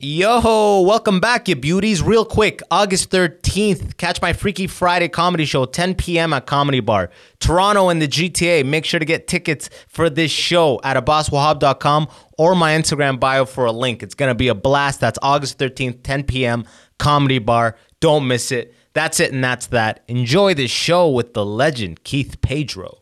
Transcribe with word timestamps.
Yo, 0.00 0.80
welcome 0.82 1.18
back, 1.18 1.48
you 1.48 1.56
beauties. 1.56 2.00
Real 2.00 2.24
quick, 2.24 2.60
August 2.70 3.10
13th, 3.10 3.96
catch 3.96 4.22
my 4.22 4.32
Freaky 4.32 4.68
Friday 4.68 5.08
comedy 5.08 5.44
show, 5.44 5.64
10 5.64 5.96
p.m. 5.96 6.32
at 6.32 6.46
Comedy 6.46 6.78
Bar. 6.78 7.10
Toronto 7.40 7.88
and 7.88 8.00
the 8.00 8.06
GTA. 8.06 8.64
Make 8.64 8.84
sure 8.84 9.00
to 9.00 9.04
get 9.04 9.26
tickets 9.26 9.68
for 9.88 10.08
this 10.08 10.30
show 10.30 10.80
at 10.84 10.96
abbaswahab.com 10.96 12.06
or 12.38 12.54
my 12.54 12.74
Instagram 12.74 13.18
bio 13.18 13.44
for 13.44 13.64
a 13.64 13.72
link. 13.72 14.04
It's 14.04 14.14
going 14.14 14.30
to 14.30 14.36
be 14.36 14.46
a 14.46 14.54
blast. 14.54 15.00
That's 15.00 15.18
August 15.20 15.58
13th, 15.58 16.04
10 16.04 16.22
p.m., 16.22 16.64
Comedy 17.00 17.40
Bar. 17.40 17.74
Don't 17.98 18.28
miss 18.28 18.52
it. 18.52 18.76
That's 18.92 19.18
it, 19.18 19.32
and 19.32 19.42
that's 19.42 19.66
that. 19.66 20.04
Enjoy 20.06 20.54
this 20.54 20.70
show 20.70 21.10
with 21.10 21.34
the 21.34 21.44
legend, 21.44 22.04
Keith 22.04 22.40
Pedro. 22.40 22.98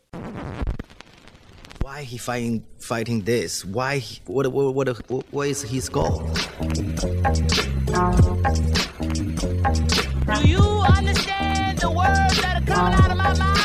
Why 1.97 2.03
he 2.03 2.19
fighting 2.19 2.63
fighting 2.77 3.23
this? 3.23 3.65
Why? 3.65 4.03
What 4.27 4.45
what 4.53 4.75
what 4.75 5.09
what, 5.09 5.25
what 5.31 5.47
is 5.47 5.63
his 5.63 5.89
goal? 5.89 6.29
Do 10.29 10.37
you 10.45 10.61
understand 10.85 11.79
the 11.79 11.89
words 11.89 12.37
that 12.37 12.61
are 12.61 12.65
coming 12.67 12.93
out 12.93 13.09
of 13.09 13.17
my 13.17 13.33
mouth? 13.33 13.56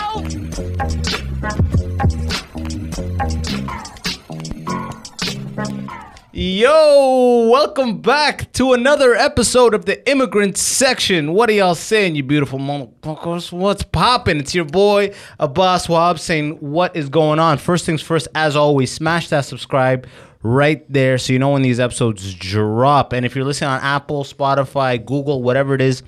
Yo, 6.34 7.46
welcome 7.50 7.98
back 7.98 8.50
to 8.54 8.72
another 8.72 9.14
episode 9.14 9.74
of 9.74 9.84
the 9.84 10.10
Immigrant 10.10 10.56
Section. 10.56 11.34
What 11.34 11.50
are 11.50 11.52
y'all 11.52 11.74
saying, 11.74 12.16
you 12.16 12.22
beautiful 12.22 12.58
motherfuckers? 12.58 13.52
What's 13.52 13.82
poppin'? 13.82 14.40
It's 14.40 14.54
your 14.54 14.64
boy 14.64 15.12
Abbas 15.38 15.88
Wahab 15.88 16.18
saying 16.18 16.52
what 16.52 16.96
is 16.96 17.10
going 17.10 17.38
on. 17.38 17.58
First 17.58 17.84
things 17.84 18.00
first, 18.00 18.28
as 18.34 18.56
always, 18.56 18.90
smash 18.90 19.28
that 19.28 19.44
subscribe 19.44 20.06
right 20.42 20.90
there 20.90 21.18
so 21.18 21.34
you 21.34 21.38
know 21.38 21.50
when 21.50 21.60
these 21.60 21.78
episodes 21.78 22.32
drop. 22.32 23.12
And 23.12 23.26
if 23.26 23.36
you're 23.36 23.44
listening 23.44 23.68
on 23.68 23.80
Apple, 23.82 24.24
Spotify, 24.24 25.04
Google, 25.04 25.42
whatever 25.42 25.74
it 25.74 25.82
is, 25.82 26.02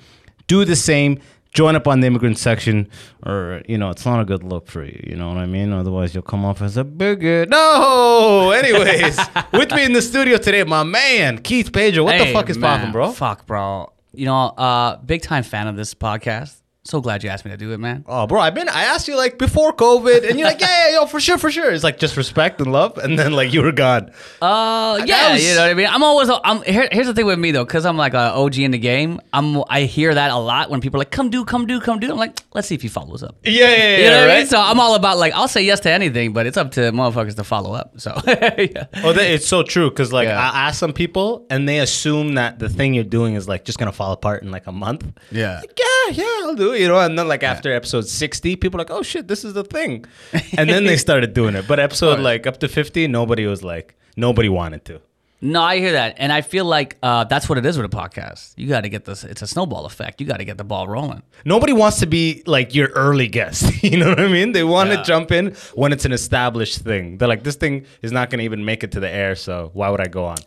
do 0.47 0.65
the 0.65 0.75
same. 0.75 1.19
Join 1.55 1.75
up 1.75 1.87
on 1.87 2.01
the 2.01 2.07
immigrant 2.07 2.37
section, 2.37 2.89
or 3.25 3.61
you 3.65 3.77
know, 3.77 3.89
it's 3.89 4.05
not 4.05 4.19
a 4.19 4.25
good 4.25 4.43
look 4.43 4.67
for 4.67 4.83
you. 4.83 5.01
You 5.07 5.15
know 5.15 5.29
what 5.29 5.37
I 5.37 5.45
mean? 5.45 5.71
Otherwise, 5.71 6.13
you'll 6.13 6.21
come 6.21 6.43
off 6.43 6.61
as 6.61 6.75
a 6.75 6.83
bigot. 6.83 7.47
No. 7.47 8.51
Anyways, 8.55 9.17
with 9.53 9.71
me 9.71 9.85
in 9.85 9.93
the 9.93 10.01
studio 10.01 10.37
today, 10.37 10.65
my 10.65 10.83
man 10.83 11.37
Keith 11.37 11.71
Pedro. 11.71 12.03
What 12.03 12.17
the 12.17 12.33
fuck 12.33 12.49
is 12.49 12.57
man, 12.57 12.79
poppin', 12.79 12.91
bro? 12.91 13.11
Fuck, 13.13 13.47
bro. 13.47 13.93
You 14.13 14.25
know, 14.25 14.47
uh, 14.49 14.97
big 14.97 15.21
time 15.21 15.43
fan 15.43 15.67
of 15.67 15.77
this 15.77 15.93
podcast. 15.93 16.61
So 16.87 17.01
glad 17.01 17.23
you 17.23 17.31
asked 17.31 17.45
me 17.45 17.49
to 17.51 17.57
do 17.57 17.71
it, 17.71 17.79
man. 17.79 18.05
Oh, 18.07 18.27
bro, 18.27 18.39
I've 18.39 18.53
been. 18.53 18.69
I 18.69 18.83
asked 18.83 19.07
you 19.07 19.17
like 19.17 19.39
before 19.39 19.73
COVID, 19.73 20.29
and 20.29 20.37
you're 20.37 20.47
like, 20.47 20.61
yeah, 20.61 20.89
yeah, 20.89 20.99
yo, 20.99 21.07
for 21.07 21.19
sure, 21.19 21.39
for 21.39 21.49
sure. 21.49 21.71
It's 21.71 21.83
like 21.83 21.97
just 21.97 22.15
respect 22.15 22.61
and 22.61 22.71
love, 22.71 22.99
and 22.99 23.17
then 23.17 23.31
like 23.33 23.51
you 23.53 23.63
were 23.63 23.71
gone. 23.71 24.11
Uh, 24.39 25.01
yeah, 25.03 25.33
was- 25.33 25.43
you 25.43 25.55
know 25.55 25.61
what 25.61 25.71
I 25.71 25.73
mean. 25.73 25.87
I'm 25.87 26.03
always. 26.03 26.29
I'm 26.43 26.61
here, 26.61 26.87
here's 26.91 27.07
the 27.07 27.15
thing 27.15 27.25
with 27.25 27.39
me 27.39 27.49
though, 27.49 27.65
because 27.65 27.87
I'm 27.87 27.97
like 27.97 28.13
a 28.13 28.33
OG 28.35 28.59
in 28.59 28.69
the 28.69 28.77
game. 28.77 29.19
I'm. 29.33 29.63
I 29.67 29.81
hear 29.85 30.13
that 30.13 30.29
a 30.29 30.37
lot 30.37 30.69
when 30.69 30.79
people 30.79 30.99
are 30.99 31.01
like, 31.01 31.09
"Come 31.09 31.31
do, 31.31 31.43
come 31.43 31.65
do, 31.65 31.79
come 31.81 31.99
do." 31.99 32.11
I'm 32.11 32.17
like, 32.17 32.39
let's 32.53 32.67
see 32.67 32.75
if 32.75 32.83
he 32.83 32.87
follows 32.87 33.23
up. 33.23 33.35
Yeah, 33.43 33.51
yeah, 33.51 33.77
yeah. 33.77 33.97
You 33.97 34.09
know 34.11 34.21
what 34.21 34.29
I 34.29 34.37
mean? 34.37 34.45
So 34.45 34.59
I'm 34.61 34.79
all 34.79 34.93
about 34.93 35.17
like 35.17 35.33
I'll 35.33 35.47
say 35.47 35.63
yes 35.63 35.79
to 35.81 35.89
anything, 35.91 36.33
but 36.33 36.45
it's 36.45 36.55
up 36.57 36.69
to 36.73 36.81
motherfuckers 36.91 37.35
to 37.37 37.43
follow 37.43 37.73
up. 37.73 37.99
So 37.99 38.11
yeah. 38.27 38.85
Oh, 39.03 39.11
that, 39.11 39.25
it's 39.25 39.47
so 39.47 39.63
true 39.63 39.89
because 39.89 40.13
like 40.13 40.27
Yeah. 40.27 40.39
I 40.39 40.67
ask 40.67 40.77
some 40.79 40.93
people, 40.93 41.47
and 41.49 41.67
they 41.67 41.79
assume 41.79 42.35
that 42.35 42.59
the 42.59 42.69
thing 42.69 42.93
you're 42.93 43.03
doing 43.03 43.33
is 43.33 43.47
like 43.47 43.65
just 43.65 43.79
gonna 43.79 43.91
fall 43.91 44.11
apart 44.11 44.43
in 44.43 44.51
like 44.51 44.67
a 44.67 44.71
month. 44.71 45.03
Yeah. 45.31 45.61
Like, 45.61 45.79
yeah, 45.79 45.85
yeah, 46.11 46.25
I'll 46.43 46.55
do 46.55 46.73
it. 46.73 46.81
You 46.81 46.87
know, 46.87 46.99
and 46.99 47.17
then 47.17 47.27
like 47.27 47.43
after 47.43 47.73
episode 47.73 48.07
sixty, 48.07 48.55
people 48.55 48.79
are 48.79 48.83
like, 48.83 48.91
oh 48.91 49.03
shit, 49.03 49.27
this 49.27 49.43
is 49.45 49.53
the 49.53 49.63
thing, 49.63 50.05
and 50.57 50.69
then 50.69 50.85
they 50.85 50.97
started 50.97 51.33
doing 51.33 51.55
it. 51.55 51.67
But 51.67 51.79
episode 51.79 52.19
like 52.19 52.45
up 52.47 52.59
to 52.59 52.67
fifty, 52.67 53.07
nobody 53.07 53.45
was 53.45 53.63
like, 53.63 53.95
nobody 54.15 54.49
wanted 54.49 54.85
to. 54.85 55.01
No, 55.41 55.61
I 55.61 55.77
hear 55.77 55.91
that, 55.91 56.15
and 56.17 56.31
I 56.31 56.41
feel 56.41 56.65
like 56.65 56.97
uh, 57.03 57.25
that's 57.25 57.47
what 57.49 57.57
it 57.57 57.65
is 57.65 57.77
with 57.77 57.85
a 57.93 57.95
podcast. 57.95 58.53
You 58.55 58.67
got 58.67 58.81
to 58.81 58.89
get 58.89 59.05
this. 59.05 59.23
It's 59.23 59.41
a 59.41 59.47
snowball 59.47 59.85
effect. 59.85 60.19
You 60.21 60.25
got 60.25 60.37
to 60.37 60.45
get 60.45 60.57
the 60.57 60.63
ball 60.63 60.87
rolling. 60.87 61.21
Nobody 61.43 61.73
wants 61.73 61.99
to 61.99 62.07
be 62.07 62.41
like 62.47 62.73
your 62.73 62.87
early 62.89 63.27
guest. 63.27 63.71
You 63.83 63.97
know 63.97 64.09
what 64.09 64.19
I 64.19 64.27
mean? 64.27 64.53
They 64.53 64.63
want 64.63 64.89
to 64.89 64.95
Yeah. 64.95 65.03
jump 65.03 65.31
in 65.31 65.53
when 65.75 65.91
it's 65.93 66.05
an 66.05 66.13
established 66.13 66.79
thing. 66.79 67.17
They're 67.19 67.27
like, 67.27 67.43
this 67.43 67.57
thing 67.57 67.85
is 68.01 68.11
not 68.11 68.29
going 68.31 68.39
to 68.39 68.45
even 68.45 68.65
make 68.65 68.83
it 68.83 68.93
to 68.93 68.99
the 68.99 69.09
air, 69.09 69.35
so 69.35 69.69
why 69.73 69.89
would 69.89 70.01
I 70.01 70.07
go 70.07 70.25
on? 70.25 70.37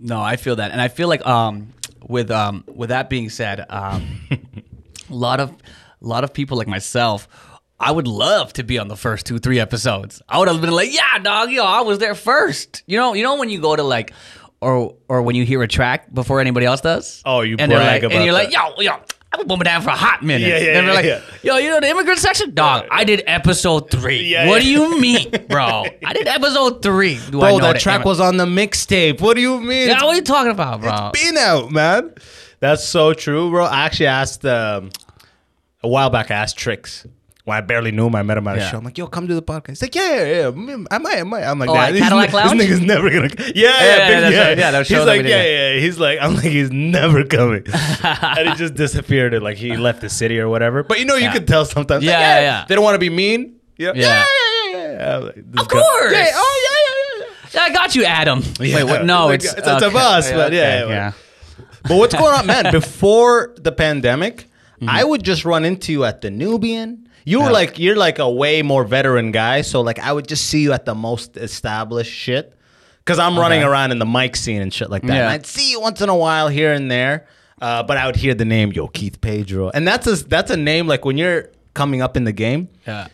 No, 0.00 0.20
I 0.20 0.36
feel 0.36 0.56
that, 0.56 0.72
and 0.72 0.80
I 0.80 0.88
feel 0.88 1.06
like 1.08 1.24
um, 1.26 1.72
with 2.08 2.30
um, 2.30 2.64
with 2.66 2.88
that 2.88 3.10
being 3.10 3.28
said, 3.30 3.64
um, 3.68 4.20
a 5.10 5.14
lot 5.14 5.40
of 5.40 5.50
a 5.50 6.06
lot 6.06 6.24
of 6.24 6.32
people 6.32 6.56
like 6.56 6.68
myself. 6.68 7.28
I 7.80 7.92
would 7.92 8.08
love 8.08 8.52
to 8.54 8.64
be 8.64 8.76
on 8.78 8.88
the 8.88 8.96
first 8.96 9.24
two, 9.24 9.38
three 9.38 9.60
episodes. 9.60 10.20
I 10.28 10.38
would 10.40 10.48
have 10.48 10.60
been 10.60 10.72
like, 10.72 10.92
"Yeah, 10.92 11.18
dog, 11.22 11.52
yo, 11.52 11.62
I 11.64 11.82
was 11.82 11.98
there 11.98 12.16
first. 12.16 12.82
You 12.86 12.96
know, 12.96 13.14
you 13.14 13.22
know 13.22 13.36
when 13.36 13.50
you 13.50 13.60
go 13.60 13.76
to 13.76 13.84
like, 13.84 14.12
or 14.60 14.96
or 15.08 15.22
when 15.22 15.36
you 15.36 15.44
hear 15.44 15.62
a 15.62 15.68
track 15.68 16.12
before 16.12 16.40
anybody 16.40 16.66
else 16.66 16.80
does. 16.80 17.22
Oh, 17.24 17.42
you 17.42 17.56
and 17.58 17.70
they're 17.70 17.78
brag 17.78 18.02
like, 18.02 18.10
about 18.10 18.16
and 18.16 18.24
you're 18.24 18.34
that. 18.34 18.52
like, 18.52 18.76
yo, 18.78 18.80
yo, 18.82 19.00
I've 19.32 19.38
been 19.40 19.46
bumming 19.46 19.64
down 19.64 19.82
for 19.82 19.90
a 19.90 19.96
hot 19.96 20.22
minute. 20.24 20.48
Yeah, 20.48 20.58
yeah, 20.58 20.78
and 20.78 20.88
they're 20.88 21.04
yeah, 21.04 21.14
like, 21.14 21.24
yeah. 21.44 21.54
yo, 21.54 21.56
you 21.58 21.70
know 21.70 21.80
the 21.80 21.88
immigrant 21.88 22.18
section, 22.18 22.54
dog. 22.54 22.86
I 22.90 23.04
did 23.04 23.22
episode 23.26 23.90
three. 23.90 24.22
Yeah, 24.24 24.48
what 24.48 24.64
yeah. 24.64 24.76
do 24.76 24.82
you 24.82 25.00
mean, 25.00 25.30
bro? 25.48 25.84
I 26.04 26.12
did 26.14 26.26
episode 26.26 26.82
three. 26.82 27.20
Do 27.30 27.38
I 27.42 27.50
Bro, 27.50 27.58
know 27.58 27.66
that 27.66 27.72
the 27.74 27.78
track 27.78 28.00
immi- 28.00 28.06
was 28.06 28.20
on 28.20 28.38
the 28.38 28.46
mixtape. 28.46 29.20
What 29.20 29.34
do 29.36 29.40
you 29.40 29.60
mean? 29.60 29.88
Yeah, 29.88 30.02
what 30.02 30.14
are 30.14 30.16
you 30.16 30.22
talking 30.22 30.50
about, 30.50 30.80
bro? 30.80 31.10
It's 31.14 31.22
been 31.22 31.36
out, 31.36 31.70
man. 31.70 32.12
That's 32.60 32.84
so 32.84 33.12
true, 33.14 33.50
bro. 33.50 33.64
I 33.64 33.84
actually 33.86 34.06
asked 34.06 34.44
um, 34.44 34.90
a 35.82 35.88
while 35.88 36.10
back. 36.10 36.30
I 36.30 36.34
asked 36.34 36.56
Tricks 36.58 37.06
when 37.44 37.56
I 37.56 37.60
barely 37.60 37.92
knew 37.92 38.06
him. 38.08 38.14
I 38.16 38.22
met 38.22 38.36
him 38.36 38.48
at 38.48 38.56
a 38.56 38.60
Yeah. 38.60 38.70
show. 38.70 38.78
I'm 38.78 38.84
like, 38.84 38.98
"Yo, 38.98 39.06
come 39.06 39.28
to 39.28 39.34
the 39.34 39.42
podcast." 39.42 39.68
He's 39.68 39.82
like, 39.82 39.94
"Yeah, 39.94 40.16
yeah, 40.16 40.24
yeah. 40.24 40.50
mm, 40.50 40.86
I 40.90 40.98
might, 40.98 41.18
I 41.18 41.22
might." 41.22 41.44
I'm 41.44 41.58
like, 41.60 41.68
Oh, 41.70 41.74
"Nah, 41.74 41.80
at 41.84 41.92
this- 41.92 42.02
Cadillac 42.02 42.32
Lounge? 42.34 42.58
This 42.58 42.68
nigga's 42.68 42.80
never 42.80 43.10
gonna." 43.10 43.28
Yeah, 43.38 43.52
yeah, 43.54 43.54
yeah, 43.54 44.08
big- 44.08 44.20
that's 44.20 44.36
right. 44.48 44.58
Yeah, 44.58 44.70
that 44.72 44.86
show 44.86 44.94
He's 44.96 45.04
that 45.04 45.06
like, 45.06 45.22
we 45.22 45.30
yeah, 45.30 45.42
did, 45.42 45.52
yeah, 45.52 45.74
yeah. 45.74 45.80
He's 45.80 45.98
like, 46.00 46.18
I'm 46.22 46.34
like, 46.34 46.44
he's 46.44 46.70
never 46.72 47.24
coming, 47.24 47.64
and 48.02 48.48
he 48.48 48.54
just 48.56 48.74
disappeared. 48.74 49.34
And 49.34 49.44
like, 49.44 49.56
he 49.56 49.76
left 49.76 50.00
the 50.00 50.08
city 50.08 50.40
or 50.40 50.48
whatever. 50.48 50.82
But 50.82 50.98
you 50.98 51.04
know, 51.04 51.14
you 51.14 51.24
Yeah. 51.24 51.32
could 51.32 51.46
tell 51.46 51.64
sometimes. 51.64 52.04
like, 52.04 52.10
Yeah, 52.10 52.20
yeah, 52.20 52.40
yeah. 52.40 52.64
They 52.68 52.74
don't 52.74 52.84
want 52.84 52.96
to 52.96 52.98
be 52.98 53.10
mean. 53.10 53.54
Yeah, 53.76 53.92
yeah, 53.94 54.02
Yeah. 54.02 54.24
yeah, 54.72 54.78
yeah. 54.78 54.92
yeah. 54.92 55.16
I'm 55.16 55.22
like, 55.26 55.34
this 55.36 55.62
Of 55.62 55.68
guy- 55.68 55.78
course. 55.80 56.12
Yeah. 56.12 56.26
Oh, 56.34 56.64
yeah, 56.66 56.76
yeah, 56.88 57.24
yeah. 57.24 57.34
Yeah, 57.50 57.60
I 57.62 57.70
got 57.72 57.94
you, 57.94 58.04
Adam. 58.04 58.42
Yeah. 58.60 58.74
Wait, 58.76 58.84
what? 58.84 59.04
No, 59.06 59.26
Like, 59.26 59.36
it's 59.36 59.52
it's- 59.54 59.66
it's 59.66 59.82
a 59.86 59.90
bus, 59.90 60.30
but 60.32 60.52
yeah, 60.52 60.82
okay, 60.84 60.88
yeah, 60.92 61.12
But 61.84 61.96
what's 61.98 62.14
going 62.14 62.34
on, 62.34 62.46
man? 62.46 62.70
Before 62.72 63.54
the 63.58 63.72
pandemic, 63.72 64.46
I 64.86 65.04
would 65.04 65.22
just 65.24 65.44
run 65.44 65.64
into 65.64 65.92
you 65.92 66.04
at 66.04 66.20
the 66.20 66.30
Nubian. 66.30 67.08
You 67.24 67.40
were 67.40 67.46
Yeah. 67.46 67.50
like, 67.50 67.78
you're 67.78 67.96
like 67.96 68.18
a 68.18 68.30
way 68.30 68.62
more 68.62 68.84
veteran 68.84 69.32
guy, 69.32 69.62
so 69.62 69.80
like 69.82 69.98
I 69.98 70.12
would 70.12 70.26
just 70.28 70.46
see 70.46 70.60
you 70.62 70.72
at 70.72 70.84
the 70.86 70.94
most 70.94 71.36
established 71.36 72.12
shit. 72.12 72.54
Cause 73.04 73.18
I'm 73.18 73.38
running 73.38 73.62
around 73.62 73.90
in 73.92 73.98
the 73.98 74.04
mic 74.06 74.36
scene 74.36 74.60
and 74.60 74.72
shit 74.72 74.90
like 74.90 75.00
that. 75.02 75.14
Yeah. 75.14 75.20
And 75.22 75.28
I'd 75.30 75.46
see 75.46 75.70
you 75.70 75.80
once 75.80 76.02
in 76.02 76.10
a 76.10 76.14
while 76.16 76.48
here 76.48 76.74
and 76.74 76.90
there, 76.90 77.26
uh, 77.62 77.82
but 77.82 77.96
I 77.96 78.04
would 78.04 78.16
hear 78.16 78.34
the 78.34 78.44
name 78.44 78.70
Yo 78.70 78.86
Keith 78.86 79.20
Pedro, 79.22 79.70
and 79.70 79.88
that's 79.88 80.06
a 80.06 80.16
that's 80.28 80.50
a 80.50 80.58
name 80.58 80.86
like 80.86 81.06
when 81.06 81.16
you're 81.16 81.48
coming 81.72 82.02
up 82.02 82.18
in 82.18 82.24
the 82.24 82.32
game, 82.32 82.68
Yeah. 82.86 83.08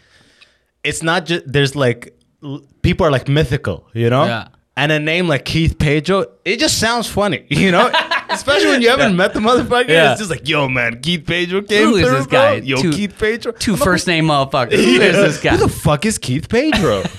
it's 0.83 1.03
not 1.05 1.27
just 1.27 1.45
there's 1.47 1.77
like 1.77 2.13
l- 2.43 2.63
people 2.83 3.07
are 3.07 3.13
like 3.13 3.29
mythical, 3.29 3.87
you 3.95 4.11
know? 4.11 4.25
Yeah. 4.25 4.49
And 4.77 4.91
a 4.91 4.99
name 4.99 5.29
like 5.29 5.45
Keith 5.45 5.79
Pedro, 5.79 6.27
it 6.45 6.59
just 6.59 6.81
sounds 6.81 7.07
funny, 7.09 7.47
you 7.49 7.71
know? 7.71 7.89
Especially 8.35 8.69
when 8.69 8.83
you 8.83 8.89
haven't 8.91 9.17
met 9.17 9.33
the 9.35 9.41
motherfucker. 9.41 9.89
Yeah. 9.89 10.13
It's 10.13 10.21
just 10.21 10.31
like, 10.31 10.49
yo, 10.49 10.69
man, 10.69 11.01
Keith 11.01 11.25
Pedro 11.27 11.63
came 11.63 11.89
Who 11.89 11.97
is 11.97 12.07
through, 12.07 12.17
this 12.17 12.27
bro. 12.27 12.39
guy? 12.39 12.55
Yo, 12.57 12.77
Two- 12.77 12.93
Keith 12.93 13.19
Pedro. 13.19 13.53
Two 13.53 13.77
first 13.77 14.07
name 14.07 14.27
motherfuckers. 14.27 14.73
Who 14.77 14.83
yeah. 14.83 15.03
is 15.05 15.17
this 15.17 15.41
guy? 15.43 15.57
Who 15.57 15.67
the 15.67 15.69
fuck 15.69 16.05
is 16.05 16.19
Keith 16.19 16.49
Pedro? 16.49 17.03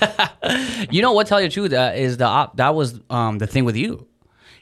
You 0.90 1.02
know 1.02 1.12
what? 1.12 1.26
Tell 1.26 1.40
you 1.40 1.48
the 1.48 1.52
truth, 1.52 1.72
uh, 1.72 1.92
is 1.96 2.18
the 2.18 2.24
op- 2.24 2.56
that 2.58 2.74
was 2.74 3.00
um, 3.10 3.38
the 3.38 3.46
thing 3.48 3.64
with 3.64 3.74
you, 3.74 4.06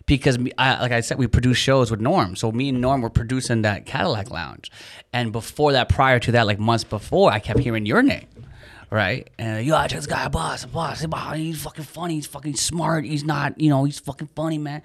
because 0.06 0.38
I, 0.56 0.81
like 0.81 0.92
I 0.92 1.00
said, 1.00 1.19
we 1.19 1.26
produce 1.26 1.59
shows 1.59 1.91
with 1.91 2.00
Norm. 2.00 2.37
So 2.37 2.50
me 2.50 2.71
and 2.71 2.81
Norm 2.81 3.03
were 3.03 3.10
producing 3.10 3.62
that 3.62 3.84
Cadillac 3.84 4.31
Lounge, 4.31 4.71
and 5.12 5.31
before 5.31 5.72
that, 5.72 5.91
prior 5.91 6.19
to 6.21 6.32
that, 6.32 6.47
like 6.47 6.59
months 6.59 6.84
before, 6.84 7.31
I 7.31 7.38
kept 7.38 7.60
hearing 7.60 7.84
your 7.84 8.03
name. 8.03 8.26
Right, 8.91 9.28
and 9.38 9.66
yo, 9.66 9.76
I 9.76 9.88
just 9.88 10.09
got 10.09 10.26
a 10.26 10.31
boss, 10.31 10.65
a 10.65 10.69
boss. 10.69 11.04
He's 11.34 11.62
fucking 11.62 11.84
funny. 11.84 12.15
He's 12.15 12.26
fucking 12.26 12.54
smart. 12.56 13.04
He's 13.04 13.25
not, 13.25 13.60
you 13.60 13.69
know, 13.69 13.84
he's 13.84 13.98
fucking 13.98 14.31
funny, 14.34 14.56
man. 14.56 14.82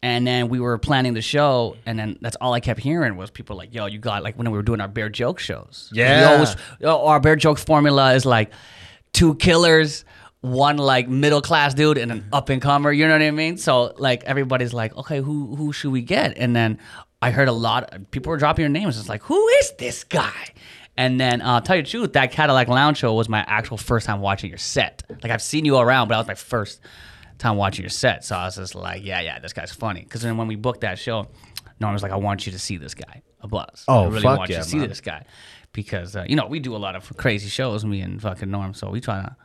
And 0.00 0.24
then 0.24 0.48
we 0.48 0.60
were 0.60 0.78
planning 0.78 1.14
the 1.14 1.22
show, 1.22 1.76
and 1.84 1.98
then 1.98 2.18
that's 2.20 2.36
all 2.36 2.52
I 2.54 2.60
kept 2.60 2.78
hearing 2.78 3.16
was 3.16 3.30
people 3.30 3.56
like, 3.56 3.74
"Yo, 3.74 3.86
you 3.86 3.98
got 3.98 4.22
like 4.22 4.36
when 4.36 4.48
we 4.48 4.56
were 4.56 4.62
doing 4.62 4.80
our 4.80 4.86
bear 4.86 5.08
joke 5.08 5.40
shows. 5.40 5.90
Yeah. 5.92 6.34
always, 6.34 6.56
our 6.84 7.18
bear 7.18 7.34
joke 7.34 7.58
formula 7.58 8.14
is 8.14 8.24
like 8.24 8.52
two 9.12 9.34
killers, 9.34 10.04
one 10.40 10.76
like 10.76 11.08
middle 11.08 11.42
class 11.42 11.74
dude, 11.74 11.98
and 11.98 12.12
an 12.12 12.28
up 12.32 12.48
and 12.48 12.62
comer. 12.62 12.92
You 12.92 13.08
know 13.08 13.14
what 13.14 13.22
I 13.22 13.32
mean? 13.32 13.56
So 13.56 13.92
like 13.98 14.22
everybody's 14.24 14.72
like, 14.72 14.96
okay, 14.96 15.18
who 15.18 15.56
who 15.56 15.72
should 15.72 15.90
we 15.90 16.02
get? 16.02 16.38
And 16.38 16.54
then 16.54 16.78
I 17.20 17.30
heard 17.32 17.48
a 17.48 17.52
lot. 17.52 17.92
of 17.92 18.10
People 18.12 18.30
were 18.30 18.36
dropping 18.36 18.62
your 18.62 18.70
names. 18.70 18.98
It's 18.98 19.08
like, 19.08 19.22
who 19.22 19.48
is 19.48 19.72
this 19.78 20.04
guy? 20.04 20.52
And 20.96 21.20
then, 21.20 21.42
uh, 21.42 21.60
tell 21.60 21.76
you 21.76 21.82
the 21.82 21.88
truth, 21.88 22.12
that 22.14 22.32
Cadillac 22.32 22.66
Lounge 22.66 22.98
show 22.98 23.14
was 23.14 23.28
my 23.28 23.44
actual 23.46 23.76
first 23.76 24.06
time 24.06 24.20
watching 24.20 24.50
your 24.50 24.58
set. 24.58 25.04
Like 25.22 25.30
I've 25.30 25.42
seen 25.42 25.64
you 25.64 25.78
around, 25.78 26.08
but 26.08 26.14
that 26.14 26.18
was 26.18 26.26
my 26.26 26.34
first 26.34 26.80
time 27.38 27.56
watching 27.56 27.82
your 27.82 27.90
set. 27.90 28.24
So 28.24 28.36
I 28.36 28.44
was 28.44 28.56
just 28.56 28.74
like, 28.74 29.04
yeah, 29.04 29.20
yeah, 29.20 29.38
this 29.38 29.52
guy's 29.52 29.72
funny. 29.72 30.02
Because 30.02 30.22
then 30.22 30.36
when 30.36 30.48
we 30.48 30.56
booked 30.56 30.82
that 30.82 30.98
show, 30.98 31.28
Norm 31.80 31.92
was 31.92 32.02
like, 32.02 32.12
I 32.12 32.16
want 32.16 32.46
you 32.46 32.52
to 32.52 32.58
see 32.58 32.76
this 32.76 32.94
guy, 32.94 33.22
a 33.40 33.48
buzz. 33.48 33.84
Oh, 33.88 34.04
I 34.04 34.06
really 34.08 34.22
fuck 34.22 34.38
want 34.38 34.50
you 34.50 34.56
yeah, 34.56 34.62
to 34.62 34.68
see 34.68 34.78
man. 34.78 34.88
this 34.88 35.00
guy. 35.00 35.24
Because, 35.72 36.16
uh, 36.16 36.24
you 36.26 36.34
know, 36.34 36.46
we 36.46 36.60
do 36.60 36.74
a 36.74 36.78
lot 36.78 36.96
of 36.96 37.16
crazy 37.16 37.48
shows, 37.48 37.84
me 37.84 38.00
and 38.00 38.20
fucking 38.20 38.50
Norm. 38.50 38.74
So 38.74 38.90
we 38.90 39.00
try 39.00 39.22
to. 39.22 39.36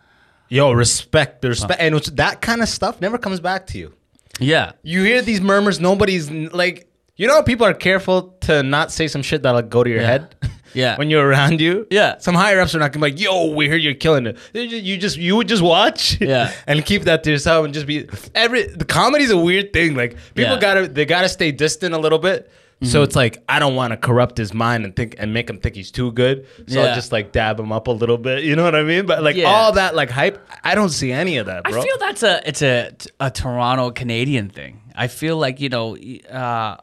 Yo, 0.50 0.72
respect, 0.72 1.42
the 1.42 1.50
respect, 1.50 1.82
and 1.82 1.96
it's, 1.96 2.10
that 2.12 2.42
kind 2.42 2.62
of 2.62 2.70
stuff 2.70 3.02
never 3.02 3.18
comes 3.18 3.40
back 3.40 3.66
to 3.68 3.78
you. 3.78 3.94
Yeah. 4.40 4.74
You 4.84 5.04
hear 5.04 5.22
these 5.22 5.42
murmurs. 5.42 5.80
Nobody's 5.80 6.30
like, 6.30 6.88
you 7.16 7.28
know, 7.28 7.42
people 7.44 7.66
are 7.66 7.74
careful 7.74 8.36
to 8.42 8.64
not 8.64 8.92
say 8.92 9.08
some 9.08 9.22
shit 9.22 9.44
that'll 9.44 9.62
go 9.62 9.84
to 9.84 9.90
your 9.90 10.02
Yeah. 10.02 10.08
head. 10.08 10.36
Yeah. 10.76 10.98
when 10.98 11.12
you're 11.12 11.24
around 11.24 11.62
you. 11.62 11.86
Yeah. 11.92 12.18
Some 12.18 12.34
higher 12.34 12.60
ups 12.60 12.74
are 12.74 12.80
not 12.80 12.92
gonna 12.92 13.06
be 13.06 13.12
like, 13.12 13.22
yo, 13.22 13.52
we 13.54 13.68
hear 13.68 13.78
you're 13.78 13.94
killing 13.94 14.26
it. 14.26 14.38
You 14.56 14.98
just 14.98 15.18
you 15.18 15.36
would 15.36 15.48
just 15.48 15.62
watch. 15.62 16.20
Yeah. 16.34 16.52
and 16.68 16.84
keep 16.84 17.04
that 17.04 17.24
to 17.26 17.30
yourself 17.30 17.66
and 17.66 17.76
just 17.76 17.86
be 17.86 18.10
every. 18.34 18.64
The 18.66 18.84
comedy's 18.84 19.30
a 19.30 19.38
weird 19.38 19.72
thing. 19.72 19.94
Like 19.96 20.14
people 20.34 20.44
Yeah. 20.44 20.50
Mm-hmm. 20.54 20.62
gotta 20.62 20.88
they 20.88 21.06
gotta 21.06 21.30
stay 21.30 21.52
distant 21.52 21.94
a 21.94 22.00
little 22.00 22.18
bit. 22.18 22.50
So 22.82 23.04
it's 23.04 23.16
like 23.16 23.44
I 23.48 23.60
don't 23.60 23.76
want 23.76 23.92
to 23.92 23.98
corrupt 23.98 24.36
his 24.36 24.52
mind 24.52 24.84
and 24.84 24.96
think 24.96 25.14
and 25.20 25.32
make 25.32 25.48
him 25.48 25.60
think 25.60 25.76
he's 25.76 25.92
too 25.92 26.12
good. 26.12 26.48
So 26.66 26.82
Yeah. 26.82 26.88
I'll 26.88 26.96
just 26.96 27.12
like 27.12 27.32
dab 27.32 27.60
him 27.60 27.72
up 27.72 27.86
a 27.88 27.92
little 27.92 28.18
bit. 28.18 28.44
You 28.44 28.56
know 28.56 28.64
what 28.64 28.74
I 28.76 28.82
mean? 28.82 29.06
But 29.06 29.22
like 29.22 29.36
Yeah. 29.36 29.50
all 29.50 29.74
that 29.74 29.94
like 29.94 30.10
hype, 30.10 30.40
I 30.64 30.74
don't 30.74 30.90
see 30.90 31.12
any 31.12 31.38
of 31.38 31.46
that, 31.46 31.62
I 31.66 31.70
bro. 31.70 31.84
feel 31.84 31.98
that's 32.00 32.24
a 32.24 32.42
it's 32.50 32.64
a 32.64 32.92
a 33.20 33.30
Toronto 33.30 33.92
Canadian 33.92 34.50
thing. 34.50 34.82
I 34.96 35.08
feel 35.08 35.38
like 35.38 35.62
you 35.62 35.70
know, 35.70 35.96
uh, 36.32 36.78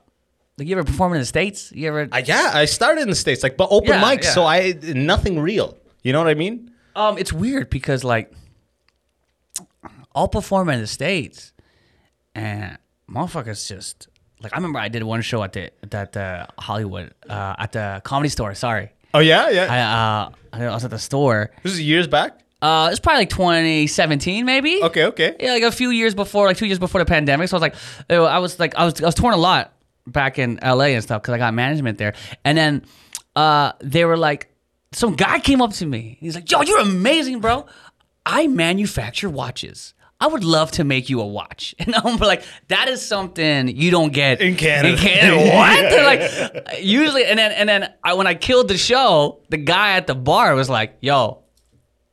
like 0.58 0.68
you 0.68 0.76
ever 0.76 0.84
perform 0.84 1.12
in 1.14 1.20
the 1.20 1.24
states? 1.26 1.72
You 1.74 1.88
ever? 1.88 2.08
I, 2.12 2.18
yeah, 2.20 2.50
I 2.54 2.64
started 2.66 3.02
in 3.02 3.08
the 3.08 3.14
states, 3.14 3.42
like, 3.42 3.56
but 3.56 3.68
open 3.70 3.90
Yeah, 3.90 4.02
mics, 4.02 4.24
yeah. 4.24 4.30
so 4.30 4.44
I 4.44 4.74
nothing 4.82 5.38
real. 5.40 5.76
You 6.02 6.12
know 6.12 6.18
what 6.18 6.28
I 6.28 6.34
mean? 6.34 6.70
Um, 6.96 7.18
it's 7.18 7.32
weird 7.32 7.70
because 7.70 8.04
like 8.04 8.32
I'll 10.14 10.28
perform 10.28 10.68
in 10.70 10.80
the 10.80 10.86
states, 10.86 11.52
and 12.34 12.76
motherfuckers 13.08 13.66
just 13.68 14.08
like 14.42 14.52
I 14.52 14.56
remember 14.56 14.78
I 14.78 14.88
did 14.88 15.02
one 15.02 15.22
show 15.22 15.42
at 15.42 15.52
the 15.52 15.70
at 15.94 16.12
the 16.12 16.48
Hollywood 16.58 17.14
uh, 17.28 17.54
at 17.58 17.72
the 17.72 18.00
Comedy 18.04 18.28
Store. 18.28 18.54
Sorry, 18.54 18.90
Oh 19.14 19.20
yeah, 19.20 19.48
yeah. 19.50 19.66
I 20.52 20.58
uh 20.60 20.68
I 20.70 20.74
was 20.74 20.84
at 20.84 20.90
the 20.90 20.98
store. 20.98 21.50
this 21.62 21.72
is 21.72 21.80
years 21.80 22.06
back. 22.06 22.38
Uh, 22.62 22.88
it's 22.90 23.00
probably 23.00 23.20
like 23.22 23.30
2017 23.30 24.44
maybe. 24.44 24.80
Okay, 24.82 25.06
okay. 25.06 25.34
Yeah, 25.40 25.52
like 25.52 25.62
a 25.62 25.72
few 25.72 25.88
years 25.90 26.14
before, 26.14 26.46
like 26.46 26.58
two 26.58 26.66
years 26.66 26.78
before 26.78 27.00
the 27.00 27.06
pandemic. 27.06 27.48
So 27.48 27.56
I 27.56 27.58
was 27.58 27.62
like, 27.62 27.74
I 28.10 28.38
was 28.38 28.58
like, 28.60 28.74
I 28.74 28.84
was, 28.84 29.00
I 29.00 29.06
was 29.06 29.14
torn 29.14 29.32
a 29.32 29.38
lot 29.38 29.72
back 30.12 30.38
in 30.38 30.58
LA 30.62 30.86
and 30.86 31.02
stuff 31.02 31.22
because 31.22 31.34
I 31.34 31.38
got 31.38 31.54
management 31.54 31.98
there. 31.98 32.14
And 32.44 32.56
then 32.56 32.84
uh, 33.36 33.72
they 33.80 34.04
were 34.04 34.16
like, 34.16 34.48
some 34.92 35.14
guy 35.14 35.38
came 35.38 35.62
up 35.62 35.72
to 35.74 35.86
me. 35.86 36.18
He's 36.20 36.34
like, 36.34 36.50
yo, 36.50 36.62
you're 36.62 36.80
amazing, 36.80 37.40
bro. 37.40 37.66
I 38.26 38.48
manufacture 38.48 39.30
watches. 39.30 39.94
I 40.22 40.26
would 40.26 40.44
love 40.44 40.70
to 40.72 40.84
make 40.84 41.08
you 41.08 41.20
a 41.20 41.26
watch. 41.26 41.74
And 41.90 41.94
I'm 41.94 42.18
like, 42.18 42.42
that 42.68 42.88
is 42.88 43.04
something 43.04 43.68
you 43.68 43.90
don't 43.90 44.12
get 44.12 44.40
In 44.40 44.54
Canada. 44.56 44.92
In 44.92 44.98
Canada, 44.98 45.36
what? 45.56 45.80
They're 45.90 46.04
like, 46.04 46.82
usually, 46.82 47.24
and 47.24 47.38
then 47.38 47.52
and 47.52 47.68
then 47.68 47.92
I, 48.04 48.14
when 48.14 48.26
I 48.26 48.34
killed 48.34 48.68
the 48.68 48.76
show, 48.76 49.40
the 49.48 49.56
guy 49.56 49.96
at 49.96 50.06
the 50.06 50.14
bar 50.14 50.54
was 50.54 50.68
like, 50.68 50.98
yo, 51.00 51.42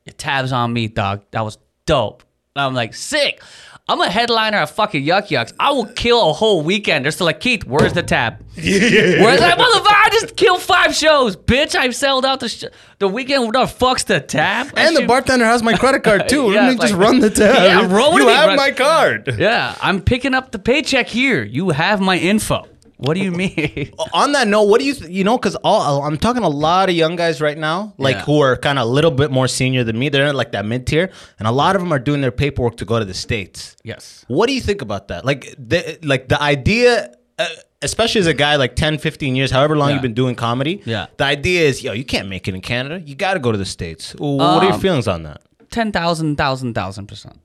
your 0.06 0.14
tabs 0.14 0.52
on 0.52 0.72
me, 0.72 0.88
dog. 0.88 1.22
That 1.32 1.44
was 1.44 1.58
dope. 1.84 2.22
And 2.56 2.64
I'm 2.64 2.74
like, 2.74 2.94
sick. 2.94 3.42
I'm 3.90 4.00
a 4.02 4.10
headliner 4.10 4.58
at 4.58 4.70
fucking 4.70 5.02
Yuk 5.02 5.30
Yuk's. 5.30 5.54
I 5.58 5.70
will 5.70 5.86
kill 5.86 6.28
a 6.30 6.32
whole 6.34 6.62
weekend. 6.62 7.04
They're 7.04 7.12
still 7.12 7.24
like, 7.26 7.40
Keith, 7.40 7.64
where's 7.64 7.94
the 7.94 8.02
tab? 8.02 8.44
Where's 8.58 9.40
that 9.40 9.56
motherfucker? 9.56 9.86
I 9.88 10.08
just 10.10 10.36
killed 10.36 10.60
five 10.60 10.94
shows, 10.94 11.36
bitch. 11.36 11.74
I've 11.76 11.94
sold 11.94 12.24
out 12.26 12.40
the 12.40 12.48
sh- 12.48 12.64
the 12.98 13.06
weekend. 13.08 13.44
What 13.44 13.52
the 13.54 13.66
fuck's 13.68 14.02
the 14.04 14.18
tab? 14.20 14.66
That 14.72 14.88
And 14.88 14.96
the 14.96 15.06
bartender 15.06 15.44
has 15.44 15.62
my 15.62 15.76
credit 15.76 16.02
card 16.02 16.28
too. 16.28 16.50
Yeah, 16.52 16.62
Let 16.62 16.66
me 16.68 16.72
it's 16.74 16.80
just 16.82 16.92
like- 16.94 17.00
run 17.02 17.20
the 17.20 17.30
tab. 17.30 17.54
Yeah, 17.54 17.94
roll 17.96 18.18
you 18.18 18.26
with 18.26 18.34
it, 18.34 18.36
have 18.36 18.48
run- 18.48 18.56
my 18.56 18.70
card. 18.72 19.34
Yeah, 19.38 19.74
I'm 19.80 20.00
picking 20.02 20.34
up 20.34 20.50
the 20.52 20.58
paycheck 20.58 21.06
here. 21.06 21.42
You 21.44 21.70
have 21.70 22.00
my 22.00 22.18
info. 22.18 22.66
What 22.98 23.14
do 23.14 23.20
you 23.20 23.30
mean? 23.30 23.92
On 24.12 24.32
that 24.32 24.48
note, 24.48 24.64
what 24.64 24.80
do 24.80 24.84
you 24.86 24.92
th- 24.94 25.10
you 25.10 25.22
know? 25.24 25.38
Because 25.38 25.54
all 25.64 26.02
I'm 26.02 26.16
talking 26.18 26.42
a 26.42 26.48
lot 26.48 26.88
of 26.88 26.94
young 26.96 27.14
guys 27.16 27.40
right 27.40 27.56
now, 27.56 27.94
like 27.96 28.16
Yeah. 28.16 28.24
who 28.24 28.40
are 28.40 28.56
kind 28.56 28.78
of 28.78 28.86
a 28.86 28.90
little 28.90 29.12
bit 29.12 29.30
more 29.30 29.46
senior 29.48 29.84
than 29.84 29.96
me. 29.98 30.08
They're 30.08 30.26
in 30.26 30.34
like 30.36 30.50
that 30.52 30.66
mid 30.66 30.86
tier, 30.86 31.10
and 31.38 31.46
a 31.46 31.52
lot 31.52 31.76
of 31.76 31.80
them 31.82 31.92
are 31.92 32.00
doing 32.00 32.20
their 32.20 32.32
paperwork 32.32 32.76
to 32.78 32.84
go 32.84 32.98
to 32.98 33.04
the 33.04 33.14
states. 33.14 33.76
yes. 33.84 34.24
What 34.28 34.48
do 34.48 34.52
you 34.52 34.60
think 34.60 34.82
about 34.82 35.08
that? 35.08 35.24
Like 35.24 35.54
the 35.58 35.98
like 36.02 36.28
the 36.28 36.42
idea, 36.42 37.14
uh, 37.38 37.46
especially 37.82 38.20
as 38.20 38.26
a 38.26 38.34
guy 38.34 38.56
like 38.56 38.74
10, 38.74 38.98
15 38.98 39.36
years, 39.36 39.52
however 39.52 39.76
long 39.76 39.88
Yeah. 39.90 39.94
you've 39.94 40.02
been 40.02 40.14
doing 40.14 40.34
comedy. 40.34 40.82
Yeah. 40.84 41.06
The 41.18 41.24
idea 41.24 41.68
is, 41.68 41.82
yo, 41.84 41.92
you 41.92 42.04
can't 42.04 42.28
make 42.28 42.48
it 42.48 42.54
in 42.56 42.60
Canada. 42.60 43.00
You 43.06 43.14
got 43.14 43.34
to 43.34 43.40
go 43.40 43.52
to 43.52 43.58
the 43.58 43.64
states. 43.64 44.12
What 44.18 44.42
are 44.42 44.64
your 44.64 44.72
Um, 44.74 44.80
feelings 44.80 45.06
on 45.06 45.22
that? 45.22 45.40
10,000, 45.70 46.30
1,000, 46.30 46.68
1,000 46.74 47.06
percent. 47.06 47.38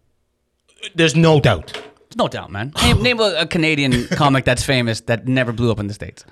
There's 0.96 1.16
no 1.16 1.40
doubt. 1.40 1.78
No 2.16 2.28
doubt, 2.28 2.52
man. 2.52 2.74
Name, 2.82 3.02
name 3.02 3.20
a, 3.20 3.36
a 3.40 3.46
Canadian 3.48 4.08
comic 4.12 4.46
that's 4.46 4.64
famous 4.64 5.02
that 5.02 5.28
never 5.28 5.52
blew 5.52 5.72
up 5.72 5.80
in 5.80 5.88
the 5.88 5.94
States. 5.94 6.26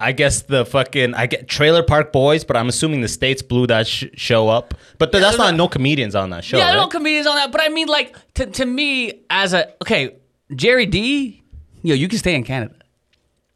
I 0.00 0.10
guess 0.10 0.42
the 0.42 0.66
fucking 0.66 1.14
I 1.14 1.26
get 1.26 1.46
Trailer 1.48 1.82
Park 1.84 2.12
Boys, 2.12 2.42
but 2.44 2.56
I'm 2.56 2.68
assuming 2.68 3.02
the 3.02 3.08
states 3.08 3.40
blew 3.40 3.68
that 3.68 3.86
sh- 3.86 4.06
show 4.14 4.48
up. 4.48 4.74
But 4.98 5.12
th- 5.12 5.22
that's 5.22 5.36
there's 5.36 5.50
not 5.50 5.54
no 5.56 5.68
comedians 5.68 6.16
on 6.16 6.30
that 6.30 6.42
show. 6.42 6.58
Yeah, 6.58 6.66
there 6.66 6.74
are 6.78 6.82
no 6.82 6.88
comedians 6.88 7.28
on 7.28 7.36
that, 7.36 7.52
but 7.52 7.60
I 7.60 7.68
mean, 7.68 7.86
like 7.86 8.16
to, 8.34 8.46
to 8.46 8.66
me 8.66 9.20
as 9.30 9.54
a 9.54 9.72
okay, 9.80 10.16
Gerry 10.56 10.86
Dee, 10.86 11.44
yo, 11.82 11.94
you 11.94 12.08
can 12.08 12.18
stay 12.18 12.34
in 12.34 12.42
Canada. 12.42 12.74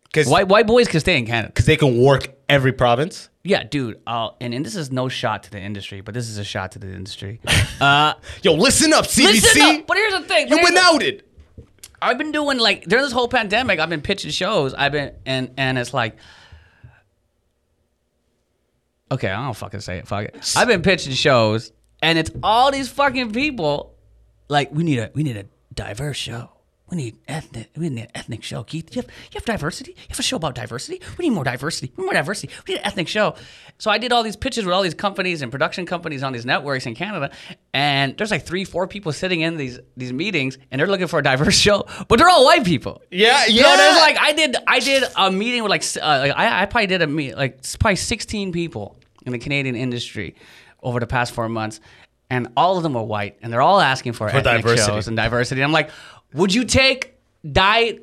Because 0.05 0.29
White 0.29 0.47
white 0.47 0.69
boys 0.69 0.87
can 0.87 1.01
stay 1.01 1.19
in 1.19 1.27
Canada. 1.27 1.49
Because 1.49 1.67
they 1.67 1.77
can 1.77 2.01
work 2.01 2.29
every 2.49 2.73
province. 2.73 3.29
Yeah, 3.43 3.65
dude. 3.65 4.01
Uh, 4.07 4.31
and 4.41 4.55
and 4.55 4.65
this 4.65 4.77
is 4.77 4.93
no 4.93 5.09
shot 5.09 5.43
to 5.45 5.51
the 5.51 5.61
industry, 5.61 6.01
but 6.01 6.15
this 6.15 6.29
is 6.29 6.39
a 6.39 6.45
shot 6.45 6.73
to 6.73 6.79
the 6.79 6.93
industry. 6.93 7.41
Uh, 7.79 8.15
Yo, 8.43 8.55
listen 8.55 8.95
up, 8.95 9.05
CBC. 9.05 9.25
listen 9.33 9.63
up. 9.63 9.87
But 9.87 9.99
here's 9.99 10.15
the 10.15 10.23
thing. 10.23 10.49
You've 10.49 10.63
been 10.63 10.79
outed. 10.79 11.25
I've 12.01 12.19
been 12.19 12.33
doing 12.33 12.59
like 12.59 12.85
during 12.85 13.05
this 13.05 13.13
whole 13.13 13.29
pandemic, 13.29 13.79
I've 13.81 13.89
been 13.89 14.03
pitching 14.03 14.31
shows. 14.31 14.75
I've 14.75 14.93
been 14.93 15.15
and 15.25 15.51
and 15.57 15.79
it's 15.79 15.95
like 15.95 16.17
Okay, 19.11 19.31
I 19.31 19.45
don't 19.45 19.55
fucking 19.55 19.81
say 19.81 19.99
it. 19.99 20.09
Fuck 20.09 20.25
it. 20.25 20.55
I've 20.57 20.67
been 20.69 20.83
pitching 20.83 21.13
shows 21.13 21.73
and 22.03 22.19
it's 22.19 22.31
all 22.43 22.73
these 22.73 22.89
fucking 22.89 23.33
people 23.33 23.95
like 24.49 24.71
we 24.73 24.83
need 24.85 24.99
a 24.99 25.11
we 25.15 25.23
need 25.23 25.37
a 25.37 25.47
diverse 25.75 26.17
show. 26.17 26.51
We 26.89 26.97
need 26.97 27.17
ethnic 27.27 27.71
we 27.77 27.89
need 27.89 28.03
an 28.03 28.09
ethnic 28.15 28.45
show. 28.45 28.63
Keith, 28.63 28.95
you 28.95 29.03
have 29.03 29.11
you 29.33 29.35
have 29.41 29.45
diversity? 29.45 29.93
You 29.93 30.07
have 30.11 30.21
a 30.21 30.23
show 30.23 30.37
about 30.37 30.55
diversity? 30.55 31.01
We 31.19 31.25
need 31.29 31.35
more 31.35 31.43
diversity. 31.43 31.93
We 31.97 32.03
need 32.03 32.07
more 32.07 32.15
diversity. 32.15 32.53
We 32.67 32.75
need 32.75 32.81
an 32.81 32.87
ethnic 32.87 33.09
show. 33.09 33.35
So 33.79 33.91
I 33.91 33.99
did 33.99 34.13
all 34.13 34.23
these 34.23 34.37
pitches 34.37 34.65
with 34.65 34.73
all 34.73 34.83
these 34.83 34.95
companies 34.95 35.43
and 35.43 35.51
production 35.51 35.85
companies 35.85 36.23
on 36.23 36.33
these 36.33 36.47
networks 36.47 36.87
in 36.87 36.95
Canada, 36.95 37.31
and 37.75 38.17
there's 38.17 38.31
like 38.31 38.45
three, 38.47 38.65
four 38.65 38.87
people 38.87 39.13
sitting 39.13 39.41
in 39.41 39.57
these 39.57 39.81
these 39.97 40.13
meetings, 40.13 40.59
and 40.71 40.79
they're 40.79 40.87
looking 40.87 41.09
for 41.09 41.19
a 41.19 41.23
diverse 41.25 41.57
show, 41.67 41.85
but 42.07 42.19
they're 42.19 42.29
all 42.29 42.45
white 42.45 42.65
people. 42.65 43.03
Yeah, 43.11 43.43
So 43.45 43.51
yeah. 43.51 43.77
there's 43.77 43.97
like 43.97 44.17
I 44.21 44.33
did 44.33 44.57
I 44.69 44.79
did 44.79 45.03
a 45.17 45.31
meeting 45.33 45.63
with 45.65 45.71
like 45.71 45.83
uh, 46.01 46.19
like 46.21 46.33
I, 46.37 46.63
I 46.63 46.67
probably 46.67 46.87
did 46.87 47.03
a 47.03 47.07
meet 47.09 47.37
like 47.37 47.59
probably 47.81 47.97
16 47.97 48.53
people 48.53 48.97
in 49.25 49.33
the 49.33 49.39
Canadian 49.39 49.75
industry 49.75 50.37
over 50.83 51.01
the 51.01 51.07
past 51.09 51.33
four 51.35 51.49
months, 51.49 51.81
and 52.31 52.47
all 52.57 52.77
of 52.77 52.85
them 52.85 52.95
were 52.95 53.03
white, 53.03 53.39
and 53.43 53.53
they're 53.53 53.61
all 53.63 53.81
asking 53.81 54.13
for, 54.13 54.29
ethnic 54.29 54.45
diversity. 54.45 54.87
shows 54.89 55.09
and 55.09 55.17
diversity. 55.17 55.63
I'm 55.63 55.73
like, 55.73 55.91
would 56.35 56.53
you 56.55 56.65
take 56.65 57.15
diet 57.51 58.03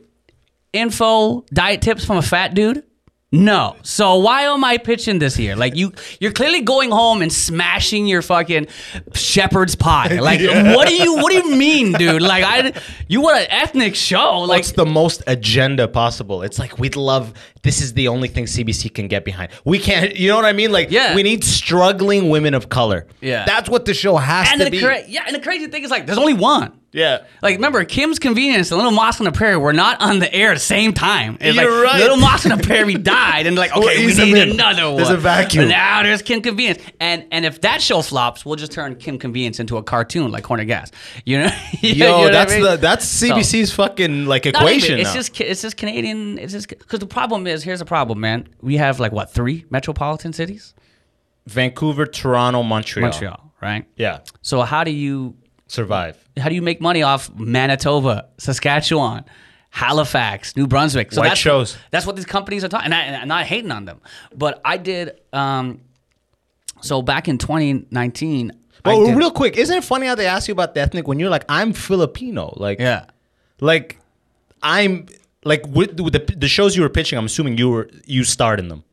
info, 0.71 1.41
diet 1.53 1.81
tips 1.81 2.05
from 2.05 2.17
a 2.17 2.21
fat 2.21 2.53
dude? 2.53 2.83
No. 3.35 3.77
So 3.81 4.17
why 4.17 4.43
am 4.43 4.63
I 4.63 4.77
pitching 4.77 5.17
this 5.17 5.35
here? 5.35 5.55
Like 5.55 5.75
you, 5.75 5.91
you're 6.19 6.31
clearly 6.31 6.61
going 6.61 6.91
home 6.91 7.23
and 7.23 7.33
smashing 7.33 8.05
your 8.05 8.21
fucking 8.21 8.67
shepherd's 9.15 9.73
pie. 9.75 10.19
Like, 10.19 10.39
what 10.75 10.87
do 10.87 10.93
you, 10.93 11.15
what 11.15 11.31
do 11.31 11.37
you 11.37 11.55
mean, 11.55 11.93
dude? 11.93 12.21
Like, 12.21 12.43
I, 12.43 12.79
you 13.07 13.21
want 13.21 13.39
an 13.39 13.47
ethnic 13.49 13.95
show? 13.95 14.41
Like, 14.41 14.59
What's 14.59 14.73
the 14.73 14.85
most 14.85 15.23
agenda 15.25 15.87
possible? 15.87 16.43
It's 16.43 16.59
like 16.59 16.77
we'd 16.77 16.95
love. 16.95 17.33
This 17.63 17.81
is 17.81 17.93
the 17.93 18.07
only 18.07 18.27
thing 18.27 18.45
CBC 18.45 18.93
can 18.93 19.07
get 19.07 19.25
behind. 19.25 19.51
We 19.65 19.79
can't. 19.79 20.15
You 20.15 20.27
know 20.29 20.35
what 20.35 20.45
I 20.45 20.53
mean? 20.53 20.71
Like, 20.71 20.91
Yeah. 20.91 21.15
we 21.15 21.23
need 21.23 21.43
struggling 21.43 22.29
women 22.29 22.53
of 22.53 22.69
color. 22.69 23.07
Yeah. 23.19 23.45
that's 23.45 23.67
what 23.67 23.85
the 23.85 23.95
show 23.95 24.15
has 24.17 24.47
and 24.51 24.59
to 24.59 24.65
the 24.65 24.69
be. 24.71 24.79
cra- 24.79 25.07
yeah, 25.07 25.23
and 25.25 25.35
the 25.35 25.41
crazy 25.41 25.65
thing 25.67 25.83
is 25.83 25.89
like, 25.89 26.05
there's 26.05 26.19
only 26.19 26.33
one. 26.35 26.71
Yeah. 26.93 27.25
Like, 27.41 27.55
remember, 27.55 27.83
Kim's 27.85 28.19
Convenience 28.19 28.69
and 28.71 28.77
Little 28.77 28.91
Mosque 28.91 29.19
on 29.19 29.25
the 29.25 29.31
Prairie 29.31 29.57
were 29.57 29.73
not 29.73 29.99
on 29.99 30.19
the 30.19 30.31
air 30.31 30.51
at 30.51 30.53
the 30.53 30.59
same 30.59 30.93
time. 30.93 31.37
It's 31.41 31.57
like, 31.57 31.65
You're 31.65 31.83
right. 31.83 31.99
Little 31.99 32.17
Mosque 32.17 32.45
on 32.49 32.55
the 32.57 32.63
Prairie 32.63 32.93
died, 32.93 33.47
and 33.47 33.55
like, 33.57 33.71
okay, 33.75 34.05
we 34.05 34.13
need 34.13 34.37
another 34.49 34.85
one. 34.85 34.97
There's 34.97 35.09
a 35.09 35.17
vacuum. 35.17 35.65
But 35.65 35.69
now 35.69 36.03
there's 36.03 36.21
Kim 36.21 36.41
Convenience, 36.41 36.81
and 36.99 37.25
and 37.31 37.45
if 37.45 37.61
that 37.61 37.81
show 37.81 38.01
flops, 38.03 38.45
we'll 38.45 38.57
just 38.57 38.71
turn 38.71 38.95
Kim 38.95 39.17
Convenience 39.17 39.59
into 39.59 39.77
a 39.77 39.83
cartoon 39.83 40.31
like 40.31 40.43
Corner 40.43 40.65
Gas. 40.65 40.91
You 41.25 41.39
know? 41.39 41.49
You 41.81 41.93
Yo, 41.93 42.05
know 42.05 42.17
what 42.19 42.27
I 42.29 42.31
that's 42.31 42.53
mean? 42.53 42.63
the 42.63 42.77
that's 42.77 43.21
CBC's 43.21 43.73
fucking 43.73 44.25
like 44.27 44.45
Not 44.45 44.55
even- 44.55 44.61
equation. 44.67 44.99
It's 44.99 45.09
now. 45.09 45.15
just 45.15 45.41
it's 45.41 45.61
just 45.63 45.77
Canadian. 45.77 46.37
It's 46.37 46.53
just 46.53 46.67
because 46.69 46.99
the 46.99 47.07
problem 47.07 47.47
is 47.47 47.63
here's 47.63 47.79
the 47.79 47.85
problem, 47.85 48.19
man. 48.19 48.47
We 48.61 48.77
have 48.77 48.99
like 48.99 49.11
what 49.11 49.31
three 49.33 49.65
metropolitan 49.71 50.31
cities? 50.31 50.73
Vancouver, 51.47 52.05
Toronto, 52.05 52.63
Montreal. 52.63 53.09
Montreal, 53.09 53.53
right? 53.61 53.85
Yeah, 53.97 54.19
So 54.41 54.61
how 54.61 54.83
do 54.83 54.91
you 54.91 55.35
survive. 55.67 56.17
How 56.37 56.49
do 56.49 56.55
you 56.55 56.61
make 56.61 56.81
money 56.81 57.03
off 57.03 57.33
Manitoba, 57.35 58.27
Saskatchewan, 58.37 59.23
Halifax, 59.69 60.55
New 60.55 60.67
Brunswick? 60.67 61.11
So 61.11 61.21
White 61.21 61.29
that's 61.29 61.39
shows. 61.39 61.77
That's 61.91 62.05
what 62.05 62.15
these 62.15 62.25
companies 62.25 62.63
are 62.63 62.69
talking. 62.69 62.85
And, 62.85 62.93
I, 62.93 63.01
and 63.03 63.15
I'm 63.15 63.27
not 63.27 63.45
hating 63.45 63.71
on 63.71 63.85
them, 63.85 64.01
but 64.35 64.61
I 64.63 64.77
did. 64.77 65.19
Um, 65.31 65.81
so 66.81 67.01
back 67.01 67.27
in 67.27 67.37
2019. 67.37 68.51
I 68.51 68.55
But 68.83 69.05
did- 69.05 69.15
real 69.17 69.31
quick, 69.31 69.55
isn't 69.57 69.77
it 69.77 69.83
funny 69.83 70.07
how 70.07 70.15
they 70.15 70.25
ask 70.27 70.47
you 70.47 70.51
about 70.51 70.73
the 70.73 70.81
ethnic 70.81 71.07
when 71.07 71.19
you're 71.19 71.29
like, 71.29 71.45
I'm 71.47 71.71
Filipino, 71.73 72.53
like, 72.57 72.79
yeah, 72.79 73.05
like, 73.61 73.97
I'm 74.61 75.07
like 75.45 75.65
with, 75.67 75.99
with 75.99 76.13
the 76.13 76.35
the 76.37 76.47
shows 76.47 76.75
you 76.75 76.81
were 76.83 76.89
pitching. 76.89 77.17
I'm 77.17 77.25
assuming 77.25 77.57
you 77.57 77.69
were 77.69 77.89
you 78.05 78.23
starred 78.23 78.59
in 78.59 78.67
them. 78.69 78.83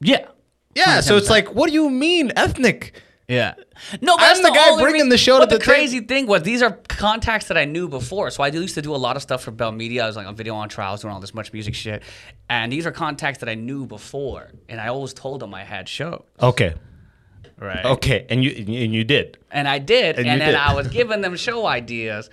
yeah, 0.00 0.26
Yeah, 0.74 1.00
so 1.00 1.16
it's 1.16 1.30
like, 1.30 1.54
what 1.54 1.68
do 1.68 1.72
you 1.74 1.88
mean 1.90 2.32
ethnic? 2.36 3.00
Yeah. 3.30 3.54
No, 4.00 4.16
but 4.16 4.22
I'm 4.24 4.28
that's 4.28 4.40
the 4.40 4.50
guy 4.50 4.70
bringing 4.74 4.92
reason- 4.94 5.08
the 5.10 5.18
show 5.18 5.34
to 5.38 5.42
but 5.42 5.50
the 5.50 5.58
the 5.58 5.64
crazy 5.64 6.00
thing 6.00 6.26
was 6.26 6.42
these 6.42 6.62
are 6.62 6.72
contacts 6.88 7.46
that 7.46 7.56
I 7.56 7.64
knew 7.64 7.88
before. 7.88 8.30
So 8.30 8.42
I 8.42 8.48
used 8.48 8.74
to 8.74 8.82
do 8.82 8.94
a 8.94 8.96
lot 8.98 9.14
of 9.16 9.22
stuff 9.22 9.42
for 9.42 9.52
Bell 9.52 9.70
Media. 9.72 10.02
I 10.04 10.06
was 10.08 10.16
like 10.16 10.26
on 10.26 10.34
video 10.34 10.54
on 10.56 10.68
trials, 10.68 11.02
doing 11.02 11.14
all 11.14 11.20
this 11.20 11.30
MuchMusic 11.30 11.74
shit. 11.74 12.02
And 12.48 12.72
these 12.72 12.86
are 12.86 12.90
contacts 12.92 13.38
that 13.38 13.48
I 13.48 13.54
knew 13.54 13.86
before, 13.86 14.50
and 14.68 14.80
I 14.80 14.88
always 14.88 15.14
told 15.14 15.40
them 15.40 15.54
I 15.54 15.62
had 15.64 15.88
shows. 15.88 16.24
Okay. 16.42 16.74
Right. 17.56 17.84
Okay. 17.84 18.26
And 18.28 18.42
you 18.42 18.50
and 18.50 18.92
you 18.94 19.04
did. 19.04 19.38
And 19.50 19.68
I 19.68 19.78
did, 19.78 20.18
And 20.18 20.26
and, 20.26 20.40
then 20.40 20.48
did. 20.48 20.56
I 20.56 20.74
was 20.74 20.88
giving 20.88 21.20
them 21.20 21.36
show 21.36 21.66
ideas, 21.66 22.30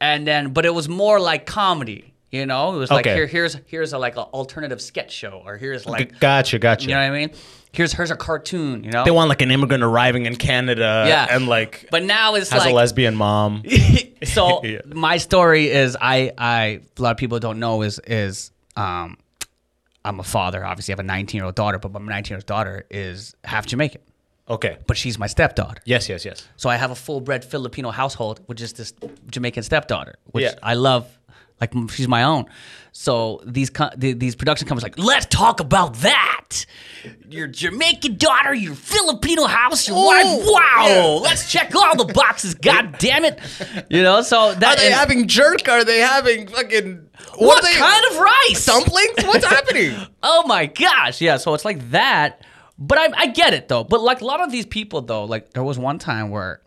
and 0.00 0.26
then 0.26 0.52
but 0.52 0.66
it 0.66 0.74
was 0.74 0.88
more 0.88 1.20
like 1.20 1.46
comedy. 1.46 2.12
You 2.30 2.46
know, 2.46 2.74
it 2.74 2.78
was 2.78 2.90
like 2.90 3.06
Okay. 3.06 3.14
here, 3.16 3.26
here's 3.26 3.56
here's 3.66 3.92
a 3.92 3.98
like 3.98 4.14
an 4.16 4.22
alternative 4.22 4.80
sketch 4.80 5.10
show, 5.12 5.42
or 5.44 5.56
here's 5.56 5.84
like 5.84 6.20
gotcha. 6.20 6.58
Gotcha. 6.60 6.88
you 6.88 6.94
know 6.94 7.00
what 7.00 7.06
I 7.06 7.10
mean. 7.10 7.30
Here's 7.72 7.92
here's 7.92 8.10
a 8.12 8.16
cartoon. 8.16 8.84
You 8.84 8.90
know. 8.92 9.04
they 9.04 9.10
want 9.10 9.28
like 9.28 9.42
an 9.42 9.50
immigrant 9.50 9.82
arriving 9.82 10.26
in 10.26 10.36
Canada. 10.36 11.04
Yeah. 11.08 11.26
And 11.28 11.48
like 11.48 11.88
but 11.90 12.04
now 12.04 12.34
it's 12.36 12.50
has 12.50 12.62
like 12.64 12.72
a 12.72 12.74
lesbian 12.76 13.16
mom. 13.16 13.64
so 14.24 14.62
Yeah. 14.64 14.80
my 14.86 15.16
story 15.16 15.70
is 15.70 15.96
I 16.00 16.32
I 16.38 16.80
a 16.96 17.02
lot 17.02 17.10
of 17.12 17.16
people 17.16 17.40
don't 17.40 17.58
know 17.58 17.82
is 17.82 17.98
is 18.06 18.52
um 18.76 19.16
I'm 20.04 20.18
a 20.20 20.24
father. 20.24 20.64
Obviously, 20.64 20.92
I 20.92 20.94
have 20.94 21.00
a 21.00 21.08
19 21.08 21.36
year 21.38 21.44
old 21.44 21.54
daughter, 21.56 21.78
but 21.78 21.92
my 21.92 22.00
19 22.00 22.30
year 22.32 22.38
old 22.38 22.46
daughter 22.46 22.86
is 22.90 23.34
half 23.44 23.66
Jamaican, 23.66 24.00
Okay. 24.48 24.78
but 24.86 24.96
she's 24.96 25.18
my 25.18 25.26
stepdaughter. 25.26 25.80
Yes. 25.84 26.08
Yes. 26.08 26.24
Yes. 26.24 26.46
So 26.56 26.70
I 26.70 26.76
have 26.76 26.90
a 26.90 26.94
full 26.94 27.20
bred 27.20 27.44
Filipino 27.44 27.90
household 27.90 28.40
with 28.46 28.56
just 28.58 28.76
this 28.76 28.94
Jamaican 29.30 29.62
stepdaughter, 29.64 30.14
which 30.26 30.44
Yeah. 30.44 30.54
I 30.62 30.74
love. 30.74 31.06
Like 31.60 31.72
she's 31.90 32.08
my 32.08 32.22
own. 32.24 32.46
So 32.92 33.40
these 33.44 33.70
co- 33.70 33.90
these 33.96 34.34
production 34.34 34.66
companies 34.66 34.84
are 34.84 34.88
like, 34.90 34.98
let's 34.98 35.26
talk 35.26 35.60
about 35.60 35.94
that. 35.96 36.66
Your 37.28 37.46
Jamaican 37.46 38.16
daughter, 38.16 38.52
your 38.52 38.74
Filipino 38.74 39.44
house, 39.46 39.86
your 39.86 39.96
wife. 40.04 40.24
Oh, 40.26 40.52
wow, 40.52 41.20
let's 41.22 41.50
check 41.50 41.74
all 41.76 41.96
the 41.96 42.12
boxes. 42.12 42.54
God 42.62 42.96
damn 42.98 43.24
it, 43.24 43.38
you 43.88 44.02
know. 44.02 44.22
So 44.22 44.54
that 44.54 44.64
Are 44.78 44.80
they 44.80 44.86
and- 44.86 44.94
having 44.94 45.28
jerk? 45.28 45.68
Are 45.68 45.84
they 45.84 45.98
having 46.00 46.48
fucking 46.48 47.06
what, 47.38 47.62
are 47.62 47.62
they- 47.70 47.78
kind 47.78 48.04
of 48.10 48.18
rice? 48.18 48.66
dumplings? 48.66 49.18
What's 49.24 49.44
happening? 49.46 49.94
Oh 50.22 50.46
my 50.46 50.66
gosh, 50.66 51.20
yeah. 51.22 51.36
So 51.38 51.54
it's 51.54 51.64
like 51.64 51.90
that, 51.92 52.42
but 52.78 52.98
I, 52.98 53.08
I 53.16 53.26
get 53.28 53.54
it 53.54 53.68
though. 53.68 53.84
But 53.84 54.02
like 54.02 54.20
a 54.20 54.24
lot 54.26 54.40
of 54.42 54.50
these 54.52 54.66
people 54.66 55.00
though, 55.00 55.24
like 55.24 55.52
there 55.54 55.62
was 55.62 55.78
one 55.78 55.98
time 55.98 56.28
where 56.30 56.60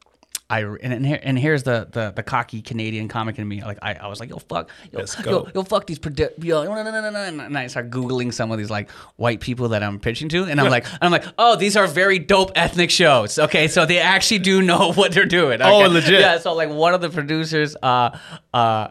I 0.50 0.62
and 0.62 0.94
and, 0.94 1.06
here, 1.06 1.20
and 1.24 1.40
here's 1.40 1.64
the, 1.64 1.88
the 1.92 2.12
the 2.16 2.22
cocky 2.22 2.62
Canadian 2.62 3.08
comic 3.08 3.40
in 3.40 3.48
me. 3.48 3.64
Like 3.64 3.80
I, 3.82 3.94
I 3.94 4.08
was 4.08 4.20
like, 4.20 4.30
yo 4.30 4.38
fuck, 4.38 4.70
yo, 4.92 5.00
Let's 5.00 5.18
yo, 5.20 5.24
go. 5.24 5.52
yo 5.56 5.64
fuck 5.64 5.88
these 5.88 6.00
produ- 6.00 6.32
yo, 6.44 6.64
no, 6.64 6.76
no, 6.76 6.92
no, 6.92 7.02
no, 7.02 7.10
no, 7.10 7.44
and 7.44 7.58
I 7.58 7.68
start 7.68 7.90
googling 7.90 8.34
some 8.34 8.52
of 8.52 8.58
these 8.58 8.70
like 8.70 8.92
white 9.16 9.40
people 9.40 9.70
that 9.70 9.82
I'm 9.82 10.00
pitching 10.00 10.30
to, 10.30 10.44
and 10.44 10.60
I'm 10.60 10.70
like, 10.70 10.86
I'm 11.02 11.12
like, 11.12 11.26
oh, 11.38 11.56
these 11.56 11.76
are 11.78 11.88
very 11.88 12.20
dope 12.20 12.52
ethnic 12.56 12.92
shows. 12.92 13.40
Okay, 13.40 13.68
so 13.68 13.86
they 13.86 14.00
actually 14.00 14.40
do 14.40 14.62
know 14.62 14.92
what 14.96 15.14
they're 15.14 15.26
doing. 15.26 15.62
Oh, 15.62 15.80
legit. 15.88 16.20
Yeah. 16.20 16.38
So 16.38 16.54
like 16.54 16.70
one 16.70 16.94
of 16.94 17.02
the 17.02 17.10
producers, 17.10 17.76
uh, 17.82 18.18
uh, 18.54 18.90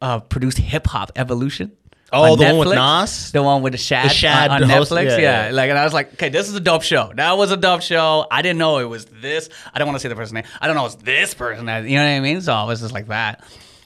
uh, 0.00 0.20
produced 0.20 0.58
Hip 0.58 0.86
Hop 0.88 1.12
Evolution. 1.14 1.72
Oh, 2.12 2.32
on 2.32 2.38
the 2.38 2.44
one 2.44 2.58
with 2.58 2.68
Netflix. 2.68 3.00
Nas? 3.02 3.32
The 3.32 3.42
one 3.42 3.62
with 3.62 3.72
the 3.72 3.78
Shad, 3.78 4.10
Shad 4.10 4.50
on, 4.50 4.62
on 4.64 4.68
host- 4.68 4.90
Netflix. 4.90 5.04
yeah, 5.04 5.16
Yeah, 5.18 5.46
yeah. 5.48 5.52
Like, 5.52 5.70
and 5.70 5.78
I 5.78 5.84
was 5.84 5.92
like, 5.92 6.12
okay, 6.14 6.28
this 6.28 6.48
is 6.48 6.54
a 6.54 6.60
dope 6.60 6.82
show. 6.82 7.12
That 7.14 7.36
was 7.38 7.50
a 7.52 7.56
dope 7.56 7.82
show. 7.82 8.26
I 8.30 8.42
didn't 8.42 8.58
know 8.58 8.78
it 8.78 8.84
was 8.88 9.04
this. 9.06 9.48
I 9.72 9.78
don't 9.78 9.86
want 9.86 9.96
to 9.96 10.00
say 10.00 10.08
the 10.08 10.16
person 10.16 10.34
name. 10.34 10.44
I 10.60 10.66
don't 10.66 10.74
know 10.76 10.86
it's 10.86 10.96
this 10.96 11.34
person. 11.34 11.66
that- 11.66 11.84
You 11.84 11.96
know 11.96 12.04
what 12.04 12.10
I 12.10 12.20
mean? 12.20 12.40
So 12.40 12.52
it 12.62 12.66
was 12.66 12.80
just 12.80 12.92
like 12.92 13.06
that. 13.08 13.44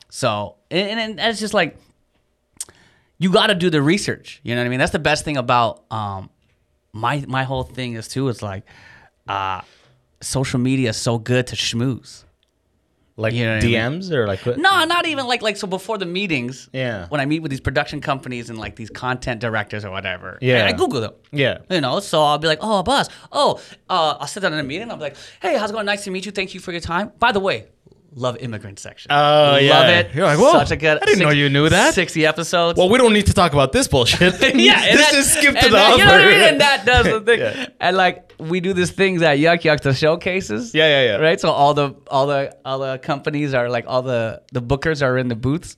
So, 0.09 0.57
and, 0.71 0.99
and 1.01 1.21
it's 1.21 1.41
just 1.41 1.55
like, 1.55 1.77
you 3.19 3.31
got 3.31 3.49
to 3.49 3.55
do 3.55 3.71
the 3.71 3.83
research. 3.83 4.41
You 4.43 4.55
know 4.55 4.61
what 4.61 4.67
I 4.67 4.71
mean? 4.71 4.79
That's 4.79 4.93
the 4.93 4.99
best 4.99 5.25
thing 5.25 5.37
about 5.37 5.85
um, 5.91 6.31
my 6.93 7.25
my 7.29 7.45
whole 7.45 7.63
thing 7.63 7.95
is 7.95 8.09
too. 8.09 8.29
It's 8.29 8.43
like, 8.43 8.65
uh, 9.29 9.61
social 10.21 10.59
media 10.61 10.91
is 10.91 10.97
so 10.97 11.19
good 11.19 11.47
to 11.49 11.57
schmooze. 11.57 12.25
Like 13.17 13.33
You 13.33 13.45
know 13.45 13.55
what 13.55 13.65
I 13.65 13.67
mean? 13.67 13.75
DMs 13.75 14.11
or 14.11 14.27
like 14.27 14.41
what? 14.45 14.59
No, 14.59 14.85
not 14.85 15.07
even 15.07 15.27
like 15.27 15.41
like 15.41 15.57
so 15.57 15.69
before 15.69 15.99
the 15.99 16.07
meetings. 16.07 16.69
Yeah. 16.73 17.07
When 17.09 17.21
I 17.21 17.27
meet 17.27 17.41
with 17.41 17.51
these 17.51 17.61
production 17.61 18.01
companies 18.01 18.51
and 18.51 18.59
like 18.59 18.75
these 18.75 18.91
content 18.91 19.41
directors 19.41 19.85
or 19.85 19.91
whatever. 19.93 20.37
Yeah. 20.41 20.67
I 20.67 20.73
Google 20.73 21.01
them. 21.01 21.13
Yeah. 21.31 21.59
You 21.71 21.81
know, 21.81 22.01
so 22.01 22.23
I'll 22.23 22.39
be 22.39 22.49
like, 22.49 22.59
oh, 22.61 22.83
boss. 22.83 23.09
Oh, 23.31 23.61
uh, 23.89 24.17
I'll 24.19 24.27
sit 24.27 24.41
down 24.41 24.53
in 24.53 24.59
a 24.59 24.65
meeting. 24.65 24.91
I'll 24.91 24.97
be 24.97 25.03
like, 25.03 25.17
hey, 25.41 25.57
how's 25.57 25.71
it 25.71 25.75
going? 25.75 25.87
Nice 25.87 26.05
to 26.05 26.11
meet 26.11 26.27
you. 26.27 26.33
Thank 26.33 26.55
you 26.55 26.61
for 26.61 26.73
your 26.73 26.81
time. 26.81 27.13
By 27.21 27.31
the 27.31 27.41
way, 27.41 27.67
love 28.15 28.37
immigrant 28.39 28.79
section. 28.79 29.11
Oh, 29.13 29.15
love 29.15 29.63
yeah. 29.63 29.99
it. 30.01 30.15
You're 30.15 30.25
like, 30.27 30.39
whoa, 30.39 30.53
Such 30.53 30.71
a 30.73 30.77
good. 30.77 30.99
I 31.03 31.05
didn't 31.05 31.21
know 31.21 31.31
you 31.31 31.49
knew 31.51 31.69
that. 31.69 31.95
Sixty 31.95 32.25
episodes. 32.27 32.79
Well, 32.79 32.89
we 32.89 32.99
don't 32.99 33.13
need 33.13 33.27
to 33.27 33.35
talk 33.35 33.53
about 33.53 33.73
this 33.73 33.89
bullshit. 33.89 34.21
yeah, 34.55 34.93
this 34.93 35.11
that- 35.11 35.15
is 35.15 35.33
skip 35.33 35.55
to 35.57 35.67
the 35.67 35.71
that, 35.71 35.93
other. 35.93 35.99
You 35.99 36.05
know 36.05 36.15
I 36.15 36.27
mean? 36.33 36.49
And 36.53 36.61
that 36.61 36.85
does 36.87 37.05
the 37.05 37.21
thing. 37.21 37.35
Yeah. 37.45 37.67
And 37.81 37.97
like 37.97 38.33
we 38.39 38.61
do 38.61 38.73
these 38.73 38.91
things 38.93 39.21
at 39.23 39.39
Yuk 39.39 39.65
Yuk, 39.65 39.81
the 39.81 39.93
showcases. 39.93 40.75
Yeah, 40.75 40.87
yeah, 40.87 41.13
yeah. 41.13 41.17
Right. 41.17 41.41
So 41.41 41.51
all 41.51 41.75
the 41.75 41.95
all 42.09 42.27
the 42.27 42.57
all 42.65 42.79
the 42.79 42.99
companies 42.99 43.55
are 43.55 43.69
like 43.69 43.85
all 43.89 44.03
the 44.03 44.43
the 44.53 44.63
bookers 44.63 45.03
are 45.03 45.19
in 45.19 45.29
the 45.29 45.37
booths. 45.37 45.75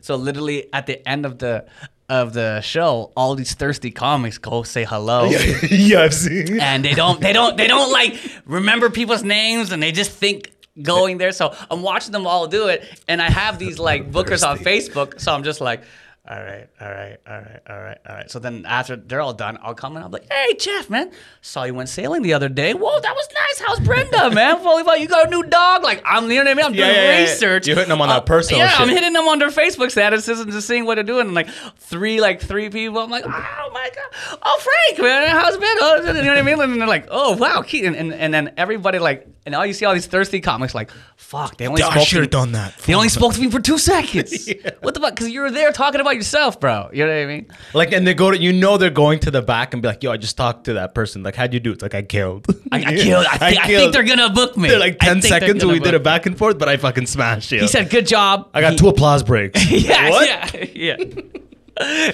So 0.00 0.16
literally 0.16 0.72
at 0.72 0.86
the 0.86 1.06
end 1.08 1.24
of 1.24 1.38
the 1.38 1.66
of 2.08 2.32
the 2.32 2.60
show, 2.62 3.12
all 3.16 3.34
these 3.34 3.54
thirsty 3.54 3.90
comics 3.90 4.38
go 4.38 4.62
say 4.62 4.84
hello. 4.84 5.24
yeah, 5.70 6.02
I've 6.02 6.14
seen. 6.14 6.58
and 6.60 6.84
they 6.84 6.94
don't 6.94 7.20
they 7.20 7.32
don't 7.32 7.56
they 7.56 7.66
don't 7.66 7.92
like 7.92 8.16
remember 8.46 8.90
people's 8.90 9.22
names 9.22 9.70
and 9.72 9.82
they 9.82 9.92
just 9.92 10.10
think 10.10 10.50
going 10.82 11.18
there. 11.18 11.32
So 11.32 11.54
i'm 11.70 11.82
watching 11.82 12.12
them 12.12 12.26
all 12.26 12.46
do 12.46 12.68
it 12.68 12.84
and 13.08 13.20
i 13.22 13.30
have 13.30 13.58
these 13.58 13.78
like 13.78 14.10
bookers 14.12 14.46
on 14.48 14.58
facebook. 14.58 15.20
So 15.20 15.32
i'm 15.34 15.42
just 15.44 15.60
like 15.60 15.82
all 16.30 16.36
right 16.42 16.68
all 16.78 16.90
right 16.90 17.16
all 17.26 17.38
right 17.38 17.60
all 17.70 17.80
right 17.80 17.98
all 18.06 18.14
right. 18.16 18.30
So 18.30 18.38
then 18.38 18.66
after 18.66 18.96
they're 18.96 19.22
all 19.22 19.32
done 19.32 19.56
i'll 19.62 19.74
come 19.74 19.96
and 19.96 20.02
i'll 20.04 20.10
be 20.10 20.18
like 20.18 20.30
hey 20.30 20.52
jeff 20.60 20.90
man 20.90 21.10
saw 21.40 21.62
you 21.64 21.72
went 21.72 21.88
sailing 21.88 22.20
the 22.20 22.34
other 22.34 22.50
day. 22.50 22.74
Whoa 22.74 23.00
that 23.00 23.14
was 23.14 23.28
nice. 23.32 23.66
How's 23.66 23.80
brenda 23.80 24.30
man? 24.34 24.58
Holy 24.58 24.84
fuck, 24.84 25.00
you 25.00 25.08
got 25.08 25.28
a 25.28 25.30
new 25.30 25.42
dog? 25.44 25.82
Like 25.84 26.02
i'm 26.04 26.24
you 26.30 26.36
know 26.36 26.44
what 26.44 26.48
i 26.50 26.54
mean? 26.54 26.66
I'm 26.66 26.74
Yeah, 26.74 26.84
doing 26.84 26.96
yeah, 26.96 27.18
yeah. 27.20 27.22
research. 27.22 27.66
You're 27.66 27.76
hitting 27.76 27.88
them 27.88 28.02
on 28.02 28.08
that 28.08 28.16
Uh, 28.18 28.20
personal 28.26 28.60
yeah 28.60 28.74
i'm 28.76 28.90
hitting 28.90 29.14
them 29.14 29.26
on 29.26 29.38
their 29.38 29.48
facebook 29.48 29.86
statuses 29.86 30.42
and 30.42 30.52
just 30.52 30.66
seeing 30.68 30.84
what 30.84 30.96
they're 30.96 31.04
doing. 31.04 31.28
And 31.28 31.34
like 31.34 31.48
three 31.78 32.20
like 32.20 32.42
three 32.42 32.68
people 32.68 32.98
i'm 32.98 33.08
like 33.10 33.24
oh 33.26 33.70
my 33.72 33.90
god. 33.94 34.38
Oh 34.42 34.60
frank 34.60 35.00
man 35.02 35.30
how's 35.30 35.54
it 35.54 35.60
been? 35.60 35.76
Oh, 35.80 35.96
you 35.96 36.12
know 36.12 36.28
what 36.28 36.36
i 36.38 36.42
mean? 36.42 36.60
And 36.60 36.78
they're 36.78 36.86
like 36.86 37.06
oh 37.10 37.38
wow 37.38 37.62
Keith. 37.62 37.86
and, 37.86 37.96
and, 37.96 38.12
and 38.12 38.34
then 38.34 38.52
everybody 38.58 38.98
like 38.98 39.26
and 39.48 39.52
now 39.54 39.62
you 39.62 39.72
see 39.72 39.86
all 39.86 39.94
these 39.94 40.06
thirsty 40.06 40.40
comics 40.42 40.74
like 40.74 40.90
fuck 41.16 41.56
they 41.56 41.66
only 41.66 41.82
I 41.82 41.86
spoke 41.90 42.02
to 42.02 42.08
should've 42.08 42.24
me- 42.24 42.28
done 42.28 42.52
that. 42.52 42.76
they 42.86 42.92
only 42.92 43.08
spoke 43.08 43.32
to 43.32 43.40
me 43.40 43.50
for 43.50 43.60
two 43.60 43.78
seconds 43.92 44.46
what 44.82 44.92
the 44.92 45.00
fuck 45.00 45.14
because 45.14 45.30
you 45.30 45.40
were 45.40 45.50
there 45.50 45.72
talking 45.72 46.00
about 46.02 46.16
yourself 46.16 46.60
bro 46.60 46.90
you 46.92 47.06
know 47.06 47.10
what 47.12 47.22
i 47.22 47.26
mean 47.26 47.46
Like, 47.72 47.92
and 47.92 48.06
they 48.06 48.12
go 48.12 48.30
to, 48.30 48.36
you 48.38 48.52
know, 48.52 48.76
they're 48.76 48.90
going 48.90 49.20
to 49.20 49.30
the 49.30 49.40
back 49.40 49.72
and 49.72 49.80
be 49.82 49.88
like, 49.88 50.02
yo, 50.02 50.10
I 50.12 50.16
just 50.18 50.36
talked 50.36 50.64
to 50.64 50.74
that 50.74 50.94
person. 50.94 51.22
Like, 51.22 51.34
how'd 51.34 51.54
you 51.54 51.60
do? 51.60 51.72
It's 51.72 51.82
like, 51.82 51.94
I 51.94 52.02
killed. 52.02 52.46
I, 52.72 52.78
I 52.82 52.94
killed 53.06 53.26
I, 53.26 53.38
think, 53.38 53.60
I 53.64 53.66
think 53.66 53.92
they're 53.92 54.02
gonna 54.04 54.30
book 54.30 54.56
me 54.56 54.68
They're 54.68 54.78
like 54.78 54.98
10 54.98 55.22
seconds 55.22 55.64
we 55.64 55.78
did 55.80 55.94
a 55.94 56.00
back 56.00 56.26
and 56.26 56.36
forth, 56.36 56.58
but 56.58 56.68
I 56.68 56.76
fucking 56.76 57.06
smashed 57.06 57.52
you. 57.52 57.60
he 57.60 57.68
said 57.68 57.88
good 57.90 58.06
job 58.06 58.48
I 58.52 58.60
got 58.60 58.72
He- 58.72 58.78
two 58.78 58.88
applause 58.88 59.22
breaks. 59.22 59.70
yeah 59.70 60.10
What? 60.10 60.28
yeah 60.28 60.64
yeah 60.74 60.96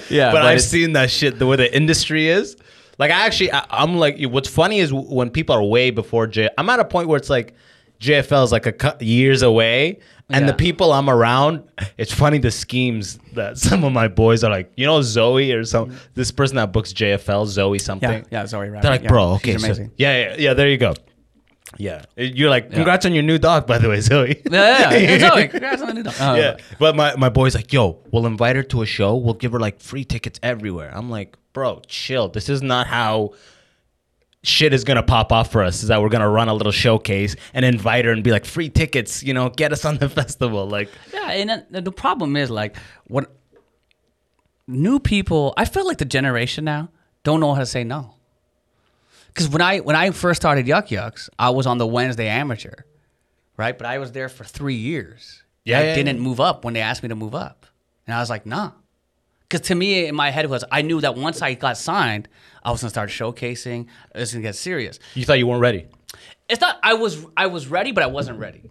yeah 0.09 0.31
but, 0.31 0.43
I've 0.43 0.61
seen 0.61 0.93
that 0.93 1.09
shit 1.09 1.39
the 1.39 1.47
way 1.47 1.55
the 1.57 1.75
industry 1.75 2.27
is. 2.27 2.55
Like 2.97 3.11
I 3.11 3.25
actually, 3.25 3.51
I, 3.51 3.65
I'm 3.69 3.95
like, 3.97 4.21
what's 4.23 4.49
funny 4.49 4.79
is 4.79 4.93
when 4.93 5.29
people 5.29 5.55
are 5.55 5.63
way 5.63 5.91
before 5.91 6.27
J. 6.27 6.49
I'm 6.57 6.69
at 6.69 6.79
a 6.79 6.85
point 6.85 7.07
where 7.07 7.17
it's 7.17 7.29
like 7.29 7.53
JFL 7.99 8.43
is 8.45 8.51
like 8.51 8.65
a 8.65 8.71
cou- 8.71 8.97
years 9.03 9.41
away, 9.41 9.99
and 10.29 10.47
the 10.47 10.53
people 10.53 10.91
I'm 10.93 11.09
around, 11.09 11.63
it's 11.97 12.13
funny 12.13 12.37
the 12.39 12.51
schemes 12.51 13.19
that 13.33 13.57
some 13.67 13.83
of 13.83 13.91
my 13.93 14.07
boys 14.07 14.43
are 14.43 14.51
like, 14.51 14.71
you 14.75 14.85
know, 14.85 15.01
Zoe 15.01 15.51
or 15.51 15.63
some 15.65 15.95
this 16.13 16.31
person 16.31 16.55
that 16.57 16.71
books 16.71 16.93
JFL, 16.93 17.47
Zoe 17.47 17.79
something. 17.79 18.09
yeah 18.09 18.23
yeah 18.31 18.45
Zoe 18.45 18.69
Rabbit. 18.69 18.81
They're 18.81 18.91
like, 18.91 19.03
yeah, 19.03 19.07
bro, 19.09 19.33
okay, 19.35 19.57
so- 19.57 19.67
yeah, 19.97 20.17
yeah, 20.29 20.35
yeah. 20.37 20.53
There 20.53 20.69
you 20.69 20.77
go. 20.77 20.93
Yeah, 21.77 22.05
you're 22.15 22.49
like, 22.49 22.71
congrats 22.71 23.05
on 23.05 23.13
your 23.13 23.23
new 23.23 23.37
dog, 23.37 23.67
by 23.67 23.77
the 23.77 23.89
way, 23.89 23.99
Zoe. 24.01 24.41
yeah, 24.51 24.91
yeah, 24.91 24.97
yeah. 25.17 25.29
Zoe, 25.29 25.47
congrats 25.49 25.81
on 25.81 25.87
the 25.89 25.93
new 25.95 26.03
dog. 26.03 26.13
Uh, 26.19 26.35
yeah. 26.37 26.57
But 26.79 26.95
my, 26.95 27.15
my 27.15 27.29
boy's 27.29 27.53
like, 27.55 27.73
yo, 27.73 27.99
we'll 28.11 28.25
invite 28.25 28.55
her 28.55 28.63
to 28.63 28.81
a 28.81 28.85
show. 28.85 29.15
We'll 29.15 29.33
give 29.33 29.51
her 29.51 29.59
like 29.59 29.79
free 29.79 30.05
tickets 30.05 30.39
everywhere. 30.41 30.91
I'm 30.95 31.09
like, 31.09 31.35
bro, 31.53 31.81
chill. 31.87 32.29
This 32.29 32.47
is 32.49 32.61
not 32.61 32.87
how 32.87 33.33
shit 34.43 34.73
is 34.73 34.83
gonna 34.83 35.03
pop 35.03 35.31
off 35.31 35.51
for 35.51 35.63
us. 35.63 35.81
Is 35.81 35.89
that 35.89 36.01
we're 36.01 36.09
gonna 36.09 36.29
run 36.29 36.47
a 36.49 36.53
little 36.53 36.71
showcase 36.71 37.35
and 37.53 37.65
invite 37.65 38.05
her 38.05 38.11
and 38.11 38.23
be 38.23 38.31
like, 38.31 38.45
free 38.45 38.69
tickets, 38.69 39.23
you 39.23 39.33
know, 39.33 39.49
get 39.49 39.73
us 39.73 39.85
on 39.85 39.97
the 39.97 40.07
festival. 40.19 40.67
Like, 40.67 40.89
Yeah, 41.13 41.31
and 41.31 41.65
the 41.85 41.91
problem 41.91 42.35
is 42.35 42.49
like 42.49 42.77
what 43.07 43.31
new 44.67 44.99
people. 44.99 45.53
I 45.57 45.65
feel 45.65 45.85
like 45.85 45.97
the 45.97 46.05
generation 46.05 46.65
now 46.65 46.89
don't 47.23 47.39
know 47.39 47.53
how 47.53 47.59
to 47.61 47.65
say 47.65 47.83
no. 47.83 48.14
Because 49.35 49.49
when 49.49 49.61
I 49.61 49.79
when 49.79 49.97
I 49.97 50.11
first 50.11 50.41
started 50.41 50.65
Yuk 50.65 50.91
Yuk's, 50.91 51.29
I 51.37 51.49
was 51.49 51.67
on 51.67 51.77
the 51.77 51.85
Wednesday 51.85 52.29
Amateur, 52.29 52.73
right? 53.57 53.77
But 53.77 53.85
I 53.85 53.97
was 53.97 54.13
there 54.13 54.29
for 54.29 54.45
three 54.45 54.75
years. 54.75 55.43
Yeah, 55.65 55.79
I 55.79 55.83
yeah, 55.83 55.95
didn't 55.95 56.17
yeah. 56.17 56.23
move 56.23 56.39
up 56.39 56.63
when 56.63 56.73
they 56.73 56.79
asked 56.79 57.03
me 57.03 57.09
to 57.09 57.15
move 57.15 57.35
up, 57.35 57.65
and 58.07 58.15
I 58.15 58.19
was 58.21 58.29
like, 58.29 58.45
nah. 58.45 58.71
Because 59.41 59.67
to 59.67 59.75
me, 59.75 60.05
in 60.05 60.15
my 60.15 60.31
head 60.31 60.49
was 60.49 60.63
I 60.71 60.83
knew 60.83 61.01
that 61.01 61.15
once 61.17 61.41
I 61.41 61.53
got 61.53 61.77
signed, 61.77 62.29
I 62.63 62.71
was 62.71 62.81
gonna 62.81 62.91
start 62.91 63.09
showcasing. 63.09 63.87
It 64.13 64.19
was 64.19 64.31
gonna 64.31 64.41
get 64.41 64.55
serious 64.55 64.99
you 65.15 65.25
thought 65.25 65.37
you 65.37 65.47
weren't 65.47 65.61
ready. 65.61 65.87
it's 66.47 66.61
not 66.61 66.79
I 66.81 66.93
was 66.93 67.25
I 67.35 67.47
was 67.47 67.67
ready, 67.67 67.91
but 67.91 68.03
I 68.03 68.07
wasn't 68.07 68.39
ready. 68.39 68.61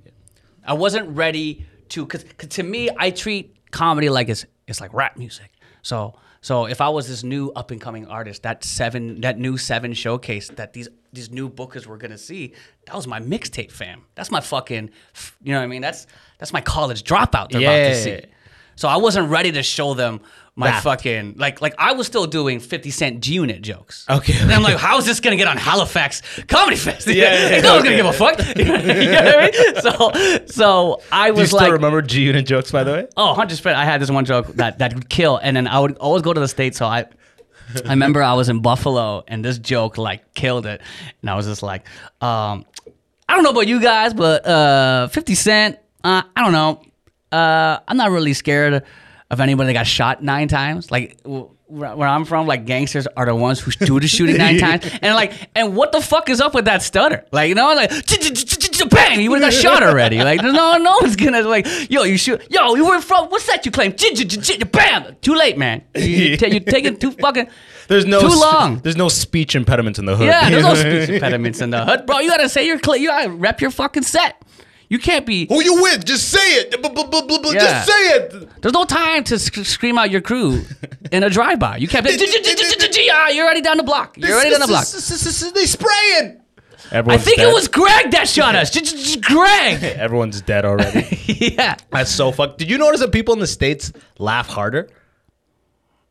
I 0.66 0.72
wasn't 0.72 1.10
ready 1.10 1.66
to 1.90 2.06
because 2.06 2.24
to 2.24 2.62
me 2.62 2.88
I 2.96 3.10
treat 3.10 3.70
comedy 3.70 4.08
like 4.08 4.30
it's 4.30 4.46
it's 4.66 4.80
like 4.80 4.94
rap 4.94 5.18
music. 5.18 5.52
So 5.82 6.14
so 6.44 6.66
if 6.66 6.80
I 6.82 6.90
was 6.90 7.08
this 7.08 7.22
new 7.24 7.50
up 7.56 7.70
and 7.70 7.80
coming 7.80 8.06
artist, 8.06 8.42
that 8.42 8.64
seven 8.64 9.22
that 9.22 9.38
new 9.38 9.56
seven 9.56 9.94
showcase 9.94 10.48
that 10.60 10.74
these 10.74 10.88
these 11.16 11.30
new 11.30 11.48
bookers 11.48 11.86
were 11.86 11.96
gonna 11.96 12.18
see, 12.18 12.52
that 12.86 12.94
was 12.94 13.06
my 13.06 13.18
mixtape 13.18 13.70
fam. 13.72 14.02
That's 14.14 14.30
my 14.30 14.40
fucking, 14.40 14.90
you 15.42 15.52
know 15.52 15.58
what 15.60 15.64
I 15.64 15.68
mean? 15.68 15.80
That's 15.80 16.06
that's 16.38 16.52
my 16.52 16.60
college 16.60 17.02
dropout 17.02 17.48
they're 17.50 17.62
about 17.62 17.78
Yeah. 17.78 17.88
to 17.88 17.94
see. 17.96 18.20
So 18.76 18.88
I 18.88 18.96
wasn't 18.96 19.30
ready 19.30 19.52
to 19.52 19.62
show 19.62 19.94
them 19.94 20.20
my 20.56 20.68
That. 20.70 20.82
fucking 20.84 21.34
like 21.36 21.60
like 21.60 21.74
I 21.78 21.94
was 21.94 22.06
still 22.06 22.26
doing 22.26 22.60
50 22.60 22.90
cent 22.90 23.20
G 23.20 23.34
unit 23.34 23.60
jokes. 23.60 24.06
Okay. 24.08 24.34
And 24.40 24.52
I'm 24.52 24.62
like, 24.62 24.76
how 24.76 24.98
is 24.98 25.04
this 25.04 25.18
gonna 25.18 25.34
get 25.36 25.48
on 25.48 25.56
Halifax 25.56 26.22
Comedy 26.46 26.76
Fest? 26.76 27.06
Yeah, 27.14 27.14
yeah, 27.32 27.56
yeah, 27.56 27.60
no 27.60 27.72
one's 27.74 27.84
gonna 27.84 27.96
give 27.96 28.06
a 28.06 28.12
fuck. 28.12 28.38
you 28.56 28.64
know 28.64 28.72
what 28.74 28.86
I 28.88 29.50
mean? 29.50 29.80
So 29.80 30.46
so 30.46 31.02
I 31.10 31.30
Do 31.30 31.34
you 31.34 31.40
was 31.40 31.48
still 31.48 31.58
like 31.60 31.72
remember 31.72 32.02
G 32.02 32.22
Unit 32.22 32.46
jokes, 32.46 32.70
by 32.70 32.84
the 32.84 32.92
way? 32.92 33.06
Oh, 33.16 33.34
100%. 33.36 33.74
I 33.74 33.84
had 33.84 34.00
this 34.00 34.10
one 34.10 34.24
joke 34.24 34.46
that, 34.54 34.78
that 34.78 34.94
would 34.94 35.08
kill. 35.08 35.38
And 35.38 35.56
then 35.56 35.66
I 35.66 35.80
would 35.80 35.96
always 35.98 36.22
go 36.22 36.32
to 36.32 36.40
the 36.40 36.48
States. 36.48 36.78
So 36.78 36.86
I 36.86 37.06
I 37.84 37.90
remember 37.90 38.22
I 38.22 38.34
was 38.34 38.48
in 38.48 38.60
Buffalo 38.60 39.24
and 39.26 39.44
this 39.44 39.58
joke 39.58 39.98
like 39.98 40.34
killed 40.34 40.66
it. 40.66 40.80
And 41.20 41.30
I 41.30 41.34
was 41.34 41.46
just 41.46 41.62
like, 41.64 41.84
um, 42.20 42.64
I 43.28 43.34
don't 43.34 43.42
know 43.42 43.50
about 43.50 43.66
you 43.66 43.80
guys, 43.80 44.14
but 44.14 44.46
uh, 44.46 45.08
50 45.08 45.34
Cent, 45.34 45.78
uh, 46.04 46.22
I 46.36 46.42
don't 46.44 46.52
know. 46.52 46.82
Uh, 47.36 47.80
I'm 47.88 47.96
not 47.96 48.10
really 48.12 48.34
scared 48.34 48.84
of 49.34 49.40
anybody 49.40 49.68
that 49.68 49.74
got 49.74 49.86
shot 49.86 50.22
nine 50.22 50.48
times. 50.48 50.90
Like, 50.90 51.20
where 51.66 52.08
I'm 52.08 52.24
from, 52.24 52.46
like 52.46 52.66
gangsters 52.66 53.06
are 53.16 53.26
the 53.26 53.34
ones 53.34 53.58
who 53.60 53.70
do 53.72 53.98
the 53.98 54.06
shooting 54.06 54.36
nine 54.36 54.58
times, 54.60 54.86
and 55.02 55.14
like, 55.14 55.32
and 55.54 55.74
what 55.76 55.92
the 55.92 56.00
fuck 56.00 56.28
is 56.28 56.40
up 56.40 56.54
with 56.54 56.66
that 56.66 56.82
stutter? 56.82 57.24
Like, 57.32 57.48
you 57.48 57.54
know, 57.54 57.74
like, 57.74 57.90
bang, 58.88 59.20
you 59.20 59.30
would 59.30 59.42
have 59.42 59.52
got 59.52 59.60
shot 59.60 59.82
already. 59.82 60.18
Like, 60.22 60.42
no, 60.42 60.76
no 60.76 60.98
one's 61.00 61.16
gonna 61.16 61.42
like, 61.42 61.66
yo, 61.90 62.04
you 62.04 62.16
shoot, 62.16 62.46
yo, 62.50 62.74
you 62.74 62.86
were 62.86 63.00
from, 63.00 63.28
what's 63.28 63.46
that 63.46 63.64
you 63.64 63.72
claim? 63.72 63.94
Bam, 64.72 65.16
too 65.20 65.34
late, 65.34 65.58
man. 65.58 65.82
You, 65.94 66.02
you, 66.04 66.36
you're 66.38 66.60
taking 66.60 66.96
too 66.96 67.12
fucking, 67.12 67.48
There's 67.88 68.06
no 68.06 68.20
too 68.20 68.28
long. 68.28 68.78
There's 68.78 68.96
no 68.96 69.08
speech 69.08 69.56
impediments 69.56 69.98
in 69.98 70.04
the 70.04 70.16
hood. 70.16 70.26
Yeah, 70.26 70.50
there's 70.50 70.62
no 70.62 70.74
speech 71.06 71.08
impediments 71.08 71.60
in 71.60 71.70
the 71.70 71.84
hood, 71.84 72.06
bro. 72.06 72.20
You 72.20 72.28
gotta 72.28 72.48
say 72.48 72.66
your, 72.66 72.76
you 72.76 73.08
gotta 73.08 73.30
rep 73.30 73.60
your 73.60 73.70
fucking 73.70 74.04
set. 74.04 74.43
You 74.94 75.00
can't 75.00 75.26
be. 75.26 75.46
Who 75.48 75.60
you 75.60 75.82
with? 75.82 76.04
Just 76.04 76.28
say 76.28 76.38
it. 76.38 76.72
Yeah. 76.80 77.60
Just 77.60 77.86
say 77.88 77.92
it. 78.14 78.62
There's 78.62 78.72
no 78.74 78.84
time 78.84 79.24
to 79.24 79.40
sc- 79.40 79.64
scream 79.64 79.98
out 79.98 80.08
your 80.08 80.20
crew 80.20 80.62
in 81.10 81.24
a 81.24 81.28
drive-by. 81.28 81.78
You 81.78 81.88
can't 81.88 82.04
be. 82.06 82.12
"Ah, 83.12 83.28
You're 83.30 83.44
already 83.44 83.60
down 83.60 83.76
the 83.76 83.82
block. 83.82 84.16
You're 84.16 84.30
already 84.32 84.50
down 84.50 84.60
the 84.60 84.68
block. 84.68 84.86
They 84.86 85.66
spraying. 85.66 86.40
Everyone's 86.92 87.22
I 87.22 87.24
think 87.24 87.38
dead. 87.38 87.48
it 87.48 87.52
was 87.52 87.66
Greg 87.66 88.12
that 88.12 88.28
shot 88.28 88.54
us. 88.54 88.70
Greg. 89.16 89.82
Everyone's 89.98 90.40
dead 90.42 90.64
already. 90.64 91.18
yeah. 91.26 91.74
That's 91.90 92.12
so 92.12 92.30
fucked. 92.30 92.58
Did 92.58 92.70
you 92.70 92.78
notice 92.78 93.00
that 93.00 93.10
people 93.10 93.34
in 93.34 93.40
the 93.40 93.48
states 93.48 93.92
laugh 94.20 94.46
harder? 94.46 94.88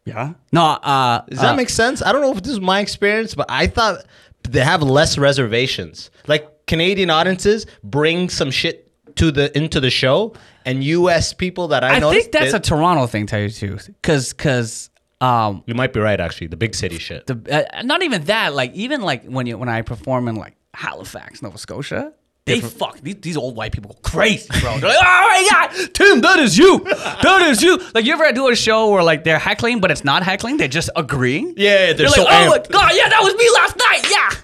Yeah. 0.03 0.33
No. 0.51 0.65
Uh. 0.65 1.21
Does 1.29 1.39
that 1.39 1.55
make 1.55 1.69
sense? 1.69 2.01
I 2.01 2.11
don't 2.11 2.19
know 2.21 2.33
if 2.33 2.43
this 2.43 2.51
is 2.51 2.59
my 2.59 2.81
experience, 2.81 3.33
but 3.33 3.45
I 3.47 3.67
thought 3.67 4.03
they 4.43 4.59
have 4.59 4.83
less 4.83 5.17
reservations. 5.17 6.11
Like 6.27 6.49
Canadian 6.67 7.09
audiences 7.09 7.65
bring 7.83 8.29
some 8.29 8.51
shit 8.51 8.91
to 9.15 9.31
the 9.31 9.55
into 9.55 9.79
the 9.79 9.89
show, 9.89 10.33
and 10.65 10.83
U.S. 10.83 11.33
people 11.33 11.69
that 11.69 11.83
I, 11.83 11.97
I 11.97 11.99
think 11.99 12.31
that's 12.31 12.53
a 12.53 12.59
Toronto 12.59 13.05
thing, 13.07 13.27
tell 13.27 13.39
you 13.41 13.49
the 13.49 13.67
truth. 13.67 13.89
Cause, 14.01 14.33
cause, 14.33 14.89
um, 15.21 15.63
You 15.67 15.75
might 15.75 15.93
be 15.93 15.99
right, 15.99 16.19
actually. 16.19 16.47
The 16.47 16.57
big 16.57 16.73
city 16.75 16.97
shit. 16.97 17.27
the 17.27 17.67
uh, 17.77 17.81
not 17.83 18.01
even 18.03 18.23
that. 18.25 18.53
Like 18.53 18.73
even 18.73 19.01
like 19.01 19.25
when 19.25 19.45
you 19.45 19.57
when 19.57 19.69
I 19.69 19.81
perform 19.81 20.27
in 20.27 20.35
like 20.35 20.55
Halifax, 20.73 21.41
Nova 21.41 21.57
Scotia. 21.57 22.13
They 22.45 22.59
fuck 22.59 22.99
these, 22.99 23.15
these 23.21 23.37
old 23.37 23.55
white 23.55 23.71
people 23.71 23.93
go 23.93 23.99
crazy, 24.01 24.49
bro. 24.59 24.77
They're 24.79 24.89
like, 24.89 24.97
"Oh 25.01 25.27
my 25.29 25.47
god, 25.49 25.93
Tim, 25.93 26.19
that 26.19 26.39
is 26.39 26.57
you, 26.57 26.79
that 26.79 27.41
is 27.49 27.61
you." 27.63 27.79
Like 27.93 28.03
you 28.03 28.11
ever 28.11 28.29
do 28.33 28.49
a 28.49 28.55
show 28.55 28.89
where 28.89 29.01
like 29.01 29.23
they're 29.23 29.39
heckling, 29.39 29.79
but 29.79 29.91
it's 29.91 30.03
not 30.03 30.23
heckling; 30.23 30.57
they're 30.57 30.67
just 30.67 30.89
agreeing. 30.97 31.53
Yeah, 31.55 31.93
they're 31.93 31.93
They're 31.93 32.09
so 32.09 32.23
like, 32.23 32.45
"Oh 32.45 32.49
my 32.49 32.57
god, 32.69 32.91
yeah, 32.95 33.07
that 33.07 33.21
was 33.23 33.33
me 33.35 33.49
last 33.53 33.77
night, 33.77 34.11
yeah." 34.11 34.42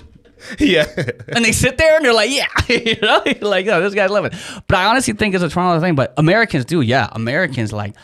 yeah. 0.60 0.86
and 1.27 1.46
they 1.46 1.51
sit 1.51 1.77
there 1.77 1.96
and 1.96 2.06
they're 2.06 2.13
like, 2.13 2.32
yeah, 2.32 2.48
you 2.68 2.98
know, 3.01 3.24
like, 3.41 3.68
oh, 3.68 3.82
this 3.82 3.94
guy's 3.94 4.10
living. 4.10 4.32
But 4.68 4.77
I 4.77 4.86
honestly 4.86 5.13
think 5.13 5.36
it's 5.36 5.44
a 5.44 5.50
Toronto 5.50 5.79
thing. 5.79 5.96
But 5.96 6.13
Americans 6.18 6.65
do, 6.65 6.82
yeah. 6.82 7.10
Americans 7.12 7.72
like, 7.72 7.96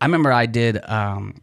I 0.00 0.06
remember 0.06 0.32
I 0.32 0.46
did 0.46 0.78
um, 0.88 1.36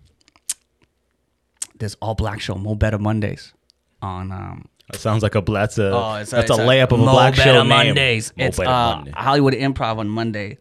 this 1.79 1.95
all 2.01 2.13
black 2.13 2.41
show, 2.41 2.55
Mo 2.55 2.75
Better 2.75 2.97
Mondays, 2.97 3.53
on 4.01 4.31
um, 4.31 4.65
That 4.91 4.99
sounds 4.99 5.23
like 5.23 5.35
a 5.35 5.41
that's 5.41 5.77
a 5.77 5.91
oh, 5.91 6.15
it's 6.15 6.31
that's 6.31 6.49
a, 6.49 6.53
it's 6.53 6.61
layup 6.61 6.91
of 6.91 6.99
a 6.99 7.05
Mo 7.05 7.11
black 7.11 7.35
Better 7.35 7.51
show 7.51 7.63
name. 7.63 7.69
Mondays. 7.69 8.33
Mo 8.37 8.45
it's 8.45 8.59
uh, 8.59 8.63
Monday. 8.65 9.11
Hollywood 9.15 9.53
Improv 9.53 9.97
on 9.97 10.09
Monday, 10.09 10.57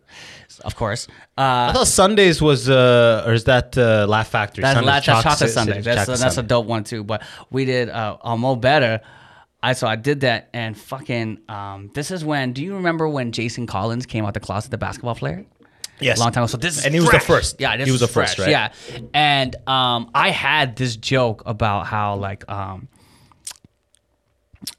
of 0.64 0.76
course. 0.76 1.08
Uh, 1.36 1.70
I 1.70 1.72
thought 1.72 1.88
Sundays 1.88 2.40
was 2.40 2.70
uh 2.70 3.24
or 3.26 3.32
is 3.32 3.44
that 3.44 3.76
uh, 3.76 4.06
Laugh 4.08 4.28
Factory? 4.28 4.62
that's, 4.62 4.74
Sundays, 4.76 4.92
that's 4.94 5.06
Chocolate 5.06 5.24
Chocolate 5.24 5.50
Sunday. 5.50 5.80
That's, 5.80 6.00
Chocolate 6.02 6.20
that's 6.20 6.36
a 6.38 6.42
dope 6.42 6.66
one 6.66 6.84
too. 6.84 7.02
But 7.02 7.22
we 7.50 7.64
did 7.64 7.88
uh, 7.88 8.16
on 8.20 8.40
Mo 8.40 8.54
Better. 8.54 9.00
I 9.62 9.72
so 9.72 9.86
I 9.86 9.96
did 9.96 10.20
that 10.20 10.48
and 10.52 10.78
fucking. 10.78 11.40
Um, 11.48 11.90
this 11.94 12.10
is 12.10 12.24
when. 12.24 12.52
Do 12.52 12.62
you 12.62 12.74
remember 12.76 13.08
when 13.08 13.32
Jason 13.32 13.66
Collins 13.66 14.06
came 14.06 14.24
out 14.24 14.34
the 14.34 14.40
closet, 14.40 14.70
the 14.70 14.78
basketball 14.78 15.14
player? 15.14 15.44
Yes. 16.00 16.18
long 16.18 16.30
time 16.30 16.44
ago. 16.44 16.48
So 16.48 16.58
this 16.58 16.78
is 16.78 16.84
And 16.84 16.94
he 16.94 17.00
was 17.00 17.10
the 17.10 17.18
first. 17.18 17.60
Yeah, 17.60 17.76
this 17.76 17.86
He 17.86 17.92
was 17.92 18.00
the 18.00 18.06
first, 18.06 18.38
right? 18.38 18.50
Yeah, 18.50 18.72
and 19.12 19.56
um, 19.66 20.10
I 20.14 20.30
had 20.30 20.76
this 20.76 20.96
joke 20.96 21.42
about 21.44 21.86
how 21.86 22.16
like 22.16 22.48
um, 22.48 22.88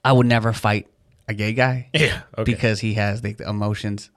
I 0.03 0.13
would 0.13 0.27
never 0.27 0.53
fight 0.53 0.87
a 1.27 1.33
gay 1.33 1.53
guy. 1.53 1.89
Yeah, 1.93 2.21
okay. 2.37 2.51
because 2.51 2.79
he 2.79 2.93
has 2.93 3.21
the, 3.21 3.33
the 3.33 3.49
emotions 3.49 4.09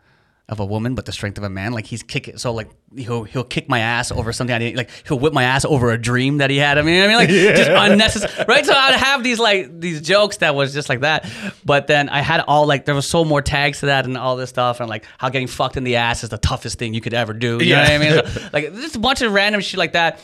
of 0.49 0.59
a 0.61 0.67
woman 0.67 0.95
but 0.95 1.07
the 1.07 1.13
strength 1.13 1.39
of 1.39 1.45
a 1.45 1.49
man. 1.49 1.73
Like 1.73 1.87
he's 1.87 2.03
kicking. 2.03 2.37
So 2.37 2.53
like 2.53 2.69
he'll 2.97 3.23
he'll 3.25 3.45
kick 3.45 3.69
my 3.69 3.79
ass 3.79 4.11
over 4.11 4.33
something 4.33 4.55
I 4.55 4.59
didn't 4.59 4.77
like. 4.77 4.91
He'll 5.07 5.19
whip 5.19 5.33
my 5.33 5.45
ass 5.45 5.65
over 5.65 5.91
a 5.93 5.97
dream 5.99 6.39
that 6.39 6.51
he 6.51 6.57
had. 6.59 6.79
I 6.79 6.83
mean, 6.83 7.03
I 7.03 7.07
mean, 7.07 7.17
like 7.17 7.29
just 7.57 7.71
unnecessary, 7.71 8.45
right? 8.49 8.67
So 8.67 8.75
I'd 8.75 8.97
have 8.97 9.23
these 9.23 9.39
like 9.39 9.81
these 9.81 10.03
jokes 10.03 10.39
that 10.39 10.55
was 10.55 10.75
just 10.75 10.89
like 10.89 11.01
that. 11.01 11.31
But 11.65 11.87
then 11.87 12.09
I 12.09 12.21
had 12.21 12.41
all 12.41 12.67
like 12.67 12.85
there 12.85 12.95
was 12.95 13.07
so 13.07 13.25
more 13.25 13.41
tags 13.41 13.81
to 13.81 13.87
that 13.87 14.05
and 14.05 14.19
all 14.19 14.37
this 14.37 14.51
stuff 14.51 14.81
and 14.81 14.91
like 14.91 15.05
how 15.17 15.29
getting 15.31 15.49
fucked 15.49 15.77
in 15.77 15.85
the 15.85 15.97
ass 15.97 16.23
is 16.25 16.29
the 16.31 16.39
toughest 16.39 16.79
thing 16.79 16.93
you 16.93 17.01
could 17.01 17.15
ever 17.15 17.33
do. 17.33 17.59
You 17.65 17.75
know 17.75 17.83
Yeah. 17.83 17.83
what 17.83 17.91
I 17.91 17.99
mean? 17.99 18.35
So, 18.35 18.49
like 18.53 18.75
just 18.75 18.97
a 18.97 19.01
bunch 19.01 19.23
of 19.23 19.33
random 19.33 19.61
shit 19.61 19.79
like 19.79 19.93
that. 19.93 20.21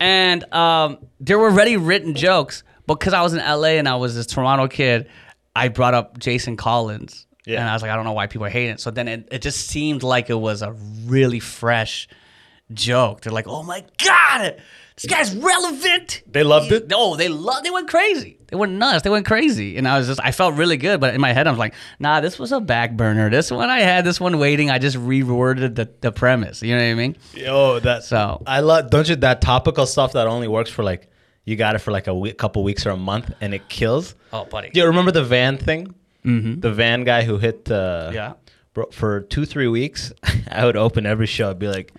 And 0.00 0.50
um, 0.54 0.98
there 1.20 1.38
were 1.38 1.50
already 1.50 1.76
written 1.76 2.14
jokes, 2.14 2.62
but 2.86 3.00
because 3.00 3.12
I 3.12 3.22
was 3.22 3.34
in 3.34 3.40
LA 3.40 3.70
and 3.78 3.88
I 3.88 3.96
was 3.96 4.14
this 4.14 4.26
Toronto 4.26 4.68
kid, 4.68 5.08
I 5.56 5.68
brought 5.68 5.94
up 5.94 6.18
Jason 6.18 6.56
Collins. 6.56 7.26
Yeah. 7.48 7.60
And 7.60 7.68
I 7.68 7.72
was 7.72 7.80
like, 7.82 7.90
I 7.90 7.96
don't 7.96 8.04
know 8.04 8.12
why 8.12 8.26
people 8.26 8.46
are 8.46 8.50
hating 8.50 8.74
it. 8.74 8.80
So 8.80 8.90
then 8.90 9.08
it, 9.08 9.28
it 9.32 9.42
just 9.42 9.66
seemed 9.68 10.02
like 10.02 10.28
it 10.30 10.34
was 10.34 10.60
a 10.62 10.72
really 11.06 11.40
fresh 11.40 12.06
joke. 12.72 13.22
They're 13.22 13.32
like, 13.32 13.48
oh 13.48 13.62
my 13.62 13.84
God, 14.04 14.60
this 14.96 15.06
guy's 15.10 15.34
relevant. 15.34 16.22
They 16.30 16.42
loved 16.42 16.72
it? 16.72 16.92
Oh, 16.94 17.16
they 17.16 17.28
loved 17.28 17.64
They 17.64 17.70
went 17.70 17.88
crazy. 17.88 18.38
They 18.48 18.56
went 18.56 18.72
nuts. 18.72 19.02
They 19.02 19.10
went 19.10 19.26
crazy. 19.26 19.76
And 19.78 19.88
I 19.88 19.96
was 19.96 20.06
just, 20.08 20.20
I 20.22 20.30
felt 20.32 20.56
really 20.56 20.76
good. 20.76 21.00
But 21.00 21.14
in 21.14 21.20
my 21.20 21.32
head, 21.32 21.46
I 21.46 21.50
was 21.50 21.58
like, 21.58 21.74
nah, 21.98 22.20
this 22.20 22.38
was 22.38 22.52
a 22.52 22.60
back 22.60 22.96
burner. 22.96 23.30
This 23.30 23.50
one 23.50 23.70
I 23.70 23.80
had, 23.80 24.04
this 24.04 24.20
one 24.20 24.38
waiting. 24.38 24.70
I 24.70 24.78
just 24.78 24.96
reworded 24.96 25.74
the, 25.74 25.88
the 26.00 26.12
premise. 26.12 26.62
You 26.62 26.74
know 26.76 26.82
what 26.84 26.90
I 26.90 26.94
mean? 26.94 27.16
Yo, 27.34 27.80
that 27.80 28.04
So- 28.04 28.42
I 28.46 28.60
love. 28.60 28.90
Don't 28.90 29.08
you 29.08 29.16
that 29.16 29.40
topical 29.40 29.86
stuff 29.86 30.12
that 30.12 30.26
only 30.26 30.48
works 30.48 30.70
for 30.70 30.82
like 30.82 31.08
you 31.44 31.56
got 31.56 31.74
it 31.76 31.78
for 31.78 31.92
like 31.92 32.08
a 32.08 32.14
week, 32.14 32.36
couple 32.36 32.62
weeks 32.62 32.84
or 32.84 32.90
a 32.90 32.96
month, 32.96 33.32
and 33.40 33.54
it 33.54 33.68
kills. 33.70 34.14
Oh, 34.34 34.44
buddy. 34.44 34.68
Do 34.68 34.80
you 34.80 34.86
remember 34.86 35.12
the 35.12 35.24
van 35.24 35.56
thing? 35.56 35.94
Mm-hmm. 36.28 36.60
The 36.60 36.72
van 36.72 37.04
guy 37.04 37.22
who 37.24 37.38
hit. 37.38 37.70
Uh, 37.70 38.10
Yeah. 38.12 38.32
Bro, 38.74 38.86
for 38.92 39.20
two 39.22 39.44
three 39.46 39.66
weeks, 39.68 40.12
I 40.50 40.64
would 40.66 40.76
open 40.76 41.06
every 41.06 41.26
show. 41.26 41.50
I'd 41.50 41.58
be 41.58 41.68
like, 41.68 41.92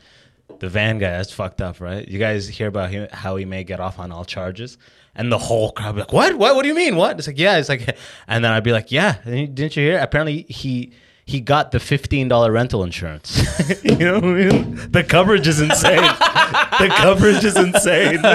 "The 0.60 0.70
van 0.70 1.00
guy, 1.00 1.10
that's 1.12 1.34
fucked 1.34 1.62
up, 1.62 1.82
right? 1.82 2.08
You 2.08 2.20
guys 2.20 2.48
hear 2.48 2.68
about 2.68 2.92
him, 2.92 3.08
how 3.12 3.36
he 3.38 3.46
may 3.46 3.64
get 3.64 3.80
off 3.80 3.98
on 4.00 4.12
all 4.12 4.24
charges?" 4.26 4.78
And 5.16 5.32
the 5.32 5.38
whole 5.40 5.72
crowd 5.72 5.96
be 5.96 6.02
like, 6.02 6.14
"What? 6.14 6.36
What? 6.38 6.56
What 6.56 6.62
do 6.62 6.68
you 6.70 6.76
mean? 6.76 6.96
What?" 6.96 7.18
It's 7.18 7.28
like, 7.28 7.40
"Yeah." 7.40 7.58
It's 7.58 7.70
like, 7.70 7.98
and 8.28 8.46
then 8.46 8.52
I'd 8.52 8.64
be 8.64 8.72
like, 8.72 8.92
"Yeah." 8.92 9.16
Didn't 9.26 9.76
you 9.76 9.84
hear? 9.84 9.98
Apparently, 10.00 10.44
he 10.48 10.94
he 11.30 11.40
got 11.40 11.72
the 11.72 11.80
fifteen 11.80 12.28
dollar 12.28 12.52
rental 12.52 12.84
insurance. 12.84 13.38
you 13.84 13.98
know 13.98 14.16
what 14.16 14.24
I 14.24 14.28
mean? 14.28 14.92
The 14.92 15.04
coverage 15.04 15.48
is 15.48 15.62
insane. 15.62 16.02
the 16.02 16.92
coverage 16.98 17.46
is 17.46 17.56
insane. 17.56 18.20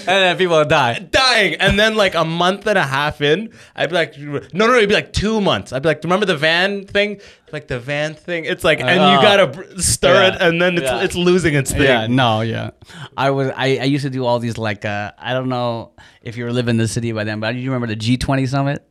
And 0.00 0.06
then 0.06 0.36
people 0.36 0.64
die. 0.64 0.98
Dying, 0.98 1.54
and 1.54 1.78
then 1.78 1.94
like 1.94 2.14
a 2.14 2.24
month 2.24 2.66
and 2.66 2.76
a 2.76 2.82
half 2.84 3.20
in, 3.20 3.52
I'd 3.74 3.88
be 3.90 3.94
like, 3.94 4.18
"No, 4.18 4.40
no, 4.52 4.66
no!" 4.66 4.74
It'd 4.74 4.88
be 4.88 4.94
like 4.94 5.12
two 5.12 5.40
months. 5.40 5.72
I'd 5.72 5.82
be 5.82 5.88
like, 5.88 6.02
"Remember 6.02 6.26
the 6.26 6.36
van 6.36 6.86
thing? 6.86 7.20
Like 7.52 7.66
the 7.68 7.80
van 7.80 8.14
thing? 8.14 8.44
It's 8.44 8.62
like, 8.64 8.80
and 8.80 8.88
you 8.88 8.96
gotta 9.28 9.80
stir 9.82 10.14
Yeah. 10.14 10.34
it, 10.36 10.40
and 10.42 10.60
then 10.62 10.76
it's 10.78 10.84
Yeah. 10.86 11.02
it's 11.02 11.14
losing 11.16 11.54
its 11.54 11.72
thing." 11.72 11.82
Yeah, 11.82 12.06
no, 12.06 12.40
yeah. 12.42 12.70
I 13.16 13.30
was 13.30 13.48
I, 13.56 13.78
I 13.78 13.84
used 13.84 14.04
to 14.04 14.10
do 14.10 14.24
all 14.24 14.38
these 14.38 14.56
like 14.58 14.84
uh 14.84 15.12
I 15.18 15.32
don't 15.32 15.48
know 15.48 15.92
if 16.22 16.36
you 16.36 16.44
were 16.44 16.52
living 16.52 16.70
in 16.70 16.76
the 16.78 16.88
city 16.88 17.12
by 17.12 17.24
then, 17.24 17.40
but 17.40 17.52
do 17.52 17.58
you 17.58 17.70
remember 17.70 17.86
the 17.86 17.96
G 17.96 18.16
twenty 18.16 18.46
summit? 18.46 18.86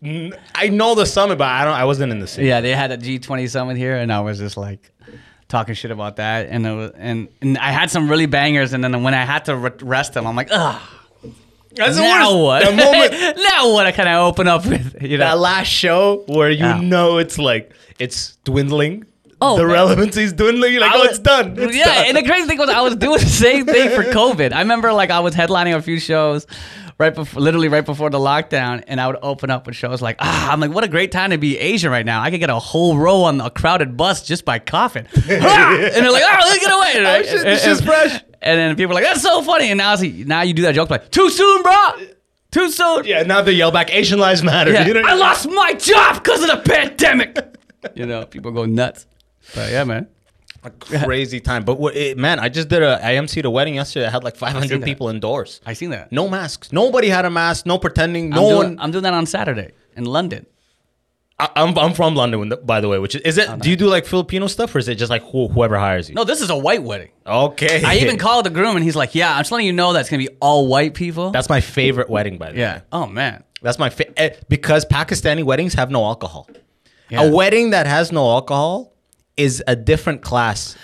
I 0.56 0.70
know 0.70 0.96
the 0.96 1.06
summit, 1.06 1.38
but 1.38 1.48
I 1.48 1.64
don't. 1.66 1.74
I 1.74 1.86
wasn't 1.86 2.12
in 2.12 2.20
the 2.20 2.28
city. 2.28 2.48
Yeah, 2.48 2.62
they 2.62 2.76
had 2.76 2.92
a 2.92 2.98
G 2.98 3.20
twenty 3.20 3.48
summit 3.48 3.78
here 3.78 3.96
and 3.96 4.12
I 4.12 4.20
was 4.22 4.40
just 4.40 4.58
like 4.58 4.92
talking 5.48 5.74
shit 5.74 5.90
about 5.92 6.18
that 6.18 6.48
and 6.50 6.66
it 6.68 6.72
was, 6.74 6.92
and, 6.96 7.28
and 7.42 7.58
I 7.58 7.72
had 7.72 7.90
some 7.90 8.08
really 8.08 8.28
bangers 8.28 8.74
and 8.74 8.84
then 8.84 9.02
when 9.04 9.14
I 9.16 9.26
had 9.26 9.46
to 9.46 9.56
rest 9.58 10.14
them, 10.14 10.28
I'm 10.28 10.36
like, 10.36 10.50
ugh. 10.52 10.80
That's 11.76 11.98
now 11.98 12.38
what? 12.38 12.66
The 12.66 12.72
moment 12.72 13.38
now 13.38 13.72
what 13.72 13.86
I 14.08 14.16
open 14.18 14.48
up 14.48 14.66
with? 14.66 15.02
You 15.02 15.18
know? 15.18 15.26
that 15.26 15.40
last 15.40 15.68
show 15.68 16.24
where 16.28 16.50
you 16.50 16.82
know 16.82 17.18
it's 17.18 17.38
like 17.38 17.72
it's 18.00 18.38
dwindling. 18.44 19.06
Oh, 19.42 19.56
the 19.56 19.66
relevancy 19.66 20.24
is 20.24 20.34
dwindling. 20.34 20.74
You're 20.74 20.82
like, 20.82 20.92
I 20.92 20.98
oh, 20.98 21.04
it's 21.04 21.20
done. 21.20 21.56
It's 21.58 21.76
yeah, 21.76 21.86
done. 21.86 22.06
and 22.08 22.18
the 22.18 22.24
crazy 22.24 22.46
thing 22.48 22.58
was 22.58 22.70
I 22.70 22.82
was 22.82 22.98
doing 22.98 23.20
the 23.20 23.26
same 23.26 23.66
thing 23.66 23.90
for 23.92 24.04
COVID. 24.12 24.52
I 24.52 24.60
remember 24.60 24.92
like 24.92 25.12
I 25.12 25.22
was 25.22 25.34
headlining 25.34 25.76
a 25.76 25.82
few 25.82 26.00
shows 26.00 26.46
right 27.00 27.16
before, 27.16 27.42
literally 27.42 27.70
right 27.70 27.86
before 27.86 28.10
the 28.10 28.20
lockdown, 28.20 28.84
and 28.88 29.00
I 29.02 29.08
would 29.08 29.18
open 29.22 29.50
up 29.50 29.66
with 29.66 29.76
shows 29.76 30.02
like, 30.02 30.18
ah, 30.20 30.52
I'm 30.52 30.60
like, 30.60 30.72
what 30.72 30.84
a 30.84 30.88
great 30.88 31.12
time 31.12 31.32
to 31.32 31.38
be 31.38 31.58
Asian 31.58 31.90
right 31.92 32.06
now. 32.06 32.22
I 32.22 32.30
could 32.30 32.40
get 32.40 32.50
a 32.50 32.60
whole 32.60 32.98
row 32.98 33.24
on 33.24 33.40
a 33.42 33.50
crowded 33.50 33.96
bus 33.98 34.26
just 34.28 34.46
by 34.46 34.60
coughing, 34.60 35.08
Ah! 35.30 35.74
and 35.76 35.82
they're 36.06 36.12
like, 36.12 36.24
oh, 36.26 36.58
get 36.60 36.72
away! 36.72 37.04
Right? 37.04 37.26
shit, 37.26 37.42
this 37.44 37.66
And- 37.66 37.78
shit's 37.78 37.86
fresh. 37.86 38.24
And 38.42 38.58
then 38.58 38.76
people 38.78 38.92
are 38.92 39.02
like, 39.02 39.04
that's 39.04 39.22
so 39.22 39.42
funny. 39.42 39.70
And 39.70 39.78
now, 39.78 39.96
see, 39.98 40.24
now 40.26 40.44
you 40.44 40.54
do 40.54 40.62
that 40.62 40.74
joke 40.74 40.90
like, 40.90 41.12
too 41.12 41.30
soon, 41.30 41.62
bro. 41.62 41.74
Too 42.52 42.72
soon. 42.72 43.04
Yeah, 43.04 43.24
now 43.24 43.42
they 43.42 43.52
yell 43.52 43.70
back, 43.70 43.94
Asian 43.94 44.18
lives 44.18 44.42
matter. 44.44 44.72
Yeah. 44.72 44.88
You 44.88 44.94
know? 44.94 45.02
I 45.06 45.14
lost 45.16 45.50
my 45.50 45.74
job 45.74 46.24
because 46.24 46.42
of 46.44 46.48
the 46.48 46.58
pandemic. 46.70 47.38
you 47.96 48.06
know, 48.06 48.26
people 48.26 48.52
go 48.52 48.64
nuts. 48.66 49.06
But 49.54 49.72
yeah, 49.74 49.84
man. 49.84 50.08
A 50.64 50.70
crazy 50.70 51.40
time. 51.40 51.64
But 51.64 51.80
what, 51.80 51.96
it, 51.96 52.18
man, 52.18 52.40
I 52.40 52.50
just 52.50 52.68
did 52.70 52.82
a 52.84 53.00
IMC 53.00 53.42
to 53.44 53.50
wedding 53.50 53.76
yesterday. 53.76 54.08
I 54.08 54.10
had 54.10 54.24
like 54.24 54.36
500 54.36 54.84
people 54.84 55.10
indoors. 55.10 55.62
I 55.66 55.74
seen 55.74 55.92
that. 55.92 56.12
No 56.12 56.28
masks. 56.30 56.72
Nobody 56.72 57.10
had 57.10 57.26
a 57.26 57.30
mask. 57.30 57.66
No 57.66 57.78
pretending. 57.78 58.30
No 58.30 58.50
I'm 58.50 58.56
one. 58.56 58.80
I'm 58.80 58.92
doing 58.92 59.04
that 59.04 59.14
on 59.14 59.26
Saturday 59.26 59.72
in 59.96 60.06
London. 60.06 60.46
I, 61.40 61.50
I'm 61.56 61.78
I'm 61.78 61.94
from 61.94 62.16
London, 62.16 62.52
by 62.64 62.82
the 62.82 62.90
way. 62.90 63.00
Which 63.00 63.16
is, 63.16 63.22
is 63.22 63.38
it? 63.38 63.60
Do 63.60 63.70
you 63.70 63.78
do 63.78 63.88
like 63.88 64.06
Filipino 64.06 64.48
stuff, 64.48 64.76
or 64.76 64.80
is 64.80 64.90
it 64.90 64.96
just 64.96 65.10
like 65.10 65.24
who, 65.24 65.48
whoever 65.48 65.78
hires 65.78 66.10
you? 66.10 66.16
No, 66.16 66.26
this 66.26 66.42
is 66.42 66.50
a 66.50 66.58
white 66.58 66.84
wedding. 66.84 67.12
Okay. 67.26 67.82
I 67.84 67.96
even 67.98 68.18
called 68.18 68.46
the 68.46 68.50
groom 68.50 68.76
and 68.76 68.84
he's 68.84 68.96
like, 68.96 69.16
"Yeah, 69.16 69.34
I'm 69.34 69.40
just 69.40 69.52
letting 69.52 69.68
you 69.68 69.74
know 69.74 69.94
that's 69.94 70.10
gonna 70.10 70.22
be 70.24 70.30
all 70.42 70.68
white 70.68 70.94
people." 70.96 71.32
That's 71.32 71.48
my 71.48 71.62
favorite 71.62 72.10
wedding, 72.10 72.38
by 72.38 72.48
the 72.52 72.56
way. 72.56 72.62
yeah. 72.62 72.82
Oh 72.92 73.06
man. 73.08 73.44
That's 73.62 73.80
my 73.80 73.90
fa- 73.90 74.18
eh, 74.20 74.36
because 74.50 74.86
Pakistani 74.86 75.44
weddings 75.44 75.74
have 75.76 75.90
no 75.92 76.04
alcohol. 76.06 76.50
Yeah. 77.10 77.24
A 77.24 77.32
wedding 77.32 77.72
that 77.72 77.88
has 77.88 78.12
no 78.12 78.30
alcohol 78.30 78.94
is 79.40 79.64
a 79.66 79.76
different 79.76 80.22
class. 80.22 80.76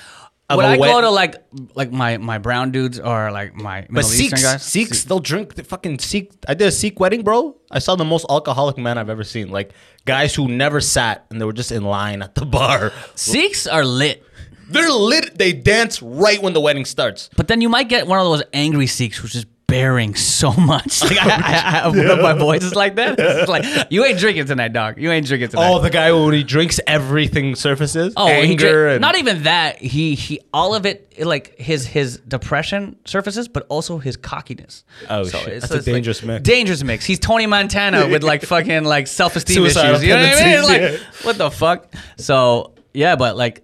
Of 0.47 0.59
I 0.59 0.77
wed- 0.77 0.91
go 0.91 1.01
to 1.01 1.09
like 1.09 1.35
like 1.75 1.91
my 1.91 2.17
my 2.17 2.37
brown 2.37 2.71
dudes 2.71 2.99
or 2.99 3.31
like 3.31 3.55
my 3.55 3.81
Middle 3.81 3.93
but 3.93 4.05
Eastern 4.05 4.29
Sikhs, 4.37 4.43
guys, 4.43 4.63
Sikhs, 4.63 5.03
they'll 5.03 5.19
drink 5.19 5.55
the 5.55 5.63
fucking 5.63 5.97
Sikh. 5.97 6.31
I 6.47 6.53
did 6.53 6.67
a 6.67 6.71
Sikh 6.71 6.99
wedding, 6.99 7.23
bro. 7.23 7.57
I 7.71 7.79
saw 7.79 7.95
the 7.95 8.05
most 8.05 8.27
alcoholic 8.29 8.77
man 8.77 8.99
I've 8.99 9.09
ever 9.09 9.23
seen. 9.23 9.49
Like 9.49 9.73
guys 10.05 10.35
who 10.35 10.47
never 10.47 10.81
sat 10.81 11.25
and 11.31 11.41
they 11.41 11.45
were 11.45 11.53
just 11.53 11.71
in 11.71 11.83
line 11.83 12.21
at 12.21 12.35
the 12.35 12.45
bar. 12.57 12.91
Sikhs 13.15 13.65
are 13.65 13.83
lit. 13.83 14.23
They're 14.69 14.91
lit. 14.91 15.35
They 15.37 15.51
dance 15.51 16.01
right 16.03 16.39
when 16.41 16.53
the 16.53 16.61
wedding 16.61 16.85
starts. 16.85 17.29
But 17.35 17.47
then 17.47 17.61
you 17.61 17.69
might 17.69 17.89
get 17.89 18.05
one 18.05 18.19
of 18.19 18.25
those 18.25 18.43
angry 18.53 18.85
Sikhs 18.87 19.17
who's 19.17 19.33
just 19.33 19.47
bearing 19.75 20.15
so 20.15 20.51
much. 20.53 21.01
Like 21.15 21.19
I, 21.21 21.27
I, 21.29 21.79
I, 21.83 21.87
one 21.87 21.99
of 21.99 22.39
my 22.39 22.55
is 22.55 22.73
like 22.75 22.95
that. 22.95 23.19
It's 23.19 23.49
like 23.49 23.65
you 23.91 24.03
ain't 24.05 24.17
drinking 24.17 24.45
tonight, 24.45 24.73
dog. 24.73 24.97
You 24.97 25.11
ain't 25.11 25.27
drinking 25.27 25.49
tonight. 25.49 25.69
Oh, 25.69 25.79
the 25.79 25.89
guy 25.89 26.11
when 26.11 26.33
he 26.33 26.43
drinks, 26.43 26.79
everything 26.87 27.55
surfaces. 27.55 28.13
Oh, 28.17 28.27
anger 28.27 28.85
dri- 28.85 28.91
and 28.93 29.01
not 29.01 29.17
even 29.17 29.43
that. 29.43 29.77
He 29.79 30.15
he, 30.15 30.39
all 30.53 30.73
of 30.73 30.85
it, 30.85 31.13
like 31.25 31.57
his 31.59 31.85
his 31.85 32.17
depression 32.19 32.95
surfaces, 33.05 33.47
but 33.47 33.65
also 33.69 33.97
his 33.97 34.17
cockiness. 34.17 34.83
Oh, 35.09 35.25
shit. 35.25 35.35
it's- 35.47 35.61
That's 35.61 35.73
a 35.73 35.77
it's 35.77 35.87
like- 35.87 35.93
dangerous 35.95 36.23
mix. 36.23 36.43
Dangerous 36.43 36.83
mix. 36.83 37.05
He's 37.05 37.19
Tony 37.19 37.45
Montana 37.45 38.07
with 38.07 38.23
like 38.23 38.41
fucking 38.53 38.83
like 38.85 39.07
self 39.07 39.35
esteem 39.35 39.65
issues. 39.65 39.75
You 40.03 40.09
know 40.09 40.15
what 40.23 40.41
I 40.41 40.45
mean? 40.45 40.63
Like 40.91 40.99
what 41.23 41.37
the 41.37 41.51
fuck. 41.51 41.93
So 42.17 42.73
yeah, 42.93 43.15
but 43.15 43.35
like 43.37 43.63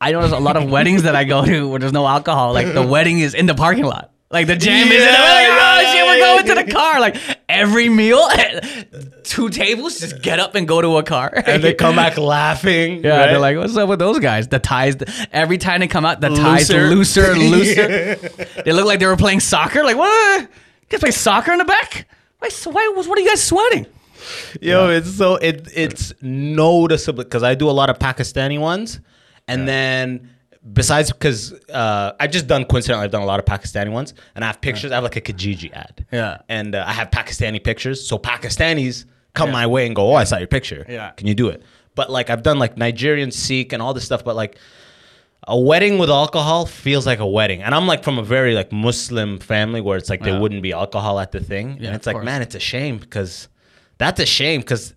I 0.00 0.12
notice 0.12 0.32
a 0.32 0.38
lot 0.38 0.56
of 0.56 0.68
weddings 0.70 1.02
that 1.04 1.14
I 1.14 1.24
go 1.24 1.44
to 1.44 1.68
where 1.68 1.78
there's 1.78 1.92
no 1.92 2.06
alcohol. 2.06 2.52
Like 2.54 2.72
the 2.72 2.86
wedding 2.94 3.18
is 3.20 3.34
in 3.34 3.46
the 3.46 3.54
parking 3.54 3.84
lot. 3.84 4.12
Like 4.32 4.46
the 4.46 4.54
jam 4.54 4.86
is 4.86 4.92
in 4.94 4.98
the 5.00 5.04
Yeah, 5.04 5.18
like, 5.18 5.48
oh 5.50 5.92
shit, 5.92 6.06
we're 6.06 6.18
going 6.18 6.46
to 6.46 6.64
the 6.64 6.72
car. 6.72 7.00
Like 7.00 7.16
every 7.48 7.88
meal, 7.88 8.28
two 9.24 9.48
tables, 9.48 9.98
just 9.98 10.22
get 10.22 10.38
up 10.38 10.54
and 10.54 10.68
go 10.68 10.80
to 10.80 10.98
a 10.98 11.02
car. 11.02 11.32
and 11.46 11.62
they 11.64 11.74
come 11.74 11.96
back 11.96 12.16
laughing. 12.34 13.02
Yeah, 13.02 13.16
right? 13.16 13.26
they're 13.26 13.40
like, 13.40 13.56
"What's 13.56 13.76
up 13.76 13.88
with 13.88 13.98
those 13.98 14.20
guys?" 14.20 14.46
The 14.46 14.60
ties, 14.60 14.96
every 15.32 15.58
time 15.58 15.80
they 15.80 15.88
come 15.88 16.04
out, 16.06 16.20
the 16.20 16.28
ties 16.28 16.70
Looser. 16.70 16.88
looser 16.88 17.32
and 17.32 17.50
looser. 17.50 18.16
They 18.64 18.72
look 18.72 18.86
like 18.86 19.00
they 19.00 19.06
were 19.06 19.16
playing 19.16 19.40
soccer. 19.40 19.82
Like, 19.82 19.96
what? 19.96 20.42
You 20.42 20.48
guys 20.88 21.00
play 21.00 21.10
soccer 21.10 21.50
in 21.50 21.58
the 21.58 21.64
back? 21.64 22.06
Why? 22.38 22.50
Why? 22.66 22.92
What 22.94 23.18
are 23.18 23.20
you 23.20 23.28
guys 23.28 23.42
sweating? 23.42 23.86
Yo, 24.60 24.90
it's 24.90 25.10
so 25.12 25.36
it 25.36 25.66
it's 25.74 26.12
noticeable 26.22 27.24
because 27.24 27.42
I 27.42 27.56
do 27.56 27.68
a 27.68 27.72
lot 27.72 27.90
of 27.90 27.98
Pakistani 27.98 28.60
ones, 28.60 29.00
and 29.48 29.66
then 29.66 30.30
besides 30.72 31.12
because 31.12 31.52
uh, 31.70 32.12
I've 32.20 32.30
just 32.30 32.46
done 32.46 32.64
coincidentally 32.64 33.04
I've 33.04 33.10
done 33.10 33.22
a 33.22 33.26
lot 33.26 33.38
of 33.38 33.46
Pakistani 33.46 33.90
ones, 33.90 34.14
and 34.34 34.44
I 34.44 34.46
have 34.48 34.60
pictures. 34.60 34.92
I 34.92 34.96
have 34.96 35.04
like 35.04 35.16
a 35.16 35.20
Kijiji 35.20 35.72
ad, 35.72 36.06
Yeah. 36.12 36.38
and 36.48 36.74
uh, 36.74 36.84
I 36.86 36.92
have 36.92 37.10
Pakistani 37.10 37.62
pictures. 37.62 38.06
So 38.06 38.18
Pakistanis 38.18 39.04
come 39.34 39.50
my 39.50 39.66
way 39.66 39.86
and 39.86 39.94
go, 39.96 40.10
"Oh, 40.10 40.14
I 40.14 40.24
saw 40.24 40.38
your 40.38 40.48
picture. 40.48 40.84
Yeah. 40.88 41.10
can 41.10 41.26
you 41.26 41.34
do 41.34 41.48
it?" 41.48 41.62
But 41.94 42.10
like 42.10 42.30
I've 42.30 42.42
done 42.42 42.58
like 42.58 42.76
Nigerian 42.76 43.30
Sikh 43.30 43.72
and 43.72 43.82
all 43.82 43.94
this 43.94 44.04
stuff, 44.04 44.24
but 44.24 44.36
like. 44.36 44.56
A 45.48 45.58
wedding 45.58 45.96
with 45.96 46.10
alcohol 46.10 46.66
feels 46.66 47.06
like 47.06 47.18
a 47.18 47.26
wedding, 47.26 47.62
and 47.62 47.74
I'm 47.74 47.86
like 47.86 48.04
from 48.04 48.18
a 48.18 48.22
very 48.22 48.54
like 48.54 48.70
Muslim 48.72 49.38
family 49.38 49.80
where 49.80 49.96
it's 49.96 50.10
like 50.10 50.20
there 50.22 50.38
wouldn't 50.38 50.60
be 50.62 50.72
alcohol 50.74 51.18
at 51.18 51.32
the 51.32 51.40
thing, 51.40 51.78
Yeah, 51.80 51.86
and 51.88 51.96
it's 51.96 52.06
like, 52.06 52.16
course. 52.16 52.26
man, 52.26 52.42
it's 52.42 52.54
a 52.54 52.60
shame 52.60 52.98
because 52.98 53.48
that's 53.96 54.20
a 54.20 54.26
shame 54.26 54.60
because 54.60 54.94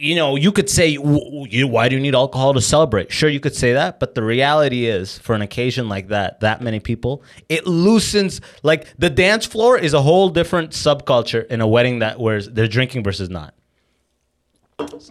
you 0.00 0.14
know 0.14 0.34
you 0.34 0.50
could 0.50 0.70
say 0.70 0.96
why 0.96 1.88
do 1.88 1.94
you 1.94 2.00
need 2.00 2.14
alcohol 2.14 2.54
to 2.54 2.60
celebrate 2.60 3.12
sure 3.12 3.28
you 3.28 3.40
could 3.40 3.54
say 3.54 3.74
that 3.74 4.00
but 4.00 4.14
the 4.14 4.22
reality 4.22 4.86
is 4.86 5.18
for 5.18 5.34
an 5.34 5.42
occasion 5.42 5.88
like 5.88 6.08
that 6.08 6.40
that 6.40 6.62
many 6.62 6.80
people 6.80 7.22
it 7.48 7.66
loosens 7.66 8.40
like 8.62 8.86
the 8.98 9.10
dance 9.10 9.44
floor 9.44 9.78
is 9.78 9.92
a 9.92 10.00
whole 10.00 10.30
different 10.30 10.70
subculture 10.70 11.46
in 11.48 11.60
a 11.60 11.68
wedding 11.68 11.98
that 11.98 12.18
where 12.18 12.40
they're 12.42 12.66
drinking 12.66 13.04
versus 13.04 13.28
not 13.28 13.54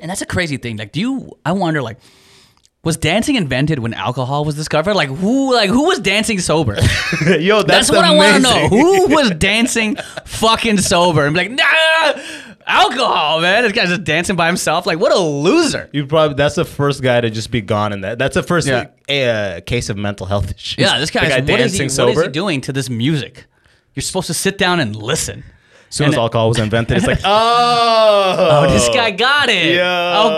And 0.02 0.10
that's 0.10 0.22
a 0.22 0.26
crazy 0.26 0.58
thing. 0.58 0.78
Like, 0.78 0.92
do 0.92 1.00
you? 1.00 1.38
I 1.46 1.52
wonder, 1.52 1.82
like, 1.82 2.00
was 2.84 2.96
dancing 2.98 3.36
invented 3.36 3.80
when 3.80 3.94
alcohol 3.94 4.46
was 4.46 4.56
discovered? 4.56 4.94
Like, 4.94 5.10
who? 5.10 5.54
Like, 5.54 5.70
who 5.70 5.86
was 5.86 6.00
dancing 6.00 6.40
sober? 6.40 6.76
yo 7.40 7.62
That's, 7.64 7.90
what 7.92 8.06
I 8.06 8.16
want 8.16 8.36
to 8.38 8.42
know. 8.42 8.68
Who 8.70 9.08
was 9.14 9.32
dancing 9.32 9.98
fucking 10.26 10.78
sober 10.78 11.26
and 11.26 11.34
be 11.36 11.42
like, 11.48 11.52
nah, 11.52 12.22
alcohol, 12.66 13.42
man. 13.42 13.64
This 13.64 13.74
guy's 13.74 13.90
just 13.90 14.06
dancing 14.06 14.36
by 14.38 14.48
himself. 14.48 14.86
Like, 14.86 14.98
what 15.00 15.12
a 15.12 15.18
loser. 15.20 15.90
you 15.92 16.06
probably 16.08 16.36
that's 16.36 16.56
the 16.56 16.64
first 16.66 17.02
guy 17.04 17.20
to 17.20 17.30
just 17.30 17.52
be 17.52 17.60
gone 17.62 17.92
in 17.92 18.02
that 18.02 18.18
that's 18.18 18.36
the 18.36 18.44
first 18.44 18.68
Yeah. 18.68 18.88
uh, 19.58 19.60
case 19.62 19.90
of 19.90 19.98
mental 19.98 20.26
health 20.26 20.54
issues 20.54 20.78
Yeah, 20.78 21.00
this 21.00 21.12
guy's 21.12 21.30
guy 21.30 21.40
what 21.42 21.60
is, 21.60 21.74
he, 21.74 21.80
dancing 21.80 22.06
what 22.06 22.12
is 22.12 22.16
sober 22.16 22.24
he 22.28 22.32
doing 22.32 22.62
to 22.62 22.72
this 22.74 22.90
music? 22.90 23.46
You're 23.96 24.02
supposed 24.04 24.28
to 24.28 24.34
sit 24.34 24.58
down 24.58 24.80
and 24.80 24.96
listen. 24.96 25.44
as 25.90 25.96
soon 25.96 26.08
as 26.08 26.14
And- 26.14 26.22
alcohol 26.22 26.48
was 26.50 26.60
invented 26.60 26.96
it's 26.98 27.08
like 27.08 27.20
oh 27.26 28.66
Oh, 28.66 28.72
this 28.72 28.88
guy 28.90 29.12
got 29.12 29.50
it. 29.50 29.80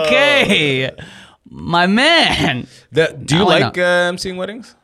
Okay. 0.06 0.90
My 1.54 1.86
man. 1.86 2.66
The- 2.92 3.14
do 3.24 3.36
you 3.36 3.44
like 3.44 3.76
uh, 3.78 4.10
emceeing 4.10 4.36
weddings 4.36 4.74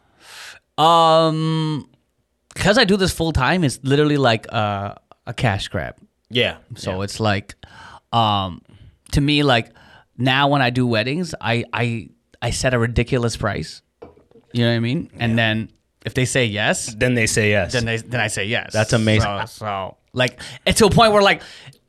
Um, 0.77 1.89
because 2.55 2.79
I 2.79 2.85
do 2.85 2.97
this 2.97 3.13
full 3.13 3.33
time, 3.33 3.65
it's 3.65 3.81
literally 3.83 4.17
like 4.17 4.47
uh, 4.53 4.95
a 5.27 5.33
cash 5.35 5.69
grab. 5.69 5.97
yeah 6.31 6.59
So 6.77 7.03
it's 7.03 7.21
like, 7.21 7.55
um, 8.13 8.63
to 9.13 9.21
me, 9.21 9.43
like 9.43 9.71
now 10.17 10.49
when 10.49 10.61
I 10.63 10.71
do 10.71 10.87
weddings, 10.87 11.35
I 11.41 11.65
I 11.73 12.11
I 12.43 12.51
set 12.51 12.75
a 12.75 12.79
ridiculous 12.79 13.37
price. 13.37 13.83
You 14.53 14.65
know 14.65 14.71
what 14.71 14.77
I 14.77 14.81
mean? 14.81 15.11
And 15.19 15.39
then 15.39 15.71
if 16.05 16.15
they 16.15 16.25
say 16.25 16.47
yes, 16.47 16.95
then 16.95 17.15
they 17.15 17.27
say 17.27 17.51
yes 17.51 17.73
then 17.73 17.85
they 17.85 17.97
then 17.99 18.21
I 18.21 18.29
say 18.29 18.45
yes. 18.47 18.73
That's 18.73 18.93
amazing. 18.93 19.23
So, 19.23 19.47
so, 19.47 19.97
like, 20.13 20.41
it's 20.67 20.79
to 20.79 20.87
a 20.87 20.91
point 20.91 21.13
where 21.13 21.23
like 21.23 21.43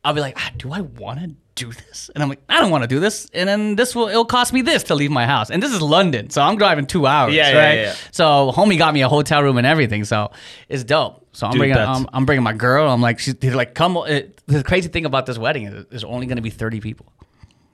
I'll 0.04 0.14
be 0.14 0.22
like, 0.22 0.36
ah, 0.38 0.52
do 0.58 0.72
I 0.72 0.82
want 0.82 1.20
to 1.20 1.36
do 1.56 1.72
this? 1.72 2.10
And 2.14 2.24
I'm 2.24 2.30
like, 2.30 2.42
I 2.48 2.62
don't 2.62 2.72
want 2.72 2.84
to 2.84 2.88
do 2.88 3.00
this. 3.00 3.30
And 3.34 3.50
then 3.50 3.76
this 3.76 3.94
will 3.94 4.08
it'll 4.08 4.26
cost 4.26 4.54
me 4.54 4.62
this 4.62 4.84
to 4.84 4.96
leave 4.96 5.12
my 5.12 5.26
house. 5.26 5.52
And 5.52 5.62
this 5.62 5.74
is 5.74 5.82
London, 5.82 6.30
so 6.30 6.42
I'm 6.42 6.58
driving 6.58 6.86
two 6.86 7.06
hours. 7.06 7.34
Yeah, 7.34 7.52
yeah, 7.52 7.58
right? 7.58 7.80
yeah. 7.80 7.96
So 8.12 8.52
homie 8.56 8.78
got 8.78 8.94
me 8.94 9.02
a 9.02 9.10
hotel 9.10 9.44
room 9.44 9.58
and 9.58 9.68
everything. 9.68 10.06
So 10.06 10.32
it's 10.70 10.84
dope. 10.84 11.28
So 11.34 11.48
I'm 11.48 11.52
Dude, 11.52 11.60
bringing 11.60 11.78
I'm, 11.78 12.08
I'm 12.14 12.26
bringing 12.26 12.44
my 12.44 12.54
girl. 12.54 12.90
I'm 12.90 13.02
like 13.02 13.20
she's 13.20 13.36
like 13.44 13.74
come. 13.74 13.98
It, 14.08 14.42
the 14.48 14.64
crazy 14.64 14.88
thing 14.88 15.06
about 15.06 15.26
this 15.26 15.38
wedding 15.38 15.66
is 15.66 15.86
there's 15.90 16.04
only 16.04 16.26
going 16.26 16.38
to 16.38 16.42
be 16.42 16.50
30 16.50 16.80
people. 16.80 17.12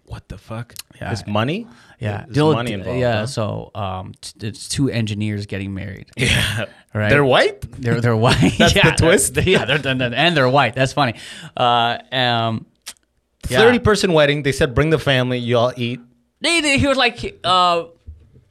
What 0.05 0.27
the 0.29 0.37
fuck? 0.37 0.75
Yeah. 0.95 1.11
Is 1.11 1.25
money? 1.25 1.67
Yeah, 2.05 2.23
There's 2.25 2.35
They'll- 2.35 2.53
money 2.53 2.71
involved. 2.73 2.99
Yeah, 2.99 3.13
huh? 3.21 3.25
so 3.27 3.71
um, 3.75 4.13
t- 4.21 4.47
it's 4.47 4.69
two 4.69 4.89
engineers 4.89 5.45
getting 5.45 5.73
married. 5.73 6.07
yeah. 6.17 6.65
Right. 6.93 7.09
They're 7.09 7.25
white? 7.25 7.61
They're 7.81 7.99
they're 8.01 8.15
white. 8.15 8.53
That's 8.57 8.75
yeah, 8.75 8.91
the 8.91 8.97
twist? 8.97 9.33
they're- 9.35 9.43
yeah, 9.43 9.65
they're, 9.65 9.77
they're- 9.79 10.13
and 10.13 10.35
they're 10.37 10.49
white. 10.49 10.75
That's 10.75 10.93
funny. 10.93 11.15
Uh, 11.57 11.97
um, 12.11 12.65
Yeah. 13.49 13.59
30 13.59 13.79
person 13.79 14.13
wedding. 14.13 14.43
They 14.43 14.51
said 14.53 14.73
bring 14.73 14.89
the 14.91 14.99
family, 14.99 15.37
you 15.39 15.57
all 15.57 15.73
eat. 15.75 15.99
they, 16.41 16.61
they- 16.61 16.77
he 16.79 16.87
was 16.87 16.97
like, 16.97 17.37
uh, 17.43 17.85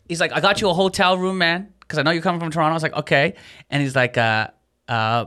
he's 0.09 0.21
like, 0.21 0.33
I 0.33 0.40
got 0.40 0.61
you 0.61 0.69
a 0.69 0.75
hotel 0.75 1.17
room, 1.19 1.38
man, 1.38 1.73
because 1.81 1.99
I 1.99 2.03
know 2.03 2.11
you're 2.11 2.23
coming 2.23 2.40
from 2.40 2.51
Toronto. 2.51 2.71
I 2.73 2.75
was 2.75 2.83
like, 2.83 2.95
okay, 2.95 3.35
and 3.71 3.83
he's 3.83 3.97
like, 3.97 4.17
uh, 4.19 4.49
uh, 4.88 5.27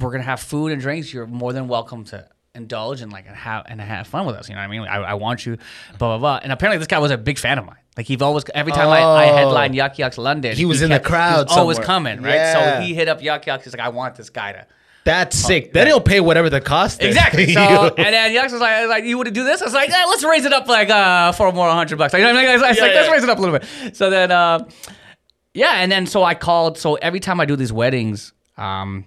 we're 0.00 0.10
gonna 0.10 0.22
have 0.24 0.40
food 0.40 0.72
and 0.72 0.80
drinks. 0.80 1.12
You're 1.12 1.26
more 1.26 1.52
than 1.52 1.68
welcome 1.68 2.04
to 2.06 2.26
indulge 2.54 3.00
and 3.00 3.12
like 3.12 3.26
have 3.26 3.64
and 3.68 3.80
have 3.80 4.06
fun 4.06 4.26
with 4.26 4.36
us. 4.36 4.48
You 4.48 4.54
know 4.54 4.60
what 4.60 4.64
I 4.66 4.68
mean? 4.68 4.80
Like, 4.82 4.90
I, 4.90 4.96
I 5.02 5.14
want 5.14 5.44
you, 5.46 5.56
blah 5.98 6.16
blah 6.16 6.18
blah. 6.18 6.40
And 6.42 6.52
apparently, 6.52 6.78
this 6.78 6.86
guy 6.86 6.98
was 6.98 7.10
a 7.10 7.18
big 7.18 7.38
fan 7.38 7.58
of 7.58 7.64
mine. 7.66 7.76
Like 7.96 8.06
he 8.06 8.16
always, 8.18 8.44
every 8.54 8.72
time 8.72 8.88
I, 8.88 9.00
I 9.00 9.30
Oh. 9.30 9.36
headlined 9.36 9.74
Yuk 9.74 9.98
Yuk's 9.98 10.18
London, 10.18 10.56
He 10.56 10.64
was 10.64 10.82
in 10.82 10.90
the 10.90 10.98
crowd 11.00 11.48
He 11.48 11.52
was 11.54 11.58
always 11.58 11.78
coming, 11.78 12.22
right? 12.22 12.34
Yeah. 12.34 12.76
So 12.78 12.80
he 12.82 12.94
hit 12.94 13.08
up 13.08 13.22
Yuk 13.22 13.46
Yuk's. 13.46 13.64
He's 13.64 13.72
like, 13.72 13.82
I 13.84 13.90
want 13.90 14.16
this 14.16 14.30
guy 14.30 14.52
to. 14.52 14.66
That's 15.04 15.36
sick. 15.36 15.72
Then 15.74 15.86
he'll 15.86 16.00
pay 16.00 16.18
whatever 16.20 16.48
the 16.48 16.62
cost 16.62 17.02
is. 17.02 17.08
Exactly. 17.08 17.46
So 17.54 17.60
and 17.60 18.14
then 18.14 18.32
Yux 18.34 18.52
was 18.52 18.60
like, 18.60 18.88
like 18.88 19.04
you 19.04 19.16
want 19.16 19.26
to 19.28 19.34
do 19.34 19.44
this? 19.44 19.60
I 19.60 19.64
was 19.66 19.74
like, 19.74 19.90
yeah, 19.90 20.06
let's 20.06 20.24
raise 20.24 20.44
it 20.46 20.52
up 20.52 20.66
like 20.66 20.88
uh 20.90 21.32
for 21.32 21.52
more 21.52 21.70
hundred 21.70 21.98
bucks. 21.98 22.12
Like, 22.14 22.20
you 22.20 22.26
know 22.26 22.32
what 22.32 22.38
I 22.38 22.42
mean? 22.42 22.50
I 22.50 22.54
was 22.54 22.62
like, 22.62 22.76
Yeah, 22.78 23.00
let's 23.00 23.10
raise 23.12 23.22
it 23.22 23.28
up 23.30 23.38
a 23.38 23.40
little 23.42 23.58
bit. 23.58 23.96
So 23.96 24.08
then, 24.10 24.30
uh, 24.32 24.66
yeah, 25.52 25.74
and 25.76 25.92
then 25.92 26.06
so 26.06 26.24
I 26.24 26.34
called. 26.34 26.78
So 26.78 26.94
every 26.94 27.20
time 27.20 27.38
I 27.38 27.44
do 27.44 27.54
these 27.54 27.72
weddings, 27.72 28.32
um, 28.56 29.04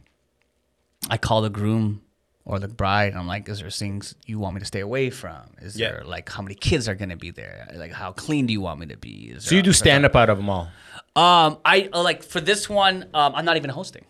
I 1.10 1.18
call 1.18 1.42
the 1.42 1.50
groom 1.50 2.02
or 2.50 2.60
the 2.60 2.68
bride. 2.68 3.10
And 3.12 3.20
I'm 3.20 3.28
like, 3.28 3.48
is 3.50 3.60
there 3.60 3.70
things 3.70 4.16
you 4.26 4.40
want 4.40 4.56
me 4.56 4.60
to 4.62 4.66
stay 4.66 4.80
away 4.80 5.10
from? 5.12 5.42
Is 5.62 5.78
Yeah. 5.78 5.90
there 5.92 6.04
like 6.06 6.30
how 6.30 6.42
many 6.42 6.56
kids 6.56 6.88
are 6.90 6.96
gonna 6.96 7.18
be 7.18 7.30
there? 7.32 7.68
Like 7.76 7.92
how 7.92 8.14
clean 8.14 8.46
do 8.48 8.54
you 8.54 8.62
want 8.62 8.80
me 8.80 8.86
to 8.88 8.98
be? 8.98 9.34
Is 9.36 9.44
So 9.46 9.54
you 9.56 9.62
do 9.62 9.74
stand 9.74 10.06
up 10.06 10.16
out 10.16 10.30
of 10.30 10.38
them 10.38 10.50
all. 10.50 10.70
Um, 11.16 11.58
I 11.66 11.90
uh, 11.94 12.02
like 12.02 12.24
for 12.24 12.40
this 12.42 12.70
one. 12.70 13.06
Um, 13.14 13.34
I'm 13.36 13.46
not 13.46 13.58
even 13.58 13.70
hosting. 13.70 14.06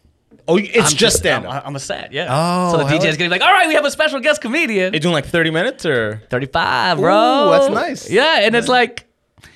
Oh, 0.47 0.57
it's 0.57 0.91
I'm 0.91 0.95
just 0.97 1.17
stand 1.17 1.45
I'm, 1.45 1.51
up. 1.57 1.63
I'm 1.65 1.75
a 1.75 1.79
set. 1.79 2.11
Yeah. 2.13 2.27
Oh, 2.29 2.71
so 2.71 2.77
the 2.77 2.83
DJ 2.85 3.05
is 3.09 3.17
gonna 3.17 3.29
be 3.29 3.31
like, 3.31 3.41
all 3.41 3.51
right, 3.51 3.67
we 3.67 3.73
have 3.73 3.85
a 3.85 3.91
special 3.91 4.19
guest 4.19 4.39
comedian. 4.41 4.91
They 4.93 4.99
doing 4.99 5.13
like 5.13 5.25
30 5.25 5.49
minutes 5.51 5.85
or 5.85 6.21
35, 6.29 6.97
bro. 6.99 7.47
Ooh, 7.47 7.51
that's 7.51 7.69
nice. 7.73 8.09
Yeah, 8.09 8.41
and 8.41 8.55
it's 8.55 8.67
like. 8.67 9.05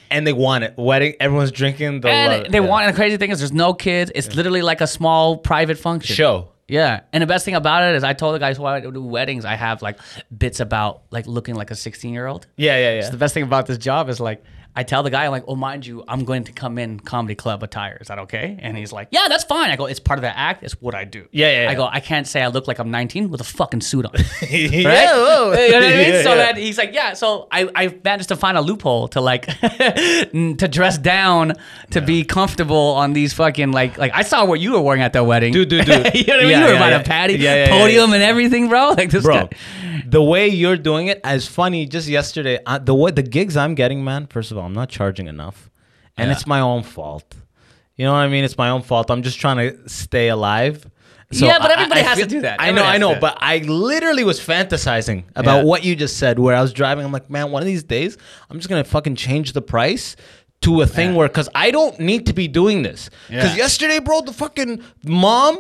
and 0.10 0.26
they 0.26 0.34
want 0.34 0.63
it. 0.63 0.74
Wedding, 0.78 1.13
everyone's 1.20 1.52
drinking. 1.52 2.02
Love 2.02 2.06
And 2.06 2.46
it. 2.48 2.52
they 2.52 2.60
Yeah. 2.60 2.67
want, 2.67 2.86
and 2.88 2.94
the 2.94 2.98
crazy 2.98 3.17
thing 3.17 3.32
is, 3.32 3.39
there's 3.39 3.54
no 3.54 3.74
kids. 3.74 4.12
It's 4.15 4.34
literally 4.36 4.62
like 4.62 4.82
a 4.82 4.88
small 4.88 5.38
private 5.38 5.78
function. 5.78 6.15
show. 6.15 6.50
Yeah, 6.67 7.02
and 7.12 7.21
the 7.21 7.28
best 7.28 7.43
thing 7.43 7.56
about 7.56 7.84
it 7.84 7.95
is, 7.95 8.04
I 8.04 8.13
told 8.13 8.36
the 8.36 8.39
guys 8.39 8.58
who 8.58 8.65
I 8.65 8.80
do 8.80 9.04
weddings, 9.04 9.43
I 9.43 9.56
have 9.56 9.82
like 9.82 10.00
bits 10.36 10.60
about 10.60 11.02
like 11.12 11.28
looking 11.28 11.56
like 11.56 11.69
a 11.69 11.76
16 11.76 12.13
year 12.13 12.28
old. 12.28 12.47
Yeah, 12.56 12.78
yeah, 12.78 12.95
yeah. 12.95 13.02
So 13.02 13.12
the 13.12 13.17
best 13.17 13.34
thing 13.34 13.43
about 13.43 13.65
this 13.65 13.78
job 13.78 14.08
is 14.08 14.19
like, 14.19 14.43
I 14.74 14.84
tell 14.84 15.04
the 15.04 15.10
guy, 15.10 15.26
I'm 15.26 15.32
like, 15.32 15.44
oh, 15.48 15.56
mind 15.56 15.86
you, 15.86 16.04
I'm 16.08 16.24
going 16.24 16.46
to 16.46 16.54
come 16.54 16.78
in 16.78 17.00
comedy 17.00 17.36
club 17.36 17.62
attire. 17.62 17.98
Is 18.00 18.08
that 18.08 18.20
okay? 18.20 18.58
And 18.62 18.78
he's 18.78 18.94
like, 18.94 19.10
yeah, 19.12 19.28
that's 19.28 19.44
fine. 19.44 19.70
I 19.70 19.76
go, 19.76 19.86
it's 19.86 20.00
part 20.00 20.18
of 20.18 20.22
the 20.22 20.38
act. 20.38 20.64
It's 20.64 20.80
what 20.82 20.96
I 20.96 21.04
do. 21.04 21.28
Yeah, 21.32 21.52
yeah, 21.52 21.68
I 21.68 21.72
yeah. 21.72 21.76
go, 21.76 21.86
I 21.86 22.00
can't 22.00 22.26
say 22.26 22.42
I 22.42 22.48
look 22.48 22.68
like 22.70 22.80
I'm 22.80 22.90
19 22.90 23.30
with 23.30 23.42
a 23.42 23.44
fucking 23.44 23.82
suit 23.82 24.06
on. 24.06 24.14
yeah, 24.50 24.88
right? 24.88 25.10
whoa. 25.14 25.52
You 25.52 25.72
know 25.72 25.80
what 25.80 25.88
I 25.88 25.96
mean? 25.98 26.02
Yeah, 26.12 26.24
so 26.24 26.36
yeah. 26.36 26.56
he's 26.56 26.78
like, 26.78 26.94
yeah. 26.94 27.14
So 27.14 27.48
I, 27.52 27.70
I 27.76 27.98
managed 28.04 28.30
to 28.30 28.36
find 28.36 28.58
a 28.58 28.62
loophole 28.62 29.08
to 29.10 29.22
like 29.22 29.46
to 29.60 30.68
dress 30.70 30.98
down 30.98 31.54
to 31.92 32.02
be 32.02 32.24
comfortable 32.24 32.76
on 32.76 33.14
these 33.14 33.34
fucking 33.34 33.72
like 33.72 33.98
like 33.98 34.12
I 34.14 34.24
saw 34.24 34.46
what 34.46 34.60
you 34.60 34.74
were 34.74 34.82
wearing 34.82 35.02
at 35.02 35.14
the 35.14 35.24
wedding, 35.24 35.54
Dude, 35.54 35.70
dude, 35.70 35.86
dude. 35.86 36.14
you 36.16 36.26
know 36.26 36.36
what 36.36 36.40
I 36.40 36.42
mean? 36.44 36.50
Yeah, 36.50 36.58
you 36.60 36.64
were 36.66 36.72
yeah, 36.74 36.90
yeah. 36.90 36.98
the 36.98 37.04
patty, 37.04 37.34
Yeah, 37.34 37.56
yeah, 37.56 37.64
yeah, 37.66 37.70
podium, 37.70 38.10
yeah. 38.10 38.16
and 38.16 38.24
everything, 38.24 38.70
bro. 38.70 38.90
Like 38.92 39.10
this 39.10 39.24
bro. 39.24 39.48
guy. 39.48 39.50
The 40.06 40.22
way 40.22 40.48
you're 40.50 40.78
doing 40.78 41.08
it 41.08 41.22
is 41.26 41.48
funny. 41.48 41.86
Just 41.86 42.08
yesterday, 42.08 42.60
uh, 42.66 42.78
the 42.80 42.94
way 42.94 43.12
the 43.12 43.24
gigs 43.24 43.56
I'm 43.56 43.76
getting, 43.76 44.04
man. 44.04 44.28
First 44.28 44.52
of 44.52 44.58
all, 44.58 44.61
I'm 44.63 44.74
not 44.74 44.89
charging 44.89 45.28
enough, 45.28 45.69
and 46.17 46.28
Yeah. 46.30 46.34
it's 46.36 46.45
my 46.47 46.60
own 46.60 46.84
fault. 46.84 47.36
You 47.95 48.06
know 48.06 48.13
what 48.13 48.19
I 48.19 48.28
mean? 48.30 48.43
It's 48.43 48.58
my 48.58 48.69
own 48.69 48.82
fault. 48.82 49.12
I'm 49.12 49.21
just 49.21 49.39
trying 49.39 49.58
to 49.58 49.89
stay 49.89 50.30
alive. 50.30 50.86
Yeah, 51.34 51.60
but 51.60 51.71
everybody 51.71 52.02
has 52.02 52.17
to 52.19 52.26
do 52.26 52.41
that. 52.41 52.60
I 52.60 52.71
know, 52.71 52.84
I 52.84 52.97
know, 52.97 53.17
but 53.19 53.38
I 53.39 53.60
literally 53.60 54.24
was 54.26 54.39
fantasizing 54.39 55.24
about 55.36 55.60
Yeah. 55.60 55.63
what 55.63 55.84
you 55.86 55.95
just 55.95 56.17
said. 56.17 56.39
Where 56.39 56.56
I 56.56 56.62
was 56.62 56.74
driving, 56.74 57.06
I'm 57.06 57.12
like, 57.12 57.30
man, 57.30 57.52
one 57.52 57.62
of 57.62 57.67
these 57.67 57.84
days, 57.84 58.17
I'm 58.50 58.58
just 58.58 58.67
gonna 58.69 58.84
fucking 58.84 59.15
change 59.15 59.54
the 59.54 59.62
price 59.62 60.15
to 60.62 60.82
a 60.82 60.86
thing 60.86 61.12
Yeah. 61.12 61.15
where, 61.17 61.30
cause 61.30 61.47
I 61.56 61.71
don't 61.71 62.00
need 62.00 62.26
to 62.26 62.34
be 62.34 62.47
doing 62.47 62.84
this. 62.84 63.10
Cause 63.30 63.30
Yeah. 63.30 63.56
yesterday, 63.56 64.00
bro, 64.00 64.21
the 64.21 64.34
fucking 64.34 64.82
mom 65.06 65.60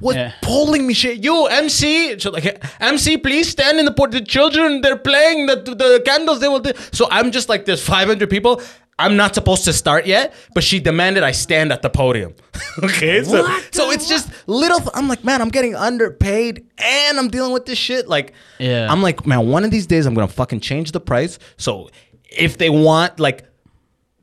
was 0.00 0.16
Yeah. 0.16 0.32
pulling 0.42 0.86
me 0.86 0.94
shit. 0.94 1.22
You 1.22 1.46
MC, 1.46 2.18
so 2.18 2.30
like 2.30 2.64
MC, 2.80 3.18
please 3.18 3.48
stand 3.48 3.78
in 3.78 3.84
the 3.84 3.92
port. 3.92 4.10
The 4.12 4.20
children, 4.20 4.80
they're 4.80 4.96
playing 4.96 5.46
the 5.46 5.56
the 5.56 6.02
candles. 6.04 6.40
They 6.40 6.48
will. 6.48 6.60
Do. 6.60 6.72
So 6.92 7.06
I'm 7.10 7.30
just 7.30 7.48
like, 7.48 7.64
there's 7.66 7.82
500 7.82 8.28
people. 8.30 8.60
I'm 8.98 9.16
not 9.16 9.34
supposed 9.34 9.64
to 9.64 9.72
start 9.72 10.04
yet, 10.06 10.34
but 10.54 10.62
she 10.62 10.78
demanded 10.78 11.22
I 11.22 11.32
stand 11.32 11.72
at 11.72 11.80
the 11.80 11.88
podium. 11.88 12.34
okay, 12.84 13.24
so 13.24 13.42
What 13.42 13.74
so 13.74 13.90
it's 13.90 14.06
just 14.06 14.28
little. 14.46 14.78
Th- 14.78 14.90
I'm 14.94 15.08
like, 15.08 15.24
man, 15.24 15.40
I'm 15.40 15.48
getting 15.48 15.74
underpaid 15.74 16.66
and 16.78 17.18
I'm 17.18 17.28
dealing 17.28 17.52
with 17.52 17.64
this 17.64 17.78
shit. 17.78 18.08
Like, 18.08 18.34
Yeah. 18.58 18.92
I'm 18.92 19.00
like, 19.00 19.26
man, 19.26 19.48
one 19.48 19.64
of 19.64 19.70
these 19.70 19.86
days 19.86 20.04
I'm 20.06 20.12
gonna 20.12 20.28
fucking 20.28 20.60
change 20.60 20.92
the 20.92 21.00
price. 21.00 21.38
So 21.56 21.88
if 22.30 22.58
they 22.58 22.68
want 22.68 23.18
like 23.18 23.44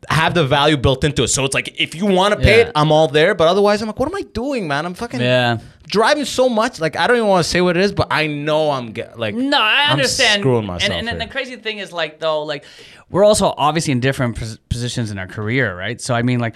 have 0.10 0.34
the 0.34 0.46
value 0.46 0.78
built 0.78 1.04
into 1.04 1.24
it. 1.24 1.28
So 1.28 1.44
it's 1.46 1.54
like 1.54 1.80
if 1.80 1.94
you 1.94 2.06
want 2.06 2.34
to 2.34 2.40
pay 2.40 2.60
Yeah. 2.60 2.66
it, 2.68 2.72
I'm 2.76 2.92
all 2.92 3.08
there. 3.08 3.36
But 3.36 3.48
otherwise, 3.50 3.82
I'm 3.82 3.88
like, 3.88 4.00
what 4.00 4.08
am 4.10 4.16
I 4.16 4.22
doing, 4.34 4.68
man? 4.68 4.86
I'm 4.86 4.94
fucking 4.94 5.20
Yeah. 5.20 5.58
driving 5.86 6.26
so 6.26 6.48
much. 6.50 6.80
Like 6.80 6.96
I 6.96 7.08
don't 7.08 7.18
even 7.18 7.28
want 7.30 7.44
to 7.44 7.50
say 7.50 7.62
what 7.62 7.76
it 7.78 7.84
is, 7.84 7.92
but 7.92 8.08
I 8.10 8.28
know 8.28 8.72
I'm 8.72 8.94
get 8.94 9.20
like 9.20 9.36
No, 9.36 9.60
I 9.60 9.86
I'm 9.88 9.92
understand. 9.94 10.42
screwing 10.42 10.66
myself. 10.66 10.92
And, 10.92 11.08
and, 11.08 11.22
and 11.22 11.22
the 11.30 11.32
crazy 11.32 11.56
thing 11.58 11.80
is, 11.80 11.92
like, 11.92 12.20
though, 12.20 12.44
like, 12.44 12.64
we're 13.10 13.24
also 13.26 13.54
obviously 13.58 13.92
in 13.92 14.00
different 14.00 14.38
pos- 14.38 14.58
positions 14.70 15.12
in 15.12 15.20
our 15.20 15.28
career, 15.28 15.78
right? 15.78 16.00
So, 16.02 16.14
I 16.16 16.22
mean, 16.22 16.40
like, 16.40 16.56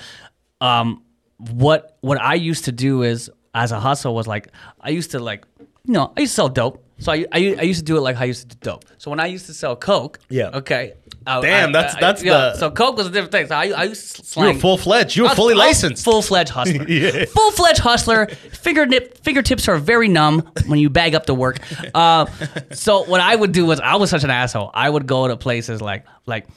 um, 0.62 1.04
what 1.38 1.98
what 2.02 2.22
I 2.22 2.36
used 2.36 2.66
to 2.66 2.72
do 2.72 3.04
is, 3.04 3.30
as 3.54 3.72
a 3.72 3.80
hustle, 3.80 4.16
was 4.16 4.28
like, 4.28 4.48
I 4.80 4.90
used 4.90 5.12
to 5.12 5.20
like, 5.20 5.46
you 5.60 5.94
know, 5.94 6.14
I 6.16 6.22
used 6.22 6.32
to 6.32 6.36
sell 6.36 6.50
dope. 6.50 6.84
So 7.02 7.12
I, 7.12 7.26
I, 7.32 7.56
I 7.60 7.62
used 7.64 7.80
to 7.80 7.86
do 7.86 7.98
it 7.98 8.02
like 8.02 8.16
how 8.16 8.22
I 8.22 8.26
used 8.26 8.50
to 8.50 8.56
do 8.56 8.60
dope. 8.62 8.86
So 9.00 9.10
when 9.10 9.20
I 9.20 9.26
used 9.26 9.48
to 9.48 9.54
sell 9.54 9.76
coke, 9.76 10.20
Yeah. 10.30 10.52
okay. 10.54 10.94
I- 11.28 11.42
Damn, 11.42 11.70
I- 11.70 11.72
that's- 11.74 11.96
that's 12.00 12.24
yeah, 12.24 12.32
the- 12.32 12.56
So 12.58 12.72
coke 12.72 12.96
was 12.98 13.08
a 13.08 13.10
different 13.10 13.32
thing. 13.32 13.48
So 13.48 13.56
I, 13.56 13.70
I 13.70 13.84
used 13.86 14.16
to 14.18 14.22
you 14.22 14.26
slang. 14.26 14.54
were 14.56 14.60
full 14.62 14.78
fledged. 14.78 15.16
You 15.18 15.24
were 15.24 15.30
fully 15.30 15.54
licensed. 15.56 16.04
Full-fledged 16.06 16.52
hustler. 16.52 16.86
Yeah. 16.88 17.26
Full-fledged 17.26 17.80
hustler. 17.80 18.28
Fingertip, 18.54 19.18
fingertips 19.24 19.68
are 19.68 19.78
very 19.78 20.08
numb 20.08 20.50
when 20.68 20.80
you 20.80 20.90
bag 20.90 21.14
up 21.16 21.26
the 21.26 21.34
work. 21.36 21.58
Uh, 21.94 22.26
so 22.72 23.04
what 23.04 23.20
I 23.20 23.36
would 23.36 23.52
do 23.52 23.66
was 23.66 23.80
I 23.80 23.96
was 23.96 24.10
such 24.10 24.24
an 24.24 24.30
asshole. 24.30 24.70
I 24.74 24.90
would 24.90 25.08
go 25.08 25.28
to 25.28 25.36
places 25.38 25.82
like 25.82 26.06
like 26.26 26.48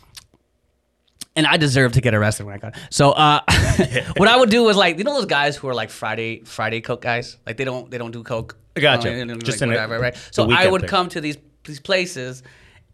and 1.36 1.46
I 1.46 1.56
deserve 1.56 1.92
to 1.92 2.00
get 2.00 2.14
arrested 2.14 2.46
when 2.46 2.54
I 2.54 2.58
got. 2.58 2.74
So 2.90 3.10
uh, 3.12 3.40
what 4.16 4.28
I 4.28 4.36
would 4.36 4.50
do 4.50 4.62
was 4.62 4.76
like 4.76 4.98
you 4.98 5.04
know 5.04 5.14
those 5.14 5.26
guys 5.26 5.56
who 5.56 5.68
are 5.68 5.74
like 5.74 5.90
Friday 5.90 6.42
Friday 6.44 6.80
coke 6.80 7.00
guys 7.00 7.38
like 7.46 7.56
they 7.56 7.64
don't 7.64 7.90
they 7.90 7.98
don't 7.98 8.12
do 8.12 8.22
coke. 8.22 8.56
Gotcha. 8.74 9.10
You 9.10 9.24
know, 9.24 9.32
and, 9.34 9.44
Just 9.44 9.60
like, 9.60 9.68
in 9.68 9.70
a- 9.70 9.74
whatever, 9.74 9.98
right? 10.00 10.16
So 10.30 10.50
I 10.50 10.66
would 10.68 10.82
thing. 10.82 10.90
come 10.90 11.08
to 11.10 11.20
these 11.20 11.38
these 11.64 11.80
places, 11.80 12.42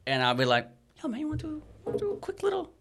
and 0.07 0.23
I'll 0.23 0.35
be 0.35 0.45
like, 0.45 0.69
"Yo, 1.03 1.09
man, 1.09 1.21
you 1.21 1.29
want 1.29 1.41
to 1.41 1.63
do 1.99 2.13
a 2.13 2.17
quick 2.17 2.43
little." 2.43 2.73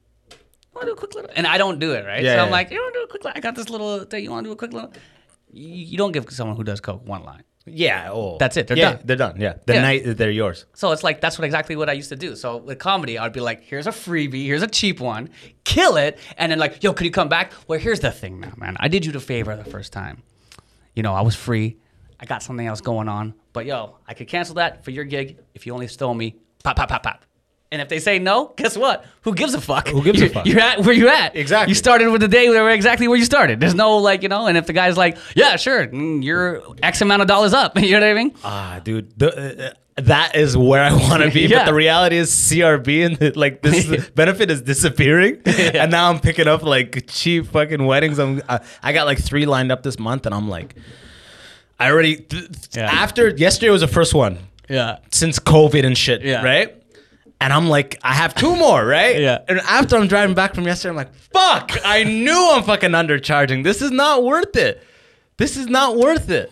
Want 0.74 0.82
to 0.82 0.86
do 0.88 0.94
a 0.94 0.96
quick 0.96 1.16
little, 1.16 1.32
and 1.36 1.48
I 1.48 1.58
don't 1.58 1.80
do 1.80 1.94
it, 1.94 2.06
right? 2.06 2.24
Yeah, 2.24 2.36
so 2.36 2.42
I'm 2.42 2.48
yeah. 2.48 2.52
like, 2.52 2.70
you 2.70 2.78
want 2.80 2.94
to 2.94 3.00
do 3.00 3.04
a 3.06 3.08
quick? 3.08 3.24
Little? 3.24 3.38
I 3.38 3.40
got 3.42 3.56
this 3.56 3.70
little 3.72 4.04
thing. 4.04 4.24
You 4.24 4.30
want 4.30 4.44
to 4.44 4.50
do 4.50 4.54
a 4.54 4.56
quick 4.56 4.72
little? 4.72 4.94
You, 5.52 5.68
you 5.68 5.98
don't 5.98 6.12
give 6.12 6.30
someone 6.30 6.56
who 6.58 6.64
does 6.64 6.80
coke 6.80 7.04
one 7.08 7.24
line. 7.24 7.44
yeah. 7.66 8.10
Oh, 8.12 8.38
That's 8.40 8.56
it, 8.56 8.68
they're 8.68 8.78
yeah, 8.78 8.92
done. 8.94 9.02
They're 9.04 9.16
done. 9.18 9.42
Yeah. 9.42 9.54
The 9.66 9.74
Yeah. 9.74 9.82
night 9.82 10.04
they're 10.18 10.30
yours. 10.30 10.66
So 10.76 10.92
it's 10.92 11.04
like 11.04 11.22
that's 11.22 11.40
what 11.40 11.46
exactly 11.46 11.76
what 11.76 11.90
I 11.90 11.94
used 11.94 12.10
to 12.10 12.16
do. 12.16 12.36
So 12.36 12.58
with 12.58 12.78
comedy, 12.78 13.18
I'd 13.18 13.34
be 13.34 13.40
like, 13.40 13.64
"Here's 13.64 13.88
a 13.88 13.92
freebie. 13.92 14.46
Here's 14.46 14.62
a 14.62 14.68
cheap 14.68 15.00
one. 15.00 15.30
Kill 15.64 15.98
it." 15.98 16.20
And 16.38 16.52
then 16.52 16.60
like, 16.60 16.84
"Yo, 16.84 16.94
could 16.94 17.06
you 17.06 17.12
come 17.12 17.30
back?" 17.30 17.52
Well, 17.68 17.80
here's 17.80 18.00
the 18.02 18.12
thing 18.12 18.40
now, 18.40 18.54
man. 18.58 18.78
I 18.80 18.90
did 18.90 19.06
you 19.08 19.12
the 19.12 19.20
favor 19.20 19.56
the 19.56 19.64
first 19.70 19.92
time. 19.92 20.22
You 20.96 21.02
know, 21.02 21.14
I 21.16 21.22
was 21.22 21.36
free. 21.36 21.78
I 22.20 22.26
got 22.26 22.44
something 22.44 22.66
else 22.68 22.82
going 22.82 23.08
on. 23.08 23.34
But 23.54 23.66
yo, 23.66 23.96
I 24.08 24.14
could 24.14 24.28
cancel 24.28 24.56
that 24.56 24.84
for 24.84 24.92
your 24.92 25.06
gig 25.06 25.38
if 25.54 25.66
you 25.66 25.74
only 25.74 25.88
stole 25.88 26.14
me. 26.14 26.36
Pop, 26.64 26.76
pop, 26.76 26.90
pop, 26.90 27.04
pop. 27.04 27.26
And 27.72 27.82
if 27.84 27.88
they 27.88 28.00
say 28.00 28.18
no, 28.18 28.52
guess 28.58 28.76
what? 28.76 29.06
Who 29.22 29.36
gives 29.36 29.54
a 29.54 29.62
fuck? 29.62 29.88
Who 29.90 30.02
gives 30.04 30.20
a 30.20 30.24
You're- 30.24 30.34
fuck? 30.34 30.46
You're 30.48 30.60
at 30.60 30.80
where 30.82 30.94
you 30.94 31.08
at. 31.08 31.36
Exactly. 31.36 31.70
You 31.72 31.76
started 31.76 32.10
with 32.10 32.22
the 32.22 32.28
day 32.28 32.50
where 32.50 32.68
exactly 32.72 33.08
where 33.08 33.18
you 33.18 33.26
started. 33.26 33.60
There's 33.60 33.76
no 33.76 33.98
like, 33.98 34.24
you 34.24 34.30
know, 34.30 34.48
and 34.48 34.58
if 34.58 34.66
the 34.66 34.74
guy's 34.74 34.98
like, 34.98 35.18
yeah, 35.36 35.56
sure, 35.56 35.88
mm, 35.88 36.24
you're 36.24 36.64
X 36.82 37.02
amount 37.02 37.22
of 37.22 37.28
dollars 37.28 37.54
up. 37.54 37.78
You 37.80 37.92
know 38.00 38.08
what 38.08 38.18
I 38.18 38.24
mean? 38.24 38.36
Ah, 38.44 38.82
dude, 38.84 39.18
the, 39.20 39.70
uh, 39.70 39.74
that 40.02 40.36
is 40.36 40.58
where 40.58 40.82
I 40.84 40.94
want 40.94 41.22
to 41.24 41.30
be. 41.30 41.42
Yeah. 41.48 41.60
But 41.60 41.66
the 41.66 41.74
reality 41.76 42.18
is, 42.18 42.32
CRB 42.32 43.06
and 43.06 43.16
the, 43.18 43.32
like 43.34 43.62
this 43.62 44.10
benefit 44.10 44.50
is 44.50 44.62
disappearing, 44.64 45.42
and 45.46 45.92
now 45.92 46.10
I'm 46.10 46.20
picking 46.20 46.48
up 46.48 46.64
like 46.64 47.06
cheap 47.08 47.48
fucking 47.48 47.86
weddings. 47.86 48.18
I'm 48.18 48.42
I, 48.50 48.62
I 48.82 48.94
got 48.94 49.06
like 49.06 49.20
three 49.20 49.46
lined 49.46 49.72
up 49.72 49.84
this 49.84 50.00
month, 50.00 50.26
and 50.26 50.34
I'm 50.34 50.50
like, 50.50 50.76
I 51.80 51.90
already 51.92 52.18
th- 52.18 52.48
Yeah. 52.76 52.90
after 52.92 53.30
yesterday 53.30 53.70
was 53.70 53.82
the 53.82 53.88
first 53.88 54.14
one 54.14 54.38
Yeah. 54.70 54.98
since 55.12 55.40
COVID 55.40 55.86
and 55.86 55.98
shit, 55.98 56.22
Yeah. 56.22 56.44
right? 56.44 56.76
And 57.42 57.54
I'm 57.54 57.70
like, 57.70 57.98
I 58.04 58.14
have 58.14 58.36
two 58.36 58.56
more, 58.56 58.86
right? 58.86 59.18
Yeah. 59.20 59.38
And 59.48 59.60
after 59.62 59.96
I'm 59.96 60.08
driving 60.08 60.36
back 60.36 60.54
from 60.56 60.66
yesterday, 60.66 60.90
I'm 60.90 60.96
like, 60.98 61.14
fuck, 61.34 61.78
I 61.86 62.04
knew 62.04 62.52
I'm 62.52 62.64
fucking 62.64 62.92
undercharging. 62.92 63.64
This 63.64 63.82
is 63.82 63.92
not 63.92 64.24
worth 64.24 64.56
it. 64.58 64.84
This 65.38 65.56
is 65.56 65.68
not 65.68 65.96
worth 65.96 66.30
it. 66.30 66.52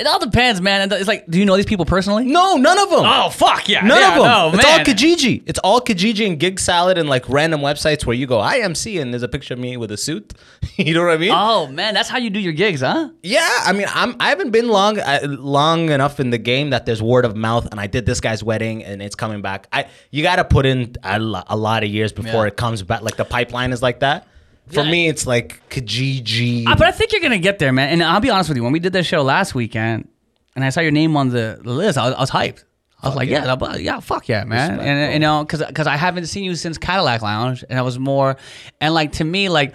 It 0.00 0.06
all 0.06 0.18
depends, 0.18 0.62
man. 0.62 0.90
It's 0.90 1.06
like, 1.06 1.26
do 1.26 1.38
you 1.38 1.44
know 1.44 1.56
these 1.56 1.66
people 1.66 1.84
personally? 1.84 2.24
No, 2.24 2.56
none 2.56 2.78
of 2.78 2.88
them. 2.88 3.02
Oh 3.04 3.28
fuck 3.28 3.68
yeah! 3.68 3.82
None 3.82 4.00
yeah, 4.00 4.08
of 4.08 4.14
them. 4.14 4.22
No, 4.24 4.58
it's 4.58 4.64
all 4.64 4.76
man. 4.78 4.86
Kijiji. 4.86 5.42
It's 5.44 5.58
all 5.58 5.78
Kijiji 5.82 6.26
and 6.26 6.40
Gig 6.40 6.58
Salad 6.58 6.96
and 6.96 7.06
like 7.06 7.28
random 7.28 7.60
websites 7.60 8.06
where 8.06 8.16
you 8.16 8.26
go 8.26 8.38
IMC 8.38 8.98
and 8.98 9.12
there's 9.12 9.22
a 9.22 9.28
picture 9.28 9.52
of 9.52 9.60
me 9.60 9.76
with 9.76 9.90
a 9.90 9.98
suit. 9.98 10.32
you 10.76 10.94
know 10.94 11.04
what 11.04 11.12
I 11.12 11.18
mean? 11.18 11.32
Oh 11.34 11.66
man, 11.66 11.92
that's 11.92 12.08
how 12.08 12.16
you 12.16 12.30
do 12.30 12.40
your 12.40 12.54
gigs, 12.54 12.80
huh? 12.80 13.10
yeah. 13.22 13.46
I 13.66 13.74
mean, 13.74 13.88
I'm 13.94 14.16
I 14.18 14.30
haven't 14.30 14.52
been 14.52 14.68
long 14.68 14.98
uh, 14.98 15.20
long 15.28 15.90
enough 15.90 16.18
in 16.18 16.30
the 16.30 16.38
game 16.38 16.70
that 16.70 16.86
there's 16.86 17.02
word 17.02 17.26
of 17.26 17.36
mouth, 17.36 17.68
and 17.70 17.78
I 17.78 17.86
did 17.86 18.06
this 18.06 18.22
guy's 18.22 18.42
wedding 18.42 18.82
and 18.82 19.02
it's 19.02 19.14
coming 19.14 19.42
back. 19.42 19.66
I 19.70 19.86
you 20.10 20.22
got 20.22 20.36
to 20.36 20.44
put 20.46 20.64
in 20.64 20.96
a, 21.04 21.18
lo- 21.18 21.42
a 21.46 21.58
lot 21.58 21.84
of 21.84 21.90
years 21.90 22.10
before 22.10 22.44
Yeah. 22.44 22.48
it 22.48 22.56
comes 22.56 22.82
back. 22.82 23.02
Like 23.02 23.16
the 23.16 23.26
pipeline 23.26 23.72
is 23.72 23.82
like 23.82 24.00
that. 24.00 24.26
For 24.68 24.82
Yeah. 24.82 24.90
me, 24.90 25.08
it's 25.08 25.26
like 25.26 25.60
Kijiji. 25.70 26.66
Uh, 26.66 26.76
but 26.76 26.86
I 26.86 26.92
think 26.92 27.12
you're 27.12 27.20
gonna 27.20 27.38
get 27.38 27.58
there, 27.58 27.72
man. 27.72 27.88
And 27.90 28.02
I'll 28.04 28.20
be 28.20 28.30
honest 28.30 28.48
with 28.48 28.56
you. 28.56 28.62
When 28.62 28.72
we 28.72 28.78
did 28.78 28.92
that 28.92 29.04
show 29.04 29.22
last 29.22 29.54
weekend, 29.54 30.08
and 30.54 30.64
I 30.64 30.68
saw 30.70 30.80
your 30.80 30.92
name 30.92 31.16
on 31.16 31.30
the, 31.30 31.58
the 31.62 31.70
list, 31.72 31.98
I 31.98 32.06
was, 32.08 32.14
I 32.14 32.20
was 32.20 32.30
hyped. 32.30 32.64
I 33.02 33.08
was 33.08 33.16
like, 33.16 33.28
yeah, 33.30 33.44
yeah, 33.46 33.56
but- 33.56 33.80
yeah, 33.80 33.98
fuck 34.00 34.28
yeah, 34.28 34.44
man. 34.44 34.72
Respect, 34.72 34.86
and 34.88 35.06
bro. 35.08 35.12
you 35.14 35.18
know, 35.18 35.42
because 35.44 35.64
because 35.66 35.86
I 35.86 35.96
haven't 35.96 36.26
seen 36.26 36.44
you 36.44 36.54
since 36.54 36.76
Cadillac 36.78 37.22
Lounge, 37.22 37.64
and 37.68 37.78
I 37.78 37.82
was 37.82 37.98
more, 37.98 38.36
and 38.80 38.92
like 38.94 39.12
to 39.12 39.24
me, 39.24 39.48
like, 39.48 39.74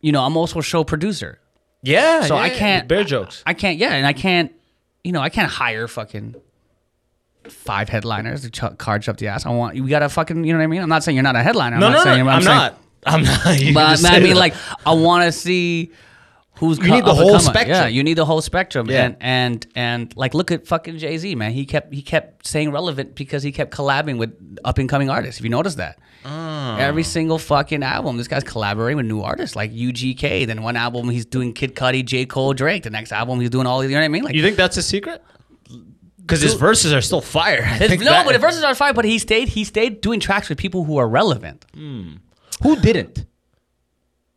you 0.00 0.10
know, 0.10 0.24
I'm 0.24 0.36
also 0.36 0.58
a 0.58 0.62
show 0.62 0.84
producer. 0.84 1.38
yeah. 1.82 2.22
So 2.22 2.34
I 2.36 2.48
can't 2.48 2.88
bear 2.88 3.04
jokes. 3.04 3.42
I 3.46 3.52
can't. 3.54 3.78
Yeah, 3.78 3.92
and 3.92 4.06
I 4.06 4.12
can't. 4.14 4.50
You 5.04 5.12
know, 5.12 5.20
I 5.20 5.28
can't 5.28 5.50
hire 5.50 5.86
fucking 5.86 6.34
five 7.48 7.90
headliners 7.90 8.40
to 8.42 8.50
ch- 8.50 8.78
charge 8.82 9.08
up 9.08 9.18
the 9.18 9.28
ass. 9.28 9.44
I 9.44 9.50
want 9.50 9.78
we 9.78 9.90
gotta 9.90 10.08
fucking. 10.08 10.44
You 10.44 10.54
know 10.54 10.58
what 10.60 10.64
I 10.64 10.68
mean? 10.68 10.80
I'm 10.82 10.88
not 10.88 11.04
saying 11.04 11.14
you're 11.16 11.22
not 11.22 11.36
a 11.36 11.42
headliner. 11.42 11.76
I'm 11.76 11.80
no, 11.80 11.90
not 11.90 11.98
no, 11.98 12.04
saying, 12.04 12.24
no. 12.24 12.30
I'm, 12.30 12.36
I'm 12.36 12.42
saying- 12.42 12.56
not. 12.56 12.78
I'm 13.06 13.22
not. 13.22 13.60
You 13.60 13.74
But 13.74 14.04
I 14.04 14.18
mean, 14.20 14.30
that. 14.34 14.36
like, 14.38 14.54
I 14.86 14.92
want 14.94 15.24
to 15.24 15.32
see 15.32 15.92
who's 16.56 16.78
You 16.78 16.84
need 16.84 17.04
the 17.04 17.10
up 17.10 17.16
and 17.16 17.18
whole 17.18 17.26
coming. 17.32 17.40
spectrum. 17.40 17.76
Yeah, 17.78 17.86
you 17.88 18.02
need 18.04 18.14
the 18.14 18.24
whole 18.24 18.40
spectrum. 18.40 18.88
Yeah. 18.88 19.04
And 19.06 19.16
and 19.20 19.66
and 19.74 20.16
like 20.16 20.34
look 20.34 20.50
at 20.50 20.66
fucking 20.66 20.98
Jay 20.98 21.18
Z, 21.18 21.34
man. 21.34 21.52
He 21.52 21.66
kept 21.66 21.92
he 21.92 22.00
kept 22.02 22.46
staying 22.46 22.70
relevant 22.72 23.14
because 23.14 23.42
he 23.42 23.52
kept 23.52 23.72
collabing 23.74 24.18
with 24.18 24.32
up 24.64 24.78
and 24.78 24.88
coming 24.88 25.10
artists. 25.10 25.38
If 25.40 25.44
you 25.44 25.50
notice 25.50 25.74
that. 25.76 25.98
Oh. 26.26 26.76
Every 26.78 27.02
single 27.02 27.38
fucking 27.38 27.82
album, 27.82 28.16
this 28.16 28.28
guy's 28.28 28.44
collaborating 28.44 28.96
with 28.96 29.04
new 29.06 29.20
artists 29.20 29.54
like 29.56 29.72
UGK. 29.72 30.46
Then 30.46 30.62
one 30.62 30.74
album 30.76 31.10
he's 31.10 31.26
doing 31.26 31.52
Kid 31.52 31.74
Cudi, 31.74 32.02
J. 32.04 32.24
Cole, 32.24 32.54
Drake. 32.54 32.82
The 32.84 32.90
next 32.90 33.12
album 33.12 33.40
he's 33.40 33.50
doing 33.50 33.66
all 33.66 33.82
you 33.84 33.90
know 33.90 33.96
what 33.96 34.04
I 34.04 34.08
mean? 34.08 34.24
Like 34.24 34.34
You 34.34 34.42
think 34.42 34.56
that's 34.56 34.76
a 34.78 34.82
secret? 34.82 35.22
Because 36.18 36.40
his 36.40 36.54
verses 36.54 36.94
are 36.94 37.02
still 37.02 37.20
fire. 37.20 37.60
I 37.62 37.76
his- 37.76 37.88
think 37.90 38.00
no, 38.02 38.10
that- 38.10 38.24
but 38.24 38.32
the 38.32 38.38
verses 38.38 38.62
are 38.64 38.74
fire. 38.74 38.94
But 38.94 39.04
he 39.04 39.18
stayed 39.18 39.48
he 39.48 39.64
stayed 39.64 40.00
doing 40.00 40.20
tracks 40.20 40.48
with 40.48 40.56
people 40.56 40.84
who 40.84 40.96
are 40.96 41.06
relevant. 41.08 41.66
Hmm. 41.74 42.12
Who 42.62 42.76
didn't? 42.76 43.26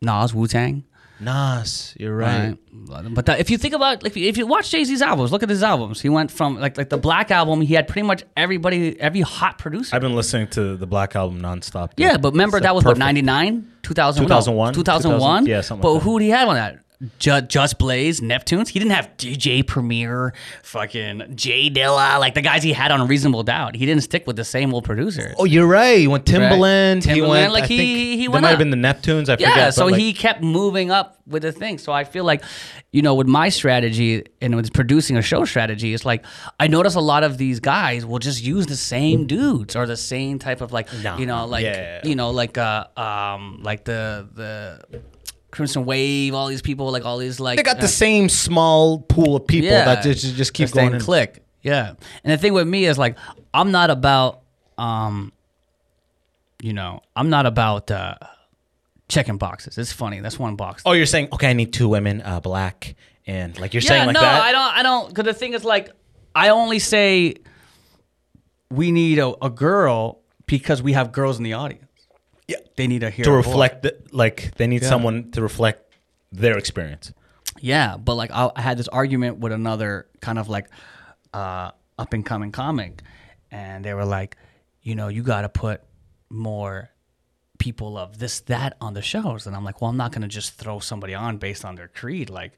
Nas, 0.02 0.32
Wu 0.34 0.46
Tang. 0.46 0.84
Nas, 1.20 1.94
you're 1.98 2.16
right. 2.16 2.56
Right. 2.72 3.14
But 3.14 3.26
that, 3.26 3.40
if 3.40 3.50
you 3.50 3.58
think 3.58 3.74
about, 3.74 4.04
like, 4.04 4.16
if 4.16 4.36
you 4.36 4.46
watch 4.46 4.70
Jay 4.70 4.84
Z's 4.84 5.02
albums, 5.02 5.32
look 5.32 5.42
at 5.42 5.48
his 5.48 5.64
albums. 5.64 6.00
He 6.00 6.08
went 6.08 6.30
from 6.30 6.60
like 6.60 6.78
like 6.78 6.90
the 6.90 6.96
Black 6.96 7.32
album. 7.32 7.60
He 7.60 7.74
had 7.74 7.88
pretty 7.88 8.06
much 8.06 8.22
everybody, 8.36 8.98
every 9.00 9.22
hot 9.22 9.58
producer. 9.58 9.96
I've 9.96 10.02
been 10.02 10.14
listening 10.14 10.46
to 10.48 10.76
the 10.76 10.86
Black 10.86 11.16
album 11.16 11.40
nonstop. 11.42 11.96
dude. 11.96 12.06
yeah, 12.06 12.16
but 12.18 12.32
remember 12.34 12.58
It's 12.58 12.64
that 12.66 12.74
was 12.76 12.84
what 12.84 12.98
99, 12.98 13.66
2000, 13.82 14.22
2001, 14.24 14.74
2001. 14.74 15.46
yeah, 15.46 15.60
something 15.60 15.82
But 15.82 15.90
like 15.94 16.00
that. 16.02 16.04
who 16.08 16.18
did 16.20 16.24
he 16.26 16.30
have 16.30 16.48
on 16.48 16.54
that? 16.54 16.84
Just, 17.20 17.46
Just 17.46 17.78
Blaze, 17.78 18.20
Neptunes. 18.20 18.66
He 18.68 18.80
didn't 18.80 18.90
have 18.90 19.08
DJ 19.16 19.64
Premier, 19.64 20.34
fucking 20.64 21.36
J 21.36 21.70
Dilla, 21.70 22.18
like 22.18 22.34
the 22.34 22.42
guys 22.42 22.64
he 22.64 22.72
had 22.72 22.90
on 22.90 23.06
Reasonable 23.06 23.44
Doubt. 23.44 23.76
He 23.76 23.86
didn't 23.86 24.02
stick 24.02 24.26
with 24.26 24.34
the 24.34 24.44
same 24.44 24.74
old 24.74 24.82
producers. 24.84 25.32
Oh, 25.38 25.44
you're 25.44 25.66
right. 25.68 25.98
He 25.98 26.08
went 26.08 26.24
Timbaland. 26.24 27.04
He 27.04 27.20
Timbaland, 27.20 27.28
went. 27.28 27.52
like, 27.52 27.64
I 27.64 27.66
he- 27.68 27.76
think 27.78 28.20
he 28.20 28.26
went 28.28 28.42
might 28.42 28.48
up. 28.48 28.58
have 28.58 28.58
been 28.58 28.70
the 28.70 28.76
Neptunes. 28.88 29.28
I 29.28 29.36
Yeah, 29.38 29.50
forget. 29.50 29.74
so 29.74 29.84
but, 29.84 29.92
like, 29.92 30.00
he 30.00 30.12
kept 30.12 30.42
moving 30.42 30.90
up 30.90 31.18
with 31.28 31.42
the 31.42 31.52
thing. 31.52 31.78
So 31.78 31.92
I 31.92 32.02
feel 32.02 32.24
like, 32.24 32.42
you 32.90 33.02
know, 33.02 33.14
with 33.14 33.28
my 33.28 33.48
strategy 33.48 34.24
and 34.40 34.56
with 34.56 34.72
producing 34.72 35.16
a 35.16 35.22
show 35.22 35.44
strategy, 35.44 35.94
it's 35.94 36.04
like 36.04 36.24
I 36.58 36.66
notice 36.66 36.96
a 36.96 37.00
lot 37.00 37.22
of 37.22 37.38
these 37.38 37.60
guys 37.60 38.04
will 38.06 38.18
just 38.18 38.42
use 38.42 38.66
the 38.66 38.76
same 38.76 39.26
dudes 39.28 39.76
or 39.76 39.86
the 39.86 39.96
same 39.96 40.40
type 40.40 40.60
of 40.60 40.72
like, 40.72 40.88
you 41.18 41.26
know, 41.26 41.46
like 41.46 41.62
Yeah. 41.64 42.00
you 42.02 42.16
know, 42.16 42.30
like 42.30 42.58
uh, 42.58 42.86
um, 42.96 43.60
like 43.62 43.84
the 43.84 44.26
the 44.34 45.00
Crimson 45.50 45.84
Wave, 45.84 46.34
all 46.34 46.48
these 46.48 46.62
people, 46.62 46.90
like 46.90 47.04
all 47.04 47.18
these 47.18 47.40
like 47.40 47.56
They 47.56 47.62
got 47.62 47.78
uh, 47.78 47.80
the 47.80 47.88
same 47.88 48.28
small 48.28 49.00
pool 49.00 49.36
of 49.36 49.46
people 49.46 49.70
that 49.70 50.02
just 50.02 50.34
just 50.34 50.52
keep 50.52 50.70
going. 50.70 50.94
in. 50.94 51.00
click. 51.00 51.42
Yeah, 51.62 51.94
and 52.22 52.32
the 52.32 52.38
thing 52.38 52.52
with 52.52 52.68
me 52.68 52.86
is 52.86 52.98
like 52.98 53.16
I'm 53.52 53.70
not 53.70 53.90
about 53.90 54.40
um, 54.76 55.32
you 56.62 56.72
know, 56.72 57.00
I'm 57.16 57.30
not 57.30 57.46
about 57.46 57.90
uh 57.90 58.14
checking 59.08 59.38
boxes. 59.38 59.78
It's 59.78 59.92
funny. 59.92 60.20
That's 60.20 60.38
one 60.38 60.56
box. 60.56 60.82
Oh, 60.84 60.92
you're 60.92 61.06
saying 61.06 61.28
okay? 61.32 61.50
I 61.50 61.52
need 61.54 61.72
two 61.72 61.88
women, 61.88 62.22
uh, 62.22 62.40
black, 62.40 62.94
and 63.26 63.58
like 63.58 63.74
you're 63.74 63.82
yeah, 63.82 63.88
saying 63.88 64.06
like 64.06 64.14
no, 64.14 64.20
that. 64.20 64.42
I 64.42 64.52
don't. 64.52 64.76
I 64.76 64.82
don't. 64.82 65.08
Because 65.08 65.24
the 65.24 65.34
thing 65.34 65.54
is, 65.54 65.64
like, 65.64 65.90
I 66.34 66.50
only 66.50 66.78
say 66.78 67.36
we 68.70 68.92
need 68.92 69.18
a, 69.18 69.32
a 69.44 69.50
girl 69.50 70.20
because 70.46 70.82
we 70.82 70.92
have 70.92 71.12
girls 71.12 71.38
in 71.38 71.44
the 71.44 71.54
audience. 71.54 71.87
Yeah. 72.48 72.56
They 72.76 72.86
need 72.86 73.00
to 73.00 73.10
hear 73.10 73.24
to 73.26 73.32
reflect 73.32 73.82
the, 73.82 73.96
like 74.10 74.52
they 74.56 74.66
need 74.66 74.82
Yeah. 74.82 74.88
someone 74.88 75.30
to 75.32 75.42
reflect 75.42 75.94
their 76.32 76.56
experience. 76.58 77.12
Yeah, 77.60 77.96
but 77.96 78.14
like 78.14 78.30
I, 78.32 78.50
I 78.56 78.62
had 78.62 78.78
this 78.78 78.88
argument 78.88 79.38
with 79.38 79.52
another 79.52 80.06
kind 80.20 80.38
of 80.38 80.48
like 80.48 80.68
uh, 81.34 81.70
up 81.98 82.12
and 82.12 82.24
coming 82.24 82.52
comic, 82.52 83.02
and 83.50 83.84
they 83.84 83.94
were 83.94 84.04
like, 84.04 84.36
you 84.82 84.94
know, 84.94 85.08
you 85.08 85.22
got 85.22 85.42
to 85.42 85.48
put 85.48 85.82
more 86.30 86.90
people 87.58 87.98
of 87.98 88.18
this 88.18 88.40
that 88.40 88.76
on 88.80 88.94
the 88.94 89.02
shows, 89.02 89.46
and 89.46 89.56
I'm 89.56 89.64
like, 89.64 89.80
well, 89.82 89.90
I'm 89.90 89.96
not 89.96 90.12
gonna 90.12 90.28
just 90.28 90.54
throw 90.54 90.78
somebody 90.78 91.14
on 91.14 91.38
based 91.38 91.64
on 91.64 91.74
their 91.74 91.88
creed, 91.88 92.30
like. 92.30 92.52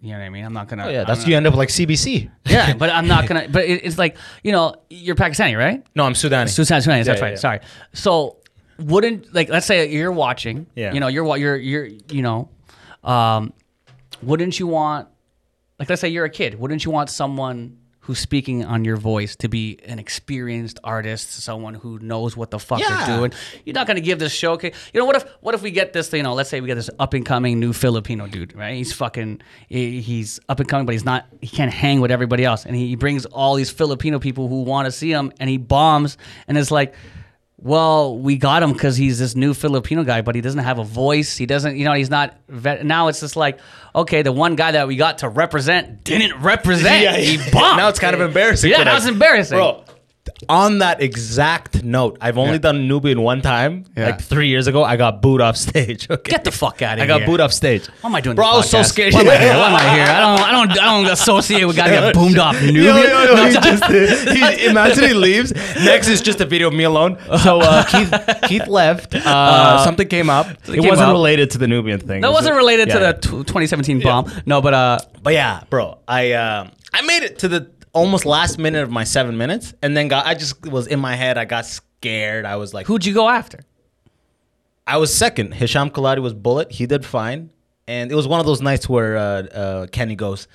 You 0.00 0.12
know 0.12 0.20
what 0.20 0.26
I 0.26 0.28
mean? 0.30 0.44
I'm 0.44 0.52
not 0.52 0.68
gonna. 0.68 0.86
Oh 0.86 0.88
yeah, 0.90 1.00
I'm 1.00 1.06
that's 1.08 1.26
you 1.26 1.36
end 1.36 1.48
up 1.48 1.54
like 1.56 1.70
CBC. 1.70 2.30
Yeah, 2.46 2.74
but 2.74 2.88
I'm 2.88 3.08
not 3.08 3.26
gonna. 3.26 3.48
But 3.50 3.64
it, 3.64 3.84
it's 3.84 3.98
like 3.98 4.16
you 4.44 4.52
know, 4.52 4.76
you're 4.88 5.16
Pakistani, 5.16 5.58
right? 5.58 5.84
No, 5.96 6.04
I'm 6.04 6.12
Sudani. 6.12 6.48
Sudanese. 6.48 6.84
Sudan, 6.84 7.02
that's 7.02 7.18
yeah, 7.18 7.24
right. 7.24 7.30
yeah. 7.32 7.34
Sorry. 7.34 7.60
So 7.94 8.36
wouldn't 8.78 9.34
like 9.34 9.48
let's 9.48 9.66
say 9.66 9.88
you're 9.90 10.12
watching. 10.12 10.66
Yeah. 10.74 10.92
You 10.92 11.00
know, 11.00 11.08
you're 11.08 11.24
what 11.24 11.40
you're 11.40 11.56
you're 11.56 11.86
you 12.10 12.22
know, 12.22 12.48
um, 13.04 13.52
wouldn't 14.22 14.58
you 14.58 14.66
want 14.66 15.08
like 15.78 15.88
let's 15.88 16.00
say 16.00 16.08
you're 16.08 16.24
a 16.24 16.30
kid? 16.30 16.58
Wouldn't 16.58 16.84
you 16.84 16.90
want 16.90 17.10
someone 17.10 17.76
who's 18.00 18.18
speaking 18.18 18.64
on 18.64 18.86
your 18.86 18.96
voice 18.96 19.36
to 19.36 19.48
be 19.50 19.78
an 19.84 19.98
experienced 19.98 20.78
artist, 20.82 21.30
someone 21.30 21.74
who 21.74 21.98
knows 21.98 22.34
what 22.38 22.50
the 22.50 22.58
fuck 22.58 22.80
Yeah. 22.80 23.04
they're 23.06 23.16
doing? 23.18 23.32
You're 23.66 23.74
not 23.74 23.86
gonna 23.86 24.00
give 24.00 24.18
this 24.18 24.32
showcase. 24.32 24.74
You 24.94 25.00
know 25.00 25.04
what 25.06 25.16
if 25.16 25.24
what 25.40 25.54
if 25.54 25.60
we 25.62 25.70
get 25.70 25.92
this? 25.92 26.12
You 26.12 26.22
know, 26.22 26.34
let's 26.34 26.48
say 26.48 26.60
we 26.60 26.68
get 26.68 26.76
this 26.76 26.88
up 26.98 27.12
and 27.14 27.26
coming 27.26 27.60
new 27.60 27.72
Filipino 27.72 28.26
dude, 28.26 28.54
right? 28.56 28.76
He's 28.76 28.92
fucking 28.92 29.42
he's 29.68 30.40
up 30.48 30.60
and 30.60 30.68
coming, 30.68 30.86
but 30.86 30.92
he's 30.92 31.04
not. 31.04 31.26
He 31.42 31.48
can't 31.48 31.72
hang 31.72 32.00
with 32.00 32.10
everybody 32.10 32.44
else, 32.44 32.64
and 32.64 32.74
he 32.74 32.96
brings 32.96 33.26
all 33.26 33.56
these 33.56 33.70
Filipino 33.70 34.18
people 34.18 34.48
who 34.48 34.62
want 34.62 34.86
to 34.86 34.92
see 34.92 35.10
him, 35.10 35.32
and 35.40 35.50
he 35.50 35.56
bombs, 35.58 36.16
and 36.46 36.56
it's 36.56 36.70
like. 36.70 36.94
Well, 37.60 38.16
we 38.16 38.36
got 38.36 38.62
him 38.62 38.72
because 38.72 38.96
he's 38.96 39.18
this 39.18 39.34
new 39.34 39.52
Filipino 39.52 40.04
guy, 40.04 40.22
but 40.22 40.36
he 40.36 40.40
doesn't 40.40 40.60
have 40.60 40.78
a 40.78 40.84
voice. 40.84 41.36
He 41.36 41.44
doesn't, 41.44 41.76
you 41.76 41.84
know, 41.84 41.92
he's 41.92 42.08
not. 42.08 42.36
Vet- 42.48 42.86
now 42.86 43.08
it's 43.08 43.18
just 43.18 43.34
like, 43.34 43.58
okay, 43.96 44.22
the 44.22 44.30
one 44.30 44.54
guy 44.54 44.70
that 44.72 44.86
we 44.86 44.94
got 44.94 45.18
to 45.18 45.28
represent 45.28 46.04
didn't 46.04 46.40
represent. 46.40 47.02
Yeah, 47.02 47.16
he 47.16 47.36
bombed. 47.50 47.78
Now 47.78 47.88
it's 47.88 47.98
kind 47.98 48.14
of 48.14 48.20
embarrassing 48.20 48.70
Yeah, 48.70 48.84
now 48.84 48.96
it's 48.96 49.06
embarrassing, 49.06 49.58
bro. 49.58 49.84
On 50.48 50.78
that 50.78 51.00
exact 51.02 51.82
note, 51.84 52.18
I've 52.20 52.38
only 52.38 52.52
Yeah. 52.54 52.58
done 52.58 52.88
Nubian 52.88 53.20
one 53.22 53.40
time, 53.42 53.84
Yeah. 53.96 54.06
like 54.06 54.20
three 54.20 54.48
years 54.48 54.66
ago. 54.66 54.84
I 54.84 54.96
got 54.96 55.20
booed 55.22 55.40
off 55.40 55.56
stage. 55.56 56.06
Okay, 56.18 56.30
Get 56.32 56.44
the 56.44 56.50
fuck 56.52 56.80
out 56.82 56.98
of 56.98 57.02
I 57.02 57.06
here. 57.06 57.14
I 57.14 57.18
got 57.18 57.26
booed 57.26 57.40
off 57.40 57.52
stage. 57.52 57.86
Why 58.00 58.08
am 58.10 58.14
I 58.16 58.20
doing 58.20 58.36
Bro, 58.36 58.46
this 58.46 58.54
I 58.74 58.78
was 58.78 58.86
so 58.88 58.92
scared. 58.92 59.14
Why 59.14 59.20
am 59.22 59.28
I 59.28 59.36
here? 59.36 59.54
Why 59.54 59.68
am 59.68 59.74
I 59.74 59.94
here? 59.94 60.04
I 60.04 60.20
don't, 60.20 60.40
I 60.48 60.52
don't, 60.52 60.70
I 60.70 61.02
don't 61.02 61.12
associate 61.12 61.64
with 61.64 61.76
guys 61.76 61.90
get 61.90 62.14
boomed 62.14 62.38
off. 62.38 62.60
Nubian. 62.62 62.84
Yo, 62.84 62.96
yo, 62.96 63.02
yo, 63.24 63.34
No, 63.34 63.46
he 63.48 63.56
I'm 63.56 63.62
just, 63.62 63.84
he, 64.58 64.66
imagine 64.66 65.04
he 65.04 65.14
leaves. 65.14 65.52
Next 65.84 66.08
is 66.08 66.20
just 66.22 66.40
a 66.40 66.44
video 66.46 66.68
of 66.68 66.74
me 66.74 66.84
alone. 66.84 67.18
So 67.42 67.60
uh, 67.60 67.84
Keith, 67.84 68.12
Keith 68.48 68.66
left. 68.66 69.14
Uh, 69.14 69.84
something 69.84 70.08
came 70.08 70.30
up. 70.30 70.46
It 70.50 70.80
came 70.80 70.88
wasn't 70.88 71.08
up. 71.08 71.12
related 71.12 71.50
to 71.52 71.58
the 71.58 71.66
Nubian 71.68 72.00
thing. 72.00 72.20
That 72.22 72.28
was- 72.28 72.38
wasn't 72.38 72.56
related 72.56 72.88
to 72.90 72.98
the 73.00 73.12
tw 73.14 73.46
2017 73.46 74.00
bomb. 74.00 74.30
No, 74.46 74.60
but 74.60 74.72
uh, 74.74 74.98
But 75.22 75.32
yeah, 75.34 75.62
bro, 75.70 75.98
I 76.06 76.32
uh, 76.32 76.68
I 76.94 77.02
made 77.02 77.22
it 77.24 77.40
to 77.40 77.48
the 77.48 77.68
almost 77.92 78.26
last 78.26 78.58
minute 78.58 78.82
of 78.82 78.90
my 78.90 79.04
seven 79.04 79.36
minutes, 79.36 79.74
and 79.82 79.96
then 79.96 80.08
got 80.08 80.26
I 80.26 80.34
just 80.34 80.66
was 80.66 80.86
in 80.86 81.00
my 81.00 81.14
head. 81.14 81.38
I 81.38 81.44
got 81.44 81.66
scared. 81.66 82.44
I 82.44 82.56
was 82.56 82.74
like, 82.74 82.86
who'd 82.86 83.04
you 83.04 83.14
go 83.14 83.28
after? 83.28 83.60
I 84.86 84.96
was 84.96 85.14
second. 85.14 85.52
Hisham 85.52 85.90
Kelati 85.90 86.20
was 86.20 86.32
bullet. 86.32 86.72
He 86.72 86.86
did 86.86 87.04
fine, 87.04 87.50
and 87.86 88.10
it 88.10 88.14
was 88.14 88.26
one 88.26 88.40
of 88.40 88.46
those 88.46 88.62
nights 88.62 88.88
where 88.88 89.16
uh, 89.16 89.22
uh, 89.22 89.86
Kenny 89.88 90.16
goes, 90.16 90.48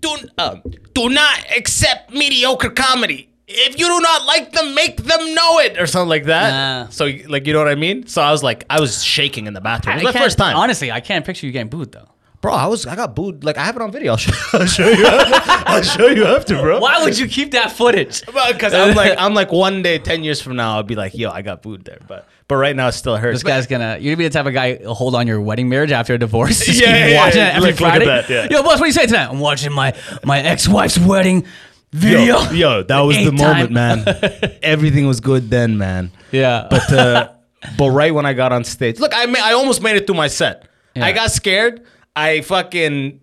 "Do 0.00 0.16
uh, 0.38 0.56
do 0.92 1.08
not 1.08 1.44
accept 1.56 2.12
mediocre 2.12 2.70
comedy." 2.70 3.28
If 3.52 3.80
you 3.80 3.86
do 3.86 4.00
not 4.00 4.26
like 4.26 4.52
them, 4.52 4.74
make 4.76 4.96
them 4.98 5.34
know 5.34 5.58
it, 5.58 5.80
or 5.80 5.86
something 5.86 6.08
like 6.08 6.24
that. 6.24 6.50
Nah. 6.50 6.90
So, 6.90 7.10
like, 7.28 7.48
you 7.48 7.52
know 7.52 7.58
what 7.58 7.66
I 7.66 7.74
mean? 7.74 8.06
So 8.06 8.22
I 8.22 8.30
was 8.30 8.44
like, 8.44 8.64
I 8.70 8.78
was 8.78 9.02
shaking 9.02 9.48
in 9.48 9.54
the 9.54 9.60
bathroom. 9.60 9.98
It 9.98 10.04
was 10.04 10.14
I 10.14 10.18
my 10.18 10.24
first 10.24 10.38
time. 10.38 10.56
Honestly, 10.56 10.92
I 10.92 11.00
can't 11.00 11.26
picture 11.26 11.46
you 11.46 11.52
getting 11.52 11.68
booed 11.68 11.90
though. 11.90 12.08
Bro, 12.40 12.54
I 12.54 12.66
was 12.68 12.86
I 12.86 12.96
got 12.96 13.14
booed. 13.14 13.44
Like 13.44 13.58
I 13.58 13.64
have 13.64 13.76
it 13.76 13.82
on 13.82 13.92
video. 13.92 14.12
I'll 14.12 14.16
show, 14.18 14.32
I'll 14.58 14.66
show 14.66 14.88
you. 14.88 15.04
I'll 15.06 15.82
show 15.82 16.06
you 16.06 16.24
after, 16.24 16.56
bro. 16.60 16.80
Why 16.80 17.04
would 17.04 17.18
you 17.18 17.28
keep 17.28 17.50
that 17.52 17.72
footage? 17.72 18.22
Because 18.50 18.72
I'm 18.74 18.94
like 18.96 19.14
I'm 19.18 19.34
like 19.34 19.52
one 19.52 19.82
day, 19.82 19.98
ten 19.98 20.24
years 20.24 20.40
from 20.40 20.56
now, 20.56 20.76
I'll 20.76 20.82
be 20.82 20.94
like, 20.96 21.14
yo, 21.14 21.30
I 21.30 21.42
got 21.42 21.60
booed 21.60 21.84
there. 21.84 21.98
But 22.08 22.26
but 22.48 22.56
right 22.56 22.74
now 22.74 22.88
it 22.88 22.92
still 22.92 23.16
hurts. 23.18 23.36
This 23.36 23.42
guy's 23.44 23.66
gonna. 23.66 23.98
You're 24.00 24.12
gonna 24.14 24.16
be 24.16 24.24
the 24.28 24.30
type 24.32 24.46
of 24.46 24.54
guy 24.54 24.76
who'll 24.76 24.94
hold 24.94 25.14
on 25.14 25.26
your 25.26 25.40
wedding 25.40 25.68
marriage 25.68 25.92
after 25.92 26.14
a 26.14 26.18
divorce. 26.18 26.60
Just 26.64 26.80
Yeah, 26.80 26.86
keep 26.86 26.94
yeah, 26.94 27.06
yeah, 27.08 27.24
watching 27.24 27.40
yeah. 27.40 27.48
it 27.48 27.56
every 27.56 27.70
Look- 27.72 27.80
look 27.80 27.88
at 27.88 27.96
Friday. 28.02 28.06
that, 28.06 28.30
yeah. 28.30 28.56
Yo, 28.56 28.62
boss, 28.62 28.72
what 28.80 28.80
do 28.80 28.86
you 28.86 28.92
say 28.92 29.06
tonight? 29.06 29.28
I'm 29.28 29.38
watching 29.40 29.72
my 29.72 29.94
my 30.24 30.40
ex-wife's 30.40 30.98
wedding 30.98 31.44
video. 31.92 32.40
yo, 32.40 32.50
yo, 32.52 32.82
that 32.84 33.00
was 33.00 33.16
the 33.18 33.32
moment, 33.32 33.74
time. 33.74 34.04
man. 34.04 34.58
Everything 34.62 35.06
was 35.06 35.20
good 35.20 35.50
then, 35.50 35.76
man. 35.76 36.10
Yeah, 36.32 36.68
But 36.70 36.92
uh, 36.92 37.28
but 37.76 37.90
right 37.90 38.14
when 38.14 38.24
I 38.24 38.32
got 38.32 38.52
on 38.52 38.64
stage, 38.64 38.98
look, 38.98 39.12
I 39.14 39.26
ma- 39.26 39.40
I 39.42 39.52
almost 39.52 39.82
made 39.82 39.96
it 39.96 40.06
through 40.06 40.16
my 40.16 40.28
set. 40.28 40.66
Yeah. 40.94 41.04
I 41.04 41.12
got 41.12 41.30
scared. 41.32 41.82
I 42.16 42.40
fucking 42.42 43.20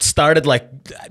started 0.00 0.46
like 0.46 0.68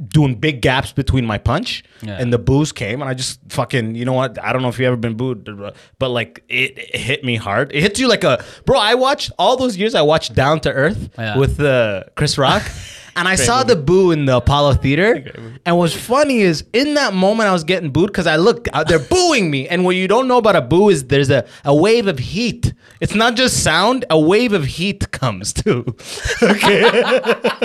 doing 0.10 0.36
big 0.36 0.62
gaps 0.62 0.92
between 0.92 1.26
my 1.26 1.38
punch, 1.38 1.82
Yeah. 2.02 2.18
and 2.20 2.34
the 2.34 2.38
booze 2.38 2.74
came, 2.74 3.02
and 3.02 3.10
I 3.10 3.14
just 3.14 3.40
fucking, 3.50 3.96
you 3.96 4.04
know 4.04 4.12
what? 4.14 4.38
I 4.44 4.52
don't 4.52 4.62
know 4.62 4.68
if 4.68 4.78
you 4.80 4.86
ever 4.86 4.98
been 4.98 5.16
booed, 5.16 5.50
but 5.98 6.10
like 6.10 6.44
it, 6.50 6.78
it 6.78 6.96
hit 6.98 7.24
me 7.24 7.38
hard. 7.38 7.72
It 7.74 7.82
hits 7.82 8.00
you 8.02 8.10
like 8.10 8.26
a 8.26 8.44
bro. 8.66 8.78
I 8.78 8.96
watched 8.96 9.32
all 9.40 9.56
those 9.56 9.78
years. 9.78 9.96
I 9.96 10.02
watched 10.02 10.34
Down 10.36 10.60
to 10.62 10.72
Earth 10.74 11.10
Yeah. 11.18 11.38
with 11.38 11.60
uh, 11.62 12.04
Chris 12.16 12.38
Rock. 12.38 12.64
And 13.16 13.28
I 13.28 13.36
saw 13.36 13.64
the 13.64 13.76
boo 13.76 14.12
in 14.12 14.26
the 14.26 14.38
Apollo 14.38 14.76
Theater. 14.76 15.60
And 15.66 15.78
what's 15.78 15.94
funny 15.96 16.40
is 16.40 16.64
in 16.74 16.94
that 16.96 17.14
moment 17.14 17.50
I 17.50 17.54
was 17.54 17.64
getting 17.64 17.90
booed 17.92 18.08
because 18.08 18.28
I 18.28 18.38
looked, 18.38 18.68
uh, 18.74 18.84
they're 18.84 19.00
booing 19.00 19.52
me. 19.52 19.68
And 19.68 19.84
what 19.84 19.96
you 19.96 20.08
don't 20.08 20.28
know 20.28 20.38
about 20.38 20.56
a 20.56 20.62
boo 20.62 20.90
is 20.90 21.06
there's 21.06 21.30
a, 21.30 21.46
a 21.66 21.76
wave 21.76 22.08
of 22.08 22.20
heat. 22.20 22.74
It's 23.00 23.16
not 23.16 23.36
just 23.36 23.64
sound, 23.64 24.06
a 24.10 24.20
wave 24.20 24.54
of 24.54 24.66
heat 24.66 25.12
comes 25.12 25.54
too. 25.62 25.86
Okay. 26.42 27.34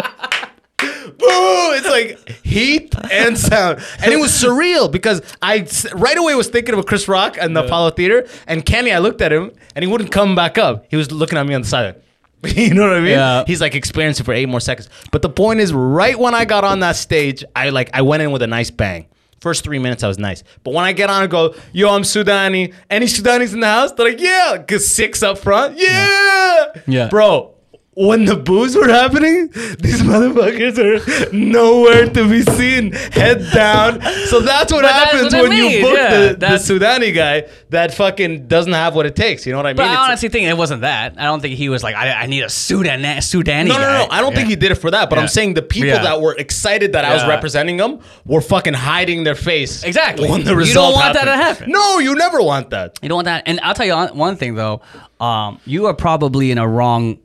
Boo! 1.18 1.72
It's 1.72 1.86
like 1.86 2.44
heat 2.44 2.94
and 3.10 3.38
sound, 3.38 3.80
and 4.02 4.12
it 4.12 4.18
was 4.18 4.30
surreal 4.30 4.92
because 4.92 5.22
I 5.40 5.66
right 5.94 6.18
away 6.18 6.34
was 6.34 6.48
thinking 6.48 6.74
of 6.74 6.84
Chris 6.84 7.08
Rock 7.08 7.38
and 7.40 7.56
the 7.56 7.64
Apollo 7.64 7.92
Theater, 7.92 8.26
and 8.46 8.64
Kenny. 8.64 8.92
I 8.92 8.98
looked 8.98 9.22
at 9.22 9.32
him, 9.32 9.52
and 9.74 9.82
he 9.82 9.90
wouldn't 9.90 10.12
come 10.12 10.34
back 10.34 10.58
up. 10.58 10.84
He 10.90 10.96
was 10.96 11.10
looking 11.10 11.38
at 11.38 11.46
me 11.46 11.54
on 11.54 11.62
the 11.62 11.66
side. 11.68 12.02
you 12.44 12.74
know 12.74 12.88
what 12.88 12.96
I 12.96 13.00
mean? 13.00 13.10
Yeah. 13.10 13.44
He's 13.46 13.60
like 13.60 13.74
experiencing 13.74 14.24
for 14.24 14.32
eight 14.32 14.46
more 14.48 14.60
seconds. 14.60 14.88
But 15.10 15.22
the 15.22 15.28
point 15.30 15.60
is, 15.60 15.72
right 15.72 16.18
when 16.18 16.34
I 16.34 16.44
got 16.44 16.64
on 16.64 16.80
that 16.80 16.96
stage, 16.96 17.44
I 17.54 17.70
like 17.70 17.90
I 17.94 18.02
went 18.02 18.22
in 18.22 18.30
with 18.30 18.42
a 18.42 18.46
nice 18.46 18.70
bang. 18.70 19.06
First 19.40 19.64
three 19.64 19.78
minutes, 19.78 20.02
I 20.02 20.08
was 20.08 20.18
nice. 20.18 20.42
But 20.64 20.72
when 20.74 20.84
I 20.84 20.92
get 20.92 21.10
on 21.10 21.22
and 21.22 21.30
go, 21.30 21.54
yo, 21.72 21.90
I'm 21.90 22.02
Sudani. 22.02 22.72
Any 22.90 23.06
Sudanis 23.06 23.52
in 23.52 23.60
the 23.60 23.66
house? 23.66 23.92
They're 23.92 24.06
like, 24.08 24.20
yeah. 24.20 24.62
Cause 24.66 24.86
six 24.86 25.22
up 25.22 25.38
front. 25.38 25.76
Yeah. 25.78 26.66
Yeah. 26.86 27.08
Bro, 27.08 27.54
when 27.98 28.26
the 28.26 28.36
boos 28.36 28.76
were 28.76 28.88
happening, 28.88 29.48
these 29.80 30.02
motherfuckers 30.02 30.76
are 30.78 31.32
nowhere 31.32 32.06
to 32.10 32.28
be 32.28 32.42
seen. 32.42 32.92
Head 32.92 33.38
down. 33.54 34.02
So 34.26 34.40
that's 34.40 34.70
what 34.70 34.82
But 34.82 34.88
that's 34.92 35.12
happens 35.12 35.34
what 35.34 35.46
I 35.46 35.48
when 35.48 35.52
you 35.72 35.80
book 35.82 35.94
yeah. 35.96 36.10
the, 36.32 36.34
the 36.34 36.46
Sudani 36.58 37.14
guy 37.14 37.48
that 37.70 37.94
fucking 37.94 38.48
doesn't 38.48 38.74
have 38.74 38.94
what 38.94 39.06
it 39.06 39.16
takes. 39.16 39.46
You 39.46 39.52
know 39.52 39.58
what 39.58 39.66
I 39.66 39.70
mean? 39.70 39.76
But 39.78 39.86
I 39.86 39.92
It's- 39.92 40.04
honestly 40.08 40.28
think 40.28 40.46
it 40.46 40.56
wasn't 40.58 40.82
that. 40.82 41.14
I 41.18 41.24
don't 41.24 41.40
think 41.40 41.54
he 41.56 41.70
was 41.70 41.82
like, 41.82 41.96
I, 41.96 42.12
I 42.12 42.26
need 42.26 42.42
a 42.42 42.50
Sudan 42.50 43.00
Sudani. 43.00 43.68
No, 43.68 43.78
no, 43.78 43.80
no. 43.80 44.06
I 44.10 44.20
don't 44.20 44.34
think 44.34 44.48
he 44.48 44.56
did 44.56 44.72
it 44.72 44.76
for 44.76 44.90
that. 44.90 45.08
But 45.08 45.16
Yeah. 45.16 45.22
I'm 45.22 45.28
saying 45.28 45.54
the 45.54 45.62
people 45.62 45.88
Yeah. 45.88 46.02
that 46.02 46.20
were 46.20 46.34
excited 46.34 46.92
that 46.92 47.06
I 47.06 47.14
was 47.14 47.26
representing 47.26 47.78
them 47.78 48.00
were 48.26 48.42
fucking 48.42 48.74
hiding 48.74 49.24
their 49.24 49.34
face. 49.34 49.84
Exactly. 49.84 50.28
When 50.28 50.40
the 50.44 50.50
You 50.50 50.56
don't 50.56 50.58
result 50.58 50.94
want 50.96 51.14
that 51.14 51.24
to 51.24 51.32
happen. 51.32 51.70
No, 51.70 51.98
you 51.98 52.14
never 52.14 52.42
want 52.42 52.68
that. 52.70 52.98
You 53.00 53.08
don't 53.08 53.16
want 53.16 53.24
that. 53.26 53.44
And 53.46 53.58
I'll 53.62 53.74
tell 53.74 53.86
you 53.86 53.96
one 54.14 54.36
thing 54.36 54.54
though. 54.54 54.82
Um, 55.18 55.60
you 55.64 55.86
are 55.86 55.94
probably 55.94 56.50
in 56.50 56.58
a 56.58 56.68
wrong 56.68 57.18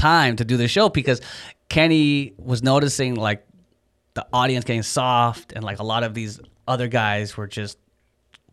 time 0.00 0.36
to 0.36 0.44
do 0.44 0.56
the 0.56 0.66
show 0.66 0.88
because 0.88 1.20
Kenny 1.68 2.32
was 2.38 2.62
noticing 2.62 3.14
like 3.14 3.46
the 4.14 4.26
audience 4.32 4.64
getting 4.64 4.82
soft 4.82 5.52
and 5.52 5.62
like 5.62 5.78
a 5.78 5.84
lot 5.84 6.02
of 6.02 6.14
these 6.14 6.40
other 6.66 6.88
guys 6.88 7.36
were 7.36 7.46
just 7.46 7.78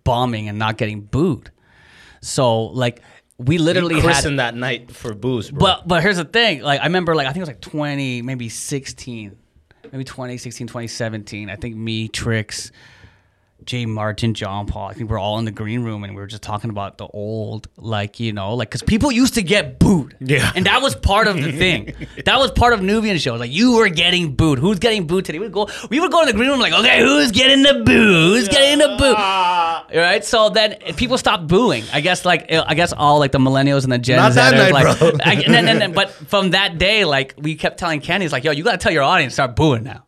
bombing 0.03 0.49
and 0.49 0.59
not 0.59 0.77
getting 0.77 1.01
booed. 1.01 1.51
So 2.21 2.65
like 2.65 3.01
we 3.37 3.57
literally 3.57 3.95
had 3.95 4.03
Christened 4.03 4.39
that 4.39 4.55
night 4.55 4.91
for 4.91 5.13
booze, 5.13 5.49
bro. 5.51 5.59
But 5.59 5.87
but 5.87 6.03
here's 6.03 6.17
the 6.17 6.25
thing. 6.25 6.61
Like 6.61 6.81
I 6.81 6.85
remember 6.85 7.15
like 7.15 7.27
I 7.27 7.29
think 7.31 7.37
it 7.37 7.41
was 7.41 7.49
like 7.49 7.61
20, 7.61 8.21
maybe 8.23 8.49
16, 8.49 9.37
maybe 9.91 10.03
2016, 10.03 10.67
2017. 10.67 11.49
I 11.49 11.55
think 11.55 11.75
me, 11.75 12.07
Trix, 12.07 12.71
Jay 13.65 13.85
Martin, 13.85 14.33
John 14.33 14.65
Paul. 14.65 14.87
I 14.89 14.93
think 14.93 15.09
we're 15.09 15.19
all 15.19 15.39
in 15.39 15.45
the 15.45 15.51
green 15.51 15.83
room 15.83 16.03
and 16.03 16.15
we 16.15 16.21
were 16.21 16.27
just 16.27 16.41
talking 16.43 16.69
about 16.69 16.97
the 16.97 17.07
old, 17.07 17.67
like 17.75 18.19
you 18.19 18.31
know, 18.31 18.55
like 18.55 18.69
because 18.69 18.81
people 18.81 19.11
used 19.11 19.33
to 19.33 19.41
get 19.43 19.77
booed. 19.79 20.15
Yeah. 20.21 20.51
and 20.55 20.65
that 20.67 20.81
was 20.81 20.95
part 20.95 21.27
of 21.27 21.35
the 21.35 21.51
thing. 21.51 21.93
that 22.25 22.37
was 22.39 22.51
part 22.51 22.73
of 22.73 22.81
Nubian 22.81 23.17
shows. 23.17 23.39
Like 23.39 23.51
you 23.51 23.75
were 23.75 23.89
getting 23.89 24.35
booed. 24.35 24.57
Who's 24.59 24.79
getting 24.79 25.05
booed 25.07 25.25
today? 25.25 25.39
We 25.39 25.45
would 25.45 25.53
go. 25.53 25.69
We 25.89 25.99
would 25.99 26.11
go 26.11 26.21
in 26.21 26.27
the 26.27 26.33
green 26.33 26.49
room 26.49 26.59
like, 26.59 26.73
okay, 26.73 27.01
who's 27.01 27.31
getting 27.31 27.63
the 27.63 27.83
boo? 27.83 28.29
Who's 28.33 28.47
getting 28.47 28.77
the 28.79 28.95
boo? 28.97 29.13
Right. 29.99 30.23
So 30.23 30.49
then 30.49 30.77
people 30.95 31.17
stopped 31.17 31.47
booing. 31.47 31.83
I 31.93 32.01
guess 32.01 32.25
like 32.25 32.51
uh, 32.51 32.63
I 32.67 32.73
guess 32.75 32.93
all 32.93 33.19
like 33.19 33.31
the 33.31 33.39
millennials 33.39 33.83
and 33.83 33.91
the 33.91 33.97
Gen 33.97 34.17
Not 34.17 34.33
that 34.33 34.53
night, 34.53 34.71
like, 34.73 34.97
bro. 34.99 35.11
I, 35.23 35.33
and 35.33 35.53
then, 35.53 35.67
and 35.67 35.81
then- 35.81 35.93
but 35.93 36.11
from 36.11 36.51
that 36.51 36.77
day, 36.77 37.05
like 37.05 37.35
we 37.37 37.55
kept 37.55 37.79
telling 37.79 38.01
Kenny, 38.01 38.25
it's 38.25 38.31
like, 38.31 38.43
yo, 38.43 38.51
you 38.51 38.63
gotta 38.63 38.77
tell 38.77 38.91
your 38.91 39.03
audience 39.03 39.33
start 39.33 39.55
booing 39.55 39.83
now. 39.83 40.03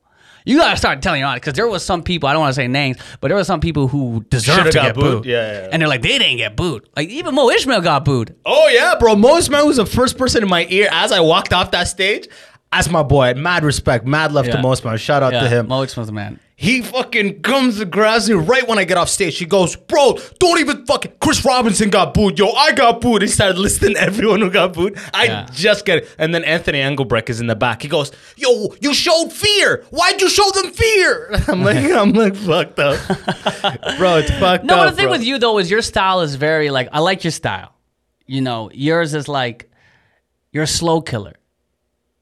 You 0.46 0.58
gotta 0.58 0.78
start 0.78 1.02
telling 1.02 1.20
your 1.20 1.28
audience 1.28 1.42
because 1.42 1.56
there 1.56 1.68
was 1.68 1.84
some 1.84 2.04
people 2.04 2.30
I 2.30 2.34
don't 2.34 2.42
want 2.42 2.52
to 2.52 2.62
say 2.62 2.68
names, 2.68 2.98
but 3.22 3.28
there 3.28 3.38
were 3.38 3.44
some 3.44 3.60
people 3.60 3.88
who 3.88 4.26
deserved 4.30 4.72
to 4.72 4.80
get 4.80 4.96
booed. 4.96 5.04
booed. 5.04 5.26
Yeah, 5.26 5.36
yeah, 5.52 5.62
yeah. 5.62 5.70
and 5.72 5.82
they're 5.82 5.90
like, 5.90 6.02
they 6.02 6.18
didn't 6.18 6.38
get 6.38 6.56
booed. 6.56 6.88
Like 6.96 7.10
even 7.10 7.36
Mo 7.36 7.50
Ishmael 7.50 7.82
got 7.82 8.06
booed. 8.06 8.36
oh 8.46 8.68
yeah, 8.70 8.96
bro. 9.00 9.16
Mo 9.16 9.38
Ishmael 9.38 9.68
was 9.68 9.78
the 9.78 9.86
first 9.86 10.18
person 10.18 10.44
in 10.44 10.50
my 10.50 10.66
ear 10.70 10.88
as 10.92 11.12
I 11.12 11.20
walked 11.20 11.54
off 11.54 11.72
that 11.72 11.88
stage. 11.88 12.28
That's 12.72 12.89
my 12.89 13.01
boy. 13.03 13.34
Mad 13.36 13.63
respect, 13.63 14.05
mad 14.05 14.32
love 14.32 14.45
to 14.45 14.51
Yeah. 14.51 14.61
most 14.61 14.86
man. 14.86 14.97
Shout 14.97 15.24
out 15.24 15.34
Yeah, 15.34 15.41
to 15.41 15.49
him. 15.49 15.72
Ishmael's 15.72 16.07
the 16.07 16.13
man. 16.13 16.39
He 16.55 16.82
fucking 16.82 17.41
comes 17.41 17.80
and 17.80 17.89
grabs 17.89 18.28
me 18.30 18.36
right 18.36 18.67
when 18.67 18.78
I 18.78 18.84
get 18.84 18.97
off 18.97 19.07
stage. 19.09 19.38
He 19.39 19.45
goes, 19.45 19.76
Bro, 19.78 20.20
don't 20.39 20.59
even 20.59 20.86
fucking. 20.86 21.13
Chris 21.22 21.43
Robinson 21.45 21.89
got 21.89 22.13
booed. 22.13 22.38
Yo, 22.38 22.49
I 22.51 22.74
got 22.74 22.99
booed. 23.01 23.22
He 23.22 23.28
started 23.30 23.57
listing 23.57 23.95
everyone 23.97 24.41
who 24.41 24.51
got 24.51 24.74
booed. 24.74 24.99
I 25.13 25.24
Yeah. 25.26 25.47
just 25.53 25.86
get 25.86 25.99
it. 25.99 26.09
And 26.20 26.36
then 26.36 26.43
Anthony 26.43 26.80
Engelbrecht 26.82 27.30
is 27.30 27.39
in 27.41 27.47
the 27.47 27.55
back. 27.55 27.82
He 27.82 27.88
goes, 27.88 28.11
Yo, 28.36 28.76
you 28.82 28.93
showed 28.93 29.32
fear. 29.32 29.86
Why'd 29.89 30.22
you 30.22 30.30
show 30.30 30.51
them 30.51 30.72
fear? 30.72 31.32
I'm 31.47 31.63
like, 31.63 31.78
I'm 31.91 32.11
like, 32.11 32.36
fucked 32.36 32.78
up. 32.78 32.99
bro, 33.97 34.17
it's 34.17 34.30
fucked 34.32 34.65
No, 34.65 34.76
up. 34.76 34.80
but 34.82 34.89
the 34.91 34.95
thing 34.97 35.05
bro. 35.05 35.11
with 35.13 35.24
you 35.24 35.39
though 35.39 35.57
is 35.59 35.72
your 35.72 35.82
style 35.82 36.22
is 36.22 36.36
very 36.36 36.70
like 36.70 36.89
I 36.91 36.99
like 36.99 37.24
your 37.24 37.32
style. 37.32 37.74
You 38.28 38.41
know, 38.41 38.70
yours 38.74 39.13
is 39.15 39.28
like 39.30 39.72
you're 40.51 40.65
a 40.65 40.67
slow 40.67 40.99
killer. 41.01 41.34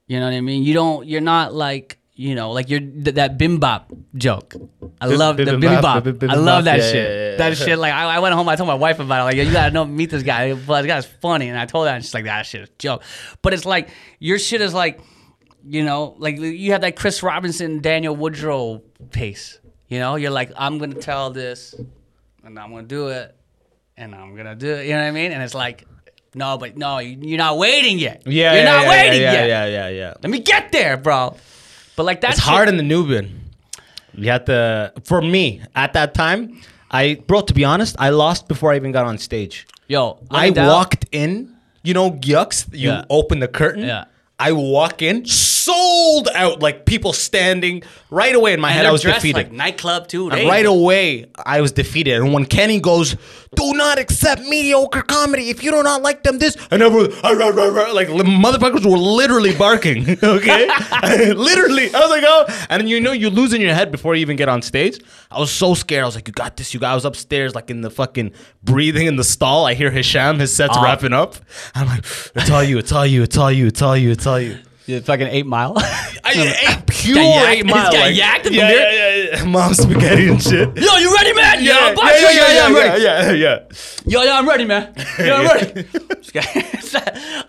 You 0.08 0.20
know 0.20 0.26
what 0.26 0.34
I 0.34 0.42
mean? 0.42 0.64
You 0.64 0.74
don't. 0.74 1.08
You're 1.08 1.22
not 1.22 1.54
like 1.54 1.98
you 2.18 2.34
know, 2.34 2.52
like 2.52 2.68
you're 2.68 2.80
th- 2.80 3.16
that 3.16 3.38
bimbop 3.38 3.96
joke. 4.16 4.56
I 5.00 5.06
love 5.06 5.38
the 5.38 5.44
bimbop. 5.44 6.28
I 6.28 6.34
love 6.34 6.64
that 6.64 6.80
yeah, 6.80 6.92
shit. 6.92 6.96
yeah, 6.96 7.32
yeah, 7.32 7.36
that 7.38 7.58
shit. 7.58 7.78
Like 7.78 7.94
I, 7.94 8.16
I 8.16 8.20
went 8.20 8.34
home. 8.34 8.50
I 8.50 8.56
told 8.56 8.68
my 8.68 8.74
wife 8.74 9.00
about 9.00 9.22
it. 9.22 9.24
Like 9.26 9.36
you 9.36 9.54
gotta 9.54 9.72
know 9.72 9.86
meet 9.86 10.10
this 10.10 10.24
guy. 10.24 10.54
But 10.56 10.82
this 10.82 10.90
guy's 10.90 11.06
funny, 11.06 11.48
and 11.48 11.60
I 11.60 11.68
told 11.68 11.88
her, 11.88 11.94
and 11.94 12.04
she's 12.04 12.16
like, 12.16 12.24
that 12.26 12.48
shit 12.48 12.62
is 12.62 12.70
joke. 12.80 13.04
But 13.44 13.54
it's 13.54 13.66
like 13.66 13.90
your 14.18 14.40
shit 14.40 14.62
is 14.62 14.74
like, 14.74 15.00
you 15.64 15.86
know, 15.86 16.16
like 16.18 16.40
you 16.40 16.72
have 16.72 16.82
that 16.82 16.96
Chris 16.96 17.22
Robinson, 17.22 17.82
Daniel 17.82 18.16
Woodrow 18.16 18.82
pace. 19.12 19.60
You 19.88 20.00
know, 20.00 20.16
you're 20.16 20.32
like, 20.32 20.52
I'm 20.58 20.80
gonna 20.80 20.96
tell 20.96 21.30
this, 21.30 21.76
and 22.44 22.58
I'm 22.58 22.72
gonna 22.72 22.88
do 22.88 23.10
it, 23.10 23.36
and 23.96 24.16
I'm 24.16 24.36
gonna 24.36 24.56
do 24.56 24.74
it. 24.74 24.88
You 24.88 24.94
know 24.94 25.02
what 25.02 25.08
I 25.08 25.12
mean? 25.12 25.32
And 25.32 25.44
it's 25.44 25.54
like, 25.54 25.86
no, 26.38 26.58
but 26.58 26.78
no, 26.78 27.00
you- 27.00 27.18
you're 27.22 27.38
not 27.38 27.58
waiting 27.58 27.98
yet. 28.00 28.22
Yeah, 28.26 28.54
you're 28.54 28.64
yeah, 28.64 28.72
not 28.72 28.84
yeah, 28.84 28.90
waiting 28.90 29.22
yeah, 29.22 29.32
yet. 29.34 29.48
Yeah, 29.50 29.66
yeah, 29.66 29.90
yeah. 29.90 30.14
Let 30.22 30.30
me 30.30 30.40
get 30.40 30.72
there, 30.72 30.96
bro. 30.98 31.36
But 31.96 32.04
like 32.04 32.22
that's 32.22 32.38
It's 32.38 32.46
hard 32.46 32.70
in 32.70 32.78
the 32.78 32.84
Nubian. 32.84 33.42
You 34.14 34.32
have 34.32 34.46
to. 34.46 34.94
For 35.04 35.22
me, 35.22 35.62
at 35.76 35.94
that 35.94 36.14
time, 36.14 36.62
I 36.92 37.16
bro. 37.28 37.42
To 37.42 37.54
be 37.54 37.66
honest, 37.66 37.96
I 38.00 38.10
lost 38.10 38.48
before 38.48 38.72
I 38.74 38.76
even 38.78 38.92
got 38.92 39.06
on 39.06 39.18
stage. 39.18 39.68
Yo, 39.88 40.18
I 40.32 40.50
down- 40.52 40.68
walked 40.68 41.06
in. 41.12 41.54
You 41.84 41.94
know, 41.94 42.20
Yuk's. 42.24 42.66
You 42.72 43.02
open 43.10 43.40
the 43.40 43.48
curtain. 43.48 43.84
Yeah. 43.86 44.06
I 44.40 44.52
walk 44.52 45.02
in, 45.02 45.26
sold 45.26 46.30
out. 46.36 46.62
Like 46.62 46.86
people 46.86 47.12
standing 47.14 47.82
right 48.12 48.36
away 48.36 48.54
in 48.54 48.62
my 48.62 48.70
And 48.70 48.78
head. 48.78 48.86
I 48.86 48.92
was 48.92 49.02
defeated. 49.02 49.36
like 49.36 49.52
nightclub 49.52 50.08
too. 50.08 50.30
And 50.30 50.48
right 50.48 50.66
away, 50.66 51.26
I 51.44 51.62
was 51.62 51.72
defeated. 51.72 52.22
And 52.22 52.34
when 52.34 52.46
Kenny 52.46 52.80
goes, 52.80 53.16
"Do 53.56 53.74
not 53.74 53.98
accept 53.98 54.42
mediocre 54.44 55.02
comedy 55.02 55.50
if 55.50 55.64
you 55.64 55.72
do 55.72 55.82
not 55.82 56.04
like 56.04 56.22
them," 56.24 56.38
this 56.38 56.56
and 56.72 56.84
everyone, 56.84 57.10
like 57.22 58.08
motherfuckers 58.10 58.86
were 58.86 58.98
literally 58.98 59.56
barking. 59.56 60.18
Okay, 60.38 60.68
literally. 61.34 61.94
I 61.94 62.00
was 62.00 62.10
like, 62.10 62.24
"Oh!" 62.28 62.46
And 62.70 62.88
you 62.90 63.00
know 63.02 63.12
you 63.12 63.30
lose 63.30 63.54
in 63.54 63.62
your 63.62 63.74
head 63.74 63.92
before 63.92 64.14
you 64.16 64.22
even 64.22 64.36
get 64.36 64.50
on 64.50 64.62
stage. 64.62 65.00
I 65.32 65.40
was 65.40 65.52
so 65.52 65.74
scared. 65.74 66.04
I 66.04 66.06
was 66.06 66.16
like, 66.16 66.28
"You 66.28 66.34
got 66.34 66.58
this." 66.58 66.74
You 66.74 66.80
guys. 66.80 66.92
I 66.92 66.96
was 66.96 67.06
upstairs, 67.06 67.56
like 67.56 67.70
in 67.70 67.82
the 67.82 67.90
fucking 67.90 68.32
breathing 68.64 69.08
in 69.08 69.16
the 69.16 69.24
stall. 69.24 69.66
I 69.66 69.74
hear 69.74 69.90
Hisham, 69.92 70.40
his 70.40 70.56
set's 70.56 70.78
Ah. 70.78 70.84
wrapping 70.84 71.14
up. 71.14 71.36
I'm 71.76 71.88
like, 71.88 72.06
"It's 72.36 72.50
all 72.52 72.64
you. 72.64 72.78
It's 72.78 72.92
all 72.92 73.06
you. 73.06 73.24
It's 73.24 73.38
all 73.38 73.52
you. 73.52 73.68
It's 73.68 73.82
all 73.82 73.98
you. 73.98 74.12
It's 74.12 74.27
all 74.28 74.40
you." 74.40 74.58
Yeah, 74.86 75.00
fucking 75.02 75.28
eight 75.28 75.46
mile. 75.46 75.74
I 76.24 76.78
ate 76.78 76.88
pure 76.88 77.18
yacked- 77.18 77.48
eight 77.50 77.66
mile. 77.66 77.92
he's 77.92 78.00
got 78.00 78.06
like- 78.06 78.16
yacked 78.16 78.46
in 78.48 78.54
the 78.54 78.58
yeah, 78.60 78.68
mirror? 78.70 78.80
yeah, 78.92 79.16
yeah, 79.16 79.36
yeah. 79.38 79.44
Mom 79.52 79.74
spaghetti 79.74 80.28
and 80.30 80.42
shit. 80.42 80.78
Yo, 80.78 80.96
you 80.98 81.14
ready, 81.14 81.34
man? 81.34 81.64
Yeah, 81.64 81.74
Yo, 81.74 81.88
yeah, 81.88 81.94
boss, 81.94 82.12
yeah, 82.22 82.32
yeah, 82.32 82.54
yeah, 82.54 82.66
I'm 82.66 82.74
yeah, 82.74 82.80
ready. 82.80 83.04
yeah, 83.04 83.32
yeah. 83.32 83.60
Yo, 84.06 84.24
yo, 84.24 84.34
I'm 84.34 84.48
ready, 84.48 84.64
man. 84.66 84.94
Yo, 85.20 85.36
I'm 85.36 85.46
ready. 85.46 85.88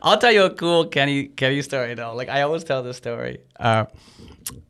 I'll 0.03 0.18
tell 0.18 0.33
you 0.33 0.43
a 0.45 0.51
cool 0.51 0.87
Kenny 0.87 1.26
Kenny 1.29 1.62
story 1.62 1.95
though. 1.95 2.14
Like 2.14 2.29
I 2.29 2.43
always 2.43 2.64
tell 2.64 2.83
this 2.83 2.97
story. 2.97 3.39
Uh, 3.59 3.85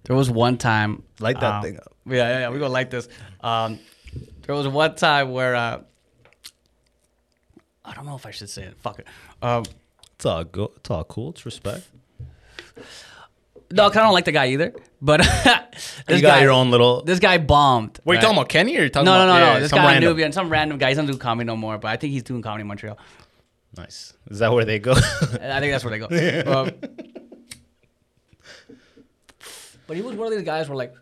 there 0.04 0.16
was 0.16 0.30
one 0.30 0.58
time. 0.58 1.02
Light 1.20 1.40
that 1.40 1.54
um, 1.54 1.62
thing 1.62 1.76
up. 1.76 1.94
Yeah, 2.06 2.16
yeah, 2.16 2.38
yeah. 2.40 2.48
We 2.50 2.58
gonna 2.58 2.72
like 2.72 2.90
this. 2.90 3.08
Um, 3.40 3.78
there 4.42 4.54
was 4.54 4.68
one 4.68 4.94
time 4.94 5.30
where 5.32 5.54
uh, 5.56 5.80
I 7.84 7.94
don't 7.94 8.06
know 8.06 8.16
if 8.16 8.26
I 8.26 8.30
should 8.30 8.50
say 8.50 8.64
it. 8.64 8.76
Fuck 8.78 8.98
it. 8.98 9.06
Um, 9.42 9.64
It's 10.16 10.26
all 10.26 10.44
good. 10.44 10.70
It's 10.76 10.90
all 10.90 11.04
cool. 11.04 11.30
It's 11.30 11.44
respect. 11.46 11.86
No, 13.70 13.84
I 13.84 13.86
kind 13.86 13.98
of 13.98 14.04
don't 14.04 14.12
like 14.12 14.24
the 14.24 14.32
guy 14.32 14.48
either. 14.48 14.74
But 15.00 15.18
this 16.06 16.16
you 16.16 16.22
got 16.22 16.36
guy, 16.36 16.42
your 16.42 16.52
own 16.52 16.70
little. 16.70 17.02
This 17.02 17.18
guy 17.18 17.38
bombed. 17.38 18.00
Were 18.04 18.14
you 18.14 18.16
right? 18.16 18.22
talking 18.22 18.36
about 18.36 18.48
Kenny 18.48 18.76
or 18.78 18.82
you 18.82 18.88
talking 18.88 19.04
No, 19.04 19.18
no, 19.18 19.24
about 19.24 19.38
no, 19.38 19.46
yeah, 19.46 19.54
no. 19.54 19.60
This 19.60 19.70
some 19.70 19.78
guy 19.78 19.92
random? 19.92 20.10
Nubian, 20.10 20.32
some 20.32 20.50
random 20.50 20.78
guy. 20.78 20.88
He 20.88 20.94
doesn't 20.94 21.10
do 21.10 21.18
comedy 21.18 21.46
no 21.46 21.56
more, 21.56 21.78
but 21.78 21.88
I 21.88 21.96
think 21.96 22.12
he's 22.12 22.22
doing 22.22 22.42
comedy 22.42 22.62
in 22.62 22.66
Montreal. 22.68 22.98
Nice. 23.76 24.14
Is 24.30 24.38
that 24.40 24.52
where 24.52 24.64
they 24.64 24.78
go? 24.78 24.92
I 24.96 25.60
think 25.60 25.72
that's 25.72 25.84
where 25.84 25.98
they 25.98 25.98
go. 25.98 26.08
Um, 26.52 26.70
but 29.86 29.96
he 29.96 30.02
was 30.02 30.16
one 30.16 30.26
of 30.26 30.32
these 30.38 30.44
guys 30.44 30.68
where 30.68 30.76
like 30.76 30.94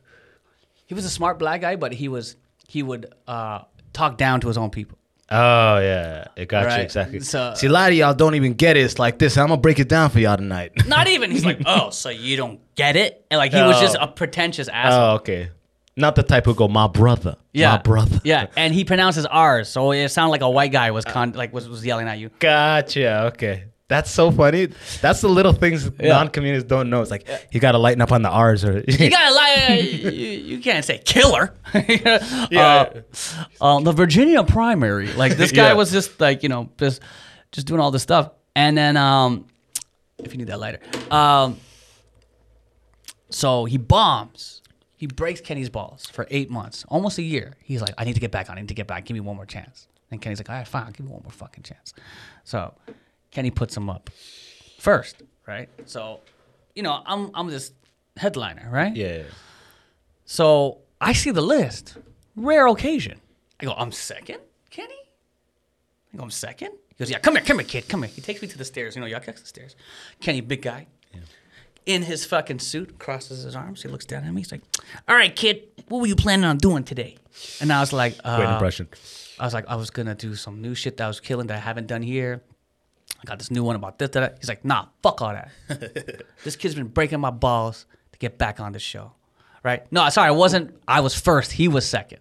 he 0.86 0.94
was 0.94 1.04
a 1.04 1.10
smart 1.10 1.38
black 1.38 1.60
guy, 1.60 1.76
but 1.76 1.92
he 1.92 2.08
was 2.08 2.36
he 2.68 2.82
would 2.82 3.12
uh, 3.26 3.62
talk 3.92 4.16
down 4.16 4.40
to 4.42 4.48
his 4.48 4.56
own 4.56 4.70
people. 4.70 4.98
Oh 5.30 5.78
yeah, 5.78 6.28
it 6.36 6.48
got 6.48 6.76
you 6.76 6.82
exactly. 6.84 7.20
So- 7.20 7.54
See, 7.54 7.66
a 7.66 7.70
lot 7.70 7.90
of 7.90 7.96
y'all 7.98 8.14
don't 8.14 8.34
even 8.34 8.54
get 8.54 8.76
it. 8.76 8.80
It's 8.84 8.98
like 8.98 9.18
this. 9.18 9.36
I'm 9.36 9.48
gonna 9.48 9.60
break 9.60 9.78
it 9.78 9.88
down 9.88 10.10
for 10.10 10.18
y'all 10.20 10.36
tonight. 10.36 10.72
Not 10.86 11.08
even. 11.08 11.30
He's 11.30 11.44
like, 11.44 11.60
oh, 11.66 11.90
so 11.90 12.08
you 12.10 12.36
don't 12.36 12.60
get 12.74 12.96
it? 12.96 13.24
And 13.30 13.38
like 13.38 13.52
he 13.52 13.60
was 13.60 13.80
just 13.80 13.96
Oh. 13.98 14.04
a 14.04 14.08
pretentious 14.08 14.68
oh, 14.68 14.72
asshole. 14.72 15.00
oh, 15.02 15.14
okay. 15.16 15.50
Not 15.98 16.14
the 16.14 16.22
type 16.22 16.44
who 16.44 16.54
go, 16.54 16.68
my 16.68 16.88
brother. 16.88 17.36
yeah, 17.54 17.70
my 17.72 17.78
brother. 17.78 18.20
Yeah, 18.22 18.48
and 18.54 18.74
he 18.74 18.84
pronounces 18.84 19.24
R's, 19.24 19.68
so 19.70 19.92
it 19.92 20.10
sounded 20.10 20.30
like 20.30 20.42
a 20.42 20.50
white 20.50 20.70
guy 20.70 20.90
was 20.90 21.06
con- 21.06 21.32
like 21.32 21.54
was, 21.54 21.68
was 21.70 21.84
yelling 21.86 22.06
at 22.06 22.18
you. 22.18 22.30
Gotcha. 22.38 23.24
Okay. 23.28 23.64
That's 23.88 24.10
so 24.10 24.32
funny. 24.32 24.68
That's 25.00 25.20
the 25.20 25.28
little 25.28 25.52
things 25.52 25.88
Yeah. 26.00 26.08
non-communists 26.14 26.68
don't 26.68 26.90
know. 26.90 27.02
It's 27.02 27.10
like 27.10 27.28
you 27.52 27.60
gotta 27.60 27.78
lighten 27.78 28.00
up 28.02 28.10
on 28.10 28.22
the 28.22 28.28
R's 28.28 28.64
or 28.64 28.80
You 28.80 29.10
gotta 29.10 29.34
lie. 29.34 29.78
you, 29.80 30.10
you 30.10 30.58
can't 30.60 30.84
say 30.84 30.98
killer. 30.98 31.54
Yeah. 32.50 32.58
Uh, 32.60 33.00
uh, 33.60 33.80
the 33.80 33.92
Virginia 33.92 34.42
primary. 34.42 35.12
Like 35.12 35.36
this 35.36 35.52
guy 35.52 35.66
Yeah. 35.68 35.72
was 35.74 35.92
just 35.92 36.20
like 36.20 36.42
you 36.42 36.48
know 36.48 36.68
just 36.78 37.00
just 37.52 37.66
doing 37.68 37.80
all 37.80 37.90
this 37.92 38.02
stuff, 38.02 38.30
and 38.56 38.76
then 38.76 38.96
um, 38.96 39.46
if 40.18 40.32
you 40.32 40.38
need 40.38 40.48
that 40.48 40.58
lighter. 40.58 40.80
Um, 41.10 41.58
so 43.30 43.64
he 43.64 43.76
bombs. 43.78 44.62
He 44.96 45.06
breaks 45.06 45.40
Kenny's 45.42 45.68
balls 45.68 46.06
for 46.06 46.26
eight 46.30 46.50
months, 46.50 46.84
almost 46.88 47.18
a 47.18 47.22
year. 47.22 47.54
He's 47.62 47.82
like, 47.82 47.92
I 47.98 48.04
need 48.04 48.14
to 48.14 48.20
get 48.20 48.30
back 48.30 48.48
on. 48.48 48.56
I 48.56 48.62
need 48.62 48.68
to 48.68 48.74
get 48.74 48.86
back. 48.86 49.04
Give 49.04 49.14
me 49.14 49.20
one 49.20 49.36
more 49.36 49.44
chance. 49.44 49.88
And 50.10 50.22
Kenny's 50.22 50.38
like, 50.40 50.48
all 50.48 50.56
right, 50.56 50.66
fine. 50.66 50.84
I'll 50.84 50.90
give 50.92 51.04
you 51.04 51.12
one 51.12 51.22
more 51.22 51.30
fucking 51.32 51.64
chance. 51.64 51.92
So 52.44 52.72
Kenny 53.36 53.50
puts 53.50 53.76
him 53.76 53.90
up 53.90 54.08
first, 54.78 55.22
right? 55.46 55.68
So, 55.84 56.20
you 56.74 56.82
know, 56.82 57.02
I'm 57.04 57.30
I'm 57.34 57.48
this 57.48 57.70
headliner, 58.16 58.66
right? 58.72 58.96
Yeah. 58.96 59.24
So 60.24 60.78
I 61.02 61.12
see 61.12 61.32
the 61.32 61.42
list. 61.42 61.98
Rare 62.34 62.66
occasion. 62.66 63.20
I 63.60 63.66
go, 63.66 63.74
I'm 63.76 63.92
second, 63.92 64.38
Kenny? 64.70 64.94
I 66.14 66.16
go, 66.16 66.22
I'm 66.22 66.30
second? 66.30 66.70
He 66.88 66.94
goes, 66.98 67.10
yeah, 67.10 67.18
come 67.18 67.34
here, 67.34 67.44
come 67.44 67.58
here, 67.58 67.68
kid, 67.68 67.90
come 67.90 68.04
here. 68.04 68.10
He 68.14 68.22
takes 68.22 68.40
me 68.40 68.48
to 68.48 68.56
the 68.56 68.64
stairs. 68.64 68.96
You 68.96 69.02
know, 69.02 69.06
y'all 69.06 69.20
catch 69.20 69.38
the 69.38 69.46
stairs. 69.46 69.76
Kenny, 70.18 70.40
big 70.40 70.62
guy. 70.62 70.86
yeah. 71.12 71.20
In 71.84 72.00
his 72.04 72.24
fucking 72.24 72.60
suit, 72.60 72.98
crosses 72.98 73.42
his 73.42 73.54
arms. 73.54 73.82
He 73.82 73.88
looks 73.90 74.06
down 74.06 74.24
at 74.24 74.32
me. 74.32 74.40
He's 74.40 74.50
like, 74.50 74.62
all 75.06 75.14
right, 75.14 75.36
kid, 75.36 75.62
what 75.88 76.00
were 76.00 76.06
you 76.06 76.16
planning 76.16 76.46
on 76.46 76.56
doing 76.56 76.84
today? 76.84 77.18
And 77.60 77.70
I 77.70 77.80
was 77.80 77.92
like, 77.92 78.16
uh, 78.24 78.38
Great 78.38 78.50
impression. 78.50 78.88
I 79.38 79.44
was 79.44 79.52
like, 79.52 79.66
I 79.68 79.76
was 79.76 79.90
gonna 79.90 80.14
do 80.14 80.34
some 80.36 80.62
new 80.62 80.74
shit 80.74 80.96
that 80.96 81.04
I 81.04 81.08
was 81.08 81.20
killing 81.20 81.48
that 81.48 81.56
I 81.56 81.60
haven't 81.60 81.86
done 81.86 82.00
here. 82.00 82.40
I 83.20 83.24
got 83.24 83.38
this 83.38 83.50
new 83.50 83.64
one 83.64 83.76
about 83.76 83.98
this, 83.98 84.10
that. 84.10 84.36
He's 84.40 84.48
like, 84.48 84.64
nah, 84.64 84.86
fuck 85.02 85.22
all 85.22 85.32
that. 85.32 85.50
this 86.44 86.56
kid's 86.56 86.74
been 86.74 86.88
breaking 86.88 87.20
my 87.20 87.30
balls 87.30 87.86
to 88.12 88.18
get 88.18 88.38
back 88.38 88.60
on 88.60 88.72
the 88.72 88.78
show. 88.78 89.12
Right? 89.62 89.90
No, 89.90 90.08
sorry, 90.10 90.28
I 90.28 90.32
wasn't. 90.32 90.76
I 90.86 91.00
was 91.00 91.14
first. 91.18 91.50
He 91.52 91.66
was 91.66 91.84
second. 91.86 92.20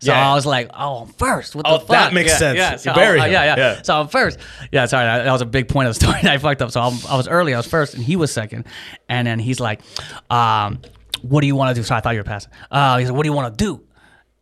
So 0.00 0.12
Yeah. 0.12 0.30
I 0.30 0.34
was 0.34 0.44
like, 0.44 0.70
oh, 0.74 1.02
I'm 1.02 1.08
first. 1.08 1.56
What 1.56 1.66
Oh, 1.66 1.74
the 1.74 1.80
fuck? 1.80 1.88
that 1.88 2.12
makes 2.12 2.30
Yeah, 2.32 2.36
sense. 2.38 2.58
Yeah, 2.58 2.76
so 2.76 2.92
I- 2.92 3.04
him. 3.12 3.16
yeah, 3.16 3.44
yeah, 3.44 3.56
Yeah. 3.56 3.82
So 3.82 3.98
I'm 4.00 4.08
first. 4.08 4.38
Yeah, 4.70 4.86
sorry. 4.86 5.06
That, 5.06 5.24
that 5.24 5.32
was 5.32 5.40
a 5.40 5.46
big 5.46 5.68
point 5.68 5.88
of 5.88 5.94
the 5.98 6.00
story. 6.04 6.18
I 6.30 6.38
fucked 6.38 6.62
up. 6.62 6.70
So 6.70 6.80
I'm, 6.80 6.98
I 7.08 7.16
was 7.16 7.26
early. 7.26 7.54
I 7.54 7.56
was 7.56 7.66
first, 7.66 7.94
and 7.94 8.02
he 8.04 8.14
was 8.16 8.30
second. 8.32 8.66
And 9.08 9.26
then 9.26 9.38
he's 9.38 9.60
like, 9.60 9.80
um, 10.30 10.80
what 11.22 11.40
do 11.40 11.46
you 11.46 11.56
want 11.56 11.74
to 11.74 11.80
do? 11.80 11.84
So 11.84 11.94
I 11.94 12.00
thought 12.00 12.10
you 12.14 12.20
were 12.20 12.24
passing. 12.24 12.52
Uh, 12.70 12.98
he's 12.98 13.08
like, 13.08 13.16
what 13.16 13.22
do 13.22 13.28
you 13.30 13.32
want 13.34 13.56
to 13.58 13.64
do? 13.64 13.82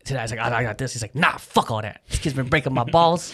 Today 0.04 0.18
I 0.18 0.22
was 0.22 0.30
like, 0.32 0.40
I, 0.40 0.58
I 0.58 0.62
got 0.64 0.78
this. 0.78 0.92
He's 0.94 1.02
like, 1.02 1.14
nah, 1.14 1.36
fuck 1.38 1.70
all 1.70 1.80
that. 1.80 2.02
This 2.08 2.18
kid's 2.18 2.34
been 2.34 2.48
breaking 2.48 2.74
my 2.74 2.84
balls. 2.84 3.32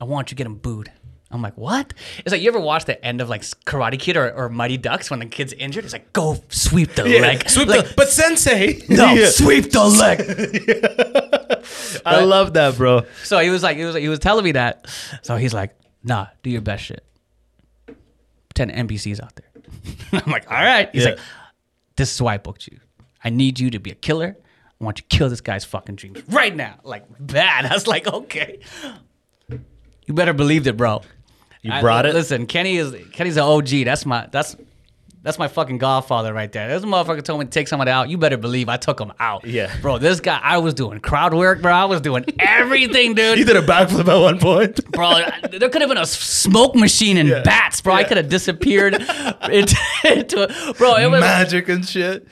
I 0.00 0.04
want 0.04 0.28
you 0.28 0.30
to 0.30 0.34
get 0.36 0.46
him 0.46 0.54
booed. 0.56 0.90
I'm 1.30 1.42
like, 1.42 1.58
what? 1.58 1.92
It's 2.20 2.32
like 2.32 2.40
you 2.40 2.48
ever 2.48 2.58
watch 2.60 2.86
the 2.86 3.04
end 3.04 3.20
of 3.20 3.28
like 3.28 3.42
Karate 3.42 3.98
Kid 3.98 4.16
or, 4.16 4.32
or 4.32 4.48
Mighty 4.48 4.78
Ducks 4.78 5.10
when 5.10 5.18
the 5.20 5.26
kid's 5.26 5.52
injured? 5.52 5.84
It's 5.84 5.92
like, 5.92 6.12
go 6.14 6.42
sweep 6.48 6.94
the 6.94 7.04
leg. 7.20 7.48
Sweep 7.50 7.68
Like, 7.68 7.86
the, 7.88 7.94
but 7.96 8.08
sensei. 8.08 8.82
no, 8.88 9.12
Yeah. 9.12 9.28
sweep 9.28 9.70
the 9.70 9.84
leg. 9.84 10.20
I 12.06 12.20
love 12.24 12.54
that, 12.54 12.76
bro. 12.78 13.02
So 13.24 13.38
he 13.40 13.50
was 13.50 13.62
like, 13.62 13.76
he 13.76 13.84
was 13.84 13.94
he 13.96 14.08
was 14.08 14.18
telling 14.20 14.44
me 14.44 14.52
that. 14.52 14.86
So 15.22 15.36
he's 15.36 15.52
like, 15.52 15.76
nah, 16.02 16.28
do 16.42 16.48
your 16.50 16.62
best 16.62 16.84
shit. 16.84 17.04
Pretend 18.48 18.88
NPCs 18.88 19.22
out 19.22 19.34
there. 19.36 20.22
I'm 20.24 20.30
like, 20.32 20.50
all 20.50 20.56
right. 20.56 20.88
He's 20.92 21.04
Yeah. 21.04 21.10
like, 21.10 21.18
this 21.96 22.14
is 22.14 22.22
why 22.22 22.34
I 22.34 22.38
booked 22.38 22.66
you. 22.68 22.78
I 23.22 23.30
need 23.30 23.60
you 23.60 23.70
to 23.70 23.78
be 23.78 23.90
a 23.90 23.94
killer. 23.94 24.36
I 24.80 24.84
want 24.84 24.98
you 24.98 25.04
to 25.08 25.16
kill 25.16 25.28
this 25.28 25.40
guy's 25.40 25.64
fucking 25.64 25.96
dreams 25.96 26.22
right 26.28 26.54
now. 26.56 26.76
Like 26.84 27.04
bad. 27.20 27.66
I 27.66 27.74
was 27.74 27.86
like, 27.86 28.06
okay. 28.06 28.60
You 29.50 30.14
better 30.14 30.32
believed 30.32 30.66
it, 30.66 30.76
bro. 30.76 31.02
You 31.68 31.74
I- 31.74 31.80
brought 31.80 32.06
it. 32.06 32.14
Listen, 32.14 32.46
Kenny 32.46 32.76
is 32.76 32.94
Kenny's 33.12 33.36
an 33.36 33.44
OG. 33.44 33.84
That's 33.84 34.04
my 34.06 34.26
that's 34.30 34.56
that's 35.22 35.36
my 35.38 35.48
fucking 35.48 35.78
godfather 35.78 36.32
right 36.32 36.50
there. 36.50 36.68
This 36.68 36.84
motherfucker 36.88 37.22
told 37.24 37.40
me 37.40 37.46
to 37.46 37.50
take 37.50 37.66
someone 37.68 37.88
out. 37.88 38.08
You 38.08 38.16
better 38.18 38.36
believe 38.36 38.68
I 38.68 38.76
took 38.76 39.00
him 39.00 39.12
out. 39.18 39.44
Yeah. 39.44 39.74
Bro, 39.82 39.98
this 39.98 40.20
guy, 40.20 40.38
I 40.42 40.58
was 40.58 40.74
doing 40.74 41.00
crowd 41.00 41.34
work, 41.34 41.60
bro. 41.60 41.72
I 41.72 41.84
was 41.86 42.00
doing 42.00 42.24
everything, 42.38 43.14
dude. 43.14 43.36
You 43.36 43.44
did 43.44 43.56
a 43.56 43.60
backflip 43.62 44.06
at 44.08 44.20
one 44.20 44.38
point. 44.38 44.90
bro. 44.92 45.18
There 45.50 45.68
could 45.68 45.82
have 45.82 45.88
been 45.90 45.98
a 45.98 46.06
smoke 46.06 46.76
machine 46.76 47.16
and 47.16 47.28
Yeah. 47.28 47.42
bats, 47.42 47.80
bro. 47.80 47.94
I 47.94 48.04
could 48.04 48.16
have 48.16 48.28
disappeared 48.28 48.94
into, 49.50 49.76
into 50.04 50.44
a, 50.70 50.74
bro. 50.74 50.94
It 50.96 51.10
was 51.10 51.20
Magic 51.20 51.68
and 51.68 51.86
shit. 51.86 52.28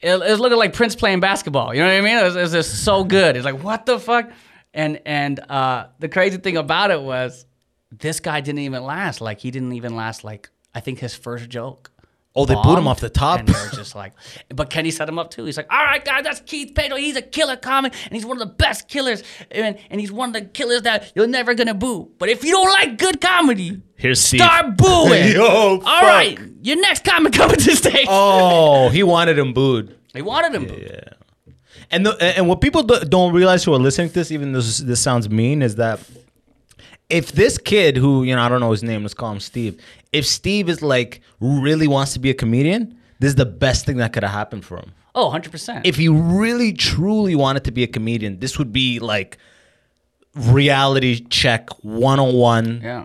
it, 0.00 0.10
it 0.12 0.18
was 0.18 0.38
looking 0.40 0.58
like 0.58 0.72
Prince 0.72 0.94
playing 0.94 1.18
basketball. 1.20 1.74
You 1.74 1.82
know 1.82 1.88
what 1.88 1.98
I 1.98 2.00
mean? 2.02 2.18
It 2.18 2.22
was, 2.22 2.36
it 2.36 2.40
was 2.40 2.52
just 2.52 2.84
so 2.84 3.02
good. 3.04 3.36
It's 3.36 3.44
like 3.44 3.62
what 3.64 3.84
the 3.84 3.98
fuck? 3.98 4.30
And 4.72 5.00
and 5.04 5.40
uh, 5.50 5.88
the 5.98 6.08
crazy 6.08 6.36
thing 6.38 6.56
about 6.56 6.92
it 6.92 7.02
was 7.02 7.44
this 7.90 8.20
guy 8.20 8.40
didn't 8.40 8.60
even 8.60 8.84
last. 8.84 9.20
Like 9.20 9.40
he 9.40 9.50
didn't 9.50 9.72
even 9.72 9.96
last. 9.96 10.24
Like 10.24 10.50
I 10.74 10.80
think 10.80 10.98
his 10.98 11.14
first 11.14 11.48
joke. 11.48 11.90
Oh, 12.36 12.44
they 12.44 12.54
boot 12.54 12.78
him 12.78 12.86
off 12.86 13.00
the 13.00 13.10
top. 13.10 13.40
And 13.40 13.48
they're 13.48 13.70
just 13.70 13.96
like, 13.96 14.12
but 14.54 14.70
Kenny 14.70 14.92
set 14.92 15.08
him 15.08 15.18
up 15.18 15.30
too. 15.30 15.44
He's 15.44 15.56
like, 15.56 15.66
all 15.72 15.82
right, 15.84 16.04
guys, 16.04 16.22
that's 16.22 16.38
Keith 16.42 16.72
Pedro. 16.72 16.96
He's 16.96 17.16
a 17.16 17.22
killer 17.22 17.56
comic, 17.56 17.92
and 18.04 18.12
he's 18.12 18.24
one 18.24 18.40
of 18.40 18.46
the 18.46 18.54
best 18.54 18.86
killers, 18.86 19.24
and, 19.50 19.76
and 19.90 20.00
he's 20.00 20.12
one 20.12 20.28
of 20.28 20.34
the 20.34 20.42
killers 20.42 20.82
that 20.82 21.10
you're 21.16 21.26
never 21.26 21.54
gonna 21.54 21.74
boo. 21.74 22.12
But 22.18 22.28
if 22.28 22.44
you 22.44 22.52
don't 22.52 22.68
like 22.70 22.96
good 22.96 23.20
comedy, 23.20 23.82
Here's 23.96 24.20
Steve. 24.20 24.40
start 24.42 24.76
booing. 24.76 25.32
Yo, 25.32 25.42
all 25.42 25.80
fuck. 25.80 26.02
right, 26.02 26.38
your 26.62 26.80
next 26.80 27.02
comic 27.02 27.32
coming 27.32 27.56
to 27.56 27.74
stage. 27.74 28.06
Oh, 28.08 28.88
he 28.92 29.02
wanted 29.02 29.36
him 29.36 29.52
booed. 29.52 29.96
He 30.14 30.22
wanted 30.22 30.54
him 30.54 30.66
booed. 30.66 30.88
Yeah. 30.92 31.54
And 31.90 32.06
the, 32.06 32.22
and 32.22 32.46
what 32.46 32.60
people 32.60 32.84
do- 32.84 33.00
don't 33.00 33.32
realize 33.34 33.64
who 33.64 33.74
are 33.74 33.78
listening 33.80 34.08
to 34.08 34.14
this, 34.14 34.30
even 34.30 34.52
though 34.52 34.60
this, 34.60 34.78
this 34.78 35.00
sounds 35.00 35.28
mean, 35.28 35.60
is 35.60 35.74
that 35.76 35.98
if 37.10 37.32
this 37.32 37.58
kid 37.58 37.96
who 37.96 38.22
you 38.24 38.34
know 38.36 38.42
I 38.42 38.48
don't 38.48 38.60
know 38.60 38.70
his 38.70 38.82
name, 38.82 39.02
let's 39.02 39.14
call 39.14 39.32
him 39.32 39.40
Steve. 39.40 39.80
If 40.12 40.26
Steve 40.26 40.68
is 40.68 40.82
like 40.82 41.20
really 41.40 41.86
wants 41.88 42.12
to 42.14 42.18
be 42.18 42.30
a 42.30 42.34
comedian, 42.34 42.98
this 43.18 43.28
is 43.30 43.34
the 43.36 43.46
best 43.46 43.86
thing 43.86 43.96
that 43.98 44.12
could 44.12 44.22
have 44.22 44.32
happened 44.32 44.64
for 44.64 44.78
him. 44.78 44.92
Oh, 45.14 45.24
100 45.24 45.50
percent. 45.50 45.86
If 45.86 45.96
he 45.96 46.08
really 46.08 46.72
truly 46.72 47.34
wanted 47.34 47.64
to 47.64 47.70
be 47.72 47.82
a 47.82 47.86
comedian, 47.88 48.38
this 48.40 48.58
would 48.58 48.72
be 48.72 48.98
like 49.00 49.38
reality 50.34 51.24
check 51.30 51.68
101 51.82 52.80
Yeah. 52.82 53.04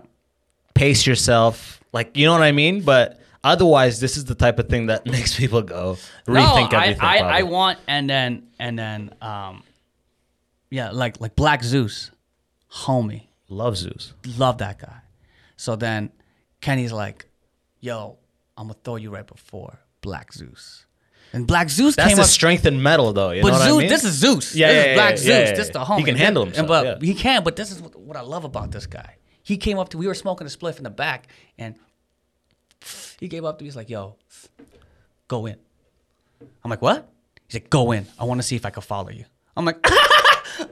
pace 0.74 1.06
yourself 1.06 1.82
like 1.92 2.16
you 2.16 2.26
know 2.26 2.32
what 2.32 2.42
i 2.42 2.52
mean 2.52 2.82
but 2.82 3.18
otherwise 3.42 3.98
this 3.98 4.16
is 4.16 4.26
the 4.26 4.34
type 4.36 4.58
of 4.60 4.68
thing 4.68 4.86
that 4.86 5.04
makes 5.16 5.34
people 5.36 5.62
go 5.62 5.96
rethink 6.28 6.70
no, 6.70 6.78
I, 6.78 6.82
everything 6.84 7.00
I, 7.02 7.14
I 7.16 7.18
probably. 7.20 7.42
want 7.44 7.78
and 7.88 8.08
then 8.08 8.46
and 8.60 8.78
then 8.78 9.14
um, 9.20 9.64
yeah, 10.70 10.90
like 10.90 11.20
like 11.20 11.34
Black 11.36 11.62
Zeus, 11.64 12.10
homie. 12.72 13.22
Love 13.48 13.76
zeus 13.76 14.14
love 14.38 14.58
that 14.58 14.78
guy. 14.78 15.00
So 15.56 15.76
then 15.76 16.10
Kenny's 16.60 16.92
like, 16.92 17.26
yo, 17.80 18.18
I'm 18.56 18.66
gonna 18.68 18.78
throw 18.82 18.96
you 18.96 19.10
right 19.10 19.26
before 19.26 19.78
Black 20.00 20.32
Zeus. 20.32 20.86
And 21.32 21.46
Black 21.46 21.68
Zeus 21.68 21.94
that's 21.96 22.08
came 22.08 22.16
the 22.16 22.22
up. 22.22 22.28
strength 22.28 22.64
in 22.66 22.82
metal 22.82 23.12
though 23.12 23.30
you 23.30 23.42
but 23.42 23.48
know 23.48 23.54
what 23.58 23.64
Zeus, 23.64 23.74
I 23.76 23.78
mean? 23.80 23.88
this 23.88 24.04
is 24.04 24.12
Zeus. 24.14 24.54
Yeah, 24.54 24.68
this 24.68 24.74
yeah, 24.76 24.80
is 24.80 24.86
yeah, 24.86 24.94
Black 24.94 25.10
yeah, 25.10 25.16
Zeus. 25.16 25.26
yeah, 25.50 25.54
This 25.56 25.66
yeah. 25.68 25.72
the 25.72 25.84
homie. 25.84 25.98
He 25.98 26.04
can 26.04 26.16
handle 26.16 26.42
And- 26.56 26.66
But 26.68 26.84
yeah. 26.86 27.06
he 27.06 27.14
can. 27.14 27.42
But 27.44 27.56
this 27.56 27.70
is 27.70 27.80
what, 27.82 27.96
what 27.98 28.16
I 28.16 28.20
love 28.22 28.44
about 28.44 28.70
this 28.70 28.86
guy. 28.86 29.16
He 29.42 29.56
came 29.58 29.78
up 29.78 29.90
to. 29.90 29.98
We 29.98 30.06
were 30.06 30.14
smoking 30.14 30.46
a 30.46 30.50
spliff 30.50 30.78
in 30.78 30.84
the 30.84 30.90
back, 30.90 31.28
and 31.58 31.74
he 33.20 33.28
gave 33.28 33.44
up 33.44 33.58
to 33.58 33.62
me. 33.62 33.66
He's 33.68 33.76
like, 33.76 33.90
"Yo, 33.90 34.16
go 35.28 35.44
in." 35.46 35.56
I'm 36.64 36.70
like, 36.70 36.80
"What?" 36.80 37.10
He's 37.46 37.56
like, 37.60 37.68
"Go 37.70 37.92
in. 37.92 38.06
I 38.18 38.24
want 38.24 38.38
to 38.40 38.42
see 38.46 38.56
if 38.56 38.64
I 38.64 38.70
can 38.70 38.82
follow 38.82 39.10
you." 39.10 39.24
I'm 39.56 39.64
like, 39.66 39.84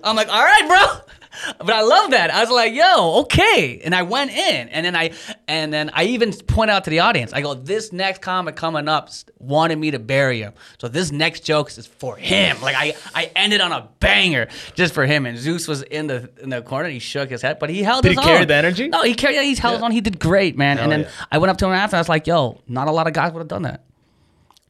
I'm 0.05 0.17
like, 0.17 0.29
all 0.29 0.45
right, 0.45 0.67
bro. 0.67 1.13
But 1.59 1.71
I 1.71 1.81
love 1.81 2.11
that. 2.11 2.31
I 2.31 2.41
was 2.41 2.51
like, 2.51 2.75
yo, 2.75 3.21
okay. 3.23 3.81
And 3.83 3.95
I 3.95 4.03
went 4.03 4.33
in, 4.33 4.69
and 4.69 4.85
then 4.85 4.95
I, 4.95 5.13
and 5.49 5.73
then 5.73 5.91
I 5.95 6.05
even 6.05 6.33
point 6.35 6.71
out 6.71 6.85
to 6.85 6.91
the 6.91 7.01
audience. 7.01 7.33
I 7.33 7.41
go, 7.41 7.55
this 7.55 7.91
next 7.91 8.21
comic 8.21 8.55
coming 8.55 8.87
up 8.87 9.09
wanted 9.39 9.79
me 9.79 9.93
to 9.93 9.99
bury 9.99 10.41
him, 10.41 10.53
so 10.79 10.89
this 10.89 11.11
next 11.11 11.41
joke 11.41 11.71
is 11.77 11.87
for 11.87 12.17
him. 12.17 12.61
Like 12.61 12.77
I, 12.77 12.95
I 13.15 13.31
ended 13.35 13.63
on 13.63 13.73
a 13.73 13.89
banger 13.99 14.49
just 14.75 14.93
for 14.93 15.07
him. 15.07 15.25
And 15.25 15.39
Zeus 15.39 15.67
was 15.67 15.83
in 15.83 16.07
the 16.07 16.31
in 16.39 16.51
the 16.51 16.61
corner. 16.61 16.91
He 16.91 16.99
shook 16.99 17.31
his 17.31 17.41
head, 17.41 17.59
but 17.59 17.71
he 17.71 17.83
held 17.83 18.03
Did 18.03 18.11
his 18.13 18.21
he 18.21 18.25
carry 18.25 18.45
the 18.45 18.55
energy? 18.55 18.89
No, 18.89 19.03
he 19.03 19.15
carried. 19.15 19.41
He's 19.43 19.59
held 19.59 19.77
his 19.77 19.83
own. 19.83 19.91
He 19.91 20.03
did 20.03 20.21
great, 20.21 20.59
man. 20.59 20.79
and 20.79 20.93
then 20.93 21.01
yeah. 21.01 21.11
I 21.31 21.39
went 21.39 21.51
up 21.51 21.57
to 21.59 21.67
him 21.67 21.73
after. 21.73 21.97
I 21.97 22.01
was 22.01 22.11
like, 22.11 22.27
yo, 22.27 22.61
not 22.69 22.89
a 22.89 22.93
lot 22.93 23.07
of 23.07 23.15
guys 23.15 23.33
would 23.33 23.41
have 23.41 23.49
done 23.49 23.63
that. 23.63 23.85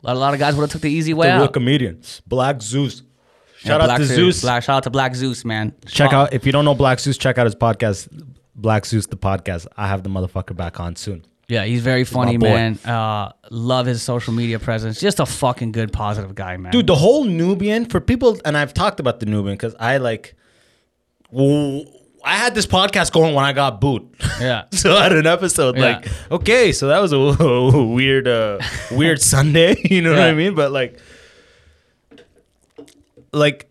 A 0.05 0.07
lot, 0.07 0.17
a 0.17 0.19
lot 0.19 0.35
of 0.35 0.41
guys 0.41 0.55
would 0.55 0.63
have 0.63 0.71
took 0.71 0.83
the 0.83 0.91
easy 0.91 1.13
way 1.15 1.29
the 1.29 1.35
real 1.35 1.45
out. 1.45 1.53
comedian 1.53 2.03
black 2.27 2.61
zeus 2.61 3.03
Yeah, 3.03 3.12
shout 3.69 3.81
out 3.81 3.87
Black 3.87 3.99
to 3.99 4.07
zeus 4.07 4.43
Black, 4.43 4.63
shout 4.63 4.77
out 4.77 4.83
to 4.85 4.91
Black 4.91 5.15
Zeus, 5.15 5.45
man. 5.45 5.73
check 5.87 6.13
out 6.13 6.33
if 6.33 6.45
you 6.47 6.53
don't 6.53 6.65
know 6.65 6.75
black 6.75 7.01
zeus 7.01 7.17
check 7.19 7.39
out 7.39 7.47
his 7.47 7.55
podcast 7.55 8.09
black 8.55 8.85
zeus 8.87 9.07
the 9.07 9.17
podcast 9.17 9.67
i 9.77 9.87
have 9.89 10.03
the 10.03 10.11
motherfucker 10.11 10.55
back 10.57 10.79
on 10.81 10.95
soon 10.97 11.25
Yeah, 11.49 11.65
he's 11.65 11.83
very 11.83 12.05
funny, 12.05 12.37
boy. 12.39 12.47
man. 12.55 12.79
Uh, 12.85 13.33
love 13.51 13.85
his 13.87 14.01
social 14.03 14.33
media 14.33 14.59
presence. 14.59 15.01
Just 15.01 15.21
a 15.21 15.27
fucking 15.27 15.73
good, 15.73 15.93
positive 15.93 16.35
guy, 16.35 16.57
man. 16.57 16.73
dude 16.73 16.87
the 16.87 16.95
whole 16.95 17.25
nubian 17.25 17.85
for 17.87 18.01
people 18.01 18.39
and 18.45 18.57
i've 18.57 18.73
talked 18.73 19.01
about 19.01 19.21
the 19.21 19.27
nubian 19.27 19.55
because 19.57 19.75
i 19.81 19.97
like 19.99 20.35
w- 21.33 21.85
i 22.25 22.37
had 22.37 22.55
this 22.55 22.67
podcast 22.67 23.13
going 23.13 23.35
when 23.35 23.45
i 23.45 23.53
got 23.53 23.81
booed 23.81 24.09
Yeah. 24.41 24.65
so 24.73 24.97
I 24.97 25.03
had 25.05 25.13
an 25.13 25.27
episode 25.27 25.77
Yeah. 25.77 25.83
like 25.85 26.09
okay 26.31 26.73
so 26.73 26.89
that 26.89 27.01
was 27.01 27.13
a, 27.13 27.19
weird 27.99 28.29
uh 28.29 28.59
weird 28.91 29.21
sunday 29.21 29.77
you 29.85 30.01
know 30.03 30.13
what 30.13 30.21
i 30.21 30.33
mean 30.33 30.55
but 30.55 30.71
like 30.73 30.99
like 33.33 33.69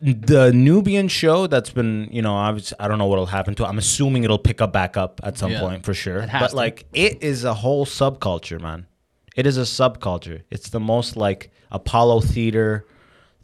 the 0.00 0.52
nubian 0.52 1.08
show 1.08 1.46
that's 1.48 1.70
been 1.70 2.08
you 2.12 2.22
know 2.22 2.32
obviously 2.34 2.76
i 2.78 2.86
don't 2.86 2.98
know 2.98 3.06
what'll 3.06 3.26
happen 3.26 3.54
to 3.54 3.64
it. 3.64 3.66
i'm 3.66 3.78
assuming 3.78 4.22
it'll 4.22 4.38
pick 4.38 4.60
up 4.60 4.72
back 4.72 4.96
up 4.96 5.20
at 5.24 5.36
some 5.36 5.50
Yeah. 5.50 5.60
point 5.60 5.84
for 5.84 5.92
sure 5.92 6.24
but 6.40 6.50
to. 6.50 6.56
like 6.56 6.86
it 6.92 7.22
is 7.22 7.42
a 7.44 7.52
whole 7.54 7.84
subculture 7.84 8.60
man 8.60 8.86
it 9.34 9.44
is 9.46 9.58
a 9.58 9.62
subculture 9.62 10.42
it's 10.50 10.68
the 10.70 10.78
most 10.80 11.16
like 11.16 11.50
apollo 11.72 12.20
theater 12.20 12.86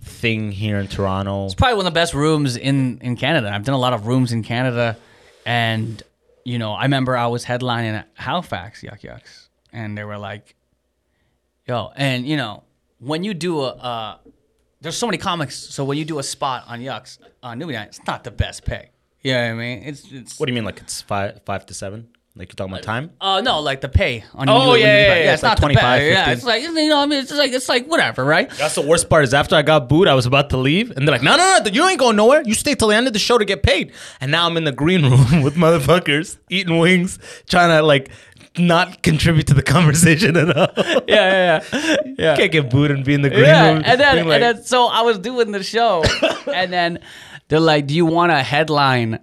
thing 0.01 0.53
here 0.53 0.79
in 0.79 0.87
toronto 0.87 1.47
It's 1.47 1.55
probably 1.57 1.75
one 1.77 1.87
of 1.87 1.93
the 1.93 1.99
best 1.99 2.15
rooms 2.15 2.57
in 2.57 2.99
in 3.01 3.17
Canada. 3.17 3.51
I've 3.53 3.65
done 3.65 3.75
a 3.75 3.79
lot 3.79 3.93
of 3.95 4.07
rooms 4.07 4.33
in 4.33 4.43
Canada, 4.43 4.97
and 5.47 6.03
you 6.45 6.59
know, 6.59 6.73
I 6.75 6.83
remember 6.83 7.17
I 7.17 7.27
was 7.29 7.43
headlining 7.47 7.95
at 7.95 8.09
Halifax 8.13 8.83
Yuk 8.83 9.03
Yuk's, 9.03 9.49
and 9.73 9.97
they 9.97 10.05
were 10.05 10.19
like, 10.19 10.57
"Yo," 11.67 11.91
and 11.97 12.27
you 12.29 12.37
know, 12.37 12.65
when 12.99 13.25
you 13.25 13.33
do 13.33 13.61
a, 13.61 13.69
uh, 13.69 14.17
there's 14.85 14.97
so 14.97 15.07
many 15.09 15.19
comics, 15.19 15.57
so 15.57 15.85
when 15.85 15.99
you 15.99 16.05
do 16.05 16.21
a 16.21 16.23
spot 16.23 16.65
on 16.69 16.81
Yuk's 16.81 17.19
on 17.43 17.59
Newbie 17.59 17.73
Night, 17.73 17.89
it's 17.89 18.07
not 18.07 18.23
the 18.23 18.31
best 18.31 18.65
pay. 18.65 18.91
You 19.23 19.33
know 19.33 19.41
what 19.41 19.51
I 19.51 19.55
mean? 19.55 19.83
It's 19.85 20.13
it's. 20.13 20.39
What 20.39 20.47
do 20.47 20.53
you 20.53 20.55
mean? 20.55 20.65
Like 20.65 20.79
it's 20.81 21.01
five 21.03 21.41
five 21.45 21.67
to 21.67 21.75
seven? 21.75 22.09
Like 22.37 22.49
you're 22.51 22.57
talking 22.57 22.73
about 22.73 22.83
time? 22.83 23.13
Uh, 23.21 23.41
no, 23.43 23.61
like 23.61 23.81
the 23.81 23.89
pay 23.89 24.25
on. 24.35 24.49
Oh, 24.49 24.75
yeah, 24.75 24.75
you- 24.75 24.83
yeah, 24.83 25.07
yeah. 25.07 25.15
It's, 25.15 25.35
It's 25.35 25.43
not 25.45 25.51
like 25.51 25.57
the 25.59 25.81
25. 25.81 26.03
Yeah, 26.03 26.31
it's 26.31 26.45
like 26.45 26.63
you 26.63 26.89
know, 26.89 26.99
I 27.01 27.07
mean, 27.07 27.21
it's 27.21 27.31
like 27.33 27.53
it's 27.53 27.69
like 27.69 27.87
whatever, 27.87 28.25
right? 28.25 28.51
That's 28.51 28.75
the 28.75 28.83
worst 28.83 29.09
part 29.09 29.23
is 29.25 29.33
after 29.33 29.55
I 29.55 29.63
got 29.63 29.89
booed, 29.89 30.09
I 30.09 30.15
was 30.15 30.27
about 30.27 30.51
to 30.51 30.57
leave, 30.57 30.91
and 30.91 31.07
they're 31.07 31.13
like, 31.15 31.23
"No, 31.23 31.37
no, 31.37 31.59
no, 31.65 31.71
you 31.71 31.87
ain't 31.89 32.01
going 32.01 32.17
nowhere. 32.17 32.43
You 32.45 32.55
stay 32.55 32.75
till 32.75 32.89
the 32.89 32.97
end 32.97 33.07
of 33.07 33.13
the 33.13 33.21
show 33.21 33.39
to 33.39 33.45
get 33.45 33.63
paid." 33.63 33.93
And 34.21 34.33
now 34.33 34.47
I'm 34.49 34.57
in 34.57 34.65
the 34.65 34.73
green 34.73 35.03
room 35.11 35.43
with 35.43 35.55
motherfuckers 35.55 36.37
eating 36.51 36.77
wings, 36.79 37.21
trying 37.49 37.71
to 37.71 37.83
like 37.87 38.11
not 38.59 39.03
contribute 39.03 39.47
to 39.49 39.55
the 39.55 39.63
conversation 39.77 40.37
at 40.37 40.57
all. 40.57 40.69
Yeah, 40.77 41.05
yeah, 41.09 41.65
yeah. 41.73 41.97
yeah. 42.19 42.37
Can't 42.37 42.53
get 42.53 42.71
booed 42.71 42.91
and 42.91 43.05
be 43.05 43.15
in 43.15 43.23
the 43.23 43.31
green 43.31 43.45
yeah, 43.45 43.73
room. 43.75 43.83
and 43.85 44.01
then 44.01 44.27
like, 44.27 44.43
and 44.43 44.59
then 44.59 44.65
so 44.65 44.87
I 44.87 45.03
was 45.03 45.19
doing 45.19 45.53
the 45.53 45.63
show, 45.63 46.05
and 46.53 46.73
then 46.73 47.01
they're 47.49 47.61
like, 47.61 47.87
"Do 47.87 47.95
you 47.95 48.07
want 48.07 48.31
to 48.33 48.43
headline 48.43 49.19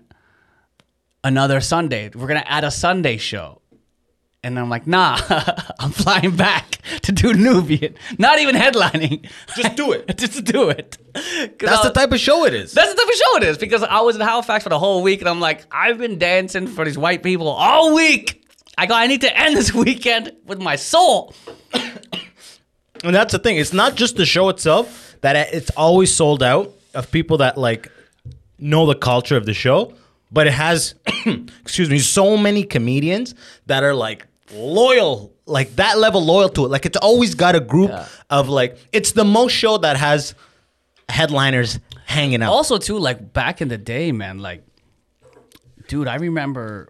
another 1.24 1.62
Sunday? 1.62 2.10
We're 2.14 2.28
gonna 2.28 2.44
add 2.46 2.64
a 2.64 2.72
Sunday 2.72 3.18
show." 3.18 3.62
And 4.44 4.58
I'm 4.58 4.70
like, 4.70 4.88
"Nah, 4.88 5.20
I'm 5.80 5.92
flying 5.92 6.36
back 6.36 6.80
to 7.04 7.12
do 7.12 7.34
Nubian. 7.34 7.96
Not 8.18 8.40
even 8.40 8.56
headlining. 8.56 9.30
Just 9.56 9.76
do 9.76 9.92
it. 9.92 10.18
Just 10.18 10.44
do 10.46 10.70
it." 10.70 10.98
that's 11.14 11.86
I- 11.86 11.88
the 11.88 11.94
type 11.94 12.12
of 12.12 12.20
show 12.20 12.46
it 12.46 12.54
is. 12.54 12.74
That's 12.74 12.90
the 12.92 12.98
type 13.00 13.08
of 13.08 13.16
show 13.16 13.38
it 13.38 13.44
is 13.44 13.58
because 13.58 13.84
I 13.84 14.02
was 14.02 14.16
in 14.16 14.22
Halifax 14.22 14.64
for 14.64 14.70
the 14.70 14.80
whole 14.80 15.04
week, 15.04 15.20
and 15.20 15.30
I'm 15.30 15.40
like, 15.40 15.66
I've 15.72 16.00
been 16.00 16.18
dancing 16.18 16.68
for 16.68 16.84
these 16.86 16.98
white 16.98 17.22
people 17.24 17.48
all 17.48 17.94
week. 17.94 18.41
I 18.82 18.88
go, 18.88 18.96
I 18.96 19.06
need 19.06 19.22
to 19.22 19.40
end 19.40 19.56
this 19.56 19.72
weekend 19.86 20.32
with 20.46 20.60
my 20.60 20.76
soul. 20.76 21.34
And 23.04 23.16
that's 23.16 23.32
the 23.32 23.40
thing. 23.40 23.58
It's 23.58 23.74
not 23.74 23.96
just 23.96 24.16
the 24.16 24.28
show 24.28 24.50
itself 24.50 25.16
that 25.22 25.36
it's 25.56 25.72
always 25.72 26.14
sold 26.14 26.44
out 26.44 26.72
of 26.94 27.10
people 27.12 27.38
that 27.38 27.58
like 27.58 27.92
know 28.60 28.86
the 28.86 28.94
culture 28.94 29.36
of 29.36 29.48
the 29.48 29.56
show, 29.56 29.96
but 30.32 30.46
it 30.46 30.54
has 30.54 30.94
excuse 31.64 31.90
me, 31.90 31.98
so 31.98 32.38
many 32.38 32.64
comedians 32.64 33.34
that 33.66 33.84
are 33.84 33.96
like 33.96 34.28
loyal, 34.54 35.34
like 35.48 35.76
that 35.78 35.98
level 35.98 36.24
loyal 36.24 36.50
to 36.50 36.66
it. 36.66 36.70
Like 36.70 36.86
it's 36.86 36.98
always 36.98 37.34
got 37.34 37.56
a 37.56 37.60
group 37.60 37.90
Yeah. 37.90 38.06
of 38.30 38.50
like 38.50 38.78
it's 38.92 39.14
the 39.14 39.26
most 39.26 39.54
show 39.54 39.80
that 39.80 39.98
has 39.98 40.36
headliners 41.10 41.80
hanging 42.06 42.44
out. 42.44 42.52
Also, 42.54 42.78
too, 42.78 43.00
like 43.00 43.34
back 43.34 43.62
in 43.64 43.68
the 43.68 43.80
day, 43.80 44.12
man, 44.12 44.38
like, 44.38 44.64
dude, 45.88 46.08
I 46.08 46.18
remember 46.18 46.90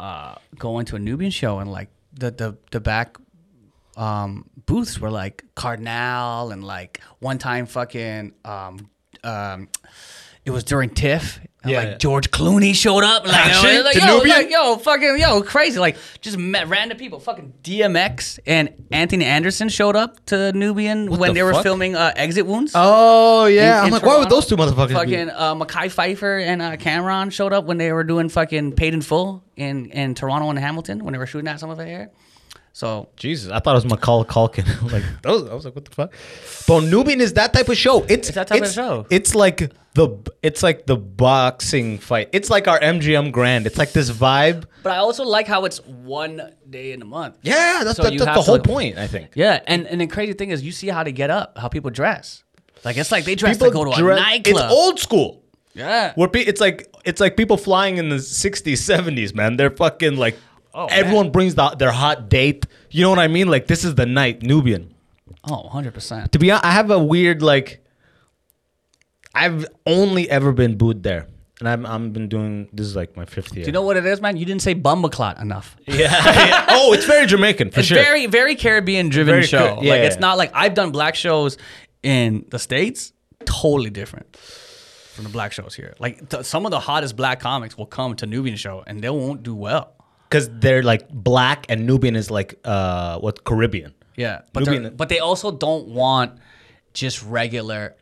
uh, 0.00 0.34
going 0.58 0.86
to 0.86 0.96
a 0.96 0.98
Nubian 0.98 1.30
show 1.30 1.58
and 1.58 1.70
like 1.70 1.90
the 2.12 2.30
the 2.30 2.56
the 2.70 2.80
back 2.80 3.18
um, 3.96 4.48
booths 4.66 4.98
were 4.98 5.10
like 5.10 5.44
Cardinal 5.54 6.50
and 6.50 6.64
like 6.64 7.00
one 7.18 7.38
time 7.38 7.66
fucking 7.66 8.32
um, 8.44 8.90
um, 9.22 9.68
it 10.50 10.54
was 10.54 10.64
during 10.64 10.90
TIFF. 10.90 11.40
And 11.62 11.72
Yeah, 11.72 11.78
like 11.80 11.88
yeah. 11.88 11.96
George 11.98 12.30
Clooney 12.30 12.74
showed 12.74 13.04
up, 13.04 13.26
like, 13.26 13.36
Actually? 13.36 13.82
like, 13.82 13.94
yo, 13.94 14.16
like, 14.18 14.50
yo, 14.50 14.76
fucking, 14.78 15.18
yo, 15.18 15.42
crazy, 15.42 15.78
like, 15.78 15.98
just 16.22 16.38
met 16.38 16.68
random 16.68 16.96
people. 16.96 17.20
Fucking 17.20 17.52
DMX 17.62 18.38
and 18.46 18.70
Anthony 18.90 19.26
Anderson 19.26 19.68
showed 19.68 19.94
up 19.94 20.24
to 20.26 20.52
Nubian 20.52 21.10
when 21.10 21.20
the 21.20 21.34
they 21.34 21.42
were 21.42 21.62
filming 21.62 21.96
uh, 21.96 22.12
Exit 22.16 22.46
Wounds. 22.46 22.72
oh 22.74 23.44
yeah, 23.44 23.74
in- 23.74 23.80
I'm 23.80 23.86
in 23.88 23.92
like, 23.92 24.02
why 24.04 24.18
would 24.18 24.30
those 24.30 24.46
two 24.46 24.56
motherfuckers 24.56 24.88
be? 24.88 24.94
Fucking 24.94 25.28
uh, 25.30 25.54
Mekhi 25.54 25.92
Phifer 25.94 26.42
and 26.42 26.62
uh, 26.62 26.76
Cam'ron 26.78 27.30
showed 27.30 27.52
up 27.52 27.66
when 27.66 27.76
they 27.76 27.92
were 27.92 28.04
doing 28.04 28.30
fucking 28.30 28.72
Paid 28.72 28.94
in 28.94 29.02
Full 29.02 29.44
in, 29.56 29.90
in 29.90 30.14
Toronto 30.14 30.48
and 30.48 30.58
Hamilton 30.58 31.04
when 31.04 31.12
they 31.12 31.18
were 31.18 31.26
shooting 31.26 31.48
at 31.48 31.60
some 31.60 31.68
of 31.68 31.78
it 31.78 31.86
here. 31.86 32.10
So 32.72 33.08
Jesus, 33.16 33.50
I 33.50 33.58
thought 33.58 33.72
it 33.72 33.82
was 33.82 33.84
Macaulay 33.84 34.24
Culkin. 34.26 34.64
like 34.92 35.02
those, 35.22 35.48
I 35.50 35.54
was 35.54 35.64
like, 35.64 35.74
what 35.74 35.84
the 35.84 35.90
fuck? 35.90 36.12
But 36.66 36.84
Nubian 36.84 37.20
is 37.20 37.32
that 37.34 37.52
type 37.52 37.68
of 37.68 37.76
show. 37.76 38.02
It's, 38.04 38.28
It's 38.28 38.34
that 38.36 38.46
type 38.46 38.62
of 38.62 38.70
show. 38.70 39.06
It's 39.10 39.34
like 39.34 39.72
the 39.94 40.08
it's 40.42 40.62
like 40.62 40.86
the 40.86 40.96
boxing 40.96 41.98
fight. 41.98 42.28
It's 42.32 42.48
like 42.48 42.68
our 42.68 42.78
MGM 42.78 43.32
Grand. 43.32 43.66
It's 43.66 43.76
like 43.76 43.92
this 43.92 44.10
vibe. 44.10 44.64
But 44.84 44.92
I 44.92 44.96
also 44.98 45.24
like 45.24 45.48
how 45.48 45.64
it's 45.64 45.84
one 45.84 46.52
day 46.68 46.92
in 46.92 47.02
a 47.02 47.04
month. 47.04 47.38
Yeah, 47.42 47.82
that's, 47.84 47.96
So 47.96 48.04
that- 48.04 48.16
that's 48.18 48.36
the 48.38 48.42
whole 48.42 48.60
point. 48.60 48.98
I 48.98 49.06
think. 49.08 49.30
Yeah, 49.34 49.60
and 49.66 49.86
and 49.88 50.00
the 50.00 50.06
crazy 50.06 50.32
thing 50.34 50.50
is 50.50 50.62
you 50.62 50.72
see 50.72 50.88
how 50.88 51.02
they 51.02 51.12
get 51.12 51.30
up, 51.30 51.58
how 51.58 51.68
people 51.68 51.90
dress. 51.90 52.44
Like 52.84 52.96
it's 52.96 53.10
like 53.12 53.24
they 53.24 53.34
dress 53.34 53.56
People 53.58 53.84
to 53.84 53.90
go 53.90 53.96
to 53.96 54.08
a 54.12 54.14
nightclub. 54.14 54.56
It's 54.64 54.72
old 54.72 55.00
school. 55.00 55.42
Yeah. 55.74 56.12
Where 56.14 56.28
pe- 56.28 56.42
it's 56.42 56.60
like 56.60 56.88
it's 57.04 57.20
like 57.20 57.36
people 57.36 57.56
flying 57.56 57.98
in 57.98 58.08
the 58.10 58.16
'60s, 58.16 58.62
'70s, 58.78 59.34
man. 59.34 59.56
They're 59.56 59.70
fucking 59.70 60.16
like 60.16 60.36
Oh, 60.74 60.86
everyone 60.86 61.26
man. 61.26 61.32
brings 61.32 61.54
the, 61.56 61.70
their 61.70 61.90
hot 61.92 62.28
date. 62.28 62.66
You 62.90 63.02
know 63.02 63.10
what 63.10 63.18
I 63.18 63.28
mean? 63.28 63.48
Like 63.48 63.66
this 63.66 63.84
is 63.84 63.94
the 63.94 64.06
night, 64.06 64.42
Nubian. 64.42 64.94
Oh, 65.44 65.68
100%. 65.72 66.30
To 66.32 66.38
be 66.38 66.50
honest, 66.50 66.64
I 66.64 66.72
have 66.72 66.90
a 66.90 66.98
weird 67.02 67.42
like. 67.42 67.84
I've 69.34 69.66
only 69.86 70.28
ever 70.28 70.50
been 70.52 70.76
booed 70.76 71.02
there, 71.04 71.28
and 71.60 71.68
I'm 71.68 71.86
I'm 71.86 72.10
been 72.10 72.28
doing 72.28 72.68
this 72.72 72.86
is 72.86 72.96
like 72.96 73.16
my 73.16 73.24
fifth 73.24 73.54
year. 73.54 73.64
Do 73.64 73.68
you 73.68 73.72
know 73.72 73.82
what 73.82 73.96
it 73.96 74.04
is, 74.04 74.20
man? 74.20 74.36
You 74.36 74.44
didn't 74.44 74.62
say 74.62 74.74
bumbaclot 74.74 75.40
enough. 75.40 75.76
Yeah. 75.86 76.66
oh, 76.68 76.92
it's 76.92 77.04
very 77.04 77.26
Jamaican 77.26 77.70
for 77.70 77.80
it's 77.80 77.88
sure. 77.88 78.02
very, 78.02 78.26
very 78.26 78.54
Caribbean 78.56 79.08
driven 79.08 79.34
Very 79.34 79.46
show. 79.46 79.74
Car- 79.76 79.84
yeah, 79.84 79.90
like 79.92 80.00
it's 80.02 80.18
not 80.18 80.36
like 80.36 80.50
I've 80.54 80.74
done 80.74 80.90
black 80.90 81.14
shows 81.14 81.58
in 82.02 82.44
the 82.50 82.58
States, 82.58 83.12
totally 83.44 83.90
different 83.90 84.36
from 84.36 85.24
the 85.24 85.30
black 85.30 85.52
shows 85.52 85.74
here. 85.76 85.94
Like 86.00 86.28
th- 86.28 86.44
some 86.44 86.64
of 86.66 86.70
the 86.72 86.80
hottest 86.80 87.14
black 87.14 87.38
comics 87.40 87.78
will 87.78 87.86
come 87.86 88.16
to 88.16 88.26
Nubian 88.26 88.56
show 88.56 88.82
and 88.86 89.00
they 89.00 89.10
won't 89.10 89.42
do 89.44 89.54
well. 89.54 89.92
Because 90.30 90.48
they're 90.60 90.82
like 90.84 91.08
black 91.10 91.66
and 91.68 91.86
Nubian 91.86 92.14
is 92.16 92.30
like 92.30 92.54
uh 92.64 93.18
what 93.18 93.42
Caribbean. 93.44 93.92
Yeah. 94.16 94.42
But, 94.52 94.64
Nubian- 94.66 94.96
but 94.96 95.08
they 95.08 95.18
also 95.18 95.50
don't 95.50 95.88
want 95.88 96.38
just 96.94 97.22
regular 97.24 97.96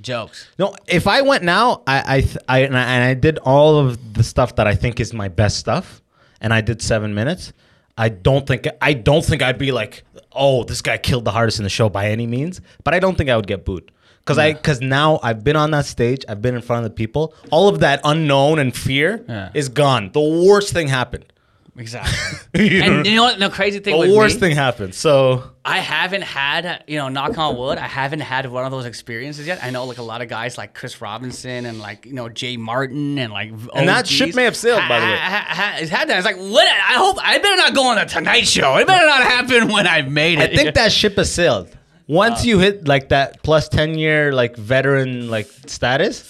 jokes. 0.00 0.48
No, 0.58 0.74
if 0.86 1.06
I 1.06 1.22
went 1.22 1.42
now, 1.44 1.82
I 1.86 2.16
I 2.16 2.20
th- 2.20 2.36
I, 2.48 2.58
and, 2.60 2.76
I 2.76 2.82
and 2.82 3.04
I 3.04 3.14
did 3.14 3.38
all 3.38 3.78
of 3.78 4.14
the 4.14 4.22
stuff 4.22 4.56
that 4.56 4.66
I 4.66 4.74
think 4.74 5.00
is 5.00 5.12
my 5.12 5.28
best 5.28 5.56
stuff, 5.58 6.02
and 6.40 6.52
I 6.52 6.60
did 6.60 6.82
seven 6.82 7.14
minutes. 7.14 7.52
I 7.98 8.10
don't 8.10 8.46
think 8.46 8.66
I 8.82 8.92
don't 8.92 9.24
think 9.24 9.42
I'd 9.42 9.58
be 9.58 9.72
like, 9.72 10.04
oh, 10.32 10.64
this 10.64 10.82
guy 10.82 10.98
killed 10.98 11.24
the 11.24 11.30
hardest 11.32 11.58
in 11.58 11.64
the 11.64 11.70
show 11.70 11.88
by 11.88 12.10
any 12.10 12.26
means. 12.26 12.60
But 12.84 12.92
I 12.94 12.98
don't 13.00 13.16
think 13.16 13.30
I 13.30 13.36
would 13.36 13.46
get 13.46 13.64
booed 13.64 13.90
because 14.20 14.36
I 14.38 14.52
because 14.52 14.80
now 14.82 15.18
I've 15.22 15.42
been 15.42 15.56
on 15.56 15.70
that 15.70 15.86
stage, 15.86 16.22
I've 16.28 16.42
been 16.42 16.54
in 16.54 16.60
front 16.62 16.84
of 16.84 16.90
the 16.90 16.94
people. 16.94 17.32
All 17.50 17.68
of 17.68 17.80
that 17.80 18.00
unknown 18.04 18.58
and 18.58 18.76
fear 18.76 19.24
Yeah. 19.28 19.50
is 19.54 19.68
gone. 19.70 20.10
The 20.12 20.20
worst 20.20 20.72
thing 20.74 20.88
happened. 20.88 21.24
Exactly. 21.78 22.38
You 22.66 22.80
know? 22.80 22.86
and 22.86 23.06
you 23.06 23.16
know 23.16 23.24
what 23.24 23.38
the 23.38 23.50
crazy 23.50 23.80
thing 23.80 23.92
the 23.92 23.98
with 24.08 24.16
worst 24.16 24.36
me? 24.36 24.40
thing 24.40 24.56
happened. 24.56 24.94
So 24.94 25.44
I 25.62 25.80
haven't 25.80 26.22
had, 26.22 26.84
you 26.86 26.96
know, 26.96 27.08
knock 27.10 27.36
on 27.36 27.56
wood, 27.58 27.76
I 27.76 27.86
haven't 27.86 28.20
had 28.20 28.50
one 28.50 28.64
of 28.64 28.70
those 28.70 28.86
experiences 28.86 29.46
yet. 29.46 29.62
I 29.62 29.68
know 29.70 29.84
like 29.84 29.98
a 29.98 30.02
lot 30.02 30.22
of 30.22 30.28
guys 30.28 30.56
like 30.56 30.72
Chris 30.72 31.02
Robinson 31.02 31.66
and 31.66 31.78
like, 31.78 32.06
you 32.06 32.14
know, 32.14 32.30
Jay 32.30 32.56
Martin 32.56 33.18
and 33.18 33.30
like 33.30 33.52
And 33.74 33.88
that 33.88 34.06
ship 34.06 34.34
may 34.34 34.44
have 34.44 34.56
sailed, 34.56 34.82
by 34.88 35.00
the 35.00 35.06
way. 35.06 35.16
Ha, 35.16 35.44
ha, 35.48 35.54
ha, 35.54 35.76
it's 35.78 35.90
had 35.90 36.08
that. 36.08 36.16
It's 36.16 36.24
like, 36.24 36.36
what? 36.36 36.66
I 36.66 36.94
hope, 36.94 37.18
I 37.20 37.36
better 37.38 37.56
not 37.56 37.74
go 37.74 37.88
on 37.88 37.96
the 37.96 38.04
Tonight 38.06 38.46
Show. 38.46 38.76
It 38.76 38.86
better 38.86 39.04
not 39.04 39.22
happen 39.22 39.68
when 39.68 39.86
I've 39.86 40.10
made 40.10 40.38
it. 40.38 40.50
I 40.50 40.56
think 40.56 40.74
that 40.76 40.92
ship 40.92 41.16
has 41.16 41.30
sailed. 41.30 41.68
Once 42.08 42.40
uh, 42.42 42.48
you 42.48 42.58
hit 42.58 42.86
like 42.86 43.08
that 43.10 43.42
plus 43.42 43.68
ten 43.68 43.98
year 43.98 44.32
like 44.32 44.56
veteran 44.56 45.28
like 45.28 45.48
status, 45.66 46.22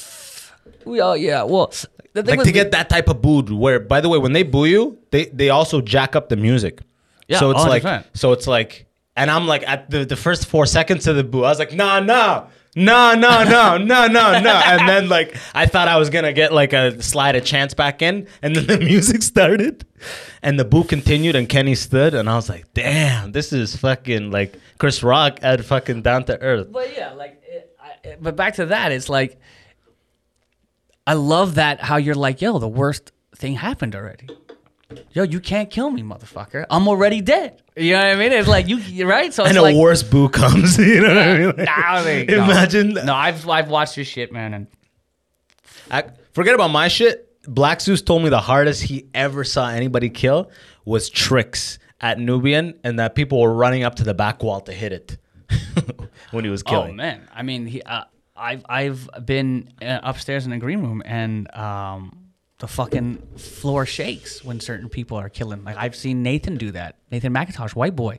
Oh, 0.86 1.14
yeah. 1.14 1.42
Well, 1.42 1.72
the 2.12 2.22
thing 2.22 2.30
like 2.30 2.38
with 2.38 2.46
to 2.46 2.52
me- 2.52 2.54
get 2.54 2.70
that 2.72 2.88
type 2.88 3.08
of 3.08 3.20
booed. 3.20 3.50
Where 3.50 3.78
by 3.80 4.00
the 4.00 4.08
way, 4.08 4.18
when 4.18 4.32
they 4.32 4.42
boo 4.42 4.64
you, 4.66 4.98
they 5.10 5.26
they 5.26 5.50
also 5.50 5.80
jack 5.80 6.16
up 6.16 6.28
the 6.28 6.36
music. 6.36 6.80
Yeah, 7.28 7.38
so 7.40 7.50
it's 7.50 7.64
like 7.64 7.82
100%. 7.82 8.04
so 8.14 8.32
it's 8.32 8.46
like, 8.46 8.86
and 9.16 9.30
I'm 9.30 9.46
like 9.46 9.66
at 9.68 9.90
the 9.90 10.04
the 10.04 10.16
first 10.16 10.46
four 10.46 10.64
seconds 10.66 11.06
of 11.06 11.16
the 11.16 11.24
boo, 11.24 11.44
I 11.44 11.48
was 11.48 11.58
like, 11.58 11.72
nah, 11.74 12.00
nah. 12.00 12.46
No, 12.78 13.14
no, 13.14 13.42
no, 13.42 13.78
no, 13.78 14.06
no, 14.06 14.38
no. 14.38 14.52
And 14.64 14.86
then 14.86 15.08
like 15.08 15.34
I 15.54 15.64
thought 15.64 15.88
I 15.88 15.96
was 15.96 16.10
gonna 16.10 16.34
get 16.34 16.52
like 16.52 16.74
a 16.74 17.02
slide 17.02 17.34
a 17.34 17.40
chance 17.40 17.72
back 17.72 18.02
in, 18.02 18.28
and 18.42 18.54
then 18.54 18.66
the 18.78 18.78
music 18.84 19.22
started, 19.22 19.86
and 20.42 20.58
the 20.60 20.64
boo 20.66 20.84
continued, 20.84 21.36
and 21.36 21.48
Kenny 21.48 21.74
stood, 21.74 22.12
and 22.14 22.28
I 22.28 22.34
was 22.36 22.50
like, 22.50 22.66
damn, 22.74 23.32
this 23.32 23.50
is 23.52 23.74
fucking 23.76 24.30
like 24.30 24.56
Chris 24.78 25.02
Rock 25.02 25.38
at 25.42 25.64
fucking 25.64 26.02
down 26.02 26.24
to 26.24 26.38
earth. 26.42 26.70
But 26.70 26.94
yeah, 26.94 27.12
like, 27.14 27.42
it, 27.48 27.74
I, 27.82 28.08
it- 28.08 28.18
but 28.22 28.36
back 28.36 28.56
to 28.56 28.66
that, 28.66 28.92
it's 28.92 29.08
like, 29.08 29.40
I 31.06 31.14
love 31.14 31.54
that 31.56 31.80
how 31.80 31.96
you're 31.96 32.14
like, 32.14 32.40
yo, 32.42 32.58
the 32.58 32.68
worst 32.68 33.12
thing 33.36 33.54
happened 33.54 33.94
already. 33.94 34.28
Yo, 35.12 35.22
you 35.24 35.40
can't 35.40 35.68
kill 35.70 35.90
me, 35.90 36.02
motherfucker. 36.02 36.64
I'm 36.70 36.86
already 36.88 37.20
dead. 37.20 37.60
You 37.76 37.92
know 37.92 37.98
what 37.98 38.06
I 38.06 38.14
mean? 38.16 38.32
It's 38.32 38.48
like 38.48 38.68
you, 38.68 38.76
you're 38.78 39.08
right. 39.08 39.32
So 39.34 39.42
it's 39.44 39.50
and 39.50 39.58
a 39.58 39.62
like, 39.62 39.76
worse 39.76 40.02
boo 40.02 40.28
comes. 40.28 40.78
You 40.86 41.00
know 41.00 41.08
what 41.08 41.18
I 41.18 41.36
mean? 41.38 41.46
Like, 41.48 41.56
Nah, 41.58 42.00
like, 42.04 42.28
no. 42.28 42.44
imagine. 42.44 42.94
No, 42.94 43.14
I've 43.14 43.48
I've 43.48 43.68
watched 43.68 43.96
your 43.96 44.04
shit, 44.04 44.32
man, 44.32 44.54
and 44.54 44.66
I, 45.90 46.04
forget 46.32 46.54
about 46.54 46.68
my 46.68 46.88
shit. 46.88 47.22
Black 47.48 47.80
Zeus 47.80 48.02
told 48.02 48.22
me 48.22 48.28
the 48.28 48.40
hardest 48.40 48.82
he 48.82 49.08
ever 49.14 49.44
saw 49.44 49.68
anybody 49.68 50.08
kill 50.08 50.50
was 50.84 51.08
tricks 51.10 51.78
at 52.00 52.18
Nubian, 52.18 52.78
and 52.84 52.98
that 52.98 53.14
people 53.14 53.40
were 53.40 53.54
running 53.54 53.82
up 53.84 53.96
to 53.96 54.04
the 54.04 54.14
back 54.14 54.42
wall 54.42 54.60
to 54.62 54.72
hit 54.72 54.92
it 54.92 55.16
when 56.30 56.44
he 56.44 56.50
was 56.50 56.62
killing. 56.62 56.92
oh 56.92 56.94
man, 56.94 57.28
I 57.34 57.42
mean, 57.42 57.66
he, 57.66 57.82
uh, 57.82 58.04
I've 58.38 58.64
I've 58.68 59.08
been 59.24 59.70
uh, 59.82 60.00
upstairs 60.02 60.44
in 60.44 60.50
the 60.50 60.58
green 60.58 60.80
room, 60.80 61.02
and 61.04 61.54
um, 61.54 62.30
the 62.58 62.68
fucking 62.68 63.18
floor 63.36 63.86
shakes 63.86 64.44
when 64.44 64.60
certain 64.60 64.88
people 64.88 65.16
are 65.18 65.28
killing. 65.28 65.64
Like 65.64 65.76
I've 65.76 65.96
seen 65.96 66.22
Nathan 66.22 66.56
do 66.56 66.70
that. 66.72 66.96
Nathan 67.10 67.32
Macintosh, 67.32 67.74
white 67.74 67.94
boy, 67.96 68.18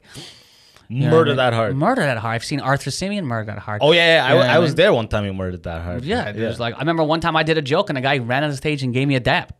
You 0.87 1.01
know 1.01 1.05
what 1.07 1.13
I 1.13 1.17
Murder 1.17 1.35
that 1.35 1.53
hard. 1.53 1.75
Murder 1.75 2.01
that 2.01 2.17
hard. 2.17 2.35
I've 2.35 2.45
seen 2.45 2.59
Arthur 2.59 2.91
Simeon 2.91 3.25
murder 3.25 3.51
that 3.53 3.59
hard. 3.59 3.81
Oh 3.83 3.91
yeah, 3.93 4.15
yeah. 4.17 4.25
I, 4.25 4.27
You 4.29 4.33
know 4.35 4.39
what 4.41 4.49
I 4.49 4.59
was 4.59 4.69
mean? 4.71 4.75
there 4.77 4.93
one 4.93 5.07
time. 5.07 5.25
He 5.25 5.31
murdered 5.31 5.63
that 5.63 5.81
hard. 5.83 6.03
Yeah, 6.05 6.29
it 6.29 6.39
was 6.39 6.59
like 6.59 6.75
I 6.75 6.79
remember 6.79 7.03
one 7.03 7.19
time 7.19 7.35
I 7.35 7.43
did 7.43 7.57
a 7.57 7.61
joke 7.61 7.89
and 7.89 7.97
a 7.97 8.01
guy 8.01 8.17
ran 8.19 8.43
on 8.43 8.49
the 8.51 8.57
stage 8.57 8.83
and 8.83 8.93
gave 8.93 9.07
me 9.07 9.15
a 9.15 9.19
dap. 9.19 9.53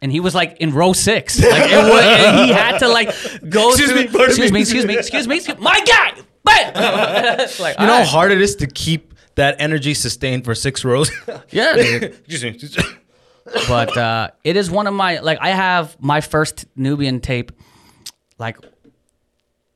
And 0.00 0.10
he 0.10 0.18
was 0.18 0.34
like 0.34 0.56
in 0.58 0.72
row 0.72 0.92
six. 0.92 1.40
Like 1.42 1.70
it 1.70 1.76
was, 1.76 2.02
and 2.04 2.46
he 2.46 2.52
had 2.52 2.78
to 2.78 2.88
like 2.88 3.08
go 3.48 3.68
Excuse 3.70 3.90
through- 3.92 4.08
me, 4.18 4.24
excuse 4.24 4.50
me. 4.50 4.50
me, 4.50 4.60
excuse 4.60 4.84
me, 4.86 4.96
excuse 4.98 5.28
me, 5.28 5.36
excuse 5.36 5.58
My 5.60 5.80
guy! 5.86 6.14
Bam! 6.44 7.48
Like, 7.60 7.78
You 7.78 7.86
know 7.86 7.98
how 7.98 8.04
hard 8.04 8.32
it 8.32 8.40
is 8.40 8.56
to 8.56 8.66
keep 8.66 9.11
that 9.36 9.56
energy 9.58 9.94
sustained 9.94 10.44
for 10.44 10.54
six 10.54 10.84
rows. 10.84 11.10
Yeah, 11.50 11.74
dude. 11.74 12.02
Excuse 12.28 12.76
but 13.68 13.96
uh, 13.96 14.30
it 14.44 14.56
is 14.56 14.70
one 14.70 14.86
of 14.86 14.94
my 14.94 15.18
like 15.20 15.38
I 15.40 15.50
have 15.50 15.96
my 16.00 16.20
first 16.20 16.64
Nubian 16.76 17.20
tape 17.20 17.52
like 18.38 18.56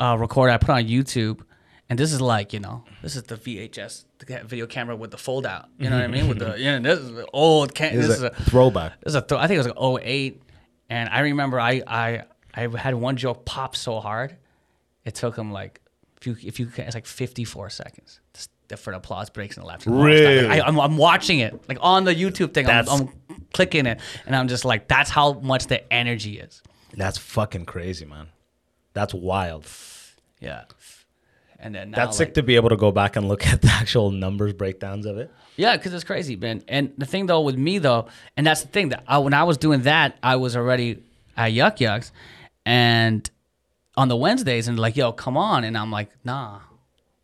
uh, 0.01 0.17
recorded. 0.19 0.53
I 0.55 0.59
put 0.59 0.71
on 0.71 0.85
YouTube, 0.85 1.41
and 1.89 1.99
this 1.99 2.13
is 2.13 2.21
like 2.21 2.53
you 2.53 2.61
know 2.61 2.85
this 3.03 3.17
is 3.17 3.25
the 3.25 3.37
VHS 3.37 4.05
the 4.19 4.43
video 4.45 4.67
camera 4.67 4.97
with 4.97 5.11
the 5.11 5.19
fold 5.19 5.47
out. 5.47 5.67
You 5.79 5.91
know 5.91 5.97
what 5.97 6.05
I 6.05 6.09
mean? 6.09 6.29
With 6.29 6.39
the 6.39 6.55
yeah, 6.59 6.79
this 6.79 7.01
is 7.01 7.13
the 7.13 7.27
old. 7.33 7.75
Cam- 7.75 7.97
this, 7.97 8.07
This 8.07 8.17
is 8.19 8.23
is 8.23 8.23
a 8.23 8.27
a 8.29 8.43
throwback. 8.51 9.01
this 9.01 9.11
is 9.13 9.15
a 9.17 9.23
th- 9.23 9.39
I 9.41 9.47
think 9.47 9.57
it 9.57 9.67
was 9.67 9.75
like 9.99 10.05
08. 10.07 10.43
and 10.91 11.09
I 11.11 11.21
remember 11.21 11.61
I 11.61 11.83
I 11.87 12.23
I 12.55 12.69
had 12.79 12.95
one 12.95 13.17
joke 13.17 13.45
pop 13.45 13.77
so 13.77 14.01
hard, 14.01 14.37
it 15.05 15.15
took 15.15 15.37
him 15.37 15.51
like 15.53 15.81
if 16.21 16.27
you 16.27 16.37
if 16.43 16.61
you 16.61 16.71
it's 16.77 16.95
like 16.95 17.07
54 17.07 17.69
seconds. 17.71 18.21
Just 18.33 18.51
different 18.69 18.99
applause 18.99 19.31
breaks 19.31 19.57
and 19.57 19.67
laughs. 19.67 19.87
Really? 19.87 20.47
I, 20.47 20.61
I'm, 20.67 20.79
I'm 20.79 20.97
watching 20.97 21.41
it 21.41 21.69
like 21.69 21.79
on 21.81 22.05
the 22.05 22.15
YouTube 22.15 22.55
thing. 22.55 22.69
I'm, 22.69 22.89
I'm 22.89 23.09
clicking 23.53 23.87
it, 23.87 24.01
and 24.27 24.35
I'm 24.35 24.49
just 24.49 24.65
like, 24.65 24.89
that's 24.89 25.11
how 25.11 25.35
much 25.35 25.67
the 25.67 25.93
energy 25.93 26.39
is. 26.39 26.63
That's 26.95 27.19
fucking 27.19 27.67
crazy, 27.67 28.05
man. 28.05 28.29
That's 28.93 29.13
wild. 29.13 29.67
Yeah. 30.41 30.65
And 31.59 31.75
then 31.75 31.91
now, 31.91 31.97
That's 31.97 32.19
like, 32.19 32.29
sick 32.29 32.35
to 32.35 32.43
be 32.43 32.57
able 32.57 32.69
to 32.69 32.77
go 32.77 32.93
back 32.93 33.17
and 33.17 33.29
look 33.29 33.47
at 33.53 33.63
the 33.63 33.69
actual 33.69 34.11
numbers 34.11 34.53
breakdowns 34.53 35.07
of 35.07 35.19
it. 35.19 35.31
Yeah, 35.57 35.77
because 35.77 35.95
it's 35.95 36.05
crazy, 36.05 36.37
man. 36.37 36.63
And 36.69 36.93
the 36.99 37.07
thing 37.07 37.27
though 37.27 37.41
with 37.41 37.57
me 37.57 37.79
though, 37.79 38.09
and 38.37 38.47
that's 38.47 38.63
the 38.63 38.69
thing 38.69 38.91
that 38.91 39.05
I, 39.07 39.19
when 39.19 39.33
I 39.33 39.45
was 39.45 39.57
doing 39.57 39.83
that, 39.83 40.19
I 40.23 40.37
was 40.37 40.57
already 40.57 41.03
at 41.37 41.53
Yuk 41.53 41.81
Yuk's, 41.81 42.13
and 42.65 43.29
on 43.97 44.09
the 44.09 44.17
Wednesdays, 44.17 44.69
and 44.69 44.79
like, 44.79 44.97
yo, 44.97 45.13
come 45.13 45.37
on, 45.37 45.65
and 45.65 45.77
I'm 45.77 45.91
like, 45.91 46.11
nah, 46.25 46.61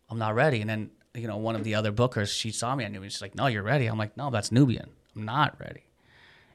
I'm 0.09 0.17
not 0.17 0.33
ready. 0.33 0.61
And 0.61 0.69
then 0.69 0.89
you 1.15 1.27
know, 1.27 1.37
one 1.37 1.55
of 1.55 1.63
the 1.63 1.75
other 1.75 1.91
bookers, 1.91 2.35
she 2.35 2.51
saw 2.51 2.75
me 2.75 2.83
at 2.83 2.91
Nubian. 2.91 3.09
She's 3.09 3.21
like, 3.21 3.35
no, 3.35 3.47
you're 3.47 3.63
ready. 3.63 3.87
I'm 3.87 3.97
like, 3.97 4.17
no, 4.17 4.29
that's 4.29 4.51
Nubian. 4.51 4.89
I'm 5.15 5.25
not 5.25 5.59
ready. 5.59 5.83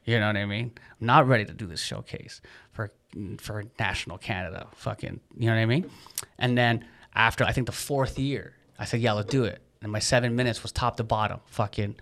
You 0.05 0.19
know 0.19 0.27
what 0.27 0.37
I 0.37 0.45
mean? 0.45 0.71
I'm 0.99 1.07
not 1.07 1.27
ready 1.27 1.45
to 1.45 1.53
do 1.53 1.67
this 1.67 1.81
showcase 1.81 2.41
for 2.71 2.91
for 3.39 3.65
national 3.79 4.17
Canada. 4.17 4.67
Fucking, 4.75 5.19
you 5.37 5.47
know 5.47 5.55
what 5.55 5.61
I 5.61 5.65
mean? 5.65 5.89
And 6.37 6.57
then 6.57 6.85
after 7.13 7.43
I 7.43 7.51
think 7.51 7.67
the 7.67 7.73
fourth 7.73 8.17
year, 8.19 8.53
I 8.77 8.85
said, 8.85 9.01
yeah, 9.01 9.13
let's 9.13 9.29
do 9.29 9.43
it. 9.43 9.61
And 9.81 9.91
my 9.91 9.99
seven 9.99 10.35
minutes 10.35 10.61
was 10.63 10.71
top 10.71 10.97
to 10.97 11.03
bottom, 11.03 11.39
fucking 11.45 11.95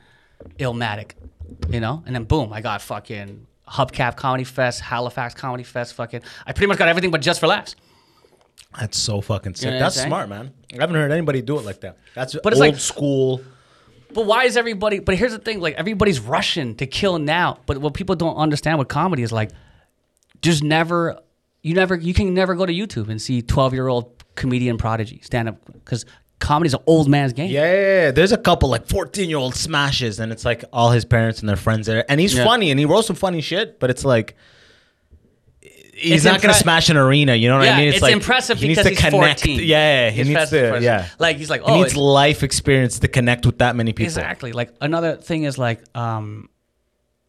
Illmatic, 0.58 1.12
you 1.70 1.80
know? 1.80 2.04
And 2.06 2.16
then 2.16 2.24
boom, 2.24 2.54
I 2.54 2.62
got 2.62 2.82
fucking 2.82 3.46
Hubcap 3.68 4.16
Comedy 4.16 4.44
Fest, 4.44 4.82
Halifax 4.82 5.34
Comedy 5.34 5.64
Fest, 5.64 5.94
fucking. 5.94 6.22
I 6.46 6.54
pretty 6.54 6.68
much 6.68 6.78
got 6.78 6.88
everything 6.88 7.12
but 7.12 7.22
just 7.22 7.40
for 7.40 7.48
laughs. 7.48 7.76
That's 8.80 8.98
so 8.98 9.22
fucking 9.22 9.56
sick. 9.56 9.72
know 9.72 9.80
That's 9.80 10.02
smart, 10.02 10.30
man. 10.30 10.52
I 10.74 10.82
haven't 10.82 10.96
heard 10.96 11.12
anybody 11.12 11.42
do 11.42 11.58
it 11.58 11.66
like 11.66 11.82
that. 11.82 11.98
That's 12.14 12.36
But 12.44 12.54
it's 12.54 12.62
old 12.62 12.72
like- 12.74 12.80
school. 12.80 13.42
But 14.14 14.26
why 14.26 14.46
is 14.46 14.56
everybody? 14.56 15.00
But 15.00 15.16
here's 15.16 15.34
the 15.34 15.40
thing: 15.40 15.60
like 15.60 15.76
everybody's 15.76 16.20
rushing 16.20 16.76
to 16.76 16.88
kill 16.88 17.20
now. 17.20 17.60
But 17.66 17.80
what 17.80 17.94
people 17.94 18.16
don't 18.16 18.38
understand 18.38 18.80
with 18.80 18.88
comedy 18.88 19.22
is 19.22 19.32
like, 19.34 19.52
just 20.42 20.64
never, 20.64 21.20
you 21.62 21.74
never, 21.74 21.96
you 21.96 22.14
can 22.14 22.34
never 22.34 22.56
go 22.56 22.66
to 22.66 22.74
YouTube 22.74 23.10
and 23.10 23.22
see 23.22 23.42
twelve 23.42 23.74
year 23.74 23.88
old 23.88 24.24
comedian 24.36 24.78
prodigy 24.78 25.20
stand 25.24 25.50
up 25.50 25.58
because 25.74 26.06
comedy's 26.40 26.74
an 26.74 26.80
old 26.86 27.10
man's 27.10 27.34
game. 27.34 27.50
Yeah, 27.52 27.66
yeah, 27.66 27.82
yeah. 28.06 28.12
there's 28.12 28.32
a 28.32 28.38
couple 28.38 28.70
like 28.70 28.86
14 28.88 29.28
year 29.28 29.40
old 29.40 29.56
smashes, 29.56 30.20
and 30.20 30.32
it's 30.32 30.46
like 30.46 30.64
all 30.72 30.92
his 30.92 31.04
parents 31.04 31.40
and 31.42 31.50
their 31.50 31.56
friends 31.58 31.88
there, 31.88 32.06
and 32.10 32.20
he's 32.20 32.34
Yeah. 32.36 32.46
funny 32.46 32.70
and 32.72 32.80
he 32.80 32.86
wrote 32.86 33.06
some 33.06 33.16
funny 33.16 33.42
shit, 33.42 33.80
but 33.80 33.90
it's 33.90 34.06
like 34.06 34.36
he's 35.98 36.14
It's 36.14 36.24
not 36.26 36.42
gonna 36.42 36.54
smash 36.54 36.90
an 36.90 36.98
arena. 36.98 37.36
You 37.36 37.50
know 37.50 37.58
what 37.58 37.66
Yeah, 37.66 37.76
I 37.76 37.80
mean? 37.80 37.90
it's 37.94 38.02
like 38.02 38.14
impressive 38.14 38.58
he 38.60 38.68
needs 38.68 38.80
because 38.80 38.98
to 38.98 39.02
he's 39.04 39.12
connect. 39.14 39.40
14. 39.42 39.60
Yeah, 39.68 40.10
he 40.10 40.18
He's 40.24 40.28
needs 40.30 40.50
to. 40.52 40.80
Yeah, 40.82 41.08
Like, 41.20 41.38
he's 41.38 41.50
like, 41.50 41.62
oh, 41.64 41.74
he 41.76 41.82
needs 41.82 41.94
it- 41.94 41.98
life 42.00 42.44
experience 42.44 43.00
to 43.00 43.08
connect 43.08 43.46
with 43.46 43.58
that 43.60 43.76
many 43.76 43.94
people. 43.94 44.06
Exactly. 44.08 44.52
Like 44.52 44.74
another 44.82 45.16
thing 45.18 45.44
is 45.44 45.58
like 45.58 45.82
um 45.98 46.50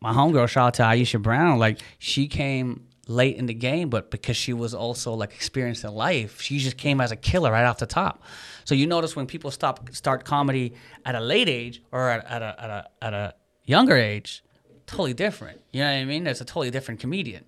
my 0.01 0.12
homegirl, 0.12 0.49
shout 0.49 0.66
out 0.69 0.75
to 0.75 0.83
Aisha 0.83 1.21
Brown, 1.21 1.59
like 1.59 1.81
she 1.99 2.29
came 2.29 2.85
late 3.09 3.37
in 3.37 3.47
the 3.47 3.55
game, 3.55 3.89
but 3.89 4.11
because 4.11 4.37
she 4.37 4.53
was 4.53 4.75
also 4.75 5.14
like 5.14 5.33
experienced 5.33 5.83
in 5.83 5.93
life, 5.93 6.41
she 6.41 6.59
just 6.59 6.77
came 6.77 7.01
as 7.01 7.11
a 7.11 7.16
killer 7.16 7.51
right 7.51 7.64
off 7.64 7.79
the 7.79 7.87
top. 7.87 8.23
So 8.64 8.75
you 8.75 8.87
notice 8.87 9.16
when 9.16 9.27
people 9.27 9.51
stop 9.51 9.89
start 9.95 10.25
comedy 10.25 10.75
at 11.07 11.14
a 11.14 11.21
late 11.21 11.49
age 11.49 11.83
or 11.91 12.11
at, 12.11 12.25
at 12.27 12.43
a 12.43 12.55
at 12.62 12.71
a 12.71 12.85
at 13.07 13.14
a 13.14 13.35
younger 13.64 13.97
age, 13.97 14.45
totally 14.87 15.14
different. 15.14 15.61
You 15.73 15.81
know 15.81 15.87
what 15.91 15.99
I 15.99 16.05
mean? 16.05 16.25
There's 16.25 16.41
a 16.43 16.45
totally 16.45 16.71
different 16.71 17.01
comedian. 17.01 17.45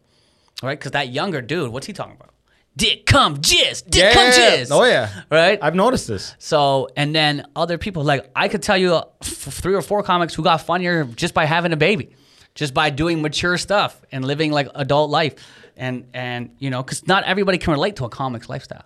Right? 0.62 0.78
Because 0.78 0.92
that 0.92 1.08
younger 1.08 1.40
dude, 1.40 1.70
what's 1.72 1.86
he 1.86 1.92
talking 1.92 2.16
about? 2.16 2.30
Dick 2.76 3.04
come 3.04 3.38
jizz, 3.38 3.88
dick 3.90 4.12
come 4.12 4.30
jizz. 4.30 4.68
Oh 4.70 4.84
yeah. 4.84 5.22
Right? 5.30 5.58
I've 5.60 5.74
noticed 5.74 6.06
this. 6.06 6.34
So, 6.38 6.88
and 6.96 7.14
then 7.14 7.46
other 7.56 7.78
people, 7.78 8.04
like 8.04 8.30
I 8.34 8.48
could 8.48 8.62
tell 8.62 8.76
you 8.78 8.94
uh, 8.94 9.04
f- 9.22 9.28
three 9.28 9.74
or 9.74 9.82
four 9.82 10.02
comics 10.02 10.34
who 10.34 10.42
got 10.42 10.58
funnier 10.58 11.04
just 11.04 11.34
by 11.34 11.46
having 11.46 11.72
a 11.72 11.76
baby, 11.76 12.14
just 12.54 12.72
by 12.72 12.90
doing 12.90 13.22
mature 13.22 13.58
stuff 13.58 14.00
and 14.12 14.24
living 14.24 14.52
like 14.52 14.68
adult 14.74 15.10
life. 15.10 15.34
And, 15.76 16.06
and 16.14 16.50
you 16.58 16.70
know, 16.70 16.82
because 16.82 17.06
not 17.06 17.24
everybody 17.24 17.58
can 17.58 17.72
relate 17.72 17.96
to 17.96 18.04
a 18.04 18.08
comic's 18.08 18.48
lifestyle. 18.48 18.84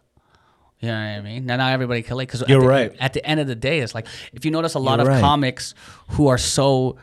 You 0.81 0.89
know 0.89 0.95
what 0.95 1.01
I 1.01 1.20
mean? 1.22 1.47
Not, 1.47 1.57
not 1.57 1.72
everybody 1.72 2.03
can 2.03 2.11
relate. 2.12 2.29
Because 2.29 2.45
You're 2.49 2.59
at 2.59 2.62
the, 2.62 2.68
right. 2.68 2.97
At 3.01 3.12
the 3.12 3.27
end 3.27 3.41
of 3.41 3.47
the 3.47 3.55
day, 3.55 3.81
it's 3.81 3.95
like 3.95 4.07
if 4.33 4.45
you 4.45 4.51
notice 4.51 4.75
a 4.75 4.79
lot 4.79 4.99
You're 4.99 5.09
of 5.09 5.14
right. 5.14 5.20
comics 5.20 5.75
who 6.11 6.29
are 6.29 6.39
so 6.39 6.97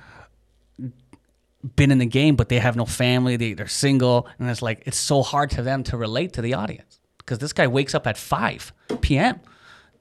been 1.75 1.91
in 1.91 1.97
the 1.99 2.05
game, 2.05 2.35
but 2.35 2.49
they 2.49 2.59
have 2.59 2.75
no 2.75 2.85
family, 2.85 3.35
they, 3.37 3.53
they're 3.53 3.67
single, 3.67 4.27
and 4.39 4.49
it's 4.49 4.61
like 4.61 4.83
it's 4.85 4.97
so 4.97 5.21
hard 5.21 5.49
to 5.51 5.61
them 5.61 5.83
to 5.83 5.97
relate 5.97 6.33
to 6.33 6.41
the 6.41 6.53
audience 6.55 6.99
because 7.17 7.39
this 7.39 7.53
guy 7.53 7.67
wakes 7.67 7.93
up 7.95 8.07
at 8.07 8.17
5 8.17 8.73
p.m. 9.01 9.39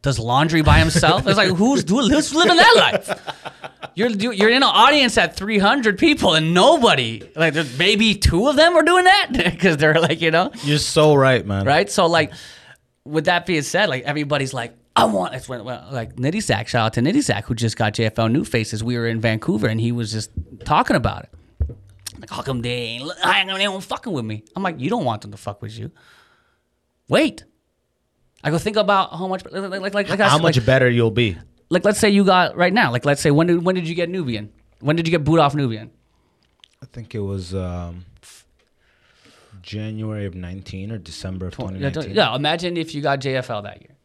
Does 0.03 0.19
laundry 0.19 0.63
by 0.63 0.79
himself. 0.79 1.27
It's 1.27 1.37
like 1.37 1.51
who's 1.51 1.85
doing? 1.85 2.11
Who's 2.11 2.35
living 2.35 2.57
that 2.57 2.75
life? 2.77 3.91
You're 3.95 4.09
you- 4.09 4.33
you're 4.33 4.49
in 4.49 4.57
an 4.63 4.63
audience 4.63 5.19
at 5.19 5.37
300 5.37 5.99
people 5.99 6.35
and 6.35 6.55
nobody 6.55 7.23
like 7.37 7.53
there's 7.53 7.79
maybe 7.79 8.15
two 8.15 8.49
of 8.49 8.57
them 8.57 8.75
are 8.77 8.83
doing 8.83 9.05
that 9.05 9.29
because 9.33 9.77
they're 9.77 10.01
like 10.01 10.23
you 10.23 10.31
know 10.31 10.53
You're 10.65 10.79
so 10.79 11.15
right, 11.15 11.45
man. 11.45 11.67
right? 11.67 11.91
So 11.91 12.07
like, 12.07 12.33
with 13.05 13.27
that 13.27 13.45
being 13.45 13.61
said, 13.61 13.91
like 13.91 14.05
everybody's 14.05 14.55
like, 14.55 14.75
I 14.97 15.05
want. 15.05 15.35
It's 15.35 15.49
when 15.51 15.65
well, 15.65 15.87
like 15.93 16.17
Nitty 16.17 16.43
Sack. 16.43 16.69
Shout 16.69 16.87
out 16.87 16.93
to 16.95 17.03
Nitty 17.03 17.23
Sack 17.23 17.45
who 17.45 17.55
just 17.55 17.77
got 17.77 17.93
JFL 17.93 18.33
New 18.33 18.45
Faces. 18.47 18.83
We 18.83 18.97
were 18.97 19.07
in 19.07 19.21
Vancouver 19.21 19.67
and 19.67 19.79
he 19.79 19.93
was 19.93 20.13
just 20.13 20.31
talking 20.65 20.97
about 20.97 21.25
it. 21.25 21.31
Like, 22.19 22.31
how 22.31 22.43
come 22.43 22.63
they 22.63 22.71
ain't? 22.71 23.13
How 23.23 23.33
come 23.45 23.59
they 23.59 23.65
ain't 23.67 23.83
fucking 23.85 24.13
with 24.13 24.25
me? 24.25 24.43
I'm 24.57 24.63
like, 24.63 24.81
you 24.81 24.91
don't 24.91 25.05
want 25.05 25.23
them 25.23 25.31
to 25.31 25.37
fuck 25.37 25.63
with 25.63 25.79
you. 25.79 25.91
Wait. 27.09 27.45
I 28.43 28.51
go 28.51 28.57
think 28.59 28.77
about 28.77 29.11
how 29.13 29.27
much, 29.27 29.45
like, 29.45 29.53
like, 29.71 29.81
like, 29.93 30.09
like 30.09 30.19
How 30.21 30.37
said, 30.37 30.43
much 30.43 30.57
like, 30.57 30.65
better 30.67 30.89
you'll 30.89 31.11
be? 31.11 31.37
like, 31.69 31.85
let's 31.85 31.99
say 32.01 32.09
you 32.09 32.25
got 32.25 32.57
right 32.57 32.73
now. 32.73 32.91
Like, 32.91 33.05
let's 33.05 33.21
say 33.21 33.31
when 33.31 33.47
did 33.49 33.63
when 33.65 33.75
did 33.75 33.87
you 33.87 33.95
get 33.95 34.09
Nubian? 34.09 34.51
When 34.81 34.97
did 34.97 35.07
you 35.07 35.11
get 35.11 35.25
boot 35.25 35.39
off 35.39 35.55
Nubian? 35.55 35.91
I 36.83 36.87
think 36.87 37.15
it 37.15 37.21
was 37.21 37.55
um, 37.55 38.07
January 39.63 40.25
of 40.27 40.35
19 40.35 40.91
or 40.93 40.99
December 40.99 41.49
of 41.49 41.53
2019. 41.57 42.15
yeah, 42.15 42.35
imagine 42.35 42.77
if 42.77 42.95
you 42.95 43.03
got 43.03 43.21
JFL 43.21 43.63
that 43.65 43.81
year, 43.83 43.97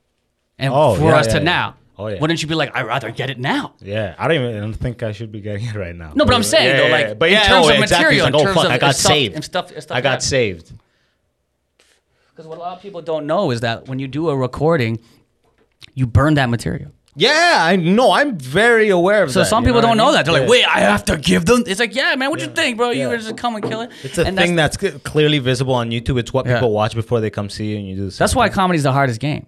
and 0.60 0.74
Oh, 0.74 0.96
for 0.96 1.04
yeah, 1.06 1.16
us 1.16 1.28
yeah, 1.28 1.34
to 1.34 1.40
yeah. 1.40 1.44
now. 1.44 1.76
Oh, 1.98 2.08
yeah. 2.08 2.20
Wouldn't 2.20 2.42
you 2.42 2.48
be 2.50 2.56
like, 2.56 2.76
I'd 2.76 2.86
rather 2.86 3.10
get 3.10 3.30
it 3.30 3.40
now? 3.40 3.74
Yeah, 3.80 4.16
I 4.18 4.28
don't 4.28 4.38
even 4.44 4.58
I 4.58 4.60
don't 4.60 4.74
think 4.74 5.02
I 5.02 5.12
should 5.14 5.32
be 5.32 5.40
getting 5.40 5.66
it 5.66 5.76
right 5.76 5.96
now. 5.96 6.12
No, 6.14 6.26
but 6.26 6.34
I'm 6.36 6.44
saying 6.44 6.68
Yeah, 6.76 6.78
though, 6.84 6.90
like 6.92 7.08
yeah. 7.08 7.14
but 7.14 7.30
in 7.30 7.42
terms 7.42 7.66
oh, 7.68 7.70
of 7.70 7.80
exactly. 7.82 8.18
material, 8.18 8.26
like, 8.26 8.34
in 8.34 8.40
oh 8.40 8.44
terms 8.44 8.56
fuck, 8.56 8.66
of 8.66 8.72
I 8.72 8.78
got 8.78 8.96
stuff, 8.96 9.12
saved. 9.12 9.36
and 9.36 9.44
stuff, 9.46 9.72
and 9.72 9.82
stuff 9.84 9.98
I 9.98 10.02
got 10.02 10.22
saved. 10.24 10.74
Because 12.32 12.48
what 12.48 12.58
a 12.58 12.62
lot 12.62 12.76
of 12.76 12.82
people 12.82 13.02
don't 13.02 13.26
know 13.26 13.52
is 13.52 13.62
that 13.62 13.88
when 13.88 14.00
you 14.00 14.08
do 14.10 14.30
a 14.30 14.36
recording, 14.36 15.00
you 15.94 16.06
burn 16.06 16.34
that 16.34 16.50
material. 16.50 16.92
Yeah, 17.18 17.60
I 17.62 17.78
know. 17.78 18.12
I'm 18.12 18.38
very 18.38 18.90
aware 18.90 19.24
of 19.24 19.32
So 19.32 19.40
that. 19.40 19.46
So 19.46 19.50
some 19.52 19.64
people 19.64 19.80
I 19.80 19.84
don't 19.84 19.96
know 19.96 20.08
mean? 20.08 20.16
that. 20.16 20.26
They're 20.26 20.38
like, 20.42 20.50
wait, 20.50 20.66
I 20.66 20.82
have 20.82 21.06
to 21.06 21.16
give 21.16 21.46
them. 21.46 21.64
It's 21.66 21.80
like, 21.80 21.96
yeah, 21.96 22.14
man, 22.16 22.30
what 22.30 22.42
you 22.42 22.48
think, 22.48 22.76
bro? 22.76 22.90
You 22.90 23.00
Yeah. 23.00 23.06
gonna 23.06 23.20
just 23.20 23.38
come 23.38 23.56
and 23.56 23.64
kill 23.64 23.80
it? 23.82 23.92
It's 24.04 24.18
a 24.18 24.26
And 24.26 24.36
thing 24.38 24.58
that's, 24.58 24.78
c- 24.78 24.92
clearly 25.06 25.40
visible 25.40 25.74
on 25.76 25.92
YouTube. 25.92 26.20
It's 26.20 26.34
what 26.34 26.46
Yeah. 26.46 26.56
people 26.56 26.72
watch 26.72 26.94
before 26.94 27.22
they 27.22 27.30
come 27.30 27.50
see 27.50 27.68
you, 27.68 27.78
and 27.78 27.88
you 27.88 27.96
do. 27.96 28.10
The 28.10 28.18
That's 28.18 28.34
same 28.34 28.38
why 28.38 28.48
thing. 28.50 28.56
comedy's 28.56 28.84
the 28.84 28.92
hardest 28.92 29.22
game. 29.22 29.46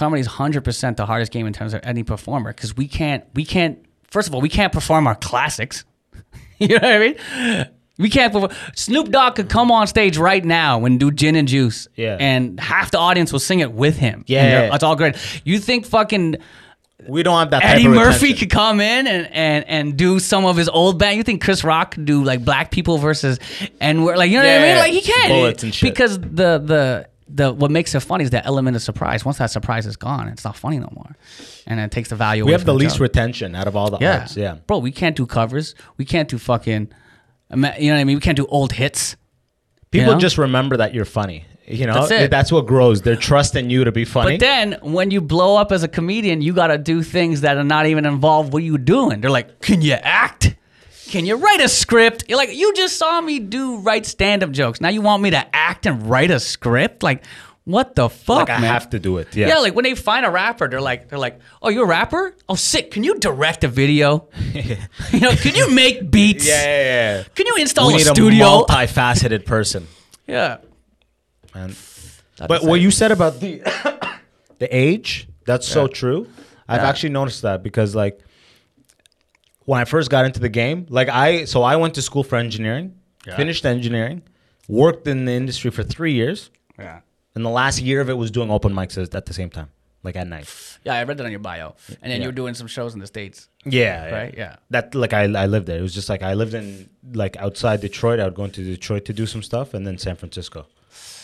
Comedy's 0.00 0.26
hundred 0.26 0.64
percent 0.64 0.96
the 0.96 1.04
hardest 1.04 1.30
game 1.30 1.46
in 1.46 1.52
terms 1.52 1.74
of 1.74 1.80
any 1.84 2.02
performer 2.02 2.52
because 2.52 2.74
we 2.76 2.88
can't 2.88 3.22
we 3.34 3.44
can't 3.44 3.78
first 4.10 4.26
of 4.28 4.34
all 4.34 4.40
we 4.40 4.48
can't 4.48 4.72
perform 4.72 5.06
our 5.06 5.14
classics. 5.14 5.84
you 6.58 6.68
know 6.68 6.74
what 6.76 6.84
I 6.84 6.98
mean? 6.98 7.68
We 7.98 8.08
can't 8.08 8.32
perform. 8.32 8.50
Snoop 8.74 9.10
Dogg 9.10 9.34
could 9.34 9.50
come 9.50 9.70
on 9.70 9.86
stage 9.86 10.16
right 10.16 10.42
now 10.42 10.86
and 10.86 10.98
do 10.98 11.10
gin 11.10 11.36
and 11.36 11.46
juice. 11.46 11.86
Yeah. 11.96 12.16
And 12.18 12.58
half 12.58 12.90
the 12.92 12.98
audience 12.98 13.30
will 13.30 13.40
sing 13.40 13.60
it 13.60 13.72
with 13.72 13.98
him. 13.98 14.24
Yeah. 14.26 14.70
That's 14.70 14.82
all 14.82 14.96
great. 14.96 15.16
You 15.44 15.58
think 15.58 15.84
fucking 15.84 16.36
We 17.06 17.22
don't 17.22 17.38
have 17.38 17.50
that. 17.50 17.62
Eddie 17.62 17.86
Murphy 17.88 18.32
could 18.32 18.48
come 18.48 18.80
in 18.80 19.06
and, 19.06 19.28
and 19.30 19.64
and 19.68 19.96
do 19.98 20.18
some 20.18 20.46
of 20.46 20.56
his 20.56 20.70
old 20.70 20.98
band. 20.98 21.18
You 21.18 21.22
think 21.24 21.42
Chris 21.44 21.62
Rock 21.62 21.90
could 21.92 22.06
do 22.06 22.24
like 22.24 22.42
black 22.42 22.70
people 22.70 22.96
versus 22.96 23.38
and 23.82 24.02
we're 24.02 24.16
like 24.16 24.30
you 24.30 24.38
know 24.38 24.44
what 24.44 24.60
I 24.60 24.62
mean? 24.62 24.76
Like 24.78 24.92
he 24.92 25.02
can 25.02 25.28
bullets 25.28 25.62
and 25.62 25.74
shit. 25.74 25.90
because 25.90 26.18
the 26.18 26.58
the 26.58 27.09
the 27.32 27.52
what 27.52 27.70
makes 27.70 27.94
it 27.94 28.00
funny 28.00 28.24
is 28.24 28.30
that 28.30 28.46
element 28.46 28.76
of 28.76 28.82
surprise. 28.82 29.24
Once 29.24 29.38
that 29.38 29.50
surprise 29.50 29.86
is 29.86 29.96
gone, 29.96 30.28
it's 30.28 30.44
not 30.44 30.56
funny 30.56 30.78
no 30.78 30.88
more, 30.92 31.16
and 31.66 31.80
it 31.80 31.90
takes 31.90 32.08
the 32.08 32.16
value. 32.16 32.44
We 32.44 32.52
have 32.52 32.64
the 32.64 32.74
least 32.74 33.00
retention 33.00 33.54
out 33.54 33.66
of 33.66 33.76
all 33.76 33.90
the 33.90 33.98
yeah. 34.00 34.20
arts. 34.20 34.36
Yeah. 34.36 34.54
bro. 34.66 34.78
We 34.78 34.92
can't 34.92 35.16
do 35.16 35.26
covers. 35.26 35.74
We 35.96 36.04
can't 36.04 36.28
do 36.28 36.38
fucking. 36.38 36.88
You 37.50 37.56
know 37.56 37.68
what 37.68 37.82
I 37.82 38.04
mean? 38.04 38.16
We 38.16 38.20
can't 38.20 38.36
do 38.36 38.46
old 38.46 38.72
hits. 38.72 39.16
People 39.90 40.12
know? 40.12 40.18
just 40.20 40.38
remember 40.38 40.76
that 40.76 40.94
you're 40.94 41.04
funny. 41.04 41.46
You 41.66 41.86
know, 41.86 42.06
That's. 42.06 42.30
That's 42.30 42.52
what 42.52 42.66
grows. 42.66 43.02
They're 43.02 43.16
trusting 43.16 43.70
you 43.70 43.84
to 43.84 43.92
be 43.92 44.04
funny. 44.04 44.32
But 44.32 44.40
then 44.40 44.78
when 44.82 45.10
you 45.10 45.20
blow 45.20 45.56
up 45.56 45.72
as 45.72 45.82
a 45.82 45.88
comedian, 45.88 46.42
you 46.42 46.52
got 46.52 46.68
to 46.68 46.78
do 46.78 47.02
things 47.02 47.42
that 47.42 47.56
are 47.56 47.64
not 47.64 47.86
even 47.86 48.06
involved 48.06 48.52
what 48.52 48.62
you 48.62 48.78
doing. 48.78 49.20
They're 49.20 49.30
like, 49.30 49.60
"Can 49.60 49.82
you 49.82 49.94
act? 49.94 50.56
Can 51.10 51.26
you 51.26 51.36
write 51.36 51.60
a 51.60 51.68
script?" 51.68 52.24
You're 52.28 52.38
like, 52.38 52.54
"You 52.54 52.72
just 52.74 52.96
saw 52.96 53.20
me 53.20 53.38
do 53.40 53.78
write 53.78 54.06
stand-up 54.06 54.50
jokes. 54.52 54.80
Now 54.80 54.88
you 54.88 55.02
want 55.02 55.22
me 55.22 55.30
to 55.30 55.42
act 55.54 55.86
and 55.86 56.08
write 56.08 56.30
a 56.30 56.38
script? 56.40 57.02
Like, 57.02 57.24
what 57.64 57.94
the 57.94 58.08
fuck, 58.08 58.48
like 58.48 58.50
I 58.50 58.60
man?" 58.60 58.72
have 58.72 58.90
to 58.90 58.98
do 58.98 59.18
it. 59.18 59.34
Yeah. 59.36 59.48
Yeah, 59.48 59.58
like 59.58 59.74
when 59.74 59.84
they 59.84 59.94
find 59.94 60.24
a 60.24 60.30
rapper, 60.30 60.68
they're 60.68 60.80
like, 60.80 61.08
they're 61.08 61.18
like, 61.18 61.40
"Oh, 61.62 61.68
you're 61.68 61.84
a 61.84 61.88
rapper? 61.88 62.34
Oh, 62.48 62.54
sick. 62.54 62.90
Can 62.92 63.04
you 63.04 63.18
direct 63.18 63.64
a 63.64 63.68
video? 63.68 64.28
you 65.12 65.20
know, 65.20 65.32
can 65.36 65.54
you 65.54 65.70
make 65.70 66.10
beats? 66.16 66.46
yeah, 66.46 66.62
yeah, 66.62 66.82
yeah. 67.18 67.22
Can 67.34 67.46
you 67.46 67.54
install 67.58 67.88
we 67.88 67.94
a 67.94 67.96
need 67.98 68.06
studio? 68.06 68.44
a 68.46 68.64
multifaceted 68.64 69.44
person. 69.44 69.86
yeah. 70.26 70.58
Man. 71.54 71.74
But 72.38 72.62
it. 72.62 72.68
what 72.68 72.80
you 72.80 72.90
said 72.90 73.12
about 73.12 73.40
the 73.40 73.60
the 74.58 74.68
age, 74.74 75.28
that's 75.44 75.66
so 75.68 75.86
true. 75.88 76.26
I've 76.68 76.82
Yeah. 76.82 76.88
actually 76.88 77.10
noticed 77.10 77.42
that 77.42 77.62
because 77.62 77.94
like 77.94 78.20
when 79.70 79.80
I 79.80 79.84
first 79.94 80.10
got 80.14 80.22
into 80.28 80.40
the 80.46 80.48
game, 80.62 80.78
like 80.98 81.08
I 81.08 81.44
so 81.52 81.58
I 81.72 81.74
went 81.82 81.92
to 81.98 82.02
school 82.02 82.24
for 82.30 82.36
engineering, 82.46 82.86
Yeah. 83.26 83.36
finished 83.42 83.64
engineering, 83.76 84.18
worked 84.82 85.06
in 85.12 85.18
the 85.28 85.32
industry 85.42 85.70
for 85.76 85.82
three 85.94 86.14
years, 86.20 86.38
yeah. 86.86 87.00
and 87.34 87.40
the 87.48 87.54
last 87.62 87.76
year 87.88 88.00
of 88.04 88.08
it 88.12 88.16
was 88.24 88.30
doing 88.38 88.50
open 88.56 88.72
mics 88.78 88.96
at 89.20 89.26
the 89.30 89.34
same 89.40 89.50
time, 89.58 89.68
like 90.06 90.16
at 90.22 90.26
night. 90.36 90.48
Yeah, 90.86 90.94
I 90.98 91.04
read 91.08 91.16
that 91.18 91.26
on 91.30 91.34
your 91.36 91.44
bio. 91.50 91.68
And 92.02 92.10
then 92.10 92.10
Yeah. 92.10 92.24
you 92.24 92.28
were 92.32 92.38
doing 92.42 92.54
some 92.60 92.66
shows 92.76 92.94
in 92.94 93.00
the 93.04 93.06
States. 93.16 93.48
Yeah, 93.64 94.10
Right, 94.18 94.34
yeah. 94.42 94.56
That 94.74 94.94
like 95.02 95.12
I 95.20 95.22
I 95.44 95.46
lived 95.54 95.66
there. 95.68 95.78
It 95.82 95.86
was 95.88 95.94
just 96.00 96.08
like 96.12 96.22
I 96.30 96.34
lived 96.42 96.54
in 96.60 96.66
like 97.22 97.34
outside 97.46 97.78
Detroit. 97.88 98.18
I 98.20 98.24
would 98.28 98.38
go 98.40 98.44
into 98.50 98.62
Detroit 98.64 99.04
to 99.10 99.12
do 99.22 99.26
some 99.34 99.42
stuff, 99.50 99.68
and 99.74 99.82
then 99.86 99.96
San 100.06 100.16
Francisco. 100.16 100.60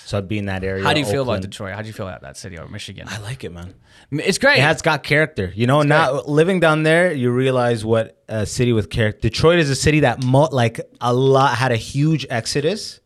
So 0.07 0.17
I'd 0.19 0.29
be 0.29 0.39
in 0.39 0.47
that 0.47 0.63
area. 0.63 0.85
How 0.85 0.93
do 0.93 1.01
you 1.01 1.07
feel 1.07 1.25
about 1.25 1.43
Detroit? 1.43 1.75
How 1.75 1.83
do 1.83 1.89
you 1.89 1.93
feel 1.93 2.07
about 2.07 2.21
that 2.23 2.37
city 2.37 2.57
or 2.57 2.69
Michigan? 2.69 3.09
I 3.11 3.19
like 3.19 3.43
it, 3.43 3.51
man. 3.53 3.75
It's 4.13 4.39
great. 4.39 4.59
It 4.59 4.61
has 4.61 4.81
got 4.81 5.03
character. 5.03 5.53
You 5.53 5.67
know, 5.67 5.83
now 5.83 6.21
living 6.23 6.61
down 6.61 6.85
there, 6.85 7.13
you 7.13 7.33
realize 7.33 7.85
what 7.85 8.17
a 8.29 8.47
city 8.47 8.73
with 8.73 8.89
character. 8.89 9.23
Detroit 9.29 9.59
is 9.59 9.69
a 9.69 9.75
city 9.75 10.01
that 10.01 10.23
mo- 10.23 10.49
like 10.53 10.81
a 11.01 11.13
lot 11.13 11.57
had 11.57 11.73
a 11.73 11.77
huge 11.77 12.25
exodus. 12.31 13.01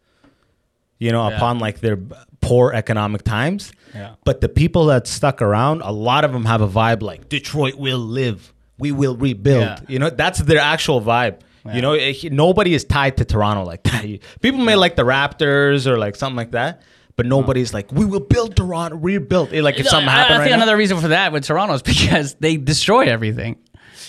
You 0.98 1.10
know, 1.12 1.26
Yeah. 1.26 1.36
upon 1.36 1.58
like 1.58 1.80
their 1.80 1.98
poor 2.42 2.72
economic 2.74 3.22
times. 3.22 3.72
Yeah. 3.94 4.16
But 4.26 4.42
the 4.42 4.50
people 4.50 4.84
that 4.86 5.06
stuck 5.06 5.40
around, 5.40 5.80
a 5.80 5.90
lot 5.92 6.26
of 6.26 6.32
them 6.32 6.44
have 6.44 6.60
a 6.60 6.68
vibe 6.68 7.00
like 7.00 7.30
Detroit 7.30 7.76
will 7.76 7.98
live. 7.98 8.52
We 8.78 8.92
will 8.92 9.16
rebuild. 9.16 9.62
Yeah. 9.62 9.78
You 9.88 9.98
know, 10.00 10.10
that's 10.10 10.40
their 10.40 10.58
actual 10.60 11.00
vibe. 11.00 11.36
Yeah. 11.66 11.74
You 11.76 11.82
know, 11.82 11.92
eh, 11.92 12.14
it- 12.22 12.32
nobody 12.32 12.74
is 12.74 12.84
tied 12.84 13.16
to 13.18 13.24
Toronto 13.24 13.64
like 13.64 13.82
that. 13.84 14.04
People 14.40 14.60
may 14.60 14.76
like 14.76 14.96
the 14.96 15.02
Raptors 15.04 15.86
or 15.86 15.98
like 15.98 16.16
something 16.16 16.36
like 16.36 16.52
that, 16.52 16.82
but 17.16 17.26
nobody's 17.26 17.74
like, 17.74 17.92
we 17.92 18.04
will 18.04 18.20
build 18.20 18.56
Toronto, 18.56 18.96
rebuild. 18.96 19.52
Eh, 19.52 19.60
like 19.62 19.78
if 19.78 19.86
something 19.88 20.08
I- 20.08 20.12
happened 20.12 20.34
I, 20.36 20.38
right 20.38 20.44
think 20.44 20.50
now. 20.56 20.62
another 20.62 20.76
reason 20.76 20.98
for 21.00 21.08
that 21.08 21.32
with 21.32 21.44
Toronto 21.44 21.74
is 21.74 21.82
because 21.94 22.34
they 22.34 22.56
destroy 22.56 23.06
everything. 23.06 23.58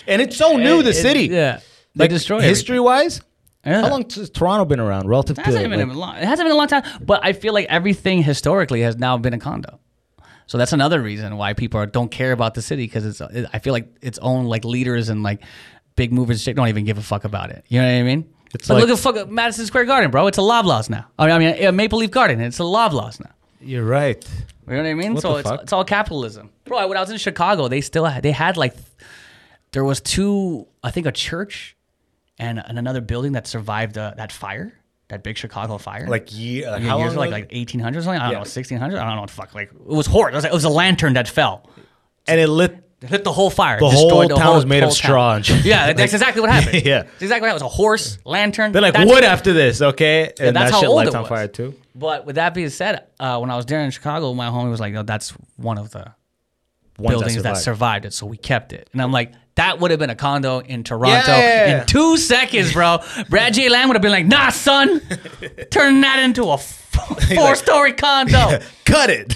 And 0.08 0.22
it's 0.22 0.38
so 0.38 0.58
new, 0.58 0.80
eh, 0.80 0.84
the 0.84 0.90
It- 0.92 0.94
city. 0.96 1.28
Yeah. 1.28 1.60
They 1.96 2.04
Like 2.06 2.10
destroy 2.12 2.40
history 2.40 2.80
wise. 2.80 3.20
Yeah. 3.66 3.82
How 3.82 3.90
long 3.90 4.10
has 4.10 4.30
Toronto 4.30 4.64
been 4.66 4.80
around 4.80 5.08
relative 5.08 5.38
It 5.38 5.46
hasn't, 5.46 5.70
been 5.70 5.88
like- 5.90 5.96
a 5.96 6.00
long, 6.00 6.16
it 6.16 6.24
hasn't 6.24 6.46
been 6.48 6.54
a 6.54 6.58
long 6.58 6.68
time, 6.68 6.84
but 7.02 7.20
I 7.24 7.34
feel 7.34 7.54
like 7.54 7.68
everything 7.70 8.24
historically 8.24 8.82
has 8.82 8.96
now 8.98 9.18
been 9.18 9.34
a 9.34 9.38
condo. 9.38 9.80
So 10.48 10.58
that's 10.58 10.74
another 10.74 11.02
reason 11.02 11.38
why 11.38 11.54
people 11.54 11.80
are, 11.80 11.86
don't 11.86 12.10
care 12.10 12.32
about 12.32 12.56
the 12.56 12.62
city 12.62 12.84
because 12.86 13.06
it's. 13.06 13.22
I 13.54 13.60
feel 13.60 13.72
like 13.74 13.88
its 14.02 14.18
own 14.20 14.46
like 14.46 14.66
leaders 14.66 15.08
and 15.10 15.22
like 15.24 15.44
big 16.02 16.12
movers 16.12 16.42
shit 16.42 16.56
don't 16.56 16.68
even 16.68 16.84
give 16.86 16.98
a 16.98 17.02
fuck 17.04 17.24
about 17.26 17.52
it. 17.52 17.64
You 17.70 17.80
know 17.80 17.86
what 17.88 18.00
I 18.00 18.04
mean? 18.04 18.22
It's 18.56 18.70
like, 18.70 18.80
like- 18.80 18.88
look 18.90 18.98
at 18.98 19.04
fuck 19.04 19.30
Madison 19.30 19.66
Square 19.68 19.86
Garden, 19.86 20.10
bro. 20.12 20.26
It's 20.28 20.38
a 20.40 20.42
Loblaws 20.42 20.90
now. 20.90 21.06
I 21.20 21.38
mean, 21.38 21.66
uh, 21.66 21.72
Maple 21.72 22.00
Leaf 22.00 22.12
Garden. 22.12 22.42
It's 22.42 22.60
a 22.60 22.64
Loblaws 22.64 23.20
now. 23.20 23.32
You're 23.62 23.86
right. 23.86 24.22
You 24.68 24.74
know 24.78 24.82
what 24.84 24.90
I 24.90 24.94
mean? 24.96 25.14
What 25.14 25.22
so 25.22 25.36
it's, 25.38 25.52
it's 25.64 25.74
all 25.74 25.84
capitalism, 25.86 26.50
bro. 26.66 26.88
When 26.88 26.98
I 26.98 27.02
was 27.02 27.12
in 27.12 27.18
Chicago, 27.18 27.68
they 27.68 27.82
still 27.82 28.06
had, 28.06 28.24
they 28.24 28.32
had 28.32 28.58
like 28.58 28.74
there 29.72 29.84
was 29.84 30.02
two, 30.02 30.68
I 30.84 30.92
think 30.92 31.06
a 31.06 31.12
church 31.12 31.76
and, 32.40 32.58
and 32.66 32.78
another 32.80 33.02
building 33.02 33.34
that 33.34 33.46
survived 33.48 33.98
uh, 33.98 34.14
that 34.18 34.32
fire, 34.32 34.74
that 35.10 35.24
big 35.24 35.38
Chicago 35.38 35.78
fire. 35.78 36.08
Like 36.08 36.28
year, 36.36 36.70
like 36.72 36.84
how 36.84 36.98
years 37.00 37.16
like 37.16 37.32
like 37.32 37.50
1800s 37.52 37.98
or 37.98 38.02
something. 38.02 38.20
I 38.22 38.32
don't 38.32 38.32
Yeah. 38.32 38.38
know, 38.40 38.44
1600s. 38.44 38.82
I 38.82 38.88
don't 39.06 39.16
know 39.16 39.22
what 39.22 39.30
the 39.30 39.36
fuck. 39.36 39.54
Like 39.54 39.70
it 39.72 39.86
was 40.02 40.08
horrible. 40.08 40.36
It 40.36 40.38
was, 40.38 40.44
like, 40.46 40.52
it 40.54 40.56
was 40.56 40.64
a 40.66 40.70
lantern 40.70 41.14
that 41.14 41.28
fell. 41.28 41.70
and 42.28 42.40
it 42.40 42.48
lit. 42.48 42.76
It 43.02 43.10
lit 43.10 43.24
the 43.24 43.32
whole 43.32 43.50
fire. 43.50 43.80
The 43.80 43.90
whole 43.90 44.28
town 44.30 44.56
was 44.56 44.66
made 44.66 44.84
of 44.84 44.94
straw 44.94 45.36
and. 45.36 45.50
Yeah, 45.66 45.94
that's 45.94 46.14
exactly 46.14 46.42
what 46.42 46.52
happened. 46.52 46.86
Yeah. 46.86 47.04
That's 47.04 47.22
exactly 47.22 47.42
what 47.42 47.48
happened. 47.48 47.62
It 47.62 47.66
was 47.66 47.74
a 47.74 47.76
horse, 47.76 48.18
lantern. 48.26 48.72
They're 48.72 48.82
like 48.82 48.98
wood 48.98 49.24
after 49.24 49.54
this, 49.54 49.82
okay? 49.82 50.32
And 50.40 50.56
that's 50.56 50.72
that 50.72 50.72
how 50.72 50.80
shit 50.82 50.90
old 50.90 50.98
lights 50.98 51.16
on 51.16 51.26
fire 51.26 51.48
too. 51.48 51.74
But 51.96 52.26
with 52.26 52.36
that 52.36 52.54
being 52.54 52.70
said, 52.70 53.08
uh, 53.20 53.40
when 53.40 53.50
I 53.50 53.56
was 53.58 53.66
there 53.66 53.82
in 53.82 53.92
Chicago, 53.92 54.34
my 54.34 54.48
homie 54.48 54.70
was 54.70 54.80
like, 54.80 54.94
"Yo, 54.94 55.04
that's 55.04 55.32
one 55.58 55.78
of 55.78 55.92
the 55.92 56.14
Ones 56.98 57.14
buildings 57.16 57.44
that 57.44 57.58
survived. 57.58 57.64
survived 57.64 58.06
it, 58.06 58.14
so 58.14 58.26
we 58.28 58.38
kept 58.38 58.74
it. 58.74 58.90
And 58.94 59.02
I'm 59.02 59.12
like, 59.12 59.34
that 59.56 59.80
would 59.80 59.92
have 59.92 60.00
been 60.00 60.10
a 60.10 60.16
condo 60.16 60.60
in 60.60 60.84
Toronto 60.84 61.32
Yeah, 61.32 61.38
yeah, 61.38 61.68
yeah. 61.68 61.82
in 61.82 61.88
two 61.88 62.18
seconds, 62.18 62.74
bro. 62.74 63.00
Brad 63.30 63.54
J. 63.54 63.70
Lamb 63.70 63.90
would 63.90 63.96
have 63.96 64.02
been 64.02 64.12
like, 64.12 64.26
nah, 64.28 64.50
son, 64.50 65.00
turn 65.72 66.02
that 66.02 66.20
into 66.20 66.44
a 66.50 66.58
four 66.58 67.56
story 67.56 67.94
condo. 67.94 68.60
Cut 68.86 69.10
it. 69.10 69.36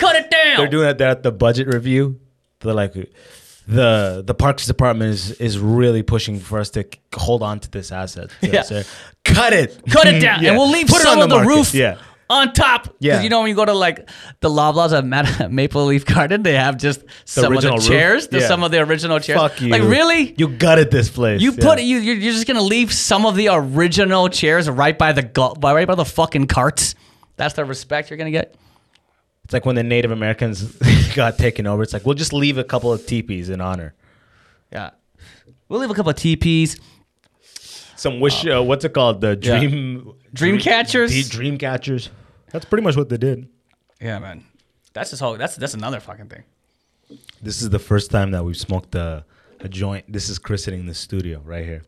Cut 0.00 0.16
it 0.16 0.30
down. 0.30 0.56
They're 0.56 0.68
doing 0.68 0.96
there 0.96 1.08
at 1.08 1.22
the 1.22 1.32
budget 1.32 1.68
review. 1.72 2.18
They're 2.62 2.74
like, 2.74 2.94
the 3.66 4.22
the 4.26 4.34
Parks 4.34 4.66
Department 4.66 5.10
is 5.10 5.32
is 5.32 5.58
really 5.58 6.02
pushing 6.02 6.38
for 6.40 6.58
us 6.58 6.70
to 6.70 6.84
hold 7.14 7.42
on 7.42 7.60
to 7.60 7.70
this 7.70 7.92
asset. 7.92 8.30
Yeah. 8.40 8.62
So, 8.62 8.82
cut 9.24 9.52
it. 9.52 9.80
Cut 9.90 10.06
it 10.06 10.20
down, 10.22 10.42
Yeah. 10.42 10.50
and 10.50 10.58
we'll 10.58 10.70
leave 10.70 10.88
Put 10.88 11.00
it 11.00 11.04
some 11.04 11.18
on 11.18 11.24
of 11.24 11.28
the, 11.30 11.36
market. 11.36 11.48
roof 11.48 11.74
Yeah. 11.74 11.98
on 12.28 12.52
top. 12.54 12.94
Yeah. 12.98 13.22
you 13.22 13.28
know 13.28 13.40
when 13.40 13.50
you 13.50 13.54
go 13.54 13.64
to 13.64 13.72
like 13.72 14.08
the 14.40 14.48
Loblaws 14.48 14.96
at 14.96 15.04
Ma- 15.06 15.48
Maple 15.50 15.84
Leaf 15.84 16.04
Garden, 16.04 16.42
they 16.42 16.54
have 16.54 16.76
just 16.76 17.02
some 17.24 17.54
of 17.56 17.62
the 17.62 17.76
chairs, 17.78 18.26
the, 18.28 18.40
Yeah. 18.40 18.48
some 18.48 18.64
of 18.64 18.72
the 18.72 18.80
original 18.80 19.20
chairs. 19.20 19.38
Fuck 19.38 19.60
you. 19.60 19.68
Like 19.68 19.82
really? 19.82 20.34
You 20.36 20.48
gutted 20.48 20.90
this 20.90 21.08
place. 21.08 21.40
You 21.40 21.52
Yeah. 21.52 21.62
put 21.64 21.80
you 21.82 21.98
you're, 21.98 22.14
you're 22.16 22.32
just 22.32 22.46
gonna 22.48 22.62
leave 22.62 22.92
some 22.92 23.26
of 23.26 23.36
the 23.36 23.48
original 23.50 24.28
chairs 24.28 24.68
right 24.68 24.96
by 24.98 25.12
the 25.12 25.22
right 25.62 25.86
by 25.86 25.94
the 25.94 26.04
fucking 26.04 26.46
carts. 26.48 26.96
That's 27.36 27.54
the 27.54 27.64
respect 27.64 28.10
you're 28.10 28.16
gonna 28.18 28.30
get. 28.32 28.56
It's 29.44 29.52
like 29.52 29.66
when 29.66 29.74
the 29.76 29.82
Native 29.82 30.10
Americans 30.10 30.62
got 31.14 31.36
taken 31.38 31.66
over. 31.66 31.82
It's 31.82 31.92
like 31.92 32.06
we'll 32.06 32.14
just 32.14 32.32
leave 32.32 32.58
a 32.58 32.64
couple 32.64 32.92
of 32.92 33.04
teepees 33.06 33.48
in 33.50 33.60
honor. 33.60 33.94
Yeah, 34.72 34.90
we'll 35.68 35.80
leave 35.80 35.90
a 35.90 35.94
couple 35.94 36.10
of 36.10 36.16
TPs. 36.16 36.78
Some 37.96 38.20
wish. 38.20 38.46
Uh, 38.46 38.62
what's 38.62 38.84
it 38.84 38.92
called? 38.94 39.20
The 39.20 39.38
Yeah. 39.40 39.58
dream. 39.58 40.12
Dream 40.32 40.58
catchers? 40.58 41.10
The 41.10 41.22
dream 41.24 41.58
catchers. 41.58 42.10
That's 42.50 42.64
pretty 42.64 42.82
much 42.84 42.96
what 42.96 43.08
they 43.08 43.16
did. 43.18 43.48
Yeah, 44.00 44.18
man. 44.18 44.44
That's 44.92 45.10
just 45.10 45.20
whole. 45.22 45.36
That's 45.36 45.56
that's 45.56 45.74
another 45.74 46.00
fucking 46.00 46.28
thing. 46.28 46.44
This 47.42 47.60
is 47.62 47.70
the 47.70 47.78
first 47.78 48.10
time 48.10 48.30
that 48.30 48.44
we've 48.44 48.56
smoked 48.56 48.94
a, 48.94 49.24
a 49.60 49.68
joint. 49.68 50.10
This 50.10 50.28
is 50.28 50.38
Chris 50.38 50.64
sitting 50.64 50.80
in 50.80 50.86
the 50.86 50.94
studio 50.94 51.42
right 51.44 51.64
here. 51.64 51.82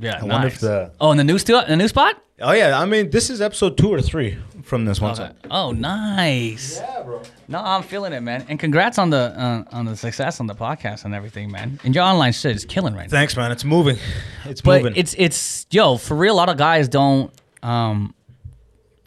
Yeah, 0.00 0.20
I 0.20 0.24
wonder 0.24 0.46
if 0.46 0.60
the- 0.60 0.92
oh, 1.00 1.10
in 1.10 1.16
the 1.18 1.24
new 1.24 1.38
stu- 1.38 1.58
in 1.58 1.68
the 1.68 1.76
new 1.76 1.88
spot. 1.88 2.22
Oh 2.40 2.52
yeah, 2.52 2.78
I 2.80 2.84
mean 2.86 3.10
this 3.10 3.28
is 3.30 3.40
episode 3.40 3.76
two 3.76 3.92
or 3.92 4.00
three 4.00 4.38
from 4.62 4.84
this 4.84 5.00
one. 5.00 5.12
Okay. 5.12 5.30
Oh, 5.50 5.72
nice. 5.72 6.78
Yeah, 6.78 7.02
bro. 7.02 7.22
No, 7.48 7.58
I'm 7.60 7.82
feeling 7.82 8.12
it, 8.12 8.20
man. 8.20 8.44
And 8.48 8.58
congrats 8.58 8.98
on 8.98 9.10
the 9.10 9.16
uh, 9.36 9.64
on 9.72 9.84
the 9.84 9.96
success 9.96 10.40
on 10.40 10.46
the 10.46 10.54
podcast 10.54 11.04
and 11.04 11.14
everything, 11.14 11.50
man. 11.50 11.78
And 11.84 11.94
your 11.94 12.04
online 12.04 12.32
shit 12.32 12.56
is 12.56 12.64
killing 12.64 12.94
right 12.94 13.04
now. 13.10 13.10
Thanks, 13.18 13.36
man. 13.36 13.52
It's 13.52 13.64
moving. 13.64 13.96
It's 14.44 14.60
But 14.60 14.82
moving. 14.82 14.96
it's 14.98 15.14
it's 15.18 15.66
yo 15.70 15.96
for 15.96 16.16
real. 16.16 16.34
A 16.34 16.36
lot 16.36 16.48
of 16.48 16.56
guys 16.56 16.88
don't, 16.88 17.32
um, 17.62 18.14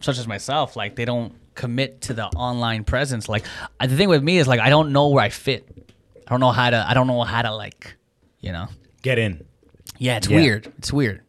such 0.01 0.17
as 0.17 0.27
myself, 0.27 0.75
like 0.75 0.95
they 0.95 1.05
don't 1.05 1.33
commit 1.55 2.01
to 2.01 2.13
the 2.13 2.25
online 2.27 2.83
presence. 2.83 3.27
Like 3.29 3.45
I- 3.79 3.87
the 3.87 3.95
thing 3.97 4.09
with 4.09 4.21
me 4.23 4.37
is 4.37 4.47
like 4.47 4.59
I 4.59 4.69
don't 4.69 4.91
know 4.91 5.07
where 5.09 5.23
I 5.23 5.29
fit. 5.29 5.67
I 6.27 6.29
don't 6.31 6.39
know 6.39 6.51
how 6.51 6.69
to. 6.69 6.85
I 6.87 6.93
don't 6.93 7.07
know 7.07 7.21
how 7.23 7.41
to 7.41 7.53
like, 7.55 7.95
you 8.39 8.51
know. 8.51 8.67
Get 9.03 9.19
in, 9.19 9.45
Yeah, 9.99 10.17
it's 10.17 10.27
Yeah. 10.27 10.37
weird. 10.37 10.73
It's 10.79 10.91
weird. 10.91 11.21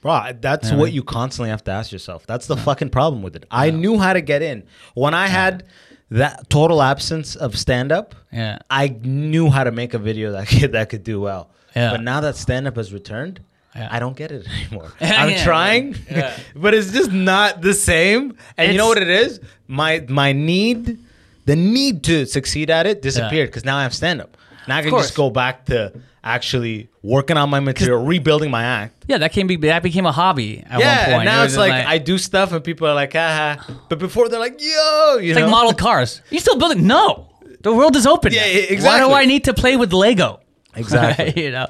Bro. 0.00 0.32
That's 0.40 0.70
what 0.72 0.92
you 0.92 1.02
constantly 1.02 1.50
have 1.50 1.64
to 1.64 1.70
ask 1.70 1.92
yourself. 1.92 2.26
That's 2.26 2.46
the 2.46 2.56
fucking 2.56 2.90
problem 2.90 3.22
with 3.22 3.36
it. 3.36 3.46
I 3.50 3.70
knew 3.70 3.98
how 3.98 4.12
to 4.12 4.20
get 4.20 4.42
in 4.42 4.64
when 4.94 5.14
I 5.14 5.26
had 5.26 5.64
that 6.10 6.50
total 6.50 6.82
absence 6.82 7.36
of 7.36 7.56
stand 7.58 7.92
up. 7.92 8.14
Yeah. 8.32 8.58
I 8.68 8.88
knew 8.88 9.48
how 9.50 9.64
to 9.64 9.70
make 9.70 9.94
a 9.94 9.98
video 9.98 10.32
that 10.32 10.48
could, 10.48 10.72
that 10.78 10.88
could 10.90 11.04
do 11.04 11.20
well. 11.20 11.50
Yeah. 11.76 11.92
But 11.92 12.02
now 12.02 12.20
that 12.20 12.36
stand 12.36 12.66
up 12.66 12.76
has 12.76 12.92
returned, 12.92 13.40
Yeah. 13.76 13.88
I 13.92 14.00
don't 14.00 14.16
get 14.16 14.32
it 14.32 14.46
anymore. 14.48 14.92
Yeah, 15.00 15.22
I'm 15.22 15.30
yeah, 15.30 15.44
trying, 15.44 15.96
yeah. 16.10 16.36
but 16.56 16.74
it's 16.74 16.92
just 16.92 17.12
not 17.12 17.60
the 17.60 17.74
same. 17.74 18.36
And 18.56 18.72
you 18.72 18.78
know 18.78 18.88
what 18.88 18.98
It's- 18.98 19.38
My 19.68 20.04
my 20.08 20.32
need, 20.32 20.98
the 21.46 21.54
need 21.54 22.02
to 22.04 22.26
succeed 22.26 22.70
at 22.70 22.86
it 22.86 23.02
disappeared 23.02 23.48
because 23.50 23.64
now 23.64 23.76
I 23.76 23.84
have 23.84 23.94
stand 23.94 24.20
up. 24.20 24.36
Now 24.66 24.78
I 24.78 24.82
can 24.82 24.90
just 24.90 25.14
go 25.14 25.30
back 25.30 25.66
to 25.66 25.92
actually 26.22 26.88
working 27.02 27.36
on 27.36 27.50
my 27.50 27.60
material, 27.60 28.04
rebuilding 28.04 28.50
my 28.50 28.64
act. 28.64 29.04
Yeah, 29.08 29.18
that 29.18 29.32
can 29.32 29.46
be 29.46 29.56
that 29.56 29.82
became 29.82 30.06
a 30.06 30.12
hobby 30.12 30.62
at 30.68 30.80
yeah, 30.80 30.96
one 30.96 31.04
point. 31.04 31.14
and 31.14 31.24
now 31.24 31.42
It 31.42 31.44
it's 31.46 31.54
just 31.54 31.68
like, 31.68 31.86
I 31.86 31.98
do 31.98 32.18
stuff 32.18 32.52
and 32.52 32.62
people 32.62 32.86
are 32.86 32.94
like, 32.94 33.12
haha. 33.12 33.62
But 33.88 33.98
before 33.98 34.28
they're 34.28 34.40
like, 34.40 34.60
yo, 34.60 35.18
you 35.18 35.30
It's 35.30 35.38
know, 35.38 35.46
like 35.46 35.50
model 35.50 35.72
cars. 35.74 36.20
You 36.30 36.38
still 36.40 36.56
building? 36.58 36.86
No, 36.86 37.28
the 37.62 37.72
world 37.74 37.96
is 37.96 38.06
open. 38.06 38.32
Yeah, 38.32 38.42
now. 38.42 38.48
yeah, 38.48 38.84
Why 38.84 38.98
do 39.00 39.12
I 39.12 39.24
need 39.24 39.44
to 39.44 39.54
play 39.54 39.76
with 39.76 39.92
Lego? 39.92 40.40
Exactly. 40.76 41.32
you 41.44 41.50
know, 41.50 41.66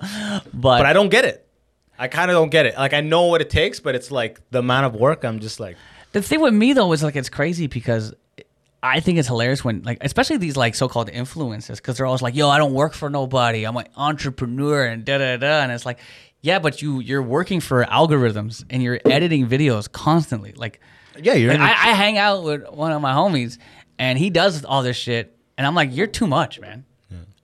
but, 0.53 0.78
But 0.78 0.84
I 0.86 0.92
don't 0.92 1.09
get 1.09 1.24
it. 1.24 1.46
I 1.98 2.09
kind 2.09 2.30
of 2.30 2.34
don't 2.34 2.51
get 2.51 2.66
it. 2.66 2.76
Like 2.76 2.92
I 2.92 3.01
know 3.01 3.26
what 3.26 3.40
it 3.40 3.48
takes, 3.48 3.80
but 3.80 3.94
it's 3.94 4.11
like 4.11 4.40
the 4.51 4.59
amount 4.59 4.86
of 4.86 4.94
work. 4.94 5.24
I'm 5.24 5.40
just 5.40 5.59
like, 5.59 5.76
the 6.12 6.20
thing 6.20 6.40
with 6.40 6.53
me 6.53 6.72
though 6.74 6.92
is 6.92 7.03
like 7.03 7.16
it's 7.16 7.30
crazy 7.30 7.66
because 7.66 8.12
I 8.83 9.01
think 9.01 9.18
it's 9.18 9.28
hilarious 9.28 9.62
when 9.62 9.83
like 9.83 9.99
especially 10.01 10.39
these 10.39 10.57
like 10.57 10.74
so-called 10.74 11.11
influencers 11.11 11.76
because 11.76 11.97
they're 11.97 12.07
always 12.07 12.22
like, 12.22 12.35
"Yo, 12.35 12.49
I 12.49 12.59
don't 12.59 12.72
work 12.72 12.95
for 12.95 13.11
nobody. 13.11 13.64
I'm 13.64 13.76
an 13.76 13.87
entrepreneur," 13.97 14.87
and 14.87 15.05
da 15.05 15.18
da 15.18 15.37
da. 15.37 15.61
And 15.62 15.70
it's 15.72 15.85
like, 15.85 15.99
yeah, 16.41 16.59
but 16.59 16.81
you 16.81 17.01
you're 17.01 17.22
working 17.22 17.61
for 17.61 17.85
algorithms 17.85 18.64
and 18.70 18.83
you're 18.83 19.01
editing 19.05 19.47
videos 19.47 19.91
constantly. 19.91 20.53
Like, 20.53 20.81
yeah, 21.22 21.35
you're. 21.35 21.53
like, 21.53 21.61
I, 21.61 21.91
I 21.91 21.93
hang 21.93 22.16
out 22.16 22.43
with 22.43 22.68
one 22.70 22.93
of 22.93 23.03
my 23.03 23.12
homies 23.12 23.59
and 23.99 24.18
he 24.18 24.31
does 24.31 24.64
all 24.64 24.83
this 24.83 24.97
shit, 24.97 25.37
and 25.59 25.66
I'm 25.66 25.74
like, 25.74 25.95
"You're 25.95 26.07
too 26.07 26.26
much, 26.26 26.59
man. 26.61 26.85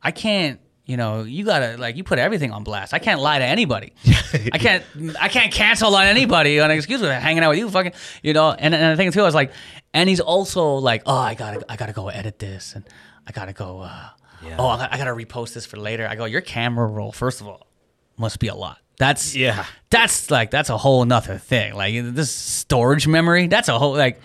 I 0.03 0.11
can't." 0.11 0.61
You 0.87 0.97
know, 0.97 1.23
you 1.25 1.45
gotta 1.45 1.77
like 1.77 1.97
you 1.97 2.05
put 2.05 2.21
everything 2.21 2.53
on 2.53 2.63
blast. 2.63 2.95
I 2.95 3.01
can't 3.01 3.21
lie 3.21 3.41
to 3.41 3.45
anybody. 3.45 3.93
I 4.53 4.59
can't 4.59 4.85
I 5.21 5.29
can't 5.29 5.53
cancel 5.53 5.95
on 5.97 6.05
anybody 6.05 6.61
on 6.61 6.71
excuse 6.71 7.03
me 7.03 7.09
hanging 7.09 7.43
out 7.43 7.51
with 7.51 7.59
you 7.59 7.69
fucking 7.69 7.93
you 8.23 8.33
know. 8.33 8.53
And 8.53 8.73
and 8.73 8.93
the 8.93 8.97
thing 8.97 9.11
too, 9.11 9.21
I 9.23 9.25
was 9.25 9.35
like, 9.35 9.53
and 9.93 10.09
he's 10.09 10.21
also 10.21 10.77
like, 10.77 11.03
oh, 11.05 11.17
I 11.17 11.35
gotta 11.35 11.65
I 11.69 11.75
gotta 11.75 11.93
go 11.93 12.09
edit 12.09 12.39
this 12.39 12.75
and 12.77 12.85
I 13.27 13.33
gotta 13.33 13.53
go. 13.53 13.81
Uh, 13.81 14.09
Oh, 14.59 14.69
I 14.69 14.77
gotta, 14.77 14.95
I 14.95 14.97
gotta 14.99 15.11
repost 15.11 15.55
this 15.55 15.67
for 15.67 15.77
later. 15.77 16.07
I 16.07 16.15
go, 16.15 16.25
your 16.25 16.41
camera 16.41 16.87
roll 16.87 17.11
first 17.11 17.41
of 17.41 17.49
all 17.49 17.67
must 18.17 18.39
be 18.39 18.47
a 18.47 18.55
lot. 18.55 18.79
That's 18.99 19.35
Yeah. 19.35 19.65
That's 19.91 20.31
like 20.31 20.53
that's 20.53 20.71
a 20.71 20.77
whole 20.79 21.05
nother 21.05 21.37
thing. 21.39 21.75
Like 21.75 21.95
this 22.15 22.31
storage 22.31 23.09
memory. 23.09 23.49
That's 23.49 23.69
a 23.69 23.77
whole 23.79 23.97
like. 23.97 24.21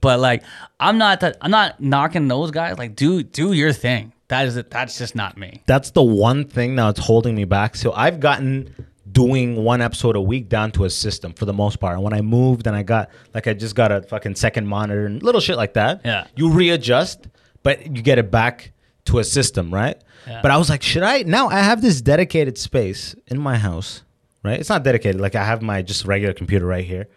But 0.00 0.18
like, 0.18 0.42
I'm 0.80 0.98
not 0.98 1.20
that. 1.20 1.36
I'm 1.40 1.52
not 1.52 1.80
knocking 1.80 2.26
those 2.26 2.50
guys. 2.50 2.76
Like, 2.78 2.96
do 2.96 3.22
do 3.22 3.52
your 3.52 3.72
thing. 3.72 4.12
That 4.28 4.46
is 4.46 4.56
it. 4.56 4.70
That's 4.70 4.96
just 4.98 5.14
not 5.14 5.36
me. 5.36 5.62
that's 5.66 5.90
the 5.90 6.02
one 6.02 6.44
thing 6.46 6.74
now 6.74 6.88
it's 6.88 7.00
holding 7.00 7.34
me 7.34 7.44
back. 7.44 7.76
So 7.76 7.92
I've 7.92 8.20
gotten 8.20 8.74
doing 9.12 9.62
one 9.62 9.80
episode 9.82 10.16
a 10.16 10.20
week 10.20 10.48
down 10.48 10.72
to 10.72 10.84
a 10.84 10.90
system 10.90 11.32
for 11.34 11.44
the 11.44 11.52
most 11.52 11.78
part. 11.78 11.94
And 11.94 12.02
when 12.02 12.14
I 12.14 12.20
moved 12.22 12.66
and 12.66 12.74
I 12.74 12.82
got 12.82 13.10
like 13.34 13.46
I 13.46 13.52
just 13.54 13.74
got 13.74 13.92
a 13.92 14.02
fucking 14.02 14.34
second 14.36 14.66
monitor 14.66 15.06
and 15.06 15.22
little 15.22 15.40
shit 15.40 15.56
like 15.56 15.74
that. 15.74 16.00
Yeah. 16.04 16.26
You 16.36 16.50
readjust, 16.50 17.28
but 17.62 17.84
you 17.94 18.02
get 18.02 18.18
it 18.18 18.30
back 18.30 18.72
to 19.06 19.18
a 19.18 19.24
system, 19.24 19.72
right? 19.72 20.00
Yeah. 20.26 20.40
But 20.40 20.50
I 20.50 20.56
was 20.56 20.70
like, 20.70 20.82
should 20.82 21.02
I 21.02 21.22
now 21.22 21.48
I 21.48 21.58
have 21.58 21.82
this 21.82 22.00
dedicated 22.00 22.56
space 22.56 23.14
in 23.26 23.38
my 23.38 23.58
house, 23.58 24.02
right? 24.42 24.58
It's 24.58 24.70
not 24.70 24.82
dedicated, 24.82 25.20
like 25.20 25.34
I 25.34 25.44
have 25.44 25.60
my 25.60 25.82
just 25.82 26.06
regular 26.06 26.32
computer 26.32 26.64
right 26.66 26.84
here. 26.84 27.08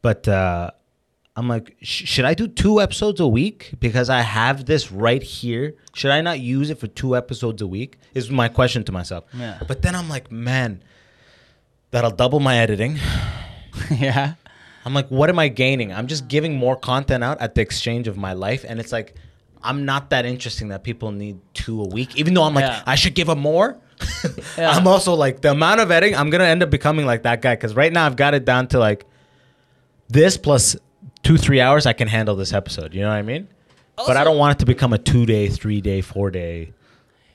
But 0.00 0.26
uh 0.26 0.70
I'm 1.36 1.48
like, 1.48 1.76
sh- 1.82 2.08
should 2.08 2.24
I 2.24 2.32
do 2.34 2.48
two 2.48 2.80
episodes 2.80 3.20
a 3.20 3.26
week 3.28 3.72
because 3.78 4.08
I 4.08 4.22
have 4.22 4.64
this 4.64 4.90
right 4.90 5.22
here? 5.22 5.74
Should 5.94 6.10
I 6.10 6.22
not 6.22 6.40
use 6.40 6.70
it 6.70 6.78
for 6.78 6.86
two 6.86 7.14
episodes 7.14 7.60
a 7.60 7.66
week? 7.66 7.98
Is 8.14 8.30
my 8.30 8.48
question 8.48 8.84
to 8.84 8.92
myself. 8.92 9.24
Yeah. 9.34 9.60
But 9.68 9.82
then 9.82 9.94
I'm 9.94 10.08
like, 10.08 10.32
man, 10.32 10.82
that'll 11.90 12.10
double 12.10 12.40
my 12.40 12.56
editing. 12.58 12.98
yeah. 13.90 14.34
I'm 14.86 14.94
like, 14.94 15.08
what 15.08 15.28
am 15.28 15.38
I 15.38 15.48
gaining? 15.48 15.92
I'm 15.92 16.06
just 16.06 16.28
giving 16.28 16.56
more 16.56 16.76
content 16.76 17.22
out 17.22 17.40
at 17.40 17.54
the 17.54 17.60
exchange 17.60 18.08
of 18.08 18.16
my 18.16 18.32
life, 18.32 18.64
and 18.66 18.78
it's 18.78 18.92
like, 18.92 19.14
I'm 19.62 19.84
not 19.84 20.10
that 20.10 20.24
interesting 20.24 20.68
that 20.68 20.84
people 20.84 21.10
need 21.10 21.40
two 21.52 21.82
a 21.82 21.88
week. 21.88 22.16
Even 22.16 22.34
though 22.34 22.44
I'm 22.44 22.54
like, 22.54 22.62
Yeah. 22.64 22.82
I 22.86 22.94
should 22.94 23.14
give 23.14 23.26
them 23.26 23.40
more. 23.40 23.78
Yeah. 24.56 24.70
I'm 24.70 24.86
also 24.86 25.12
like 25.14 25.42
the 25.42 25.50
amount 25.50 25.80
of 25.80 25.90
editing. 25.90 26.16
I'm 26.16 26.30
gonna 26.30 26.44
end 26.44 26.62
up 26.62 26.70
becoming 26.70 27.04
like 27.04 27.24
that 27.24 27.42
guy 27.42 27.54
because 27.54 27.74
right 27.74 27.92
now 27.92 28.06
I've 28.06 28.16
got 28.16 28.32
it 28.32 28.44
down 28.46 28.68
to 28.68 28.78
like 28.78 29.04
this 30.08 30.36
plus 30.38 30.76
two 31.26 31.36
three 31.36 31.60
hours. 31.60 31.86
I 31.86 31.92
can 31.92 32.08
handle 32.08 32.36
this 32.36 32.52
episode. 32.52 32.94
You 32.94 33.02
know 33.02 33.08
what 33.08 33.16
I 33.16 33.22
mean? 33.22 33.48
but 33.96 34.16
I 34.16 34.24
don't 34.24 34.36
want 34.36 34.56
it 34.56 34.58
to 34.60 34.66
become 34.66 34.92
a 34.92 34.98
two 34.98 35.24
day, 35.26 35.48
three 35.48 35.80
day, 35.80 36.00
four 36.02 36.30
day 36.30 36.72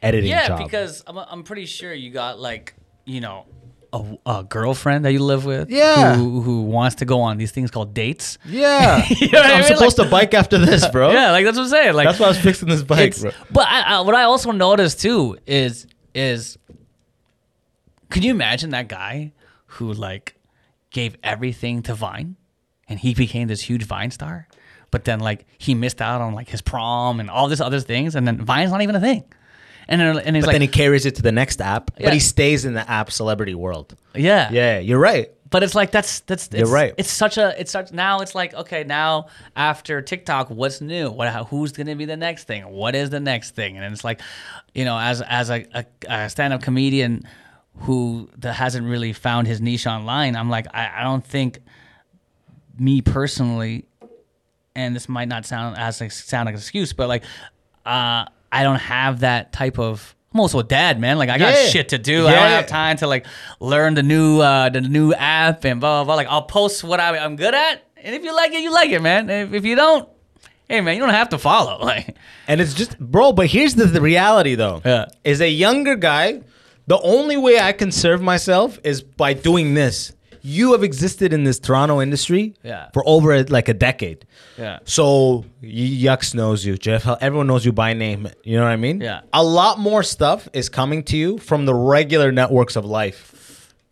editing 0.01 0.29
Yeah, 0.29 0.47
job. 0.47 0.63
because 0.63 1.03
I'm, 1.07 1.17
I'm 1.17 1.43
pretty 1.43 1.65
sure 1.65 1.93
you 1.93 2.11
got 2.11 2.39
like 2.39 2.75
you 3.05 3.19
know 3.21 3.45
a, 3.93 4.17
a 4.25 4.43
girlfriend 4.47 5.05
that 5.05 5.11
you 5.11 5.19
live 5.23 5.43
with. 5.43 5.69
Yeah. 5.69 6.15
Who, 6.15 6.41
who 6.41 6.61
wants 6.61 6.97
to 6.97 7.05
go 7.05 7.21
on 7.21 7.37
these 7.37 7.51
things 7.51 7.71
called 7.71 7.93
dates. 7.93 8.37
yeah, 8.45 9.03
You 9.09 9.29
know 9.31 9.39
what 9.39 9.45
I 9.47 9.53
I'm 9.55 9.59
mean? 9.61 9.67
supposed 9.75 9.95
to 9.97 10.05
bike 10.05 10.33
after 10.33 10.57
this, 10.57 10.87
bro. 10.87 11.11
Yeah, 11.13 11.31
like 11.31 11.43
that's 11.45 11.57
what 11.57 11.63
I'm 11.63 11.69
saying. 11.69 11.93
Like 11.95 12.05
that's 12.07 12.19
why 12.19 12.27
I 12.27 12.29
was 12.29 12.37
fixing 12.39 12.69
this 12.69 12.83
bike, 12.83 13.19
bro. 13.19 13.31
But 13.51 13.67
I, 13.67 13.81
I, 13.81 14.01
what 14.01 14.15
I 14.15 14.23
also 14.23 14.51
noticed 14.51 15.01
too 15.01 15.37
is 15.45 15.87
is 16.13 16.57
could 18.09 18.23
you 18.23 18.31
imagine 18.31 18.69
that 18.71 18.87
guy 18.87 19.31
who 19.65 19.91
like 19.93 20.35
gave 20.91 21.17
everything 21.23 21.81
to 21.83 21.93
Vine 21.93 22.35
and 22.91 22.99
he 22.99 23.13
became 23.15 23.47
this 23.47 23.61
huge 23.61 23.83
Vine 23.85 24.11
star, 24.11 24.47
but 24.91 25.05
then 25.05 25.19
like 25.19 25.45
he 25.57 25.73
missed 25.73 26.01
out 26.01 26.21
on 26.21 26.33
like 26.33 26.49
his 26.49 26.61
prom 26.61 27.19
and 27.19 27.29
all 27.29 27.47
this 27.47 27.61
other 27.61 27.79
things, 27.79 28.15
and 28.15 28.27
then 28.27 28.37
Vine's 28.45 28.71
not 28.71 28.81
even 28.81 28.95
a 28.95 28.99
thing. 28.99 29.23
And 29.87 29.99
then 29.99 30.17
and 30.19 30.35
he's 30.35 30.43
But 30.45 30.49
like, 30.49 30.53
then 30.55 30.61
he 30.61 30.67
carries 30.67 31.05
it 31.05 31.15
to 31.15 31.21
the 31.21 31.31
next 31.31 31.59
app, 31.61 31.91
Yeah. 31.97 32.05
but 32.07 32.13
he 32.13 32.19
stays 32.19 32.65
in 32.65 32.73
the 32.75 32.89
app 32.89 33.11
celebrity 33.11 33.55
world. 33.55 33.95
yeah, 34.15 34.49
Yeah, 34.51 34.79
you're 34.79 34.99
right. 34.99 35.29
But 35.49 35.63
it's 35.63 35.75
like 35.75 35.91
that's 35.91 36.21
that's 36.21 36.47
it's, 36.47 36.55
You're 36.59 36.67
right. 36.69 36.93
It's 36.97 37.11
such 37.11 37.37
a 37.37 37.59
it's 37.59 37.71
such 37.71 37.91
now 37.91 38.21
it's 38.21 38.33
like 38.33 38.53
okay 38.53 38.85
now 38.85 39.27
after 39.55 40.01
TikTok 40.01 40.49
what's 40.49 40.79
new 40.79 41.09
what 41.09 41.27
who's 41.47 41.73
gonna 41.73 41.95
be 41.97 42.05
the 42.05 42.15
next 42.15 42.45
thing 42.45 42.63
what 42.69 42.95
is 42.95 43.09
the 43.09 43.19
next 43.19 43.53
thing 43.53 43.75
and 43.77 43.93
it's 43.93 44.05
like 44.05 44.21
you 44.73 44.85
know 44.85 44.97
as 44.97 45.21
as 45.21 45.49
a, 45.49 45.65
a, 45.73 45.85
a 46.07 46.29
stand 46.29 46.53
up 46.53 46.61
comedian 46.61 47.23
who 47.79 48.29
that 48.37 48.53
hasn't 48.53 48.87
really 48.87 49.11
found 49.11 49.45
his 49.47 49.59
niche 49.59 49.85
online 49.87 50.37
I'm 50.37 50.49
like 50.49 50.67
I, 50.73 50.99
I 50.99 51.03
don't 51.03 51.25
think 51.25 51.59
me 52.79 53.01
personally 53.01 53.85
and 54.75 54.95
this 54.95 55.09
might 55.09 55.27
not 55.27 55.45
sound 55.45 55.77
as 55.77 55.97
sound 56.13 56.45
like 56.47 56.53
an 56.55 56.59
excuse 56.59 56.93
but 56.93 57.07
like 57.07 57.23
uh 57.85 58.25
I 58.53 58.63
don't 58.63 58.79
have 58.79 59.21
that 59.21 59.53
type 59.53 59.79
of 59.79 60.15
I'm 60.33 60.39
also 60.39 60.59
a 60.59 60.63
dad, 60.63 60.97
man. 60.97 61.17
Like 61.17 61.29
I 61.29 61.37
got 61.37 61.53
Yeah. 61.53 61.67
shit 61.67 61.89
to 61.89 61.97
do. 61.97 62.25
I 62.25 62.31
don't 62.31 62.49
have 62.51 62.67
time 62.67 62.95
to 62.97 63.07
like 63.07 63.25
learn 63.59 63.95
the 63.95 64.03
new 64.03 64.39
uh 64.39 64.69
the 64.69 64.79
new 64.79 65.13
app 65.13 65.65
and 65.65 65.81
blah 65.81 65.99
blah 65.99 66.05
blah. 66.05 66.15
Like 66.15 66.27
I'll 66.27 66.43
post 66.43 66.83
what 66.85 67.01
I, 67.01 67.17
I'm 67.17 67.35
good 67.35 67.53
at, 67.53 67.83
and 67.97 68.15
if 68.15 68.23
you 68.23 68.33
like 68.33 68.53
it, 68.53 68.61
you 68.61 68.71
like 68.71 68.91
it, 68.91 69.01
man. 69.01 69.29
If, 69.29 69.53
if 69.53 69.65
you 69.65 69.75
don't, 69.75 70.07
hey 70.69 70.79
man, 70.79 70.95
you 70.95 71.01
don't 71.01 71.09
have 71.13 71.29
to 71.29 71.37
follow. 71.37 71.79
Like 71.85 72.15
And 72.47 72.61
it's 72.61 72.73
just, 72.73 72.97
bro. 72.97 73.33
But 73.33 73.47
here's 73.47 73.75
the, 73.75 73.85
the 73.85 73.99
reality, 73.99 74.55
though. 74.55 74.81
Yeah. 74.85 75.05
Is 75.25 75.41
a 75.41 75.49
younger 75.49 75.95
guy. 75.97 76.41
The 76.87 76.99
only 77.01 77.35
way 77.35 77.59
I 77.59 77.73
can 77.73 77.91
serve 77.91 78.21
myself 78.21 78.79
is 78.85 79.01
by 79.01 79.33
doing 79.33 79.73
this. 79.73 80.13
You 80.43 80.71
have 80.71 80.83
existed 80.83 81.33
in 81.33 81.43
this 81.43 81.59
Toronto 81.59 82.01
industry 82.01 82.55
Yeah. 82.63 82.89
for 82.93 83.03
over 83.05 83.43
like 83.45 83.69
a 83.69 83.73
decade. 83.73 84.25
Yeah. 84.57 84.79
So 84.85 85.45
Yuk's 85.61 86.33
knows 86.33 86.65
you, 86.65 86.77
Jeff. 86.77 87.07
Everyone 87.21 87.47
knows 87.47 87.65
you 87.65 87.71
by 87.71 87.93
name. 87.93 88.27
You 88.43 88.57
know 88.57 88.63
what 88.63 88.71
I 88.71 88.75
mean? 88.75 89.01
Yeah. 89.01 89.21
A 89.33 89.43
lot 89.43 89.77
more 89.79 90.03
stuff 90.03 90.47
is 90.53 90.67
coming 90.69 91.03
to 91.05 91.17
you 91.17 91.37
from 91.37 91.65
the 91.65 91.73
regular 91.75 92.31
networks 92.31 92.75
of 92.75 92.85
life. 92.85 93.27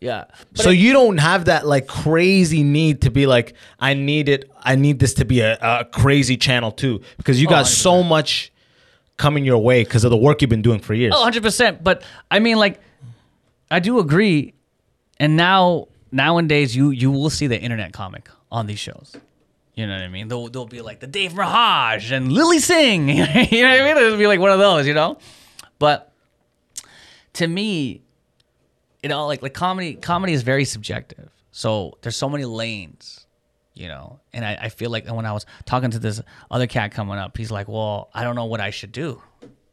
yeah, 0.00 0.24
so 0.54 0.70
you 0.70 0.94
don't 0.94 1.18
have 1.18 1.44
that 1.44 1.66
like 1.66 1.86
crazy 1.86 2.62
need 2.62 3.02
to 3.02 3.10
be 3.10 3.26
like, 3.26 3.52
I 3.78 3.92
need 3.94 4.28
it. 4.30 4.50
I 4.62 4.74
need 4.76 4.98
this 4.98 5.12
to 5.14 5.24
be 5.26 5.40
a, 5.40 5.58
a 5.60 5.84
crazy 5.84 6.36
channel 6.38 6.72
too, 6.72 7.02
because 7.18 7.40
you 7.40 7.46
Oh, 7.48 7.50
got 7.50 7.66
so 7.66 8.02
much 8.02 8.50
coming 9.18 9.44
your 9.44 9.58
way 9.58 9.84
because 9.84 10.02
of 10.04 10.10
the 10.10 10.16
work 10.16 10.40
you've 10.40 10.48
been 10.48 10.62
doing 10.62 10.80
for 10.80 10.94
years. 10.94 11.12
Oh, 11.14 11.30
100%. 11.30 11.82
But 11.84 12.02
I 12.30 12.38
mean, 12.38 12.56
like, 12.56 12.80
I 13.70 13.78
do 13.78 13.98
agree. 13.98 14.54
And 15.18 15.36
now, 15.36 15.88
nowadays, 16.12 16.74
you 16.74 16.90
you 16.90 17.10
will 17.10 17.30
see 17.30 17.46
the 17.46 17.58
internet 17.58 17.92
comic 17.92 18.28
on 18.50 18.66
these 18.66 18.78
shows. 18.78 19.16
You 19.74 19.86
know 19.86 19.94
what 19.94 20.02
I 20.02 20.08
mean? 20.08 20.28
They'll, 20.28 20.48
they'll 20.48 20.66
be 20.66 20.82
like 20.82 21.00
the 21.00 21.06
Dave 21.06 21.32
Rahaj 21.32 22.14
and 22.14 22.30
Lilly 22.30 22.58
Singh. 22.58 23.08
you 23.08 23.14
know 23.14 23.24
what 23.24 23.80
I 23.80 23.94
mean? 23.94 23.96
It'll 23.96 24.18
be 24.18 24.26
like 24.26 24.40
one 24.40 24.50
of 24.50 24.58
those, 24.58 24.86
you 24.86 24.92
know? 24.92 25.16
But 25.78 26.12
to 27.34 27.46
me, 27.46 28.02
you 29.02 29.08
know, 29.08 29.26
like 29.26 29.42
like 29.42 29.54
comedy 29.54 29.94
comedy 29.94 30.32
is 30.32 30.42
very 30.42 30.64
subjective. 30.64 31.30
So 31.52 31.96
there's 32.02 32.16
so 32.16 32.28
many 32.28 32.44
lanes, 32.44 33.26
you 33.74 33.88
know. 33.88 34.20
And 34.32 34.44
I, 34.44 34.58
I 34.62 34.68
feel 34.68 34.90
like 34.90 35.08
when 35.08 35.24
I 35.24 35.32
was 35.32 35.46
talking 35.64 35.90
to 35.92 35.98
this 35.98 36.20
other 36.50 36.66
cat 36.66 36.92
coming 36.92 37.16
up, 37.16 37.36
he's 37.36 37.50
like, 37.50 37.68
Well, 37.68 38.10
I 38.12 38.22
don't 38.22 38.34
know 38.34 38.44
what 38.44 38.60
I 38.60 38.70
should 38.70 38.92
do. 38.92 39.22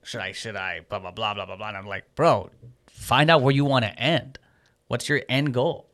Should 0.03 0.21
I 0.21 0.31
should 0.31 0.55
I 0.55 0.81
blah 0.88 0.99
blah 0.99 1.11
blah 1.11 1.33
blah 1.33 1.45
blah 1.45 1.57
blah. 1.57 1.67
And 1.67 1.77
I'm 1.77 1.88
like, 1.88 2.15
bro, 2.15 2.49
find 2.88 3.29
out 3.29 3.41
where 3.41 3.53
you 3.53 3.65
want 3.65 3.83
to 3.83 3.99
end. 3.99 4.39
What's 4.88 5.09
your 5.09 5.21
end 5.27 5.53
goal? 5.53 5.89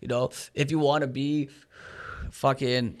You 0.00 0.08
know, 0.08 0.30
if 0.54 0.70
you 0.70 0.78
want 0.78 1.02
to 1.02 1.06
be 1.08 1.48
fucking 2.30 3.00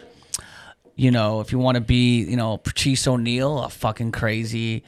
you 0.94 1.10
know, 1.10 1.40
if 1.40 1.52
you 1.52 1.58
want 1.58 1.76
to 1.76 1.80
be, 1.80 2.22
you 2.22 2.36
know, 2.36 2.58
Patrice 2.58 3.06
O'Neal, 3.06 3.60
a 3.60 3.70
fucking 3.70 4.12
crazy 4.12 4.84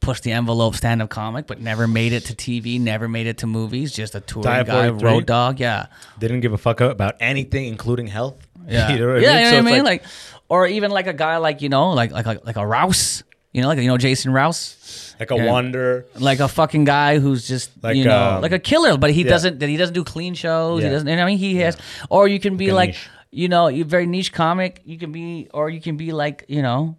push 0.00 0.20
the 0.20 0.30
envelope 0.32 0.76
stand 0.76 1.02
up 1.02 1.10
comic, 1.10 1.46
but 1.46 1.60
never 1.60 1.86
made 1.88 2.12
it 2.12 2.24
to 2.26 2.34
TV, 2.34 2.80
never 2.80 3.08
made 3.08 3.26
it 3.26 3.38
to 3.38 3.46
movies, 3.46 3.92
just 3.92 4.14
a 4.14 4.20
touring 4.20 4.44
guy, 4.64 4.88
43? 4.88 5.10
road 5.10 5.26
dog, 5.26 5.58
yeah. 5.60 5.86
Didn't 6.18 6.40
give 6.40 6.52
a 6.52 6.58
fuck 6.58 6.80
about 6.80 7.16
anything, 7.20 7.66
including 7.66 8.06
health. 8.06 8.36
Yeah, 8.68 8.92
you 8.92 8.98
know 8.98 9.14
what 9.14 9.22
yeah, 9.22 9.30
I 9.30 9.32
mean? 9.32 9.38
you 9.38 9.44
know 9.44 9.50
So 9.50 9.62
what 9.64 9.72
I 9.72 9.76
mean? 9.76 9.84
Like, 9.84 10.04
or 10.50 10.66
even 10.66 10.90
like 10.90 11.06
a 11.06 11.14
guy 11.14 11.38
like 11.38 11.62
you 11.62 11.70
know, 11.70 11.92
like 11.92 12.10
like 12.10 12.26
like, 12.26 12.44
like 12.44 12.56
a 12.56 12.66
Rouse, 12.66 13.22
You 13.52 13.62
know, 13.62 13.68
like 13.68 13.78
you 13.78 13.86
know 13.88 13.96
Jason 13.96 14.32
Rouse, 14.32 15.14
like 15.18 15.30
a 15.30 15.36
Yeah. 15.36 15.46
wanderer. 15.46 16.04
like 16.18 16.38
a 16.40 16.48
fucking 16.48 16.84
guy 16.84 17.18
who's 17.18 17.48
just 17.48 17.70
Like, 17.82 17.96
you 17.96 18.04
know 18.04 18.34
um, 18.36 18.42
like 18.42 18.52
a 18.52 18.58
killer, 18.58 18.96
but 18.98 19.10
he 19.10 19.22
yeah. 19.22 19.30
doesn't 19.30 19.58
that 19.60 19.68
he 19.68 19.76
doesn't 19.76 19.94
do 19.94 20.04
clean 20.04 20.34
shows. 20.34 20.82
He 20.82 20.88
doesn't. 20.88 21.08
You 21.08 21.16
know, 21.16 21.22
I 21.22 21.26
mean, 21.26 21.38
he 21.38 21.56
has. 21.56 21.76
Or 22.10 22.28
you 22.28 22.38
can 22.40 22.56
be 22.56 22.72
Like 22.72 22.90
like, 22.90 22.96
you 23.30 23.48
know, 23.48 23.68
you're 23.68 23.86
very 23.86 24.06
niche 24.06 24.32
comic. 24.32 24.82
You 24.84 24.98
can 24.98 25.12
be, 25.12 25.48
or 25.52 25.68
you 25.70 25.80
can 25.80 25.96
be 25.96 26.12
like, 26.12 26.44
you 26.48 26.62
know, 26.62 26.96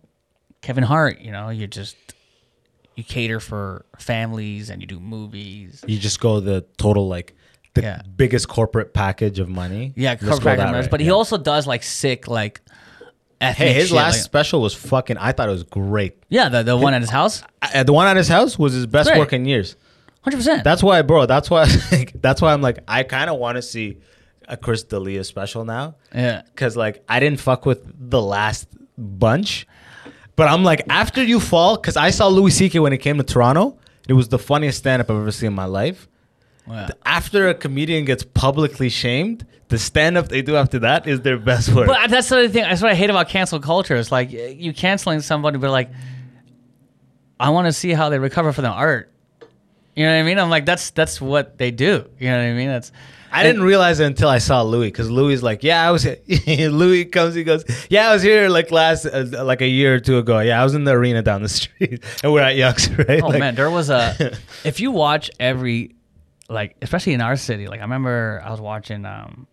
Kevin 0.62 0.84
Hart. 0.84 1.22
You 1.22 1.32
know, 1.32 1.50
you're 1.50 1.68
just 1.68 1.96
you 2.96 3.04
cater 3.04 3.40
for 3.40 3.86
families 3.98 4.70
and 4.70 4.82
you 4.82 4.88
do 4.88 5.00
movies. 5.00 5.84
You 5.88 5.98
just 6.00 6.20
go 6.20 6.40
the 6.40 6.66
total 6.78 7.08
like 7.08 7.36
the 7.76 7.82
Yeah. 7.84 8.02
biggest 8.18 8.48
corporate 8.50 8.94
package 8.94 9.40
of 9.40 9.48
money. 9.50 9.94
Yeah, 9.96 10.16
corporate 10.16 10.58
customers, 10.58 10.86
way, 10.86 10.90
but 10.90 11.00
he 11.00 11.12
also 11.12 11.38
does 11.38 11.68
like 11.68 11.84
sick 11.84 12.28
like. 12.28 12.62
Ethnic 13.42 13.68
Hey, 13.70 13.74
his 13.74 13.88
shit, 13.88 13.96
last 13.96 14.16
like- 14.16 14.24
special 14.24 14.62
was 14.62 14.74
fucking. 14.74 15.18
I 15.18 15.32
thought 15.32 15.48
it 15.48 15.52
was 15.54 15.64
great. 15.64 16.22
yeah, 16.30 16.50
the 16.50 16.64
the 16.64 16.76
one 16.78 16.94
at 16.94 17.02
his 17.02 17.10
house, 17.10 17.42
Uh, 17.62 17.84
the 17.84 17.94
one 17.94 18.08
at 18.08 18.18
his 18.18 18.28
house 18.28 18.60
was 18.60 18.74
his 18.74 18.86
best 18.86 19.10
Great. 19.10 19.20
work 19.20 19.32
in 19.34 19.46
years. 19.46 19.76
hundred 20.22 20.38
percent. 20.38 20.64
That's 20.66 20.84
why, 20.84 21.02
bro. 21.02 21.26
That's 21.26 21.50
why. 21.50 21.66
That's 22.16 22.42
why 22.42 22.52
I'm 22.54 22.62
like, 22.62 22.80
I 22.88 23.04
kind 23.04 23.30
of 23.30 23.38
want 23.40 23.56
to 23.56 23.62
see 23.62 23.98
a 24.48 24.58
Chris 24.58 24.84
D'Elia 24.84 25.24
special 25.24 25.64
now. 25.64 25.96
Yeah. 26.14 26.42
Cause 26.58 26.76
like 26.76 27.02
I 27.08 27.20
didn't 27.22 27.40
fuck 27.40 27.66
with 27.66 27.82
the 28.10 28.22
last 28.22 28.68
bunch, 28.98 29.66
but 30.36 30.50
I'm 30.50 30.64
like 30.66 30.82
after 30.90 31.24
you 31.24 31.40
fall. 31.40 31.78
Cause 31.78 31.96
I 31.96 32.10
saw 32.10 32.28
Louis 32.28 32.52
C.K. 32.52 32.80
when 32.80 32.92
it 32.92 32.98
came 32.98 33.18
to 33.18 33.24
Toronto. 33.24 33.78
It 34.10 34.14
was 34.14 34.28
the 34.28 34.40
funniest 34.40 34.80
stand 34.80 35.02
up 35.02 35.10
I've 35.10 35.16
ever 35.18 35.32
seen 35.32 35.48
in 35.48 35.54
my 35.54 35.66
life. 35.66 36.09
After 37.06 37.50
a 37.50 37.54
comedian 37.54 38.06
gets 38.06 38.24
publicly 38.24 38.90
shamed, 38.90 39.46
the 39.70 39.78
stand 39.78 40.18
up 40.18 40.30
they 40.30 40.42
do 40.42 40.56
after 40.56 40.80
that 40.80 41.08
is 41.08 41.22
their 41.22 41.38
best 41.38 41.70
work. 41.74 41.88
But 41.88 42.10
that's 42.10 42.30
the 42.30 42.38
other 42.38 42.50
thing. 42.50 42.64
That's 42.64 42.82
what 42.82 42.92
I 42.92 42.96
hate 42.96 43.10
about 43.10 43.30
cancel 43.30 43.60
culture. 43.60 43.96
It's 43.96 44.12
like 44.12 44.32
you 44.32 44.74
canceling 44.74 45.22
somebody, 45.22 45.58
but 45.58 45.72
like, 45.72 45.90
I 47.40 47.50
want 47.52 47.68
to 47.68 47.74
see 47.74 47.92
how 47.92 48.10
they 48.10 48.20
recover 48.20 48.52
from 48.52 48.64
the 48.64 48.70
art. 48.70 49.12
You 49.96 50.06
know 50.06 50.14
what 50.14 50.20
I 50.20 50.24
mean? 50.24 50.40
I'm 50.40 50.50
like, 50.50 50.66
that's 50.66 50.92
that's 50.92 51.20
what 51.20 51.58
they 51.58 51.72
do. 51.72 52.10
You 52.20 52.30
know 52.30 52.38
what 52.38 52.44
I 52.44 52.54
mean? 52.54 52.70
That's 52.70 52.92
I 53.32 53.44
didn't 53.44 53.64
realize 53.64 54.00
it 54.00 54.06
until 54.06 54.30
I 54.30 54.40
saw 54.40 54.62
Louis 54.64 54.88
because 54.88 55.10
Louis 55.10 55.34
is 55.34 55.44
like, 55.44 55.64
yeah, 55.64 55.88
I 55.88 55.92
was. 55.92 56.04
Here. 56.04 56.18
Louis 56.70 57.06
comes, 57.06 57.36
he 57.36 57.44
goes, 57.44 57.64
yeah, 57.90 58.10
I 58.10 58.14
was 58.14 58.24
here 58.24 58.50
like 58.50 58.72
last, 58.72 59.06
uh, 59.06 59.44
like 59.44 59.62
a 59.62 59.68
year 59.68 59.96
or 59.96 60.00
two 60.00 60.18
ago. 60.18 60.40
Yeah, 60.40 60.60
I 60.60 60.64
was 60.64 60.74
in 60.74 60.84
the 60.84 60.92
arena 60.92 61.22
down 61.22 61.44
the 61.44 61.50
street, 61.60 62.04
and 62.24 62.34
we're 62.34 62.42
at 62.42 62.56
Yuk's, 62.56 62.90
right? 62.90 63.22
Oh 63.22 63.28
Like, 63.28 63.40
man, 63.40 63.56
there 63.56 63.70
was 63.70 63.90
a. 63.90 64.36
if 64.64 64.80
you 64.80 64.92
watch 64.92 65.30
every, 65.40 65.96
like 66.50 66.76
especially 66.82 67.14
in 67.14 67.22
our 67.22 67.36
city, 67.36 67.68
like 67.68 67.80
I 67.80 67.84
remember 67.84 68.42
I 68.44 68.52
was 68.52 68.60
watching. 68.60 69.06
um 69.06 69.48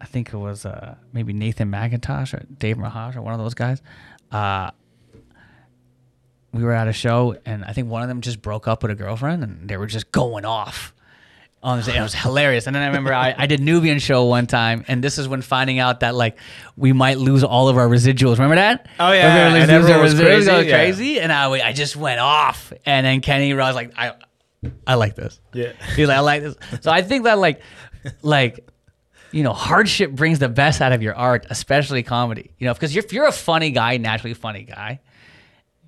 I 0.00 0.04
think 0.06 0.32
it 0.32 0.36
was 0.36 0.66
uh 0.66 0.96
maybe 1.12 1.32
Nathan 1.32 1.70
Macintosh 1.70 2.34
or 2.34 2.44
Dave 2.58 2.76
Merheje 2.76 3.16
or 3.16 3.22
one 3.22 3.34
of 3.34 3.40
those 3.40 3.54
guys. 3.54 3.82
Uh, 4.30 4.70
we 6.52 6.64
were 6.64 6.72
at 6.72 6.88
a 6.88 6.92
show 6.92 7.36
and 7.46 7.64
I 7.64 7.72
think 7.72 7.88
one 7.88 8.02
of 8.02 8.08
them 8.08 8.20
just 8.20 8.42
broke 8.42 8.66
up 8.66 8.82
with 8.82 8.90
a 8.90 8.94
girlfriend 8.94 9.42
and 9.42 9.68
they 9.68 9.76
were 9.76 9.86
just 9.86 10.10
going 10.10 10.44
off. 10.44 10.92
On 11.64 11.80
the. 11.80 11.96
It 11.96 12.00
was 12.00 12.12
hilarious. 12.26 12.66
And 12.66 12.74
then 12.74 12.82
I 12.82 12.86
remember 12.86 13.14
I, 13.14 13.32
I 13.38 13.46
did 13.46 13.60
Nubian 13.60 14.00
show 14.00 14.24
one 14.24 14.48
time, 14.48 14.84
and 14.88 15.02
this 15.04 15.16
is 15.16 15.28
when 15.28 15.42
finding 15.42 15.78
out 15.78 16.00
that 16.00 16.16
like 16.16 16.36
we 16.76 16.92
might 16.92 17.18
lose 17.18 17.44
all 17.44 17.68
of 17.68 17.76
our 17.76 17.86
residuals. 17.86 18.32
Remember 18.32 18.56
that? 18.56 18.88
Oh, 18.98 19.12
yeah, 19.12 19.46
and 19.46 19.54
lose 19.54 19.68
everyone 19.70 20.02
was 20.02 20.14
crazy, 20.14 20.46
go 20.50 20.58
yeah. 20.58 20.74
crazy, 20.74 21.20
and 21.20 21.32
I, 21.32 21.48
I 21.68 21.72
just 21.72 21.94
went 21.94 22.18
off. 22.18 22.72
And 22.84 23.06
then 23.06 23.20
Kenny 23.20 23.54
was 23.54 23.76
like, 23.76 23.92
I, 23.96 24.14
I 24.86 24.94
like 24.94 25.14
this. 25.16 25.40
Yeah. 25.52 25.72
He's 25.96 26.08
like, 26.08 26.16
I 26.18 26.20
like 26.20 26.42
this. 26.42 26.54
So 26.80 26.90
I 26.90 27.02
think 27.02 27.24
that 27.24 27.38
like, 27.38 27.60
like, 28.22 28.68
you 29.32 29.42
know, 29.42 29.52
hardship 29.52 30.10
brings 30.12 30.38
the 30.38 30.48
best 30.48 30.80
out 30.80 30.92
of 30.92 31.02
your 31.02 31.14
art, 31.14 31.46
especially 31.50 32.02
comedy. 32.02 32.50
You 32.58 32.66
know, 32.66 32.74
because 32.74 32.94
if 32.96 33.12
you're 33.12 33.26
a 33.26 33.32
funny 33.32 33.70
guy, 33.70 33.96
naturally 33.96 34.34
funny 34.34 34.62
guy, 34.64 35.00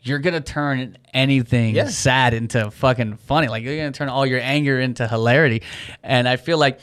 you're 0.02 0.18
gonna 0.18 0.40
turn 0.40 0.98
anything 1.12 1.74
Yeah. 1.74 1.88
sad 1.88 2.34
into 2.34 2.70
fucking 2.70 3.16
funny. 3.18 3.48
Like 3.48 3.62
you're 3.62 3.76
gonna 3.76 3.92
turn 3.92 4.08
all 4.08 4.26
your 4.26 4.40
anger 4.40 4.78
into 4.80 5.06
hilarity. 5.08 5.62
And 6.02 6.28
I 6.28 6.36
feel 6.36 6.58
like 6.58 6.80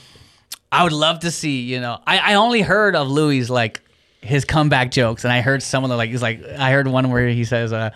I 0.72 0.84
would 0.84 0.94
love 0.94 1.20
to 1.20 1.32
see, 1.32 1.62
you 1.62 1.82
know, 1.82 2.00
I, 2.08 2.18
I 2.20 2.34
only 2.36 2.62
heard 2.62 2.96
of 2.96 3.10
Louis 3.10 3.50
like 3.50 3.82
his 4.22 4.46
comeback 4.46 4.92
jokes, 4.92 5.24
and 5.24 5.34
I 5.34 5.42
heard 5.42 5.62
some 5.64 5.84
of 5.84 5.90
the 5.90 5.98
like 5.98 6.10
he's 6.12 6.22
like 6.22 6.44
I 6.46 6.72
heard 6.72 6.88
one 6.88 7.10
where 7.12 7.28
he 7.28 7.44
says, 7.44 7.74
uh, 7.74 7.90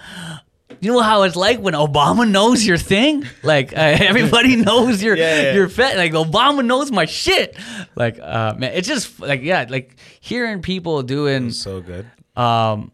you 0.82 0.92
know 0.92 1.02
how 1.02 1.24
it's 1.24 1.36
like 1.36 1.60
when 1.60 1.74
Obama 1.74 2.30
knows 2.30 2.66
your 2.66 2.78
thing? 2.78 3.26
Like 3.44 3.72
uh, 3.74 3.76
everybody 4.00 4.56
knows 4.56 5.02
your 5.04 5.16
Yeah, 5.16 5.42
yeah. 5.42 5.54
your 5.54 5.70
fet. 5.70 5.98
Like 5.98 6.14
Obama 6.14 6.66
knows 6.66 6.92
my 6.92 7.06
shit. 7.06 7.56
Like 7.96 8.20
uh, 8.22 8.56
man, 8.58 8.72
it's 8.74 8.88
just 8.88 9.20
like 9.20 9.42
yeah, 9.44 9.66
like 9.70 9.96
hearing 10.20 10.62
people 10.62 11.04
doing 11.04 11.52
so 11.52 11.82
good. 11.82 12.06
um 12.36 12.92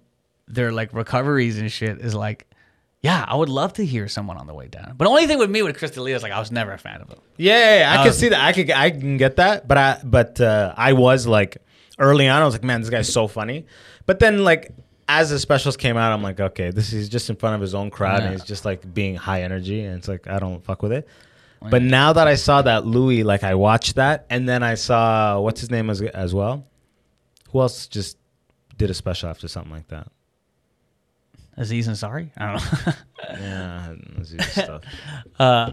their 0.47 0.71
like 0.73 0.93
recoveries 0.93 1.57
and 1.59 1.71
shit 1.71 1.99
is 1.99 2.13
like 2.13 2.45
yeah, 3.03 3.25
I 3.27 3.35
would 3.35 3.49
love 3.49 3.73
to 3.73 3.85
hear 3.85 4.07
someone 4.07 4.37
on 4.37 4.45
the 4.45 4.53
way 4.53 4.67
down. 4.67 4.93
But 4.95 5.05
the 5.05 5.09
only 5.09 5.25
thing 5.25 5.39
with 5.39 5.49
me 5.49 5.63
with 5.63 5.75
Chris 5.75 5.89
D'Elia 5.91 6.15
is 6.15 6.21
like 6.21 6.31
I 6.33 6.39
was 6.39 6.51
never 6.51 6.71
a 6.71 6.77
fan 6.77 7.01
of 7.01 7.09
him. 7.09 7.17
Yeah, 7.37 7.57
yeah, 7.57 7.79
yeah, 7.79 7.91
I 7.93 7.95
Uh, 8.01 8.03
can 8.03 8.13
see 8.13 8.29
that. 8.29 8.39
I 8.43 8.53
could, 8.53 8.69
I 8.69 8.91
can 8.91 9.17
get 9.17 9.37
that. 9.37 9.67
But 9.67 9.77
I, 9.79 9.99
but 10.03 10.39
uh, 10.39 10.75
I 10.77 10.93
was 10.93 11.25
like 11.25 11.57
early 11.97 12.27
on. 12.27 12.39
I 12.41 12.45
was 12.45 12.53
like, 12.53 12.63
man, 12.63 12.81
this 12.81 12.91
guy's 12.91 13.11
so 13.11 13.27
funny. 13.27 13.65
But 14.05 14.19
then 14.19 14.43
like 14.43 14.71
as 15.19 15.29
the 15.29 15.39
specials 15.39 15.75
came 15.77 15.97
out, 15.97 16.11
I'm 16.13 16.21
like, 16.23 16.39
okay, 16.39 16.71
this 16.71 16.93
is 16.93 17.09
just 17.09 17.29
in 17.29 17.35
front 17.35 17.55
of 17.55 17.61
his 17.61 17.73
own 17.75 17.89
crowd, 17.89 18.19
Yeah. 18.19 18.25
and 18.25 18.33
he's 18.33 18.43
just 18.43 18.65
like 18.65 18.93
being 18.93 19.15
high 19.15 19.43
energy, 19.43 19.83
and 19.83 19.97
it's 19.97 20.07
like 20.07 20.27
I 20.27 20.39
don't 20.39 20.63
fuck 20.63 20.81
with 20.81 20.91
it. 20.91 21.07
But 21.69 21.83
now 21.83 22.11
that 22.13 22.27
I 22.27 22.35
saw 22.35 22.63
that 22.63 22.87
Louis, 22.87 23.23
like 23.23 23.43
I 23.43 23.53
watched 23.55 23.95
that, 23.95 24.25
and 24.29 24.49
then 24.49 24.63
I 24.63 24.73
saw 24.75 25.39
what's 25.39 25.59
his 25.61 25.69
name 25.69 25.89
as 25.89 26.01
as 26.01 26.33
well. 26.33 26.65
Who 27.51 27.59
else 27.61 27.87
just 27.87 28.17
did 28.77 28.89
a 28.89 28.93
special 28.93 29.29
after 29.29 29.47
something 29.47 29.71
like 29.71 29.87
that? 29.89 30.07
Aziz 31.57 31.87
Ansari? 31.87 32.31
I 32.37 32.53
don't 32.53 32.85
know. 32.87 32.93
Yeah, 33.29 33.93
is 34.19 34.35
stuff. 34.51 34.81
uh 35.39 35.71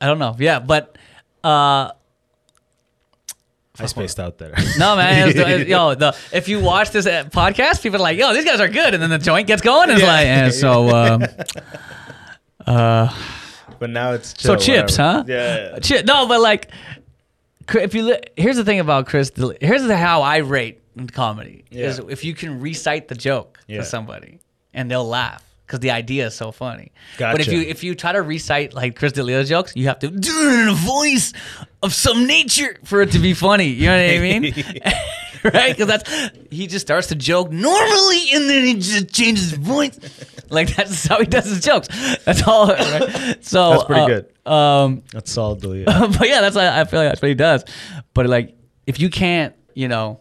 I 0.00 0.06
don't 0.06 0.18
know. 0.18 0.34
Yeah, 0.38 0.60
but 0.60 0.96
uh 1.44 1.90
I 3.80 3.86
spaced 3.86 4.18
out 4.20 4.38
there. 4.38 4.52
no 4.78 4.96
man, 4.96 5.28
it's 5.28 5.36
the- 5.38 5.48
it's- 5.48 5.66
yo, 5.68 5.94
the 5.94 6.16
if 6.32 6.48
you 6.48 6.60
watch 6.60 6.90
this 6.90 7.06
uh, 7.06 7.24
podcast, 7.30 7.82
people 7.82 7.96
are 8.00 8.02
like, 8.02 8.18
"Yo, 8.18 8.32
these 8.34 8.44
guys 8.44 8.60
are 8.60 8.68
good," 8.68 8.94
and 8.94 9.02
then 9.02 9.10
the 9.10 9.18
joint 9.18 9.46
gets 9.46 9.62
going, 9.62 9.90
and 9.90 9.98
it's 9.98 10.02
Yeah. 10.02 10.12
like, 10.12 10.26
and 10.26 10.52
so, 10.54 10.88
um, 12.66 13.10
but 13.78 13.90
now 13.90 14.12
it's 14.12 14.34
so 14.40 14.56
chips, 14.56 14.98
whatever. 14.98 15.18
huh? 15.18 15.24
Yeah. 15.28 15.78
Chi- 15.80 16.02
no, 16.04 16.26
but 16.26 16.40
like, 16.40 16.70
if 17.74 17.94
you 17.94 18.02
li- 18.04 18.20
here's 18.36 18.56
the 18.56 18.64
thing 18.64 18.80
about 18.80 19.06
Chris, 19.06 19.30
here's 19.60 19.82
the, 19.84 19.96
how 19.96 20.22
I 20.22 20.38
rate 20.38 20.80
in 20.96 21.06
comedy 21.08 21.64
is 21.70 21.98
if 22.00 22.24
you 22.24 22.34
can 22.34 22.60
recite 22.60 23.08
the 23.08 23.14
joke 23.14 23.60
Yeah. 23.68 23.78
to 23.78 23.84
somebody 23.84 24.40
and 24.74 24.90
they'll 24.90 25.06
laugh 25.06 25.44
because 25.68 25.80
the 25.80 25.90
idea 25.90 26.26
is 26.26 26.34
so 26.34 26.50
funny. 26.50 26.92
But 27.18 27.40
if 27.40 27.48
you 27.48 27.60
if 27.60 27.84
you 27.84 27.94
try 27.94 28.12
to 28.12 28.22
recite 28.22 28.72
like 28.72 28.96
Chris 28.96 29.12
D'Elia's 29.12 29.50
jokes, 29.50 29.74
you 29.76 29.86
have 29.88 29.98
to 29.98 30.08
do 30.08 30.32
it 30.32 30.62
in 30.62 30.68
a 30.68 30.74
voice 30.74 31.34
of 31.82 31.92
some 31.92 32.26
nature 32.26 32.78
for 32.84 33.02
it 33.02 33.12
to 33.12 33.18
be 33.18 33.34
funny. 33.34 33.68
You 33.68 33.86
know 33.86 33.92
what 33.92 34.16
I 34.16 34.18
mean? 34.18 34.54
right? 35.44 35.76
Because 35.76 35.86
that's 35.86 36.30
he 36.50 36.66
just 36.66 36.86
starts 36.86 37.08
to 37.08 37.14
joke 37.14 37.50
normally 37.50 38.30
and 38.32 38.48
then 38.48 38.64
he 38.64 38.74
just 38.74 39.12
changes 39.12 39.50
his 39.50 39.58
voice. 39.58 39.98
Like 40.50 40.74
that's 40.74 41.06
how 41.06 41.18
he 41.20 41.26
does 41.26 41.44
his 41.44 41.60
jokes. 41.60 41.88
That's 42.24 42.42
all. 42.46 42.68
Right? 42.68 43.36
So 43.44 43.70
That's 43.70 43.84
pretty 43.84 44.00
uh, 44.00 44.06
good. 44.06 44.50
Um, 44.50 45.02
That's 45.12 45.30
solid. 45.30 45.60
Delete. 45.60 45.84
but 45.86 46.26
yeah, 46.26 46.40
that's 46.40 46.56
what 46.56 46.64
I 46.64 46.84
feel 46.84 47.00
like 47.00 47.10
that's 47.10 47.20
what 47.20 47.28
he 47.28 47.34
does. 47.34 47.64
But 48.14 48.26
like, 48.26 48.56
if 48.86 48.98
you 48.98 49.10
can't, 49.10 49.54
you 49.74 49.88
know, 49.88 50.20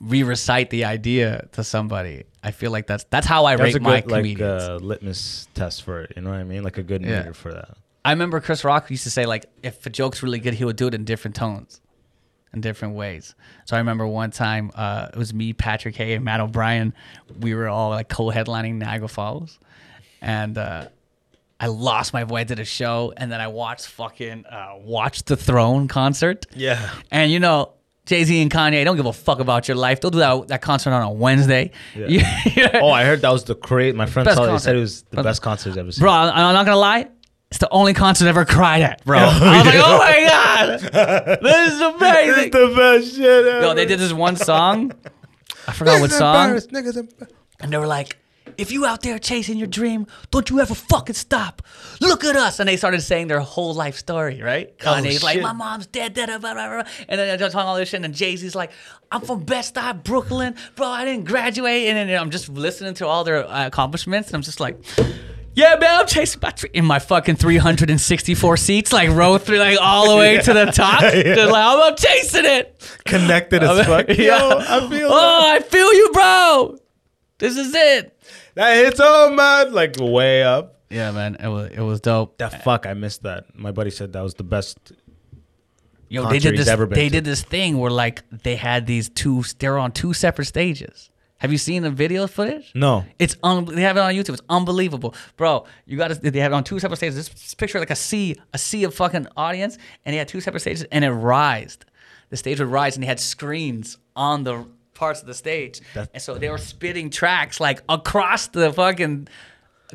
re-recite 0.00 0.70
the 0.70 0.86
idea 0.86 1.46
to 1.52 1.62
somebody, 1.62 2.24
I 2.42 2.50
feel 2.52 2.70
like 2.70 2.86
that's 2.86 3.04
that's 3.10 3.26
how 3.26 3.44
I 3.46 3.56
That's 3.56 3.74
rate 3.74 3.76
a 3.76 3.80
my 3.80 4.00
good 4.00 4.10
like 4.10 4.20
comedians. 4.22 4.62
uh, 4.62 4.76
litmus 4.80 5.48
test 5.54 5.82
for 5.82 6.02
it. 6.02 6.12
You 6.16 6.22
know 6.22 6.30
what 6.30 6.38
I 6.38 6.44
mean? 6.44 6.62
Like 6.62 6.78
a 6.78 6.82
good 6.82 7.02
Yeah. 7.02 7.18
meter 7.18 7.34
for 7.34 7.52
that. 7.52 7.76
I 8.04 8.10
remember 8.12 8.40
Chris 8.40 8.62
Rock 8.64 8.88
used 8.90 9.02
to 9.04 9.10
say 9.10 9.26
like, 9.26 9.46
if 9.62 9.84
a 9.86 9.90
joke's 9.90 10.22
really 10.22 10.38
good, 10.38 10.54
he 10.54 10.64
would 10.64 10.76
do 10.76 10.86
it 10.86 10.94
in 10.94 11.04
different 11.04 11.34
tones, 11.34 11.80
in 12.54 12.60
different 12.60 12.94
ways. 12.94 13.34
So 13.64 13.74
I 13.74 13.80
remember 13.80 14.06
one 14.06 14.30
time 14.30 14.70
uh, 14.76 15.08
it 15.12 15.18
was 15.18 15.34
me, 15.34 15.52
Patrick 15.54 15.96
Haye, 15.96 16.12
and 16.14 16.24
Matt 16.24 16.38
O'Brien. 16.40 16.94
We 17.40 17.54
were 17.54 17.66
all 17.68 17.90
like 17.90 18.08
co-headlining 18.08 18.74
Niagara 18.74 19.08
Falls, 19.08 19.58
and. 20.20 20.56
uh 20.58 20.88
I 21.58 21.68
lost 21.68 22.12
my 22.12 22.24
voice 22.24 22.50
at 22.50 22.58
a 22.58 22.66
show, 22.66 23.14
and 23.16 23.32
then 23.32 23.40
I 23.40 23.46
watched 23.48 23.86
fucking 23.86 24.44
uh, 24.44 24.74
Watch 24.76 25.22
the 25.22 25.38
Throne 25.38 25.88
concert. 25.88 26.44
Yeah. 26.54 26.90
And 27.10 27.32
you 27.32 27.40
know, 27.40 27.72
Jay 28.06 28.24
Z 28.24 28.40
and 28.40 28.50
Kanye 28.50 28.84
don't 28.84 28.96
give 28.96 29.06
a 29.06 29.12
fuck 29.12 29.40
about 29.40 29.68
your 29.68 29.76
life. 29.76 30.00
They'll 30.00 30.10
do 30.10 30.18
that, 30.20 30.48
that 30.48 30.62
concert 30.62 30.90
on 30.92 31.02
a 31.02 31.10
Wednesday. 31.10 31.72
Yeah. 31.94 32.72
Oh, 32.82 32.90
I 32.90 33.04
heard 33.04 33.20
that 33.22 33.30
was 33.30 33.44
the 33.44 33.54
great. 33.54 33.94
My 33.94 34.06
friend 34.06 34.24
Best 34.24 34.36
told, 34.36 34.48
he 34.48 34.52
concert. 34.52 34.64
said 34.64 34.76
it 34.76 34.80
was 34.80 35.02
the 35.10 35.22
Best- 35.22 35.42
concert 35.42 35.70
he's 35.70 35.78
ever 35.78 35.92
seen. 35.92 36.02
bro, 36.02 36.10
I'm 36.12 36.54
not 36.54 36.64
gonna 36.64 36.76
lie. 36.78 37.08
It's 37.50 37.58
the 37.58 37.68
only 37.70 37.94
concert 37.94 38.26
I 38.26 38.28
ever 38.30 38.44
cried 38.44 38.82
at, 38.82 39.04
bro. 39.04 39.18
I 39.22 39.24
was 39.24 39.66
like, 39.66 39.74
oh 39.76 39.98
my 39.98 40.26
god, 40.28 40.80
this 41.42 41.72
is 41.72 41.80
amazing. 41.80 42.50
the 42.50 42.74
best 42.76 43.14
shit 43.16 43.24
ever. 43.46 43.60
Yo, 43.62 43.74
they 43.74 43.86
did 43.86 43.98
this 44.00 44.12
one 44.12 44.36
song. 44.36 44.92
I 45.68 45.72
forgot 45.72 46.00
what 46.00 46.10
song. 46.10 46.50
Niggas. 46.50 47.28
And 47.60 47.72
they 47.72 47.78
were 47.78 47.86
like, 47.86 48.18
if 48.56 48.72
you 48.72 48.86
out 48.86 49.02
there 49.02 49.18
chasing 49.18 49.56
your 49.58 49.66
dream, 49.66 50.06
don't 50.30 50.48
you 50.50 50.60
ever 50.60 50.74
fucking 50.74 51.14
stop. 51.14 51.62
Look 52.00 52.24
at 52.24 52.36
us. 52.36 52.60
And 52.60 52.68
they 52.68 52.76
started 52.76 53.00
saying 53.00 53.28
their 53.28 53.40
whole 53.40 53.74
life 53.74 53.96
story, 53.96 54.42
right? 54.42 54.76
Kanye's 54.78 55.22
like, 55.22 55.40
my 55.42 55.52
mom's 55.52 55.86
dead, 55.86 56.14
dead, 56.14 56.28
blah, 56.40 56.54
blah, 56.54 56.68
blah. 56.68 56.82
And 57.08 57.18
then 57.20 57.38
they're 57.38 57.50
talking 57.50 57.66
all 57.66 57.76
this 57.76 57.88
shit. 57.88 58.04
And 58.04 58.14
Jay 58.14 58.36
Z's 58.36 58.54
like, 58.54 58.70
I'm 59.10 59.20
from 59.20 59.44
Bed-Stuy, 59.44 60.02
Brooklyn. 60.04 60.54
Bro, 60.74 60.86
I 60.88 61.04
didn't 61.04 61.26
graduate. 61.26 61.86
And 61.88 62.08
then 62.08 62.20
I'm 62.20 62.30
just 62.30 62.48
listening 62.48 62.94
to 62.94 63.06
all 63.06 63.24
their 63.24 63.46
uh, 63.46 63.66
accomplishments. 63.66 64.28
And 64.28 64.36
I'm 64.36 64.42
just 64.42 64.60
like, 64.60 64.78
yeah, 65.56 65.76
man, 65.80 66.00
I'm 66.00 66.06
chasing 66.06 66.40
my 66.42 66.52
in 66.74 66.84
my 66.84 66.98
fucking 66.98 67.36
364 67.36 68.56
seats, 68.58 68.92
like 68.92 69.08
row 69.08 69.38
through, 69.38 69.58
like 69.58 69.78
all 69.80 70.10
the 70.10 70.16
way 70.16 70.38
to 70.42 70.52
the 70.52 70.66
top. 70.66 71.00
Just 71.12 71.50
like, 71.50 71.64
I'm, 71.64 71.80
I'm 71.80 71.96
chasing 71.96 72.44
it. 72.44 72.98
Connected 73.06 73.62
as 73.62 73.86
fuck. 73.86 74.06
Yeah. 74.08 74.38
Yo, 74.38 74.58
I 74.58 74.80
feel 74.80 75.08
that. 75.08 75.10
Oh, 75.10 75.52
I 75.54 75.60
feel 75.60 75.94
you, 75.94 76.10
bro. 76.12 76.78
This 77.38 77.56
is 77.56 77.74
it. 77.74 78.15
That 78.56 78.74
hits 78.84 78.98
home, 79.00 79.36
man. 79.36 79.72
Like 79.72 79.96
way 80.00 80.42
up. 80.42 80.80
Yeah, 80.90 81.10
man, 81.12 81.36
it 81.40 81.48
was 81.48 81.70
it 81.72 81.80
was 81.80 82.00
dope. 82.00 82.38
That 82.38 82.62
fuck, 82.64 82.86
I 82.86 82.94
missed 82.94 83.22
that. 83.22 83.56
My 83.56 83.70
buddy 83.72 83.90
said 83.90 84.12
that 84.12 84.22
was 84.22 84.34
the 84.34 84.44
best. 84.44 84.92
Yo, 86.08 86.28
they 86.28 86.38
did 86.38 86.56
this. 86.56 86.68
ever 86.68 86.86
been 86.86 86.96
They 86.98 87.08
to. 87.08 87.12
did 87.14 87.24
this 87.24 87.42
thing 87.42 87.78
where 87.78 87.90
like 87.90 88.22
they 88.30 88.54
had 88.56 88.86
these 88.86 89.08
two. 89.08 89.42
They 89.58 89.68
were 89.68 89.78
on 89.78 89.92
two 89.92 90.12
separate 90.12 90.44
stages. 90.46 91.10
Have 91.38 91.52
you 91.52 91.58
seen 91.58 91.82
the 91.82 91.90
video 91.90 92.26
footage? 92.26 92.70
No. 92.74 93.04
It's 93.18 93.36
un- 93.42 93.66
they 93.66 93.82
have 93.82 93.96
it 93.96 94.00
on 94.00 94.14
YouTube. 94.14 94.30
It's 94.34 94.42
unbelievable, 94.48 95.14
bro. 95.36 95.66
You 95.84 95.98
got 95.98 96.08
to. 96.08 96.14
They 96.14 96.38
have 96.40 96.52
it 96.52 96.54
on 96.54 96.64
two 96.64 96.78
separate 96.78 96.96
stages. 96.98 97.28
This 97.28 97.54
picture 97.54 97.78
like 97.80 97.90
a 97.90 97.96
sea, 97.96 98.36
a 98.54 98.58
sea 98.58 98.84
of 98.84 98.94
fucking 98.94 99.26
audience, 99.36 99.76
and 100.04 100.14
they 100.14 100.18
had 100.18 100.28
two 100.28 100.40
separate 100.40 100.60
stages, 100.60 100.84
and 100.92 101.04
it 101.04 101.10
rised. 101.10 101.84
The 102.30 102.36
stage 102.36 102.58
would 102.60 102.68
rise, 102.68 102.96
and 102.96 103.02
they 103.02 103.06
had 103.08 103.20
screens 103.20 103.98
on 104.14 104.44
the 104.44 104.66
parts 104.96 105.20
of 105.20 105.26
the 105.26 105.34
stage, 105.34 105.80
That- 105.94 106.10
and 106.14 106.22
so 106.22 106.34
they 106.38 106.48
were 106.50 106.58
spitting 106.58 107.10
tracks 107.10 107.60
like 107.60 107.82
across 107.88 108.48
the 108.48 108.72
fucking 108.72 109.28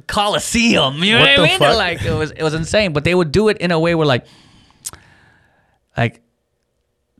coliseum. 0.08 1.04
You 1.04 1.14
know 1.14 1.20
What 1.20 1.30
what, 1.30 1.40
I 1.40 1.50
mean? 1.50 1.60
fuck? 1.60 1.78
Like 1.78 2.02
it 2.04 2.14
was, 2.14 2.32
it 2.32 2.44
was 2.44 2.54
insane. 2.54 2.94
But 2.94 3.04
they 3.04 3.14
would 3.16 3.32
do 3.32 3.50
it 3.50 3.58
in 3.58 3.72
a 3.72 3.80
way 3.80 3.94
where 3.96 4.08
like, 4.08 4.26
like 5.98 6.22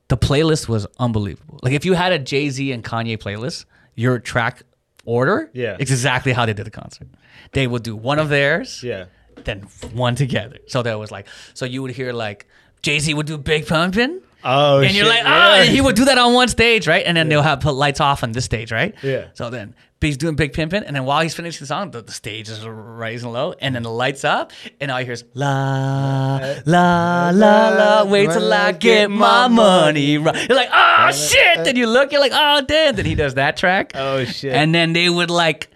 the 0.08 0.18
playlist 0.18 0.68
was 0.68 0.88
unbelievable. 1.00 1.60
Like 1.62 1.74
if 1.74 1.86
you 1.86 1.94
had 1.94 2.12
a 2.14 2.20
Jay 2.20 2.50
Z 2.50 2.72
and 2.72 2.84
Kanye 2.84 3.18
playlist, 3.18 3.66
your 3.96 4.20
track 4.20 4.64
order, 5.06 5.50
Yeah. 5.54 5.78
it's 5.80 5.92
exactly 5.92 6.32
how 6.34 6.46
they 6.46 6.54
did 6.54 6.66
the 6.66 6.72
concert. 6.72 7.08
They 7.54 7.68
would 7.68 7.84
do 7.84 7.96
one 7.96 8.20
of 8.20 8.30
theirs, 8.30 8.82
Yeah. 8.84 9.06
then 9.44 9.62
one 9.94 10.16
together. 10.16 10.58
So 10.68 10.84
there 10.84 10.98
was 10.98 11.12
like, 11.12 11.28
so 11.54 11.66
you 11.66 11.82
would 11.82 11.92
hear 11.92 12.14
like 12.14 12.48
Jay 12.82 13.00
Z 13.00 13.14
would 13.14 13.26
do 13.26 13.38
Big 13.38 13.66
Pimpin'. 13.66 14.22
Oh, 14.44 14.80
and 14.80 14.94
you're 14.96 15.06
shit, 15.06 15.16
like, 15.16 15.24
ah, 15.26 15.56
yeah. 15.56 15.62
and 15.64 15.70
he 15.72 15.82
would 15.82 15.96
do 15.96 16.06
that 16.06 16.18
on 16.18 16.34
one 16.34 16.48
stage, 16.48 16.88
right? 16.88 17.06
And 17.06 17.16
then 17.16 17.30
they'll 17.30 17.42
have 17.42 17.60
put 17.60 17.74
lights 17.74 18.00
off 18.00 18.24
on 18.24 18.32
this 18.32 18.46
stage, 18.46 18.72
right? 18.72 18.96
Yeah. 19.04 19.28
So 19.34 19.50
then 19.50 19.76
he's 20.00 20.18
doing 20.18 20.36
Big 20.36 20.54
Pimpin', 20.54 20.84
and 20.86 20.96
then 20.96 21.06
while 21.06 21.22
he's 21.22 21.36
finishing 21.36 21.60
the 21.60 21.68
song, 21.68 21.92
the, 21.92 22.02
the 22.02 22.12
stage 22.12 22.50
is 22.50 22.66
rising 22.66 23.32
low, 23.32 23.54
and 23.62 23.76
then 23.76 23.84
the 23.84 23.92
lights 23.92 24.24
up, 24.24 24.52
and 24.80 24.90
all 24.92 25.00
you 25.00 25.06
hear 25.06 25.14
is 25.14 25.24
la 25.34 26.38
la 26.66 27.32
la 27.34 27.70
la. 27.70 28.04
Wait 28.06 28.30
till 28.32 28.52
I 28.52 28.72
get 28.72 29.10
my 29.12 29.48
money 29.48 30.18
right. 30.18 30.50
You're 30.50 30.58
like, 30.58 30.70
oh 30.74 31.12
shit! 31.12 31.64
Then 31.64 31.76
you 31.76 31.88
look, 31.88 32.12
you're 32.12 32.22
like, 32.22 32.34
oh 32.34 32.62
damn. 32.68 32.96
Then 32.96 33.06
he 33.06 33.16
does 33.16 33.36
that 33.36 33.58
track. 33.58 33.92
Oh, 33.96 34.26
shit. 34.26 34.54
And 34.54 34.74
then 34.74 34.94
they 34.94 35.10
would 35.10 35.30
like 35.30 35.71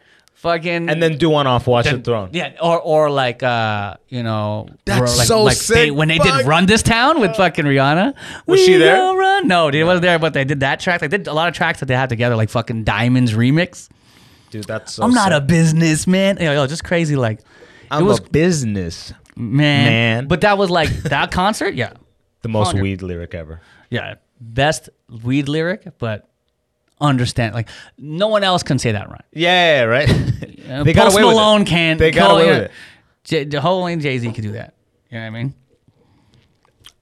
fucking 0.45 0.89
And 0.89 1.01
then 1.03 1.17
do 1.17 1.29
one 1.29 1.47
off 1.47 1.67
Watch 1.67 1.85
the 1.89 1.99
Throne. 1.99 2.29
yeah, 2.31 2.53
or 2.61 2.79
or 2.79 3.09
like 3.09 3.43
uh, 3.43 3.95
you 4.07 4.23
know, 4.23 4.67
That's 4.85 4.99
where, 5.01 5.17
like, 5.17 5.27
so 5.27 5.43
like 5.43 5.57
sick, 5.57 5.75
They, 5.75 5.91
when 5.91 6.07
they 6.07 6.17
fuck. 6.19 6.37
did 6.39 6.45
"Run 6.47 6.65
This 6.67 6.81
Town" 6.83 7.19
with 7.19 7.35
fucking 7.35 7.65
Rihanna. 7.65 8.13
Was 8.45 8.59
We 8.59 8.65
she 8.65 8.77
there? 8.77 8.95
will 8.97 9.17
Run. 9.17 9.47
No, 9.47 9.69
she 9.71 9.83
wasn't 9.83 10.03
there, 10.03 10.19
but 10.19 10.33
they 10.33 10.45
did 10.45 10.61
that 10.61 10.79
track. 10.79 11.01
They 11.01 11.07
did 11.09 11.27
a 11.27 11.33
lot 11.33 11.49
of 11.49 11.53
tracks 11.53 11.79
that 11.81 11.87
they 11.87 11.95
had 11.95 12.07
together, 12.09 12.35
like 12.37 12.49
fucking 12.49 12.83
Diamonds 12.85 13.33
remix. 13.33 13.89
Dude, 14.51 14.63
that's 14.65 14.93
so 14.93 15.03
I'm 15.03 15.11
not 15.13 15.33
a 15.33 15.41
businessman. 15.41 16.37
Yo, 16.39 16.53
yo, 16.53 16.67
just 16.67 16.83
crazy. 16.85 17.15
Like 17.17 17.39
I'm 17.91 18.03
it 18.03 18.05
was 18.05 18.19
a 18.19 18.23
business. 18.23 19.11
man, 19.35 19.85
man. 19.85 20.27
But 20.27 20.41
that 20.41 20.57
was 20.57 20.69
like 20.69 20.89
that 21.03 21.31
concert. 21.41 21.73
Yeah, 21.75 21.93
The 22.43 22.49
most 22.49 22.67
Hundred. 22.67 22.83
weed 22.83 23.01
lyric 23.01 23.33
ever. 23.35 23.59
yeah, 23.89 24.15
best 24.39 24.89
weed 25.23 25.49
lyric, 25.49 25.87
but 25.97 26.29
understand 27.01 27.53
like 27.53 27.69
no 27.97 28.27
one 28.27 28.43
else 28.43 28.63
can 28.63 28.79
say 28.79 28.91
that 28.93 29.09
right. 29.09 29.25
Yeah, 29.31 29.83
right. 29.83 30.09
Uh, 30.09 30.83
they 30.83 30.93
got 30.93 31.05
Post 31.05 31.15
away 31.17 31.23
with 31.25 31.35
Malone 31.35 31.61
it. 31.63 31.67
can't. 31.67 31.99
They 31.99 32.11
got 32.11 32.29
Cole- 32.29 32.37
away 32.37 32.47
with 32.49 32.61
it. 32.63 32.71
J- 33.23 33.43
the 33.45 33.61
whole 33.61 33.79
only 33.79 33.95
Jay 33.97 34.17
Z 34.17 34.31
could 34.31 34.43
do 34.43 34.51
that. 34.53 34.75
You 35.09 35.17
know 35.17 35.23
what 35.23 35.27
I 35.27 35.43
mean? 35.43 35.53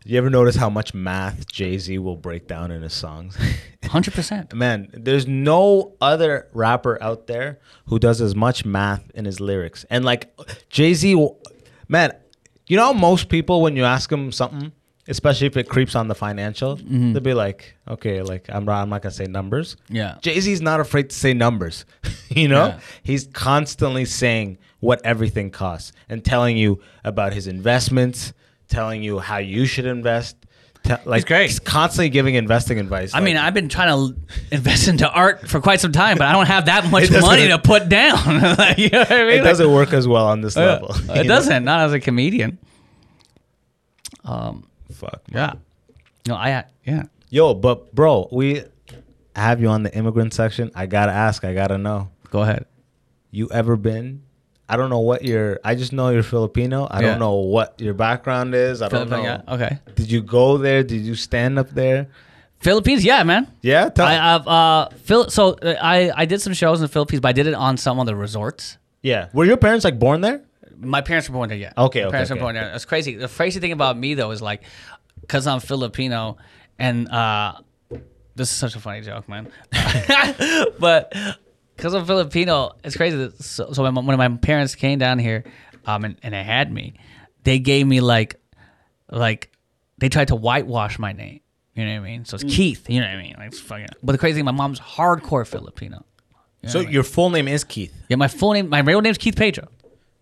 You 0.05 0.17
ever 0.17 0.29
notice 0.29 0.57
how 0.57 0.69
much 0.69 0.93
math 0.93 1.47
Jay 1.47 1.77
Z 1.77 1.97
will 1.99 2.17
break 2.17 2.45
down 2.47 2.71
in 2.71 2.81
his 2.81 2.93
songs? 2.93 3.37
Hundred 3.85 4.13
percent. 4.13 4.53
Man, 4.53 4.89
there's 4.93 5.27
no 5.27 5.95
other 6.01 6.49
rapper 6.53 7.01
out 7.01 7.27
there 7.27 7.59
who 7.87 7.99
does 7.99 8.19
as 8.19 8.35
much 8.35 8.65
math 8.65 9.09
in 9.15 9.23
his 9.25 9.39
lyrics. 9.39 9.85
And 9.89 10.03
like 10.03 10.37
Jay 10.69 10.93
Z, 10.93 11.29
man, 11.87 12.11
you 12.67 12.75
know 12.75 12.93
most 12.93 13.29
people 13.29 13.61
when 13.61 13.77
you 13.77 13.85
ask 13.85 14.09
them 14.09 14.31
something, 14.33 14.73
especially 15.07 15.47
if 15.47 15.57
it 15.57 15.67
creeps 15.69 15.95
on 15.95 16.07
the 16.07 16.15
financial, 16.15 16.77
mm-hmm. 16.77 17.13
they'll 17.13 17.21
be 17.21 17.33
like, 17.33 17.75
okay, 17.87 18.21
like 18.21 18.45
I'm 18.49 18.65
not, 18.65 18.81
I'm 18.81 18.89
not 18.89 19.01
gonna 19.01 19.13
say 19.13 19.25
numbers. 19.25 19.75
Yeah. 19.89 20.17
Jay 20.21 20.39
Z's 20.39 20.61
not 20.61 20.79
afraid 20.79 21.09
to 21.09 21.15
say 21.15 21.33
numbers. 21.33 21.85
you 22.29 22.47
know, 22.47 22.67
Yeah. 22.67 22.79
he's 23.03 23.27
constantly 23.27 24.05
saying 24.05 24.57
what 24.79 25.01
everything 25.05 25.49
costs 25.51 25.91
and 26.09 26.23
telling 26.23 26.57
you 26.57 26.81
about 27.03 27.33
his 27.33 27.47
investments, 27.47 28.33
telling 28.67 29.03
you 29.03 29.19
how 29.19 29.37
you 29.37 29.65
should 29.65 29.85
invest. 29.85 30.37
Te- 30.83 30.95
like 31.05 31.25
great. 31.25 31.43
He's 31.49 31.59
constantly 31.59 32.09
giving 32.09 32.35
investing 32.35 32.77
advice. 32.77 33.13
I 33.15 33.21
mean, 33.21 33.37
I've 33.37 33.53
been 33.53 33.69
trying 33.69 33.87
to 34.13 34.19
invest 34.51 34.89
into 34.89 35.09
art 35.09 35.47
for 35.47 35.61
quite 35.61 35.79
some 35.79 35.93
time, 35.93 36.17
but 36.17 36.27
I 36.27 36.33
don't 36.33 36.47
have 36.47 36.65
that 36.65 36.83
much 36.91 37.09
money 37.09 37.47
to 37.47 37.57
put 37.59 37.87
down. 37.87 38.41
like, 38.57 38.77
you 38.77 38.89
know 38.89 38.99
what 38.99 39.11
I 39.11 39.19
mean? 39.23 39.29
it 39.29 39.35
Like, 39.35 39.43
doesn't 39.43 39.71
work 39.71 39.93
as 39.93 40.07
well 40.09 40.27
on 40.27 40.41
this 40.41 40.57
yeah. 40.57 40.63
level. 40.65 40.91
Uh, 41.09 41.13
it 41.13 41.23
doesn't. 41.23 41.63
Not 41.63 41.81
as 41.81 41.93
a 41.93 41.99
comedian. 42.01 42.57
Um, 44.25 44.65
Fuck. 45.03 45.21
man. 45.31 45.41
Yeah. 45.41 45.53
No, 46.27 46.35
I 46.35 46.63
yeah. 46.85 47.03
Yo, 47.29 47.53
but 47.53 47.93
bro, 47.93 48.27
we 48.31 48.63
have 49.35 49.59
you 49.61 49.67
on 49.67 49.83
the 49.83 49.93
immigrant 49.95 50.33
section. 50.33 50.71
I 50.75 50.85
gotta 50.85 51.11
ask. 51.11 51.43
I 51.43 51.53
gotta 51.53 51.77
know. 51.77 52.09
Go 52.31 52.41
ahead. 52.41 52.65
You 53.31 53.49
ever 53.51 53.75
been? 53.75 54.23
I 54.69 54.77
don't 54.77 54.89
know 54.89 54.99
what 54.99 55.23
your. 55.23 55.59
I 55.63 55.75
just 55.75 55.91
know 55.91 56.09
you're 56.09 56.23
Filipino. 56.23 56.85
I 56.89 57.01
Yeah. 57.01 57.07
don't 57.09 57.19
know 57.19 57.33
what 57.35 57.79
your 57.81 57.93
background 57.93 58.55
is. 58.55 58.81
I 58.81 58.87
don't 58.87 59.09
know. 59.09 59.21
Yeah. 59.21 59.41
Okay. 59.47 59.79
Did 59.95 60.09
you 60.11 60.21
go 60.21 60.57
there? 60.57 60.83
Did 60.83 61.01
you 61.01 61.15
stand 61.15 61.59
up 61.59 61.69
there? 61.71 62.07
Philippines, 62.59 63.03
yeah, 63.03 63.23
man. 63.23 63.47
Yeah. 63.61 63.89
Tell, 63.89 64.05
I 64.07 64.13
have 64.13 64.47
uh 64.47 64.89
Phil 65.03 65.29
so 65.29 65.53
uh, 65.61 65.75
I 65.81 66.11
I 66.15 66.25
did 66.25 66.41
some 66.41 66.53
shows 66.53 66.79
in 66.79 66.83
the 66.83 66.87
Philippines, 66.93 67.19
but 67.19 67.27
I 67.29 67.33
did 67.33 67.47
it 67.47 67.53
on 67.55 67.75
some 67.77 67.99
of 67.99 68.05
the 68.05 68.15
resorts. 68.15 68.77
yeah. 69.01 69.27
Were 69.33 69.43
your 69.45 69.57
parents 69.57 69.83
like 69.83 69.99
born 69.99 70.21
there? 70.21 70.41
My 70.79 71.01
parents 71.01 71.29
were 71.29 71.33
born 71.33 71.49
there, 71.49 71.57
yeah. 71.57 71.71
Okay, 71.77 72.01
My 72.01 72.07
okay, 72.07 72.11
parents 72.11 72.31
okay. 72.31 72.39
were 72.39 72.43
born 72.45 72.55
there. 72.55 72.71
It's 72.73 72.83
crazy. 72.85 73.15
The 73.15 73.27
crazy 73.27 73.59
thing 73.59 73.71
about 73.73 73.97
me 73.97 74.13
though 74.15 74.31
is 74.31 74.41
like, 74.41 74.63
cause 75.27 75.47
I'm 75.47 75.59
Filipino, 75.59 76.37
and 76.79 77.09
uh, 77.09 77.53
this 78.35 78.51
is 78.51 78.55
such 78.57 78.75
a 78.75 78.79
funny 78.79 79.01
joke, 79.01 79.27
man. 79.29 79.51
but 80.79 81.13
cause 81.77 81.93
I'm 81.93 82.05
Filipino, 82.05 82.71
it's 82.83 82.95
crazy. 82.97 83.31
So, 83.39 83.71
so 83.73 83.83
when, 83.83 83.93
my- 83.93 84.01
when 84.01 84.17
my 84.17 84.29
parents 84.37 84.75
came 84.75 84.99
down 84.99 85.19
here, 85.19 85.43
um, 85.85 86.05
and, 86.05 86.17
and 86.23 86.33
they 86.33 86.43
had 86.43 86.71
me, 86.71 86.93
they 87.43 87.59
gave 87.59 87.85
me 87.87 87.99
like, 88.01 88.35
like, 89.11 89.51
they 89.97 90.09
tried 90.09 90.29
to 90.29 90.35
whitewash 90.35 90.97
my 90.99 91.13
name. 91.13 91.39
You 91.75 91.85
know 91.85 91.91
what 91.93 92.07
I 92.07 92.11
mean? 92.11 92.25
So 92.25 92.35
it's 92.35 92.43
Keith. 92.43 92.89
You 92.89 93.01
know 93.01 93.07
what 93.07 93.15
I 93.15 93.21
mean? 93.21 93.35
Like, 93.37 93.47
it's 93.47 93.59
fucking. 93.59 93.87
But 94.03 94.11
the 94.11 94.17
crazy 94.19 94.35
thing, 94.35 94.45
my 94.45 94.51
mom's 94.51 94.79
hardcore 94.79 95.45
Filipino. 95.47 96.05
so 96.67 96.79
your 96.81 97.03
full 97.03 97.29
name 97.31 97.47
is 97.47 97.63
Keith. 97.63 97.93
Yeah, 98.09 98.17
my 98.17 98.27
full 98.27 98.53
name, 98.53 98.69
my 98.69 98.79
real 98.79 99.01
name's 99.01 99.17
Keith 99.17 99.35
Pedro. 99.35 99.67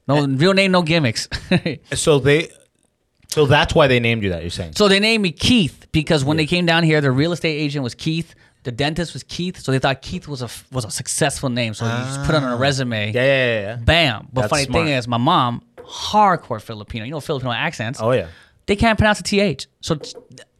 No 0.08 0.26
real 0.26 0.54
name, 0.54 0.72
no 0.72 0.82
gimmicks. 0.82 1.28
So 1.94 2.20
they. 2.20 2.50
So 3.32 3.46
that's 3.46 3.74
why 3.74 3.88
they 3.88 4.00
named 4.00 4.24
you 4.24 4.30
that. 4.30 4.42
You're 4.42 4.50
saying. 4.50 4.74
So 4.76 4.88
they 4.88 5.00
named 5.00 5.24
me 5.24 5.32
Keith 5.32 5.88
because 5.92 6.26
when 6.26 6.38
they 6.38 6.46
came 6.46 6.66
down 6.66 6.84
here, 6.84 7.00
the 7.02 7.12
real 7.12 7.32
estate 7.32 7.56
agent 7.56 7.84
was 7.84 7.96
Keith, 7.96 8.36
the 8.64 8.72
dentist 8.72 9.14
was 9.14 9.24
Keith, 9.24 9.58
so 9.58 9.72
they 9.72 9.80
thought 9.80 10.02
Keith 10.02 10.28
was 10.28 10.42
a 10.42 10.50
was 10.72 10.86
a 10.86 10.92
successful 10.92 11.50
name. 11.50 11.74
So 11.74 11.86
you 11.86 11.92
just 11.92 12.24
put 12.26 12.36
it 12.36 12.44
on 12.44 12.52
a 12.52 12.56
ah. 12.56 12.60
resume. 12.60 13.12
Yeah, 13.12 13.22
yeah, 13.22 13.26
yeah. 13.26 13.62
yeah. 13.62 13.76
Bam. 13.78 14.28
But 14.32 14.42
That's 14.42 14.52
funny 14.52 14.64
smart. 14.66 14.86
thing 14.86 14.94
is, 14.94 15.08
my 15.08 15.18
mom, 15.18 15.64
hardcore 15.78 16.62
Filipino. 16.62 17.06
You 17.06 17.12
know 17.12 17.22
Filipino 17.22 17.52
accents. 17.52 18.00
Oh 18.02 18.12
yeah. 18.12 18.28
They 18.68 18.76
can't 18.76 18.98
pronounce 18.98 19.18
the 19.18 19.24
th. 19.24 19.68
So 19.82 19.98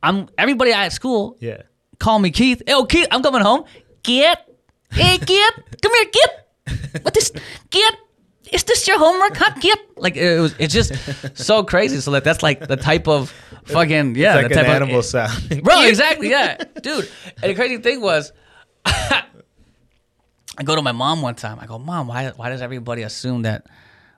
I'm 0.02 0.30
everybody 0.38 0.72
at 0.72 0.92
school 0.92 1.38
Yeah. 1.40 1.62
call 2.00 2.20
me 2.20 2.32
Keith. 2.32 2.62
Hey, 2.66 2.74
oh 2.74 2.86
Keith, 2.86 3.08
I'm 3.12 3.22
coming 3.22 3.42
home. 3.42 3.66
Keith, 4.02 4.38
hey 4.92 5.18
Keith, 5.18 5.54
come 5.82 5.92
here, 5.96 6.06
Keith. 6.06 7.04
What 7.04 7.14
this, 7.14 7.32
Keith? 7.70 7.96
Is 8.52 8.64
this 8.66 8.88
your 8.88 9.00
homework, 9.00 9.38
huh, 9.38 9.54
Keith? 9.60 9.78
Like 9.98 10.18
it 10.18 10.40
was, 10.40 10.56
it's 10.60 10.74
just 10.74 10.94
so 11.38 11.64
crazy. 11.64 12.00
So 12.02 12.12
that 12.12 12.24
that's 12.24 12.44
like 12.44 12.68
the 12.68 12.76
type 12.78 13.08
of 13.08 13.34
fucking 13.66 14.16
yeah, 14.16 14.36
It's 14.36 14.44
like 14.44 14.52
the 14.54 14.60
an 14.60 14.66
type 14.66 14.76
animal 14.76 15.00
of, 15.00 15.06
sound. 15.06 15.62
bro. 15.64 15.84
Exactly, 15.84 16.30
yeah, 16.30 16.58
dude. 16.82 17.10
And 17.42 17.52
the 17.52 17.56
crazy 17.56 17.78
thing 17.78 18.02
was, 18.02 18.34
I 18.86 19.24
go 20.64 20.76
to 20.76 20.82
my 20.82 20.92
mom 20.92 21.22
one 21.22 21.36
time. 21.36 21.60
I 21.60 21.66
go, 21.66 21.80
Mom, 21.80 22.08
why 22.08 22.30
why 22.36 22.50
does 22.50 22.62
everybody 22.62 23.04
assume 23.04 23.44
that 23.44 23.68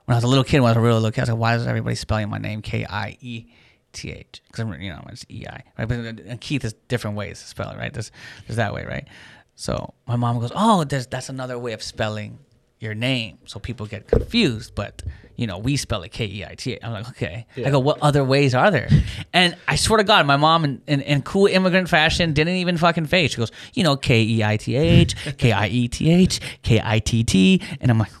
when 0.04 0.14
I 0.14 0.18
was 0.18 0.24
a 0.24 0.28
little 0.28 0.44
kid, 0.44 0.60
when 0.60 0.68
I 0.68 0.72
was 0.72 0.78
a 0.78 0.80
real 0.80 0.94
little 0.94 1.10
kid, 1.12 1.20
I 1.20 1.22
was 1.22 1.28
like, 1.30 1.38
why 1.38 1.56
does 1.56 1.66
everybody 1.66 1.94
spelling 1.94 2.28
my 2.28 2.38
name 2.38 2.60
K 2.60 2.84
I 2.84 3.16
E 3.20 3.46
T 3.92 4.10
H? 4.10 4.42
Because 4.46 4.60
I'm, 4.64 4.80
you 4.80 4.90
know 4.90 5.04
it's 5.10 5.24
E 5.30 5.44
I, 5.48 5.62
right? 5.78 5.88
But 5.88 5.98
uh, 6.00 6.12
and 6.26 6.40
Keith 6.40 6.64
is 6.64 6.74
different 6.88 7.16
ways 7.16 7.40
to 7.40 7.46
spell 7.46 7.70
it, 7.70 7.78
right? 7.78 7.92
There's 7.92 8.10
there's 8.46 8.56
that 8.56 8.74
way, 8.74 8.84
right? 8.84 9.06
So 9.54 9.94
my 10.08 10.16
mom 10.16 10.40
goes, 10.40 10.50
oh, 10.54 10.82
there's 10.82 11.06
that's 11.06 11.28
another 11.28 11.58
way 11.58 11.72
of 11.72 11.82
spelling 11.82 12.40
your 12.84 12.94
name, 12.94 13.38
so 13.46 13.58
people 13.58 13.86
get 13.86 14.06
confused. 14.06 14.74
But 14.74 15.02
you 15.36 15.46
know, 15.46 15.58
we 15.58 15.76
spell 15.76 16.02
it 16.02 16.12
k-e-i-t 16.12 16.78
i'm 16.82 16.92
like, 16.92 17.08
okay. 17.08 17.46
I 17.56 17.70
go, 17.70 17.80
what 17.80 17.98
other 18.00 18.22
ways 18.22 18.54
are 18.54 18.70
there? 18.70 18.88
and 19.32 19.56
I 19.66 19.76
swear 19.76 19.98
to 19.98 20.04
God, 20.04 20.26
my 20.26 20.36
mom, 20.36 20.64
in, 20.64 20.82
in, 20.86 21.00
in 21.00 21.22
cool 21.22 21.46
immigrant 21.46 21.88
fashion, 21.88 22.32
didn't 22.32 22.54
even 22.54 22.76
fucking 22.76 23.06
face. 23.06 23.32
She 23.32 23.38
goes, 23.38 23.50
you 23.72 23.82
know, 23.82 23.96
K 23.96 24.22
E 24.22 24.44
I 24.44 24.56
T 24.56 24.76
H, 24.76 25.16
K 25.38 25.52
I 25.52 25.66
E 25.66 25.88
T 25.88 26.10
H, 26.10 26.40
K 26.62 26.80
I 26.82 26.98
T 27.00 27.24
T, 27.24 27.62
and 27.80 27.90
I'm 27.90 27.98
like. 27.98 28.12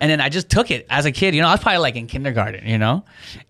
And 0.00 0.10
then 0.10 0.22
I 0.22 0.30
just 0.30 0.48
took 0.48 0.70
it 0.70 0.86
as 0.88 1.04
a 1.04 1.12
kid. 1.12 1.34
You 1.34 1.42
know, 1.42 1.48
I 1.48 1.52
was 1.52 1.60
probably 1.60 1.78
like 1.78 1.96
in 1.96 2.06
kindergarten, 2.06 2.66
you 2.66 2.78
know? 2.78 3.04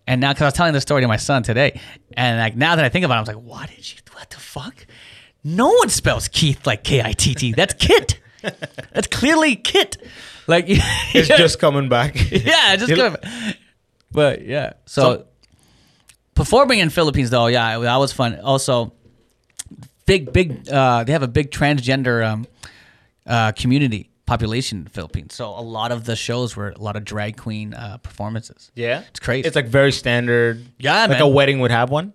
And 0.09 0.21
now, 0.21 0.33
because 0.33 0.43
I 0.43 0.47
was 0.47 0.55
telling 0.55 0.73
the 0.73 0.81
story 0.81 1.03
to 1.03 1.09
my 1.09 1.19
son 1.19 1.45
today. 1.45 1.81
And 2.17 2.41
like 2.41 2.57
now 2.57 2.75
that 2.75 2.85
I 2.85 2.89
think 2.89 3.05
about 3.05 3.15
it, 3.15 3.19
I 3.19 3.21
was 3.21 3.29
like, 3.29 3.45
what 3.45 3.69
did 3.71 3.93
you, 3.93 4.01
what 4.13 4.31
the 4.31 4.37
fuck? 4.37 4.87
No 5.45 5.69
one 5.69 5.89
spells 5.89 6.27
Keith 6.27 6.67
like 6.67 6.83
K 6.83 7.01
I 7.01 7.13
T 7.13 7.37
T. 7.37 7.53
That's 7.53 7.75
Kit. 7.75 8.19
That's 8.93 9.07
clearly 9.09 9.57
Kit. 9.57 9.97
Like, 10.47 10.67
It's 10.69 11.29
just 11.29 11.59
coming 11.59 11.89
back. 11.89 12.15
yeah, 12.31 12.77
just 12.77 12.93
coming. 12.95 13.17
good. 13.23 13.57
But 14.13 14.43
yeah, 14.45 14.75
so, 14.87 15.03
So- 15.03 15.27
performing 16.35 16.79
in 16.79 16.91
Philippines 16.91 17.31
though, 17.31 17.47
yeah, 17.49 17.79
that 17.79 17.97
was 17.97 18.13
fun. 18.13 18.39
Also, 18.41 18.93
big, 20.07 20.33
big. 20.33 20.69
Uh, 20.69 21.05
they 21.05 21.13
have 21.13 21.23
a 21.23 21.29
big 21.29 21.51
transgender 21.51 22.25
um, 22.27 22.47
uh, 23.27 23.53
community 23.53 24.11
population 24.27 24.79
in 24.79 24.85
the 24.85 24.91
Philippines. 24.91 25.35
So 25.35 25.51
a 25.51 25.63
lot 25.63 25.93
of 25.93 26.05
the 26.05 26.17
shows 26.17 26.57
were 26.57 26.71
a 26.71 26.79
lot 26.81 26.97
of 26.97 27.05
drag 27.05 27.37
queen 27.37 27.75
uh, 27.75 27.99
performances. 27.99 28.71
Yeah, 28.75 29.03
It's 29.11 29.21
crazy. 29.21 29.47
It's 29.47 29.55
like 29.57 29.67
very 29.67 29.93
standard. 29.93 30.65
Yeah, 30.79 31.01
like 31.03 31.11
man. 31.11 31.23
a 31.23 31.29
wedding 31.29 31.61
would 31.61 31.71
have 31.71 31.91
one. 31.91 32.13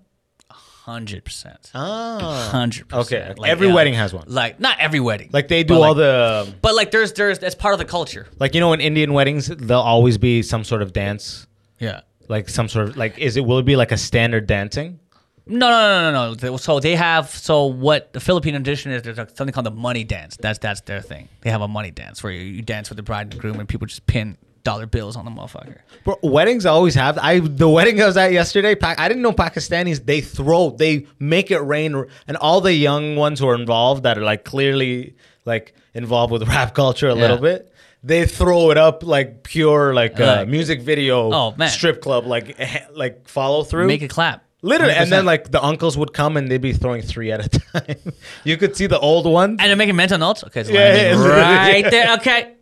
Hundred 0.91 1.23
percent. 1.23 1.71
Oh, 1.73 2.19
Hundred 2.49 2.87
percent. 2.89 3.39
Okay, 3.39 3.49
every 3.49 3.71
wedding 3.71 3.93
has 3.93 4.13
one. 4.13 4.25
Like 4.27 4.59
not 4.59 4.77
every 4.79 4.99
wedding. 4.99 5.29
Like 5.31 5.47
they 5.47 5.63
do 5.63 5.75
all 5.75 5.79
like- 5.93 5.97
the 5.97 6.55
But 6.61 6.75
like 6.75 6.91
there's 6.91 7.13
there's 7.13 7.39
that's 7.39 7.55
part 7.55 7.73
of 7.73 7.79
the 7.79 7.85
culture. 7.85 8.27
like 8.39 8.53
you 8.53 8.59
know 8.59 8.73
in 8.73 8.81
Indian 8.81 9.13
weddings 9.13 9.47
there'll 9.47 9.81
always 9.83 10.17
be 10.17 10.41
some 10.41 10.63
sort 10.63 10.81
of 10.81 10.91
dance. 10.93 11.47
Yeah. 11.79 12.01
Like 12.27 12.49
some 12.49 12.67
sort 12.67 12.89
of 12.89 12.97
like 12.97 13.17
is 13.17 13.37
it 13.37 13.41
will 13.45 13.59
it 13.59 13.65
be 13.65 13.75
like 13.75 13.91
a 13.91 13.97
standard 13.97 14.47
dancing? 14.47 14.99
No, 15.47 15.69
no, 15.69 16.11
no, 16.11 16.11
no, 16.33 16.49
no. 16.51 16.57
So 16.57 16.79
they 16.79 16.95
have 16.95 17.29
so 17.29 17.65
what 17.65 18.13
the 18.13 18.19
Philippine 18.19 18.53
tradition 18.53 18.91
is. 18.91 19.01
There's 19.01 19.17
something 19.17 19.51
called 19.51 19.65
the 19.65 19.71
money 19.71 20.03
dance. 20.03 20.37
That's 20.39 20.59
that's 20.59 20.81
their 20.81 21.01
thing. 21.01 21.27
They 21.41 21.49
have 21.49 21.61
a 21.61 21.67
money 21.67 21.91
dance 21.91 22.21
where 22.23 22.31
you, 22.31 22.41
you 22.41 22.61
dance 22.61 22.89
with 22.89 22.97
the 22.97 23.03
bride 23.03 23.33
and 23.33 23.41
groom, 23.41 23.59
and 23.59 23.67
people 23.67 23.87
just 23.87 24.05
pin 24.05 24.37
dollar 24.63 24.85
bills 24.85 25.15
on 25.15 25.25
the 25.25 25.31
motherfucker. 25.31 25.79
Bro, 26.03 26.17
weddings 26.23 26.65
always 26.65 26.95
have. 26.95 27.17
I 27.17 27.39
the 27.39 27.69
wedding 27.69 28.01
I 28.01 28.05
was 28.07 28.17
at 28.17 28.31
yesterday. 28.31 28.75
Pa- 28.75 28.95
I 28.97 29.07
didn't 29.07 29.23
know 29.23 29.31
Pakistanis. 29.31 30.05
They 30.05 30.21
throw. 30.21 30.71
They 30.71 31.07
make 31.19 31.51
it 31.51 31.59
rain, 31.59 32.05
and 32.27 32.37
all 32.37 32.61
the 32.61 32.73
young 32.73 33.15
ones 33.15 33.39
who 33.39 33.47
are 33.47 33.55
involved 33.55 34.03
that 34.03 34.17
are 34.17 34.23
like 34.23 34.45
clearly 34.45 35.15
like 35.45 35.73
involved 35.93 36.31
with 36.31 36.43
rap 36.47 36.73
culture 36.73 37.09
a 37.09 37.15
little 37.15 37.37
bit. 37.37 37.67
They 38.03 38.25
throw 38.25 38.71
it 38.71 38.77
up 38.77 39.03
like 39.03 39.43
pure 39.43 39.93
like 39.93 40.19
uh, 40.19 40.45
music 40.47 40.81
video. 40.81 41.31
Oh, 41.31 41.53
man. 41.55 41.69
strip 41.69 42.01
club 42.01 42.25
like 42.25 42.55
eh, 42.59 42.85
like 42.93 43.27
follow 43.27 43.63
through. 43.63 43.87
Make 43.87 44.01
it 44.01 44.09
clap. 44.09 44.43
Literally, 44.63 44.93
and 44.93 45.11
then 45.11 45.25
like 45.25 45.49
the 45.51 45.63
uncles 45.63 45.97
would 45.97 46.13
come 46.13 46.37
and 46.37 46.49
they'd 46.49 46.61
be 46.61 46.73
throwing 46.73 47.01
three 47.01 47.31
at 47.31 47.43
a 47.45 47.49
time. 47.73 48.13
you 48.43 48.57
could 48.57 48.75
see 48.75 48.85
the 48.87 48.99
old 48.99 49.25
ones. 49.25 49.57
and 49.59 49.69
they're 49.69 49.75
making 49.75 49.95
mental 49.95 50.19
notes. 50.19 50.43
Okay, 50.43 50.61
it's 50.61 50.69
Yeah, 50.69 51.13
yeah, 51.13 51.27
right 51.27 51.89
there. 51.89 52.13
Okay, 52.17 52.53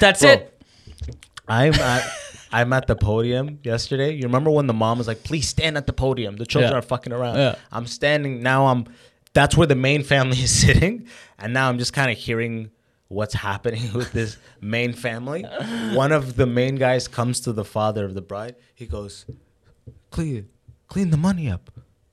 that's 0.00 0.20
Bro. 0.22 0.30
it. 0.30 0.51
I'm 1.48 1.74
at 1.74 2.10
I'm 2.52 2.72
at 2.74 2.86
the 2.86 2.94
podium 2.96 3.58
yesterday. 3.62 4.12
You 4.14 4.24
remember 4.24 4.50
when 4.50 4.66
the 4.66 4.74
mom 4.74 4.98
was 4.98 5.06
like, 5.08 5.24
"Please 5.24 5.48
stand 5.48 5.76
at 5.76 5.86
the 5.86 5.92
podium. 5.92 6.36
The 6.36 6.46
children 6.46 6.72
Yeah. 6.72 6.78
are 6.78 6.82
fucking 6.82 7.12
around." 7.12 7.36
Yeah. 7.36 7.54
I'm 7.70 7.86
standing 7.86 8.42
now. 8.42 8.66
I'm 8.66 8.86
that's 9.32 9.56
where 9.56 9.66
the 9.66 9.74
main 9.76 10.02
family 10.02 10.38
is 10.42 10.50
sitting, 10.50 11.06
and 11.38 11.52
now 11.54 11.68
I'm 11.68 11.78
just 11.78 11.92
kind 11.92 12.10
of 12.10 12.18
hearing 12.18 12.70
what's 13.08 13.34
happening 13.34 13.92
with 13.94 14.12
this 14.12 14.36
main 14.60 14.92
family. 14.92 15.42
One 15.92 16.12
of 16.12 16.36
the 16.36 16.46
main 16.46 16.76
guys 16.76 17.08
comes 17.08 17.40
to 17.40 17.52
the 17.52 17.64
father 17.64 18.04
of 18.04 18.14
the 18.14 18.22
bride. 18.22 18.56
He 18.74 18.86
goes, 18.86 19.24
"Clean, 20.10 20.48
clean 20.88 21.10
the 21.10 21.16
money 21.16 21.50
up." 21.50 21.70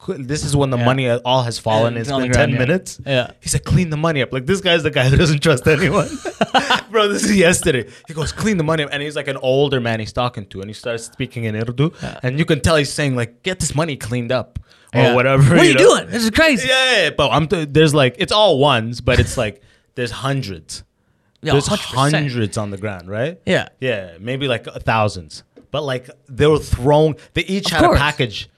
This 0.08 0.46
is 0.46 0.56
when 0.56 0.70
the 0.70 0.78
Yeah. 0.78 0.86
money 0.86 1.10
all 1.10 1.44
has 1.44 1.60
fallen. 1.60 1.94
Yeah, 1.96 2.00
it's 2.00 2.10
it's 2.10 2.18
been 2.18 2.30
the 2.30 2.34
ground, 2.34 2.52
ten 2.52 2.54
yeah. 2.54 2.66
minutes. 2.66 3.02
Yeah. 3.06 3.32
He 3.42 3.50
said, 3.50 3.66
"Clean 3.66 3.90
the 3.90 3.98
money 3.98 4.22
up." 4.22 4.32
Like 4.32 4.46
this 4.46 4.62
guy's 4.62 4.82
the 4.84 4.92
guy 4.92 5.10
who 5.10 5.18
doesn't 5.18 5.42
trust 5.44 5.68
anyone, 5.78 6.08
bro. 6.92 7.08
This 7.10 7.26
is 7.26 7.36
yesterday. 7.36 7.86
He 8.08 8.14
goes, 8.14 8.32
"Clean 8.32 8.58
the 8.58 8.64
money," 8.64 8.84
up. 8.84 8.90
and 8.94 9.04
he's 9.04 9.16
like 9.18 9.28
an 9.28 9.38
older 9.38 9.80
man 9.82 10.00
he's 10.00 10.14
talking 10.14 10.46
to, 10.48 10.62
and 10.62 10.70
he 10.70 10.74
starts 10.74 11.04
speaking 11.06 11.44
in 11.44 11.56
Urdu, 11.56 11.92
and 12.24 12.40
you 12.40 12.46
can 12.46 12.62
tell 12.62 12.78
he's 12.78 12.92
saying 12.94 13.16
like, 13.18 13.44
"Get 13.44 13.60
this 13.60 13.76
money 13.76 13.98
cleaned 13.98 14.32
up," 14.32 14.58
or 14.96 15.02
Yeah. 15.02 15.16
whatever. 15.16 15.44
What 15.56 15.60
are 15.60 15.66
you 15.66 15.74
know? 15.74 15.80
doing? 15.98 16.10
This 16.10 16.24
is 16.24 16.30
crazy. 16.32 16.68
Yeah, 16.70 16.92
yeah, 16.94 17.02
yeah, 17.04 17.10
but 17.10 17.30
I'm 17.32 17.48
th- 17.48 17.68
there's 17.72 17.94
like 17.94 18.16
it's 18.20 18.32
all 18.32 18.58
ones, 18.58 19.02
but 19.02 19.20
it's 19.20 19.38
like 19.38 19.62
there's 19.96 20.12
hundreds. 20.12 20.84
There's 21.42 21.68
100%. 21.70 21.96
hundreds 21.96 22.58
on 22.58 22.70
the 22.70 22.78
ground, 22.78 23.08
right? 23.10 23.40
Yeah. 23.46 23.70
yeah, 23.80 24.18
maybe 24.20 24.50
like 24.50 24.66
thousands. 24.66 25.44
But 25.72 25.84
like 25.84 26.10
they 26.28 26.48
were 26.48 26.60
thrown. 26.60 27.16
They 27.34 27.44
each 27.46 27.68
Of 27.68 27.72
had 27.78 27.82
course. 27.86 27.98
a 27.98 28.00
package. 28.02 28.50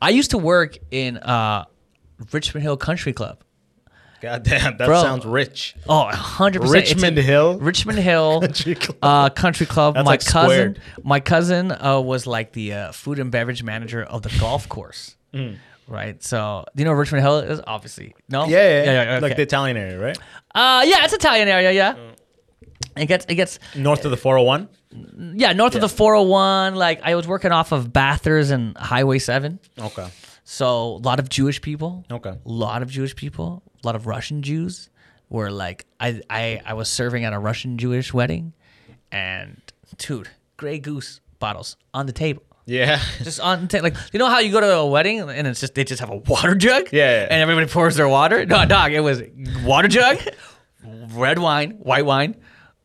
I 0.00 0.10
used 0.10 0.30
to 0.32 0.38
work 0.38 0.78
in 0.90 1.16
uh, 1.18 1.64
Richmond 2.32 2.62
Hill 2.62 2.76
Country 2.76 3.12
Club. 3.12 3.42
God 4.20 4.42
damn, 4.44 4.76
that 4.78 4.86
Bro. 4.86 5.02
sounds 5.02 5.24
rich. 5.26 5.76
Oh, 5.88 6.08
100%. 6.12 6.72
Richmond 6.72 7.18
a- 7.18 7.22
Hill? 7.22 7.58
Richmond 7.58 7.98
Hill 8.10 8.40
Country 8.40 8.74
Club. 8.74 8.98
Uh, 9.02 9.28
country 9.30 9.66
club. 9.66 9.94
That's 9.94 10.04
my 10.04 10.10
like 10.12 10.24
cousin, 10.24 10.48
squared. 10.74 10.80
my 11.04 11.20
cousin 11.20 11.70
uh, 11.72 12.00
was 12.00 12.26
like 12.26 12.52
the 12.52 12.72
uh, 12.72 12.92
food 12.92 13.18
and 13.18 13.30
beverage 13.30 13.62
manager 13.62 14.02
of 14.02 14.22
the 14.22 14.34
golf 14.40 14.68
course. 14.68 15.16
Right. 15.88 16.20
So, 16.22 16.64
do 16.74 16.82
you 16.82 16.84
know 16.88 16.94
Richmond 16.94 17.22
Hill 17.22 17.38
is? 17.40 17.60
Obviously. 17.66 18.14
No? 18.28 18.44
Mm. 18.44 18.48
Yeah, 18.50 18.56
yeah, 18.56 18.84
yeah. 18.84 19.02
yeah, 19.14 19.18
like 19.20 19.36
the 19.36 19.42
Italian 19.42 19.76
area, 19.76 20.00
right? 20.00 20.18
uh, 20.54 20.82
yeah, 20.86 21.04
it's 21.04 21.12
Italian 21.12 21.46
area. 21.48 21.70
Yeah. 21.72 21.94
It 22.96 23.06
gets, 23.06 23.26
it 23.28 23.34
gets, 23.34 23.58
North 23.76 24.04
of 24.06 24.10
the 24.10 24.16
401. 24.16 24.68
Yeah, 25.36 25.52
north 25.52 25.74
of 25.74 25.80
the 25.80 25.88
401. 25.88 26.74
Like, 26.74 27.00
I 27.02 27.14
was 27.14 27.26
working 27.26 27.52
off 27.52 27.72
of 27.72 27.92
Bathurst 27.92 28.50
and 28.50 28.76
Highway 28.76 29.18
7. 29.18 29.58
Okay. 29.78 30.08
So, 30.44 30.66
a 30.66 31.02
lot 31.02 31.18
of 31.18 31.28
Jewish 31.28 31.60
people. 31.60 32.04
Okay. 32.10 32.30
A 32.30 32.38
lot 32.44 32.82
of 32.82 32.90
Jewish 32.90 33.14
people. 33.16 33.62
A 33.82 33.86
lot 33.86 33.96
of 33.96 34.06
Russian 34.06 34.42
Jews. 34.42 34.90
Were 35.28 35.50
like, 35.50 35.86
I, 35.98 36.20
I, 36.30 36.60
I 36.64 36.74
was 36.74 36.88
serving 36.88 37.24
at 37.24 37.32
a 37.32 37.38
Russian 37.40 37.78
Jewish 37.78 38.14
wedding, 38.14 38.52
and 39.10 39.60
dude, 39.98 40.28
Grey 40.56 40.78
Goose 40.78 41.20
bottles 41.40 41.76
on 41.92 42.06
the 42.06 42.12
table. 42.12 42.44
Yeah. 42.64 43.00
Just 43.24 43.40
on 43.40 43.66
ta- 43.66 43.80
like 43.80 43.96
you 44.12 44.20
know 44.20 44.28
how 44.28 44.38
you 44.38 44.52
go 44.52 44.60
to 44.60 44.72
a 44.76 44.86
wedding 44.86 45.20
and 45.20 45.46
it's 45.48 45.58
just 45.60 45.74
they 45.74 45.82
just 45.84 45.98
have 46.00 46.10
a 46.10 46.16
water 46.16 46.54
jug 46.54 46.88
Yeah, 46.92 47.22
yeah. 47.22 47.26
and 47.30 47.40
everybody 47.42 47.66
pours 47.66 47.94
their 47.96 48.08
water 48.08 48.44
no 48.44 48.64
dog 48.66 48.92
it 48.92 49.00
was 49.00 49.22
water 49.64 49.86
jug 49.88 50.18
red 51.12 51.38
wine 51.38 51.72
white 51.78 52.04
wine 52.04 52.34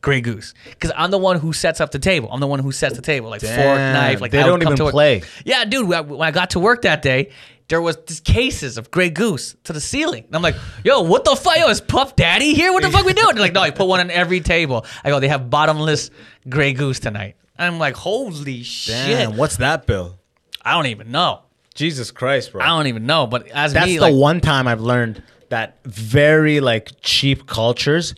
Grey 0.01 0.21
Goose 0.21 0.53
because 0.71 0.91
I'm 0.97 1.11
the 1.11 1.17
one 1.17 1.37
who 1.39 1.53
sets 1.53 1.79
up 1.79 1.91
the 1.91 1.99
table 1.99 2.29
I'm 2.31 2.39
the 2.39 2.47
one 2.47 2.59
who 2.59 2.71
sets 2.71 2.95
the 2.95 3.01
table 3.01 3.29
like 3.29 3.41
fork 3.41 3.55
Damn, 3.55 3.93
knife 3.93 4.19
like 4.21 4.31
they 4.31 4.39
I 4.39 4.47
don't 4.47 4.59
come 4.59 4.69
even 4.73 4.77
to 4.77 4.83
work. 4.85 4.91
play. 4.93 5.21
yeah 5.45 5.63
dude 5.65 5.87
when 5.87 6.21
I- 6.21 6.31
got 6.31 6.51
to 6.51 6.59
work 6.59 6.81
that 6.83 7.01
day 7.01 7.29
there 7.67 7.81
was 7.81 7.95
just 8.07 8.25
cases 8.25 8.77
of 8.77 8.89
Grey 8.91 9.09
Goose 9.09 9.55
to 9.65 9.73
the 9.73 9.79
ceiling 9.79 10.23
and 10.25 10.35
I'm 10.35 10.41
like 10.41 10.55
yo 10.83 11.01
what 11.01 11.23
the 11.23 11.35
fuck 11.35 11.57
yo 11.57 11.69
is 11.69 11.79
Puff 11.81 12.15
Daddy 12.15 12.53
here 12.53 12.73
what 12.73 12.81
the 12.83 12.89
fuck 12.89 13.05
we 13.05 13.13
doing 13.13 13.35
they're 13.35 13.43
like 13.43 13.53
no 13.53 13.61
I 13.61 13.69
put 13.71 13.87
one 13.87 13.99
on 13.99 14.09
every 14.11 14.39
table 14.41 14.85
I 15.03 15.09
go 15.09 15.19
they 15.19 15.27
have 15.27 15.49
bottomless 15.49 16.09
Grey 16.49 16.73
Goose 16.73 16.99
tonight 16.99 17.35
I'm 17.57 17.77
like 17.77 17.95
holy 17.95 18.63
shit 18.63 18.95
Damn, 18.95 19.37
what's 19.37 19.57
that 19.57 19.85
bill? 19.85 20.17
I 20.63 20.73
don't 20.73 20.87
even 20.87 21.11
know. 21.11 21.41
Jesus 21.73 22.11
Christ, 22.11 22.51
bro. 22.51 22.61
I 22.61 22.67
don't 22.67 22.87
even 22.87 23.05
know. 23.05 23.25
But 23.27 23.47
as 23.49 23.73
That's 23.73 23.85
me, 23.87 23.95
the 23.95 24.01
like, 24.01 24.13
one 24.15 24.41
time 24.41 24.67
I've 24.67 24.81
learned 24.81 25.23
that 25.49 25.77
very 25.85 26.59
like 26.59 26.91
cheap 27.01 27.47
cultures 27.47 28.13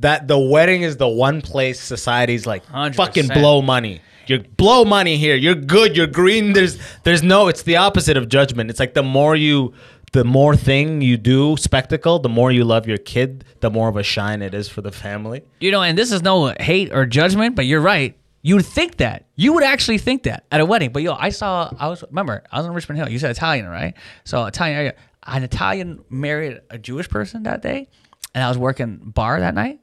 that 0.00 0.28
the 0.28 0.38
wedding 0.38 0.82
is 0.82 0.96
the 0.96 1.08
one 1.08 1.40
place 1.42 1.80
society's 1.80 2.46
like 2.46 2.66
100%. 2.66 2.94
fucking 2.94 3.28
blow 3.28 3.62
money. 3.62 4.00
You 4.26 4.38
blow 4.38 4.84
money 4.84 5.16
here. 5.16 5.34
You're 5.34 5.56
good. 5.56 5.96
You're 5.96 6.06
green. 6.06 6.52
There's 6.52 6.78
there's 7.02 7.22
no. 7.22 7.48
It's 7.48 7.62
the 7.62 7.76
opposite 7.78 8.16
of 8.16 8.28
judgment. 8.28 8.70
It's 8.70 8.78
like 8.78 8.94
the 8.94 9.02
more 9.02 9.34
you, 9.34 9.72
the 10.12 10.22
more 10.22 10.54
thing 10.54 11.00
you 11.00 11.16
do 11.16 11.56
spectacle, 11.56 12.20
the 12.20 12.28
more 12.28 12.52
you 12.52 12.64
love 12.64 12.86
your 12.86 12.98
kid, 12.98 13.44
the 13.58 13.70
more 13.70 13.88
of 13.88 13.96
a 13.96 14.04
shine 14.04 14.40
it 14.40 14.54
is 14.54 14.68
for 14.68 14.82
the 14.82 14.92
family. 14.92 15.42
you 15.58 15.72
know, 15.72 15.82
and 15.82 15.98
this 15.98 16.12
is 16.12 16.22
no 16.22 16.54
hate 16.60 16.92
or 16.92 17.06
judgment, 17.06 17.56
but 17.56 17.66
you're 17.66 17.80
right. 17.80 18.16
You 18.42 18.54
would 18.56 18.66
think 18.66 18.98
that. 18.98 19.26
You 19.34 19.52
would 19.54 19.64
actually 19.64 19.98
think 19.98 20.22
that 20.22 20.44
at 20.52 20.60
a 20.60 20.64
wedding. 20.64 20.92
But 20.92 21.02
yo, 21.02 21.14
I 21.14 21.30
saw. 21.30 21.70
I 21.76 21.88
was 21.88 22.04
remember. 22.08 22.44
I 22.52 22.58
was 22.58 22.66
in 22.66 22.72
Richmond 22.72 22.98
Hill. 22.98 23.08
You 23.08 23.18
said 23.18 23.32
Italian, 23.32 23.66
right? 23.66 23.94
So 24.24 24.44
Italian. 24.46 24.92
An 25.26 25.42
Italian 25.42 26.04
married 26.08 26.60
a 26.70 26.78
Jewish 26.78 27.08
person 27.08 27.42
that 27.42 27.60
day, 27.62 27.88
and 28.34 28.42
I 28.44 28.48
was 28.48 28.56
working 28.56 28.96
bar 29.04 29.40
that 29.40 29.54
night, 29.54 29.79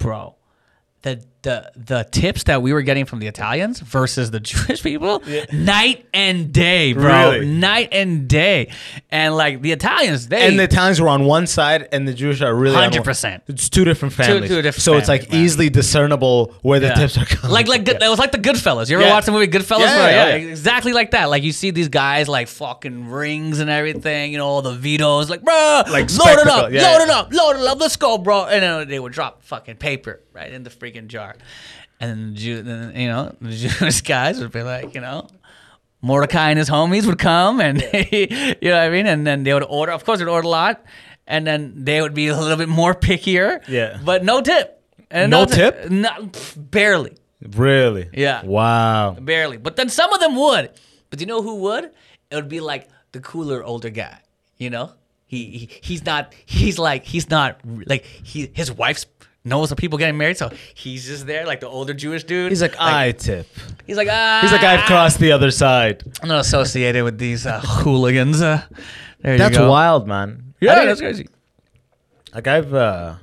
bro. 0.00 0.34
The 1.02 1.22
the 1.42 1.70
the 1.74 2.06
tips 2.10 2.44
that 2.44 2.60
we 2.60 2.72
were 2.72 2.82
getting 2.82 3.06
from 3.06 3.18
the 3.18 3.26
Italians 3.26 3.80
versus 3.80 4.30
the 4.30 4.40
Jewish 4.50 4.82
people, 4.82 5.22
night 5.52 6.06
and 6.12 6.52
day, 6.52 6.92
bro. 6.92 7.32
Really? 7.32 7.46
Night 7.46 7.88
and 7.92 8.28
day, 8.28 8.70
and 9.10 9.34
like 9.34 9.62
the 9.62 9.72
Italians, 9.72 10.28
they 10.28 10.46
And 10.46 10.58
the 10.58 10.64
Italians 10.64 11.00
were 11.00 11.08
on 11.08 11.24
one 11.24 11.46
side, 11.46 11.88
and 11.92 12.06
the 12.06 12.12
Jewish 12.12 12.42
are 12.42 12.54
really 12.54 12.76
100%. 12.76 13.40
It's 13.48 13.70
two 13.70 13.84
different 13.84 14.12
families. 14.14 14.50
two 14.50 14.60
different 14.60 14.82
so 14.82 14.98
it's 14.98 15.08
like 15.08 15.22
families, 15.22 15.32
man. 15.34 15.44
easily 15.44 15.70
discernible 15.70 16.54
where 16.62 16.78
the 16.78 16.88
Yeah. 16.88 16.94
tips 16.94 17.16
are 17.16 17.24
coming. 17.24 17.52
Like 17.54 17.68
like 17.68 17.84
good, 17.86 17.96
Yeah. 18.00 18.08
it 18.08 18.10
was 18.10 18.18
like 18.18 18.32
the 18.32 18.38
Goodfellas. 18.38 18.90
You 18.90 18.96
ever 18.98 19.06
Yeah. 19.06 19.12
watch 19.14 19.24
the 19.24 19.32
movie 19.32 19.48
Goodfellas? 19.48 19.80
Yeah, 19.80 19.96
yeah, 19.96 20.10
yeah, 20.10 20.36
yeah. 20.36 20.48
exactly 20.50 20.92
like 20.92 21.12
that. 21.12 21.30
Like 21.30 21.42
you 21.42 21.52
see 21.52 21.70
these 21.70 21.88
guys 21.88 22.28
like 22.28 22.48
fucking 22.48 23.08
rings 23.08 23.60
and 23.60 23.70
everything. 23.70 24.32
You 24.32 24.38
know 24.38 24.46
all 24.46 24.60
the 24.62 24.74
vetoes. 24.74 25.30
Like 25.30 25.42
bro, 25.42 25.82
Like 25.88 26.10
load 26.18 26.38
it 26.38 26.46
up, 26.46 26.70
Yeah, 26.70 26.82
load 26.82 26.98
yeah. 26.98 27.02
it 27.04 27.10
up, 27.10 27.32
load 27.32 27.56
it 27.56 27.66
up. 27.66 27.80
Let's 27.80 27.96
go, 27.96 28.18
bro. 28.18 28.44
And 28.44 28.62
then 28.62 28.88
they 28.88 28.98
would 28.98 29.12
drop 29.12 29.42
fucking 29.42 29.76
paper 29.76 30.20
right 30.34 30.52
in 30.52 30.62
the 30.64 30.68
freaking 30.70 30.90
freaking 30.90 31.06
And 32.00 32.10
then, 32.10 32.34
the 32.34 32.38
Jew, 32.40 32.62
then 32.62 32.96
you 32.96 33.08
know, 33.08 33.34
the 33.40 33.50
Jewish 33.68 34.00
guys 34.02 34.40
would 34.40 34.52
be 34.52 34.62
like, 34.62 34.94
you 34.94 35.00
know, 35.00 35.28
Mordecai 36.02 36.50
and 36.50 36.58
his 36.58 36.70
homies 36.70 37.06
would 37.06 37.18
come, 37.18 37.60
and 37.60 37.80
you 37.92 38.26
know 38.62 38.70
what 38.70 38.74
I 38.74 38.88
mean. 38.90 39.06
And 39.06 39.26
then 39.26 39.42
they 39.42 39.52
would 39.52 39.64
order. 39.68 39.92
Of 39.92 40.04
course, 40.04 40.18
they'd 40.18 40.28
order 40.28 40.46
a 40.46 40.50
lot, 40.50 40.82
and 41.26 41.46
then 41.46 41.84
they 41.84 42.00
would 42.00 42.14
be 42.14 42.28
a 42.28 42.36
little 42.36 42.56
bit 42.56 42.68
more 42.68 42.94
pickier. 42.94 43.60
Yeah. 43.68 43.98
but 44.04 44.24
no 44.24 44.40
tip. 44.40 44.82
And 45.10 45.30
No 45.30 45.40
nothing- 45.40 45.56
tip? 45.56 45.90
No, 45.90 46.08
pff, 46.08 46.54
barely, 46.70 47.16
Really? 47.42 48.08
Yeah. 48.12 48.44
Wow. 48.44 49.16
barely. 49.20 49.56
But 49.56 49.74
then 49.76 49.88
some 49.88 50.12
of 50.12 50.20
them 50.20 50.36
would. 50.36 50.70
But 51.10 51.20
you 51.20 51.26
know 51.26 51.42
who 51.42 51.56
would? 51.56 51.84
It 52.30 52.34
would 52.36 52.48
be 52.48 52.60
like 52.60 52.88
the 53.12 53.20
cooler 53.20 53.64
older 53.64 53.90
guy. 53.90 54.20
You 54.56 54.70
know, 54.70 54.92
he, 55.26 55.44
he 55.46 55.70
he's 55.82 56.04
not. 56.06 56.32
He's 56.46 56.78
like 56.78 57.04
he's 57.04 57.28
not 57.28 57.60
like 57.86 58.04
he 58.04 58.50
his 58.54 58.70
wife's 58.70 59.06
knows 59.44 59.70
the 59.70 59.76
people 59.76 59.98
getting 59.98 60.18
married, 60.18 60.36
so 60.36 60.50
he's 60.74 61.06
just 61.06 61.26
there 61.26 61.46
like 61.46 61.60
the 61.60 61.68
older 61.68 61.94
Jewish 61.94 62.24
dude. 62.24 62.50
He's 62.52 62.62
like, 62.62 62.74
I 62.78 63.12
tip. 63.12 63.46
He's 63.86 63.96
like, 63.96 64.08
ah. 64.10 64.40
He's 64.42 64.52
like, 64.52 64.62
I've 64.62 64.84
crossed 64.86 65.18
the 65.18 65.32
other 65.32 65.50
side. 65.50 66.02
I'm 66.22 66.28
not 66.28 66.40
associated 66.40 67.04
with 67.04 67.18
these 67.18 67.46
uh, 67.46 67.60
hooligans. 67.60 68.40
Uh, 68.42 68.62
there 69.22 69.38
That's 69.38 69.52
you 69.54 69.60
go. 69.62 69.70
wild, 69.70 70.06
man. 70.06 70.54
I 70.60 70.64
Yeah, 70.64 70.74
think- 70.76 70.86
that's 70.88 71.00
crazy. 71.00 71.28
Like 72.34 72.46
I've 72.46 72.72
uh 72.72 73.14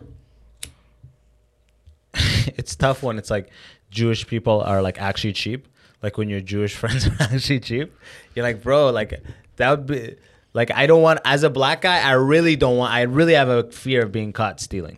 it's 2.13 2.75
tough 2.75 3.03
when 3.03 3.17
it's 3.17 3.29
like 3.29 3.49
Jewish 3.89 4.27
people 4.27 4.61
are 4.61 4.81
like 4.81 4.99
actually 5.01 5.33
cheap. 5.33 5.67
Like 6.01 6.17
when 6.17 6.29
your 6.29 6.41
Jewish 6.41 6.75
friends 6.81 7.07
are 7.07 7.15
actually 7.19 7.59
cheap. 7.59 7.93
You're 8.35 8.43
like, 8.43 8.61
bro, 8.61 8.89
like 8.91 9.21
that 9.57 9.69
would 9.69 9.85
be 9.85 10.15
like 10.53 10.71
I 10.71 10.87
don't 10.87 11.01
want 11.01 11.19
as 11.25 11.43
a 11.43 11.49
black 11.49 11.81
guy, 11.81 11.99
I 12.01 12.11
really 12.13 12.55
don't 12.55 12.77
want 12.77 12.93
I 12.93 13.03
really 13.03 13.33
have 13.33 13.49
a 13.49 13.71
fear 13.71 14.03
of 14.03 14.11
being 14.11 14.33
caught 14.33 14.59
stealing. 14.59 14.97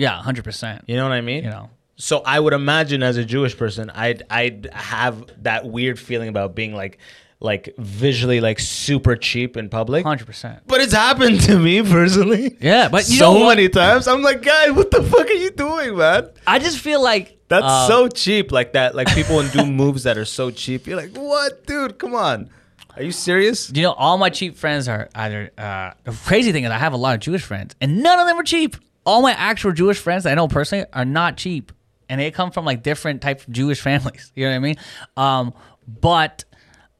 Yeah, 0.00 0.20
hundred 0.22 0.44
percent. 0.44 0.84
You 0.86 0.96
know 0.96 1.04
what 1.04 1.12
I 1.12 1.20
mean? 1.20 1.44
You 1.44 1.50
know. 1.50 1.70
So 1.96 2.22
I 2.24 2.40
would 2.40 2.54
imagine 2.54 3.02
as 3.02 3.18
a 3.18 3.24
Jewish 3.24 3.56
person, 3.56 3.90
I'd 3.90 4.22
I'd 4.30 4.70
have 4.72 5.42
that 5.42 5.66
weird 5.66 5.98
feeling 5.98 6.30
about 6.30 6.54
being 6.54 6.74
like 6.74 6.98
like 7.40 7.74
visually 7.76 8.40
like 8.40 8.58
super 8.58 9.14
cheap 9.16 9.56
in 9.56 9.68
public. 9.68 10.04
Hundred 10.04 10.26
percent. 10.26 10.62
But 10.66 10.80
it's 10.80 10.94
happened 10.94 11.40
to 11.42 11.58
me 11.58 11.82
personally. 11.82 12.56
Yeah, 12.60 12.88
but 12.88 13.08
you 13.10 13.16
so 13.16 13.46
many 13.46 13.68
times. 13.68 14.08
I'm 14.08 14.22
like, 14.22 14.42
guys, 14.42 14.72
what 14.72 14.90
the 14.90 15.02
fuck 15.02 15.26
are 15.26 15.32
you 15.32 15.50
doing, 15.50 15.96
man? 15.96 16.30
I 16.46 16.58
just 16.58 16.78
feel 16.78 17.02
like 17.02 17.38
That's 17.48 17.64
uh, 17.66 17.88
so 17.88 18.08
cheap. 18.08 18.52
Like 18.52 18.72
that. 18.72 18.94
Like 18.94 19.08
people 19.14 19.42
do 19.48 19.66
moves 19.66 20.04
that 20.04 20.16
are 20.16 20.24
so 20.24 20.50
cheap. 20.50 20.86
You're 20.86 20.96
like, 20.96 21.14
what, 21.16 21.66
dude? 21.66 21.98
Come 21.98 22.14
on. 22.14 22.48
Are 22.96 23.02
you 23.02 23.12
serious? 23.12 23.70
You 23.74 23.82
know, 23.82 23.92
all 23.92 24.18
my 24.18 24.30
cheap 24.30 24.56
friends 24.56 24.88
are 24.88 25.08
either. 25.14 25.50
Uh, 25.56 25.92
the 26.04 26.12
crazy 26.12 26.52
thing 26.52 26.64
is, 26.64 26.70
I 26.70 26.78
have 26.78 26.92
a 26.92 26.98
lot 26.98 27.14
of 27.14 27.20
Jewish 27.20 27.42
friends, 27.42 27.74
and 27.80 28.02
none 28.02 28.18
of 28.18 28.26
them 28.26 28.38
are 28.38 28.42
cheap. 28.42 28.76
All 29.06 29.22
my 29.22 29.32
actual 29.32 29.72
Jewish 29.72 29.98
friends 29.98 30.24
that 30.24 30.32
I 30.32 30.34
know 30.34 30.48
personally 30.48 30.84
are 30.92 31.04
not 31.04 31.36
cheap, 31.36 31.72
and 32.08 32.20
they 32.20 32.30
come 32.30 32.50
from 32.50 32.64
like 32.64 32.82
different 32.82 33.22
types 33.22 33.46
of 33.46 33.52
Jewish 33.52 33.80
families. 33.88 34.30
You 34.34 34.44
know 34.46 34.50
what 34.50 34.56
I 34.56 34.58
mean? 34.60 34.76
Um, 35.16 35.54
but 36.00 36.44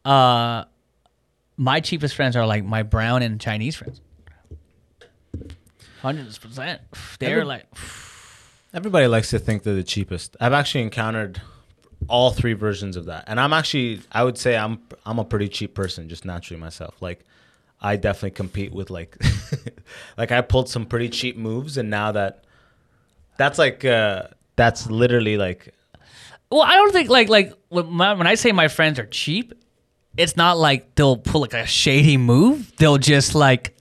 uh, 0.05 0.65
my 1.57 1.81
cheapest 1.81 2.15
friends 2.15 2.37
are 2.37 2.47
like 2.47 2.65
my 2.65 2.83
brown 2.83 3.23
and 3.23 3.41
Chinese 3.41 3.77
friends. 3.77 4.01
Hundreds 6.03 6.39
percent. 6.39 6.81
They're 7.19 7.31
Every- 7.41 7.45
like, 7.45 7.67
Everybody 8.73 9.07
likes 9.09 9.31
to 9.31 9.39
think 9.41 9.65
they're 9.65 9.75
the 9.75 9.83
cheapest. 9.83 10.37
I've 10.41 10.53
actually 10.53 10.83
encountered 10.83 11.43
all 12.09 12.31
three 12.31 12.53
versions 12.55 12.97
of 12.97 13.07
that, 13.07 13.25
and 13.27 13.39
I'm 13.41 13.53
actually, 13.53 14.01
I 14.13 14.23
would 14.25 14.39
say, 14.39 14.57
I'm 14.57 14.81
I'm 15.05 15.19
a 15.19 15.25
pretty 15.25 15.49
cheap 15.49 15.75
person, 15.75 16.09
just 16.09 16.25
naturally 16.25 16.59
myself. 16.61 17.03
Like, 17.03 17.25
I 17.81 17.97
definitely 17.97 18.33
compete 18.33 18.73
with 18.73 18.91
like, 18.91 19.17
like 20.19 20.33
I 20.33 20.41
pulled 20.43 20.69
some 20.69 20.87
pretty 20.87 21.09
cheap 21.09 21.37
moves, 21.37 21.79
and 21.79 21.91
now 21.91 22.13
that, 22.13 22.45
that's 23.39 23.59
like, 23.59 23.85
uh 23.85 24.25
that's 24.57 24.91
literally 24.91 25.39
like, 25.39 25.75
Well, 26.51 26.63
I 26.63 26.75
don't 26.75 26.93
think 26.93 27.09
like 27.09 27.29
like 27.29 27.55
when, 27.71 27.91
my, 27.91 28.13
when 28.15 28.27
I 28.27 28.35
say 28.35 28.53
my 28.53 28.69
friends 28.69 28.99
are 28.99 29.07
cheap, 29.07 29.55
it's 30.17 30.37
not 30.37 30.59
like 30.59 30.95
they'll 30.97 31.17
pull 31.17 31.41
like 31.41 31.55
a 31.55 31.67
shady 31.67 32.17
move. 32.17 32.77
They'll 32.77 32.99
just 32.99 33.35
like, 33.35 33.75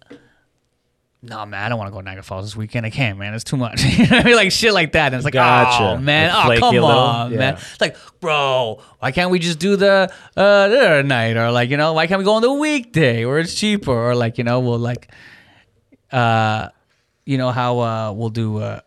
no 1.22 1.46
man, 1.46 1.64
I 1.64 1.70
don't 1.70 1.78
want 1.78 1.90
to 1.90 1.92
go 1.92 2.00
to 2.00 2.06
Niagara 2.06 2.24
Falls 2.24 2.46
this 2.46 2.56
weekend. 2.56 2.86
I 2.86 2.90
can't, 2.90 3.20
man. 3.20 3.34
It's 3.34 3.44
too 3.44 3.58
much. 3.58 3.84
you 3.98 4.08
know 4.08 4.18
what 4.18 4.26
I 4.26 4.30
mean? 4.30 4.36
Like 4.36 4.52
shit 4.52 4.74
like 4.74 4.94
that. 4.94 5.08
And 5.08 5.16
it's 5.16 5.26
like, 5.26 5.34
Gotcha. 5.34 5.84
oh 5.84 5.98
man, 5.98 6.34
Like 6.48 6.64
oh 6.64 6.72
come 6.72 6.84
on, 6.84 7.36
man. 7.36 7.56
It's 7.56 7.82
like, 7.82 7.98
bro, 8.22 8.82
why 9.00 9.12
can't 9.12 9.30
we 9.30 9.40
just 9.40 9.60
do 9.60 9.76
the 9.76 10.12
uh 10.38 10.68
the 10.70 11.04
night 11.04 11.36
or 11.36 11.52
like 11.52 11.70
you 11.70 11.78
know 11.78 11.94
why 11.94 12.08
can't 12.08 12.20
we 12.20 12.26
go 12.26 12.34
on 12.34 12.42
the 12.42 12.54
weekday 12.54 13.26
where 13.26 13.40
it's 13.40 13.54
cheaper 13.54 13.92
or 13.92 14.16
like 14.16 14.38
you 14.38 14.44
know 14.44 14.60
we'll 14.62 14.80
like, 14.80 15.12
uh, 16.12 16.70
you 17.26 17.38
know 17.38 17.52
how 17.52 17.80
uh 17.80 18.12
we'll 18.14 18.30
do 18.30 18.58
uh. 18.60 18.80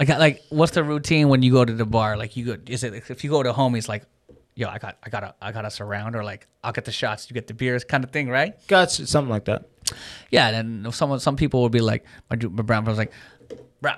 Like, 0.00 0.10
like, 0.10 0.42
what's 0.50 0.70
the 0.70 0.84
routine 0.84 1.28
when 1.28 1.42
you 1.42 1.50
go 1.50 1.64
to 1.64 1.72
the 1.72 1.84
bar? 1.84 2.16
Like, 2.16 2.36
you 2.36 2.44
go, 2.44 2.56
is 2.68 2.84
it 2.84 2.94
if 3.10 3.24
you 3.24 3.30
go 3.30 3.42
to 3.42 3.52
homies, 3.52 3.88
like, 3.88 4.04
yo, 4.54 4.68
I 4.68 4.78
got, 4.78 4.96
I 5.02 5.10
got, 5.10 5.24
a, 5.24 5.34
I 5.42 5.50
got 5.50 5.64
us 5.64 5.80
around, 5.80 6.14
or 6.14 6.22
like, 6.22 6.46
I'll 6.62 6.70
get 6.70 6.84
the 6.84 6.92
shots, 6.92 7.28
you 7.28 7.34
get 7.34 7.48
the 7.48 7.52
beers, 7.54 7.82
kind 7.82 8.04
of 8.04 8.10
thing, 8.12 8.28
right? 8.28 8.54
got 8.68 8.92
something 8.92 9.28
like 9.28 9.46
that. 9.46 9.64
Yeah. 10.30 10.48
And 10.48 10.84
then 10.84 10.92
someone, 10.92 11.20
some 11.20 11.36
people 11.36 11.62
would 11.62 11.72
be 11.72 11.80
like, 11.80 12.04
my, 12.30 12.36
my 12.36 12.62
brown 12.62 12.84
brother's 12.84 12.98
like, 12.98 13.12
bro, 13.80 13.92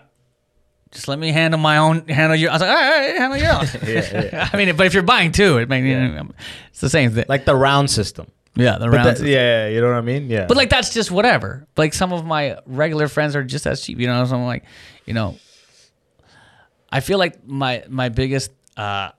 just 0.90 1.08
let 1.08 1.18
me 1.18 1.30
handle 1.30 1.58
my 1.60 1.76
own, 1.78 2.06
handle 2.08 2.36
your. 2.36 2.50
I 2.50 2.54
was 2.54 2.60
like, 2.62 2.70
all 2.70 2.76
right, 2.76 3.16
handle 3.16 3.38
your 3.38 3.52
own. 4.42 4.48
I 4.52 4.56
mean, 4.56 4.76
but 4.76 4.86
if 4.86 4.94
you're 4.94 5.02
buying 5.02 5.32
too, 5.32 5.58
it 5.58 5.68
may, 5.68 5.80
it's 6.70 6.80
the 6.80 6.90
same 6.90 7.10
thing. 7.12 7.24
Like 7.28 7.44
the 7.44 7.54
round 7.54 7.90
system. 7.90 8.26
yeah, 8.56 8.78
the 8.78 8.86
But 8.86 8.90
rounds. 8.96 9.20
that- 9.20 9.28
yeah, 9.28 9.68
you 9.68 9.80
know 9.80 9.88
what 9.88 9.96
I 9.96 10.00
mean? 10.00 10.28
Yeah. 10.28 10.46
But 10.46 10.56
like 10.56 10.70
that's 10.70 10.92
just 10.92 11.10
whatever. 11.10 11.66
Like 11.76 11.94
some 11.94 12.12
of 12.12 12.24
my 12.24 12.58
regular 12.66 13.06
friends 13.08 13.36
are 13.36 13.44
just 13.44 13.66
as 13.66 13.80
cheap, 13.80 13.98
you 14.00 14.06
know. 14.08 14.24
So 14.24 14.34
I'm 14.36 14.44
like, 14.44 14.64
you 15.06 15.14
know, 15.14 15.36
I 16.90 17.00
feel 17.00 17.18
like 17.18 17.46
my 17.46 17.84
my 17.88 18.08
biggest 18.08 18.50
uh 18.76 19.10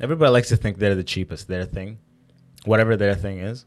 Everybody 0.00 0.32
likes 0.32 0.48
to 0.48 0.56
think 0.56 0.78
they're 0.78 0.96
the 0.96 1.04
cheapest, 1.04 1.46
their 1.46 1.64
thing, 1.64 1.98
whatever 2.64 2.96
their 2.96 3.14
thing 3.14 3.38
is. 3.38 3.66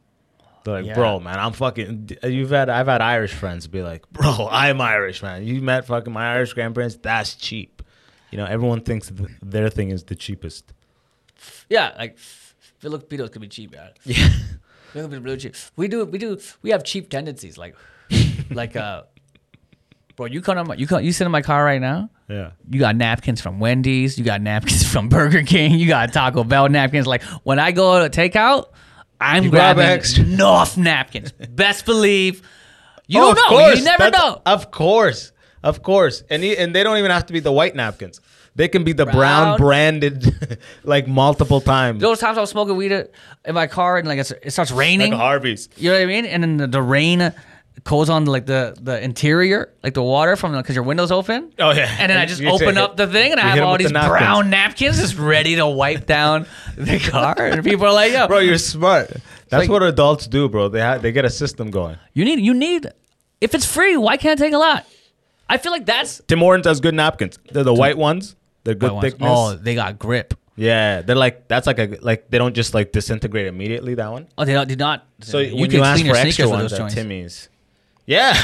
They're 0.66 0.74
like, 0.74 0.86
Yeah. 0.86 0.96
bro, 0.96 1.20
man, 1.22 1.40
I'm 1.40 1.54
fucking. 1.54 2.10
You've 2.24 2.50
had, 2.50 2.70
I've 2.70 2.88
had 2.88 3.02
Irish 3.02 3.34
friends 3.34 3.68
be 3.68 3.82
like, 3.82 4.10
bro, 4.12 4.48
I'm 4.52 4.82
Irish, 4.82 5.24
man. 5.24 5.46
You 5.46 5.62
met 5.62 5.86
fucking 5.88 6.12
my 6.12 6.34
Irish 6.34 6.52
grandparents. 6.54 6.98
That's 7.02 7.36
cheap. 7.36 7.82
You 8.32 8.38
know, 8.40 8.46
everyone 8.46 8.82
thinks 8.82 9.10
th- 9.10 9.30
their 9.42 9.70
thing 9.70 9.92
is 9.92 10.04
the 10.04 10.16
cheapest. 10.16 10.74
yeah, 11.70 11.94
like 11.98 12.18
Filipinos 12.18 13.30
could 13.30 13.42
be 13.42 13.48
cheap, 13.48 13.72
man. 13.72 13.92
Yeah. 14.04 14.28
Filipinos 14.92 15.24
really 15.24 15.38
cheap. 15.38 15.56
We 15.78 15.88
do 15.88 16.04
we 16.06 16.18
do 16.18 16.38
we 16.62 16.72
have 16.72 16.84
cheap 16.84 17.10
tendencies, 17.10 17.58
like 17.58 17.76
like 18.50 18.76
uh, 18.76 19.04
bro, 20.16 20.26
you 20.28 20.42
come 20.42 20.58
on 20.58 20.68
my, 20.68 20.76
you 20.76 20.88
come 20.88 21.04
you 21.04 21.12
sit 21.12 21.26
in 21.26 21.32
my 21.32 21.42
car 21.42 21.64
right 21.64 21.82
now. 21.82 22.10
Yeah. 22.28 22.52
You 22.70 22.80
got 22.80 22.96
napkins 22.96 23.40
from 23.42 23.60
Wendy's. 23.60 24.18
You 24.18 24.26
got 24.26 24.42
napkins 24.42 24.84
from 24.92 25.10
Burger 25.10 25.44
King. 25.44 25.74
You 25.74 25.88
got 25.88 26.12
Taco 26.14 26.44
Bell 26.44 26.70
napkins. 26.70 27.06
Like 27.08 27.22
when 27.44 27.60
I 27.60 27.72
go 27.72 28.08
to 28.08 28.10
takeout, 28.10 28.66
I'm 29.22 29.44
You 29.46 29.50
grab 29.50 29.76
grabbing 29.78 29.92
extra. 29.92 30.24
enough 30.24 30.78
napkins. 30.78 31.32
Best 31.50 31.86
believe. 31.86 32.42
You 33.08 33.22
Oh, 33.22 33.34
don't 33.34 33.36
know. 33.52 33.58
course. 33.58 33.80
You 33.80 33.86
never 33.86 34.04
That's- 34.04 34.22
know. 34.22 34.42
Of 34.46 34.72
course. 34.72 35.32
Of 35.64 35.82
course. 35.84 36.24
And, 36.30 36.44
he, 36.44 36.56
and 36.58 36.76
they 36.76 36.84
don't 36.84 36.98
even 36.98 37.12
have 37.12 37.26
to 37.28 37.34
be 37.34 37.40
the 37.40 37.52
white 37.52 37.76
napkins. 37.76 38.22
They 38.56 38.68
can 38.68 38.84
be 38.84 38.94
the 38.94 39.06
brown, 39.06 39.58
Brown. 39.58 39.58
branded 39.58 40.60
like 40.84 41.08
multiple 41.08 41.60
times. 41.60 42.02
Those 42.02 42.20
times 42.20 42.38
I 42.38 42.42
was 42.42 42.50
smoking 42.50 42.78
weed 42.78 42.92
in 42.94 43.54
my 43.54 43.68
car 43.68 43.98
and 43.98 44.08
like 44.08 44.20
it's, 44.20 44.32
it 44.32 44.52
starts 44.52 44.72
raining. 44.72 45.12
like 45.12 45.20
Harvey's. 45.20 45.68
You 45.76 45.90
know 45.92 45.98
what 45.98 46.04
I 46.04 46.06
mean? 46.06 46.26
And 46.26 46.42
then 46.44 46.58
the, 46.58 46.68
the 46.68 46.82
rain 46.82 47.34
goes 47.84 48.10
on 48.10 48.26
like 48.26 48.46
the 48.46 48.76
the 48.82 49.04
interior, 49.04 49.72
like 49.84 49.94
the 49.94 50.02
water 50.04 50.36
from 50.36 50.54
because 50.56 50.76
your 50.76 50.84
window's 50.84 51.12
open. 51.12 51.52
Oh, 51.60 51.72
yeah. 51.72 51.96
And 52.00 52.10
then 52.10 52.18
I 52.18 52.26
just 52.26 52.42
you 52.42 52.50
open 52.50 52.70
take 52.70 52.78
up 52.78 52.92
it. 52.92 52.98
the 52.98 53.08
thing 53.08 53.32
and 53.32 53.40
I 53.40 53.44
You 53.44 53.50
have 53.50 53.56
hit 53.56 53.62
'em 53.62 53.68
all 53.68 53.72
with 53.74 53.80
these 53.82 53.88
the 53.90 53.94
napkins. 53.94 54.20
brown 54.20 54.50
napkins 54.50 54.98
just 55.00 55.18
ready 55.18 55.56
to 55.58 55.68
wipe 55.68 56.06
down 56.18 56.48
the 56.78 57.00
car. 57.00 57.36
And 57.38 57.64
people 57.64 57.86
are 57.86 57.94
like, 57.94 58.12
"Yo, 58.14 58.28
Bro, 58.28 58.40
you're 58.40 58.58
smart. 58.58 59.10
That's 59.50 59.62
like- 59.64 59.70
what 59.70 59.84
adults 59.84 60.26
do, 60.28 60.50
bro. 60.50 60.70
They 60.70 60.82
ha- 60.82 60.98
they 60.98 61.12
get 61.12 61.26
a 61.26 61.30
system 61.30 61.70
going. 61.72 61.98
you 62.14 62.26
need 62.26 62.40
you 62.40 62.54
need 62.54 62.88
if 63.42 63.54
it's 63.54 63.66
free, 63.66 63.98
why 63.98 64.18
can't 64.18 64.40
I 64.40 64.44
take 64.46 64.54
a 64.54 64.58
lot?" 64.58 64.86
I 65.48 65.58
feel 65.58 65.72
like 65.72 65.86
that's 65.86 66.22
Tim 66.28 66.40
Hortons 66.40 66.66
has 66.66 66.80
good 66.80 66.96
napkins. 66.96 67.38
They're 67.52 67.64
the 67.64 67.74
white 67.74 67.98
ones. 67.98 68.36
They're 68.64 68.74
good 68.74 68.92
White 68.92 68.94
ones. 68.94 69.04
thickness. 69.12 69.32
Oh, 69.32 69.54
they 69.56 69.76
got 69.76 70.00
grip. 70.00 70.34
Yeah, 70.56 71.02
they're 71.02 71.16
like 71.16 71.48
that's 71.48 71.68
like 71.68 71.78
a 71.78 71.98
like 72.02 72.32
they 72.32 72.40
don't 72.40 72.56
just 72.56 72.74
like 72.74 72.92
disintegrate 72.92 73.46
immediately. 73.46 73.94
That 73.94 74.12
one. 74.12 74.28
Oh, 74.40 74.46
they 74.46 74.54
don't, 74.54 74.68
did 74.68 74.80
not. 74.80 75.06
So 75.22 75.38
you 75.38 75.56
when 75.56 75.70
can 75.70 75.80
you 75.80 75.86
ask 75.86 75.98
clean 75.98 76.06
your 76.08 76.16
for 76.16 76.22
extra 76.26 76.50
ones 76.50 76.72
those 76.72 76.80
at. 76.80 76.90
Timmy's, 76.92 77.50
yeah. 78.06 78.36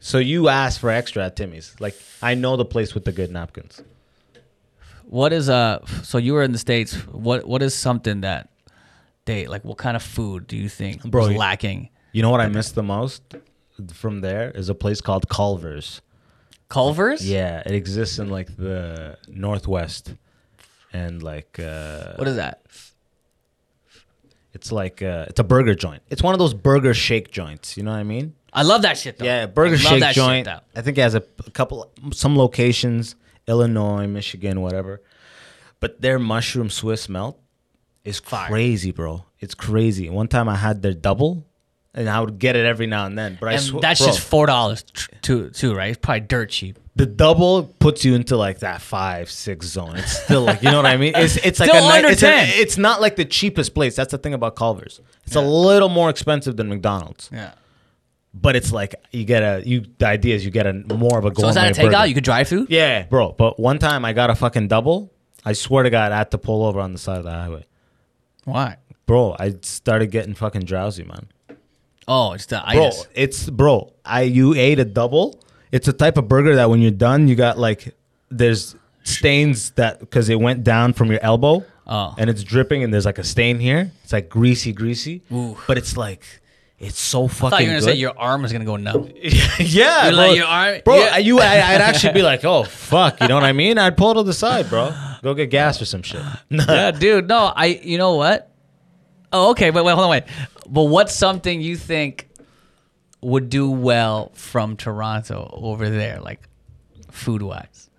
So 0.00 0.18
you 0.18 0.48
ask 0.48 0.80
for 0.80 0.90
extra 0.90 1.24
at 1.24 1.36
Timmy's. 1.36 1.74
Like 1.80 1.96
I 2.22 2.34
know 2.34 2.56
the 2.56 2.64
place 2.64 2.94
with 2.94 3.04
the 3.04 3.12
good 3.12 3.30
napkins. 3.30 3.82
What 5.06 5.32
is 5.32 5.48
uh? 5.48 5.84
So 6.02 6.18
you 6.18 6.34
were 6.34 6.42
in 6.42 6.52
the 6.52 6.58
states. 6.58 6.94
What 7.06 7.46
what 7.46 7.62
is 7.62 7.74
something 7.74 8.20
that 8.22 8.50
they 9.24 9.46
like? 9.46 9.64
What 9.64 9.78
kind 9.78 9.96
of 9.96 10.02
food 10.02 10.46
do 10.46 10.56
you 10.56 10.68
think 10.68 11.02
Bro, 11.04 11.28
was 11.28 11.36
lacking? 11.36 11.88
You 12.12 12.22
know 12.22 12.30
what 12.30 12.40
I 12.40 12.48
miss 12.48 12.70
the 12.72 12.82
most 12.82 13.22
from 13.92 14.20
there 14.20 14.50
is 14.50 14.68
a 14.68 14.74
place 14.74 15.00
called 15.00 15.28
Culver's. 15.28 16.00
Culver's. 16.68 17.28
Yeah, 17.28 17.62
it 17.64 17.72
exists 17.72 18.18
in 18.18 18.28
like 18.28 18.56
the 18.56 19.18
northwest, 19.28 20.14
and 20.92 21.22
like 21.22 21.58
uh, 21.58 22.14
What 22.16 22.28
is 22.28 22.36
that? 22.36 22.60
it's 24.54 24.70
like 24.70 25.02
uh, 25.02 25.26
it's 25.28 25.40
a 25.40 25.44
burger 25.44 25.74
joint. 25.74 26.02
It's 26.08 26.22
one 26.22 26.32
of 26.32 26.38
those 26.38 26.54
burger 26.54 26.94
shake 26.94 27.30
joints. 27.30 27.76
You 27.76 27.82
know 27.82 27.90
what 27.90 27.98
I 27.98 28.04
mean? 28.04 28.34
I 28.54 28.62
love 28.62 28.82
that 28.82 28.96
shit 28.96 29.18
though. 29.18 29.24
Yeah, 29.24 29.46
burger 29.46 29.74
I 29.74 29.78
shake 29.78 30.14
joint. 30.14 30.44
though. 30.46 30.60
I 30.76 30.80
think 30.82 30.96
it 30.98 31.02
has 31.02 31.14
a, 31.14 31.22
a 31.46 31.50
couple, 31.50 31.90
some 32.12 32.36
locations, 32.36 33.16
Illinois, 33.48 34.06
Michigan, 34.06 34.60
whatever. 34.60 35.02
But 35.80 36.00
their 36.00 36.18
mushroom 36.18 36.70
Swiss 36.70 37.08
melt 37.08 37.38
is 38.04 38.18
Fire. 38.20 38.48
crazy, 38.48 38.90
bro. 38.92 39.24
It's 39.40 39.54
crazy. 39.54 40.08
One 40.08 40.28
time 40.28 40.48
I 40.48 40.56
had 40.56 40.82
their 40.82 40.94
double, 40.94 41.44
and 41.94 42.08
I 42.08 42.20
would 42.20 42.38
get 42.38 42.56
it 42.56 42.64
every 42.64 42.86
now 42.86 43.06
and 43.06 43.18
then. 43.18 43.36
But 43.40 43.48
I 43.50 43.52
And 43.54 43.62
swear, 43.62 43.80
that's 43.82 44.00
bro, 44.00 44.06
just 44.08 44.20
four 44.20 44.46
dollars 44.46 44.84
too, 45.22 45.50
too, 45.50 45.74
right? 45.74 45.88
It's 45.90 45.98
probably 45.98 46.20
dirt 46.20 46.50
cheap. 46.50 46.78
the 46.96 47.06
double 47.06 47.64
puts 47.80 48.04
you 48.04 48.14
into 48.14 48.36
like 48.36 48.60
that 48.60 48.80
five 48.80 49.30
six 49.30 49.66
zone. 49.66 49.96
It's 49.96 50.22
still 50.24 50.42
like 50.42 50.62
you 50.62 50.70
know 50.70 50.76
what 50.76 50.86
I 50.86 50.96
mean. 50.96 51.12
It's 51.16 51.36
it's 51.38 51.58
like 51.60 51.68
Still 51.70 51.84
a, 51.84 51.92
under 51.92 52.08
it's, 52.08 52.22
a- 52.22 52.26
10. 52.26 52.48
it's 52.54 52.78
not 52.78 53.00
like 53.00 53.16
the 53.16 53.24
cheapest 53.24 53.74
place. 53.74 53.96
That's 53.96 54.12
the 54.12 54.18
thing 54.18 54.32
about 54.32 54.54
Culver's. 54.56 55.00
It's 55.26 55.36
a 55.36 55.40
little 55.42 55.88
more 55.88 56.08
expensive 56.08 56.56
than 56.56 56.68
McDonald's, 56.68 57.28
Yeah. 57.32 57.52
But 58.34 58.56
it's 58.56 58.72
like 58.72 58.94
you 59.12 59.24
get 59.24 59.42
a 59.42 59.62
you. 59.66 59.84
The 59.98 60.06
idea 60.06 60.34
is 60.34 60.44
you 60.44 60.50
get 60.50 60.66
a 60.66 60.72
more 60.72 61.18
of 61.18 61.24
a 61.24 61.28
So 61.28 61.34
gourmet 61.34 61.48
is 61.48 61.54
that 61.54 61.70
a 61.78 61.80
takeout? 61.80 61.92
burger. 61.92 62.06
You 62.06 62.14
could 62.14 62.24
drive 62.24 62.48
through. 62.48 62.66
Yeah, 62.68 63.04
bro. 63.04 63.32
But 63.32 63.58
one 63.60 63.78
time 63.78 64.04
I 64.04 64.12
got 64.12 64.30
a 64.30 64.34
fucking 64.34 64.68
double. 64.68 65.12
I 65.44 65.52
swear 65.52 65.82
to 65.82 65.90
God, 65.90 66.10
I 66.12 66.16
had 66.18 66.30
to 66.32 66.38
pull 66.38 66.64
over 66.64 66.80
on 66.80 66.92
the 66.92 66.98
side 66.98 67.18
of 67.18 67.24
the 67.24 67.30
highway. 67.30 67.64
Why? 68.44 68.76
Bro, 69.06 69.36
I 69.38 69.54
started 69.62 70.08
getting 70.08 70.34
fucking 70.34 70.62
drowsy, 70.64 71.04
man. 71.04 71.28
Oh, 72.08 72.32
it's 72.32 72.46
the 72.46 72.62
Bro, 72.72 72.90
it's 73.14 73.48
bro. 73.50 73.92
I 74.04 74.22
you 74.22 74.54
ate 74.54 74.78
a 74.78 74.84
double. 74.84 75.38
It's 75.72 75.88
a 75.88 75.92
type 75.92 76.16
of 76.18 76.28
burger 76.28 76.54
that 76.56 76.68
when 76.70 76.80
you're 76.80 76.90
done, 76.90 77.28
you 77.28 77.34
got 77.34 77.58
like 77.58 77.94
there's 78.30 78.76
stains 79.04 79.70
that 79.72 80.00
because 80.00 80.28
it 80.28 80.40
went 80.40 80.64
down 80.64 80.92
from 80.92 81.10
your 81.10 81.20
elbow, 81.22 81.64
Oh. 81.86 82.14
and 82.18 82.28
it's 82.30 82.42
dripping, 82.42 82.82
and 82.82 82.92
there's 82.92 83.04
like 83.06 83.18
a 83.18 83.24
stain 83.24 83.58
here. 83.58 83.92
It's 84.02 84.12
like 84.12 84.28
greasy, 84.28 84.72
greasy, 84.72 85.22
Ooh. 85.32 85.56
but 85.66 85.76
it's 85.78 85.96
like 85.96 86.24
it's 86.84 87.00
so 87.00 87.28
fucking. 87.28 87.46
I 87.46 87.50
thought 87.50 87.60
you 87.62 87.66
were 87.68 87.72
gonna 87.72 87.80
good. 87.80 87.92
say 87.92 87.98
your 87.98 88.18
arm 88.18 88.44
is 88.44 88.52
gonna 88.52 88.64
go 88.64 88.76
numb. 88.76 89.10
yeah, 89.58 90.10
bro. 90.10 90.16
like, 90.18 90.36
your 90.36 90.46
arm- 90.46 90.80
bro. 90.84 90.96
yeah. 90.96 91.16
You, 91.18 91.40
I, 91.40 91.44
I'd 91.74 91.80
actually 91.80 92.12
be 92.12 92.22
like, 92.32 92.44
oh 92.44 92.64
fuck, 92.64 93.20
you 93.20 93.28
know 93.28 93.34
what 93.34 93.44
I 93.44 93.52
mean? 93.52 93.78
I'd 93.78 93.96
pull 93.96 94.14
to 94.14 94.22
the 94.22 94.32
side, 94.32 94.68
bro. 94.68 94.92
Go 95.22 95.34
get 95.34 95.50
gas 95.50 95.80
or 95.80 95.84
some 95.84 96.02
shit. 96.02 96.22
yeah, 96.50 96.90
dude. 96.90 97.28
No, 97.28 97.52
I. 97.54 97.66
You 97.66 97.98
know 97.98 98.14
what? 98.16 98.50
Oh, 99.32 99.50
okay. 99.50 99.70
Wait, 99.70 99.84
wait, 99.84 99.92
hold 99.92 100.04
on, 100.04 100.10
wait. 100.10 100.24
But 100.68 100.84
what's 100.84 101.14
something 101.14 101.60
you 101.60 101.76
think 101.76 102.28
would 103.20 103.48
do 103.48 103.70
well 103.70 104.30
from 104.34 104.76
Toronto 104.76 105.50
over 105.52 105.90
there, 105.90 106.20
like 106.20 106.40
food 107.10 107.42
wise? 107.42 107.90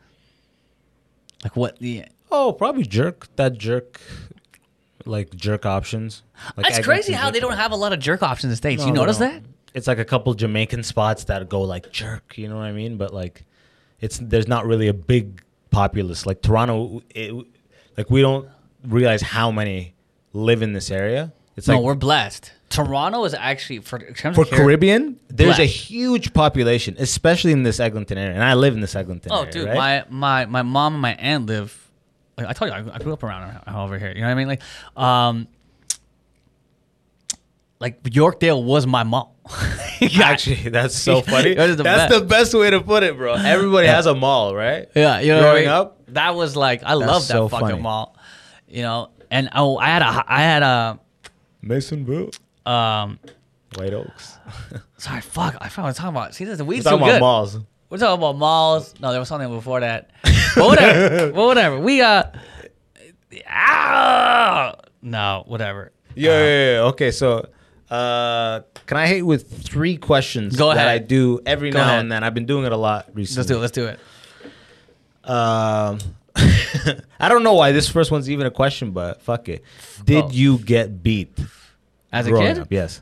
Like 1.44 1.56
what? 1.56 1.80
The 1.80 2.06
Oh, 2.32 2.52
probably 2.54 2.84
jerk. 2.84 3.28
That 3.36 3.58
jerk, 3.58 4.02
like 5.06 5.36
jerk 5.36 5.66
options. 5.66 6.24
Like 6.58 6.68
that's 6.68 6.86
crazy 6.86 7.14
how 7.14 7.32
they 7.32 7.40
don't 7.40 7.54
have 7.54 7.72
a 7.72 7.76
lot 7.76 7.94
of 7.94 8.00
jerk 8.00 8.24
options 8.24 8.46
in 8.46 8.50
the 8.52 8.56
states. 8.56 8.82
No, 8.82 8.88
you 8.88 8.94
notice 8.94 9.18
that? 9.18 9.44
It's 9.74 9.88
like 9.88 10.00
a 10.00 10.06
couple 10.06 10.34
Jamaican 10.34 10.84
spots 10.84 11.26
that 11.26 11.48
go 11.50 11.62
like 11.62 11.92
jerk. 11.92 12.38
You 12.38 12.48
know 12.48 12.56
what 12.56 12.64
I 12.66 12.72
mean? 12.72 12.98
But 12.98 13.14
like, 13.14 13.44
it's 14.00 14.18
there's 14.18 14.48
not 14.48 14.66
really 14.66 14.88
a 14.88 14.94
big 14.94 15.44
populace 15.72 16.26
like 16.26 16.42
Toronto. 16.42 17.02
It, 17.14 17.34
like 17.98 18.10
we 18.10 18.22
don't 18.22 18.48
realize 18.84 19.22
how 19.22 19.52
many 19.52 19.94
live 20.34 20.62
in 20.62 20.74
this 20.74 20.92
area. 20.92 21.34
It's 21.56 21.68
no, 21.68 21.76
like 21.76 21.84
we're 21.84 21.96
blessed. 21.96 22.52
Toronto 22.70 23.24
is 23.24 23.34
actually 23.34 23.80
for 23.80 23.98
in 23.98 24.14
terms 24.14 24.36
for 24.36 24.46
Caribbean, 24.46 25.20
there's 25.30 25.60
a 25.60 25.66
huge 25.66 26.34
population, 26.34 26.96
especially 27.00 27.52
in 27.52 27.64
this 27.64 27.80
Eglinton 27.80 28.18
area, 28.18 28.34
and 28.34 28.44
I 28.44 28.56
live 28.56 28.74
in 28.74 28.82
this 28.82 28.96
Eglinton 28.96 29.32
area. 29.32 29.42
Oh, 29.42 29.44
area. 29.44 29.54
dude, 29.54 29.68
right? 29.68 30.12
my 30.12 30.46
my 30.46 30.46
my 30.46 30.62
mom 30.62 30.94
and 30.94 31.02
my 31.02 31.14
aunt 31.16 31.46
live. 31.46 31.85
Like 32.38 32.48
I 32.48 32.54
told 32.54 32.70
you, 32.72 32.76
I, 32.92 32.96
I 32.96 33.00
grew 33.00 33.14
up 33.14 33.24
around 33.24 33.60
over 33.68 33.98
here. 33.98 34.10
You 34.10 34.22
know 34.22 34.28
what 34.28 34.32
I 34.32 34.36
mean? 34.36 34.48
Like, 34.48 34.62
um, 34.98 35.48
like 37.80 38.02
Yorkdale 38.04 38.64
was 38.64 38.86
my 38.88 39.04
mall. 39.04 39.36
Actually, 40.22 40.70
that's 40.70 40.96
so 40.96 41.22
funny. 41.34 41.54
That 41.54 41.70
is 41.70 41.78
the 41.78 41.84
that's 41.84 42.12
best. 42.12 42.20
the 42.22 42.26
best 42.28 42.54
way 42.54 42.70
to 42.70 42.82
put 42.82 43.04
it, 43.04 43.16
bro. 43.18 43.34
Everybody 43.36 43.88
has 43.88 44.06
a 44.06 44.14
mall, 44.16 44.54
right? 44.56 44.88
Yeah, 44.96 45.20
you 45.20 45.30
know, 45.30 45.36
what 45.38 45.44
I 45.46 45.50
Growing 45.52 45.64
mean? 45.64 45.70
up? 45.70 45.92
that 46.10 46.36
was 46.36 46.56
like 46.56 46.84
I 46.84 46.94
love 46.94 47.08
that 47.28 47.34
so 47.34 47.48
fucking 47.48 47.68
funny. 47.70 47.82
mall. 47.82 48.16
You 48.68 48.82
know, 48.82 49.10
and 49.32 49.50
oh, 49.56 49.78
I 49.78 49.88
had 49.88 50.02
a 50.02 50.26
I 50.28 50.42
had 50.42 50.64
a 50.64 51.00
Masonville, 51.64 52.32
um. 52.66 53.20
White 53.76 53.94
Oaks. 53.94 54.38
Sorry, 54.98 55.20
fuck. 55.22 55.56
I 55.60 55.68
forgot 55.68 55.78
what 55.78 55.84
I 55.84 55.88
was 55.88 55.98
talking 55.98 56.10
about. 56.16 56.34
See, 56.34 56.46
this 56.46 56.58
the 56.58 56.64
We're 56.64 56.70
weed's 56.76 56.86
talking 56.86 57.00
too 57.00 57.04
about 57.06 57.14
good. 57.16 57.20
malls. 57.22 57.58
We're 57.96 58.00
talking 58.00 58.22
about 58.22 58.36
malls. 58.38 58.94
No, 59.00 59.12
there 59.12 59.22
was 59.22 59.30
something 59.30 59.50
before 59.50 59.80
that. 59.80 60.10
But 60.54 60.66
whatever. 60.68 61.32
but 61.34 61.46
whatever. 61.46 61.80
We 61.80 62.02
uh. 62.02 62.24
Ah, 63.48 64.76
no, 65.02 65.44
whatever. 65.48 65.94
Yeah, 66.14 66.32
yeah, 66.32 66.72
yeah. 66.74 66.80
Okay, 66.90 67.12
so 67.12 67.48
uh, 67.90 68.62
can 68.86 68.98
I 68.98 69.08
hit 69.08 69.26
with 69.26 69.64
three 69.66 69.96
questions 69.96 70.58
Go 70.58 70.70
that 70.70 70.78
ahead. 70.78 70.88
I 70.90 70.98
do 70.98 71.40
every 71.46 71.70
Go 71.72 71.80
now 71.80 71.86
ahead. 71.88 72.00
and 72.02 72.12
then? 72.12 72.24
I've 72.26 72.34
been 72.34 72.46
doing 72.46 72.66
it 72.66 72.74
a 72.74 72.78
lot 72.78 73.08
recently. 73.14 73.56
Let's 73.60 73.72
do 73.72 73.86
it. 73.86 73.94
Let's 73.94 74.00
do 74.04 75.30
it. 75.30 75.30
Um, 75.30 76.00
I 77.18 77.30
don't 77.30 77.44
know 77.44 77.54
why 77.54 77.72
this 77.72 77.88
first 77.90 78.12
one's 78.12 78.30
even 78.30 78.46
a 78.46 78.52
question, 78.52 78.92
but 78.92 79.22
fuck 79.22 79.48
it. 79.48 79.64
Did 80.04 80.24
Oh. 80.26 80.30
you 80.32 80.58
get 80.58 81.02
beat 81.02 81.38
As 82.12 82.28
a 82.28 82.32
kid, 82.32 82.60
up? 82.60 82.68
Yes. 82.72 83.02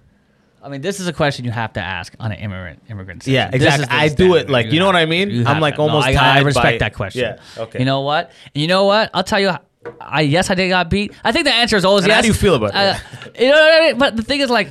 I 0.63 0.69
mean, 0.69 0.81
this 0.81 1.01
is 1.01 1.07
a 1.07 1.13
question 1.13 1.43
you 1.43 1.51
have 1.51 1.73
to 1.73 1.81
ask 1.81 2.15
on 2.21 2.31
an 2.31 2.39
immigrant 2.39 2.83
immigrant. 2.89 3.27
Yeah, 3.27 3.49
exactly. 3.51 3.85
I 3.89 4.07
do 4.07 4.35
it 4.35 4.49
like- 4.49 4.71
you 4.71 4.79
know 4.79 4.85
what 4.85 4.95
I 4.95 5.05
mean? 5.05 5.45
I'm 5.45 5.59
like 5.59 5.75
to. 5.75 5.81
almost 5.81 6.07
I, 6.07 6.11
I 6.11 6.13
tied 6.13 6.45
respect 6.45 6.79
that 6.79 6.93
question. 6.93 7.21
Yeah, 7.21 7.63
okay. 7.63 7.79
You 7.79 7.85
know 7.85 8.01
what? 8.01 8.31
And 8.55 8.61
you 8.61 8.67
know 8.67 8.85
what? 8.85 9.09
I'll 9.13 9.23
tell 9.23 9.39
you. 9.39 9.51
I 9.99 10.21
yes, 10.21 10.49
I 10.49 10.55
did 10.55 10.69
got 10.69 10.89
beat. 10.89 11.11
I 11.25 11.33
think 11.33 11.43
the 11.43 11.53
answer 11.53 11.75
is 11.75 11.83
always 11.83 12.05
And 12.05 12.09
yes. 12.11 12.15
how 12.15 12.21
do 12.21 12.27
you 12.29 12.33
feel 12.33 12.55
about 12.55 12.73
uh, 12.73 12.97
You 13.37 13.49
know 13.49 13.53
what 13.61 13.73
I 13.73 13.87
mean? 13.87 13.97
But 13.97 14.15
the 14.15 14.23
thing 14.23 14.39
is, 14.39 14.49
like, 14.49 14.69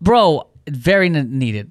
bro, 0.00 0.48
very 0.66 1.10
needed, 1.10 1.70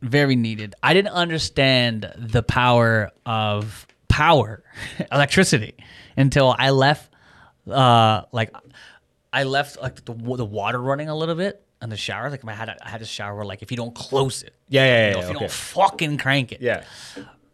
very 0.00 0.34
needed. 0.34 0.74
I 0.82 0.94
didn't 0.94 1.12
understand 1.12 2.10
the 2.16 2.42
power 2.42 3.10
of 3.26 3.86
power, 4.08 4.64
electricity, 5.12 5.74
until 6.16 6.56
I 6.58 6.70
left. 6.70 7.12
Uh, 7.70 8.22
like, 8.32 8.54
I 9.30 9.42
left 9.42 9.78
like 9.82 10.02
the, 10.06 10.14
the 10.14 10.44
water 10.46 10.80
running 10.80 11.10
a 11.10 11.14
little 11.14 11.34
bit 11.34 11.62
in 11.86 11.90
the 11.90 11.96
shower. 11.96 12.28
Like, 12.30 12.44
I 12.46 12.52
had 12.52 12.68
a, 12.68 12.76
I 12.86 12.90
had 12.90 13.00
a 13.02 13.06
shower 13.06 13.34
where 13.36 13.44
like 13.44 13.62
if 13.62 13.70
you 13.70 13.76
don't 13.76 13.94
close 13.94 14.42
it, 14.42 14.52
Yeah, 14.68 14.84
yeah, 14.84 14.86
you 14.86 14.92
yeah. 14.92 15.12
know, 15.12 15.18
yeah, 15.18 15.22
if 15.24 15.30
you 15.30 15.36
okay. 15.36 15.44
don't 15.46 15.52
fucking 15.52 16.18
crank 16.18 16.52
it, 16.52 16.60
Yeah. 16.60 16.84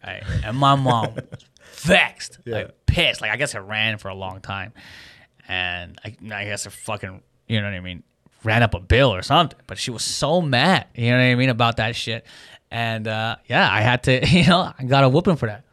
Right. 0.04 0.22
And 0.44 0.56
my 0.56 0.74
mom 0.74 1.14
vexed, 1.74 2.38
Yeah. 2.44 2.54
like 2.56 2.86
pissed. 2.86 3.20
Like 3.20 3.30
I 3.30 3.36
guess 3.36 3.54
it 3.54 3.60
ran 3.60 3.98
for 3.98 4.08
a 4.08 4.14
long 4.14 4.40
time, 4.40 4.72
and 5.48 6.00
I, 6.04 6.16
I 6.34 6.44
guess 6.46 6.66
it 6.66 6.70
fucking, 6.72 7.22
you 7.46 7.60
know 7.60 7.66
what 7.68 7.74
I 7.74 7.80
mean, 7.80 8.02
ran 8.42 8.62
up 8.62 8.74
a 8.74 8.80
bill 8.80 9.14
or 9.14 9.22
something. 9.22 9.58
But 9.66 9.78
she 9.78 9.90
was 9.90 10.02
so 10.02 10.40
mad, 10.40 10.86
you 10.94 11.10
know 11.10 11.18
what 11.18 11.22
I 11.24 11.34
mean, 11.36 11.50
about 11.50 11.76
that 11.76 11.94
shit. 11.94 12.24
And 12.70 13.06
uh, 13.06 13.36
yeah, 13.46 13.68
I 13.70 13.82
had 13.82 14.02
to, 14.04 14.26
you 14.26 14.46
know, 14.46 14.72
I 14.78 14.84
got 14.84 15.04
a 15.04 15.08
whooping 15.08 15.36
for 15.36 15.46
that. 15.46 15.64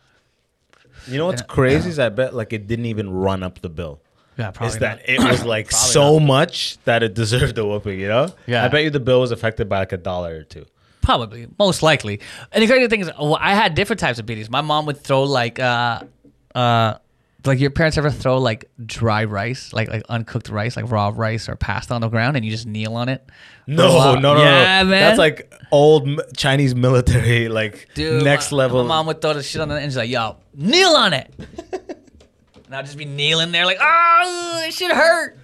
You 1.07 1.17
know 1.17 1.25
what's 1.27 1.41
crazy 1.41 1.89
is 1.89 1.97
I 1.97 2.09
bet 2.09 2.35
like 2.35 2.53
it 2.53 2.67
didn't 2.67 2.85
even 2.85 3.09
run 3.09 3.41
up 3.41 3.61
the 3.61 3.69
bill. 3.69 4.01
Yeah, 4.39 4.51
probably 4.51 4.73
Is 4.73 4.79
that 4.79 4.99
not. 4.99 5.09
it 5.09 5.19
was 5.19 5.43
like 5.55 5.69
so 5.69 6.17
much 6.17 6.77
that 6.85 7.03
it 7.03 7.13
deserved 7.13 7.57
a 7.57 7.65
whooping, 7.65 7.99
you 7.99 8.07
know? 8.07 8.33
Yeah. 8.47 8.63
I 8.63 8.69
bet 8.69 8.83
you 8.83 8.89
the 8.89 9.01
bill 9.01 9.19
was 9.19 9.31
affected 9.31 9.67
by 9.67 9.79
like 9.79 9.91
a 9.91 9.97
dollar 9.97 10.37
or 10.37 10.43
two. 10.43 10.65
Probably, 11.01 11.47
most 11.59 11.83
likely. 11.83 12.21
And 12.53 12.63
the 12.63 12.67
crazy 12.67 12.87
thing 12.87 13.01
is, 13.01 13.11
well, 13.19 13.37
I 13.39 13.53
had 13.53 13.75
different 13.75 13.99
types 13.99 14.17
of 14.17 14.25
beatings. 14.25 14.49
My 14.49 14.61
mom 14.61 14.85
would 14.85 14.97
throw 14.97 15.23
like, 15.23 15.59
uh, 15.59 16.03
uh, 16.55 16.95
like 17.45 17.59
your 17.59 17.69
parents 17.69 17.97
ever 17.97 18.11
throw 18.11 18.37
like 18.37 18.69
dry 18.85 19.23
rice, 19.23 19.73
like 19.73 19.89
like 19.89 20.03
uncooked 20.09 20.49
rice, 20.49 20.75
like 20.75 20.91
raw 20.91 21.11
rice 21.13 21.47
or 21.47 21.55
pasta 21.55 21.93
on 21.93 22.01
the 22.01 22.09
ground, 22.09 22.35
and 22.35 22.45
you 22.45 22.51
just 22.51 22.65
kneel 22.65 22.95
on 22.95 23.07
it. 23.07 23.27
No, 23.65 24.15
no, 24.15 24.19
no, 24.19 24.43
yeah, 24.43 24.83
no. 24.83 24.89
man. 24.89 25.01
That's 25.01 25.17
like 25.17 25.53
old 25.71 26.19
Chinese 26.35 26.75
military, 26.75 27.47
like 27.47 27.87
Dude, 27.93 28.23
next 28.23 28.51
my, 28.51 28.57
level. 28.57 28.83
My 28.83 28.89
mom 28.89 29.07
would 29.07 29.21
throw 29.21 29.33
the 29.33 29.41
shit 29.43 29.61
on 29.61 29.71
it, 29.71 29.75
and 29.75 29.85
she's 29.85 29.97
like, 29.97 30.09
"Yo, 30.09 30.35
kneel 30.53 30.89
on 30.89 31.13
it." 31.13 31.33
and 32.69 32.75
I'd 32.75 32.85
just 32.85 32.99
be 32.99 33.05
kneeling 33.05 33.51
there, 33.51 33.65
like, 33.65 33.79
"Oh, 33.81 34.63
it 34.67 34.73
should 34.73 34.91
hurt." 34.91 35.39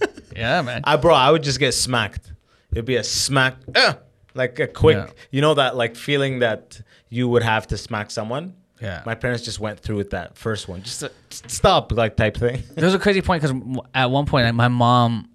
yeah, 0.36 0.62
man. 0.62 0.82
I 0.84 0.94
bro, 0.94 1.12
I 1.12 1.30
would 1.30 1.42
just 1.42 1.58
get 1.58 1.72
smacked. 1.72 2.32
It'd 2.70 2.84
be 2.84 2.96
a 2.96 3.02
smack, 3.02 3.56
uh, 3.74 3.94
like 4.34 4.60
a 4.60 4.68
quick. 4.68 4.96
Yeah. 4.96 5.10
You 5.32 5.40
know 5.40 5.54
that 5.54 5.76
like 5.76 5.96
feeling 5.96 6.38
that 6.38 6.80
you 7.08 7.28
would 7.28 7.42
have 7.42 7.66
to 7.68 7.76
smack 7.76 8.12
someone. 8.12 8.54
Yeah. 8.80 9.02
My 9.04 9.16
parents 9.16 9.42
just 9.44 9.58
went 9.58 9.80
through 9.80 9.96
with 9.96 10.10
that 10.10 10.38
first 10.38 10.68
one, 10.68 10.82
just 10.82 11.02
a, 11.02 11.10
stop 11.30 11.90
like 11.90 12.16
type 12.16 12.36
thing. 12.36 12.62
There 12.74 12.84
was 12.84 12.94
a 12.94 12.98
crazy 13.00 13.20
point 13.20 13.42
because 13.42 13.56
at 13.92 14.10
one 14.10 14.26
point 14.26 14.54
my 14.54 14.68
mom 14.68 15.31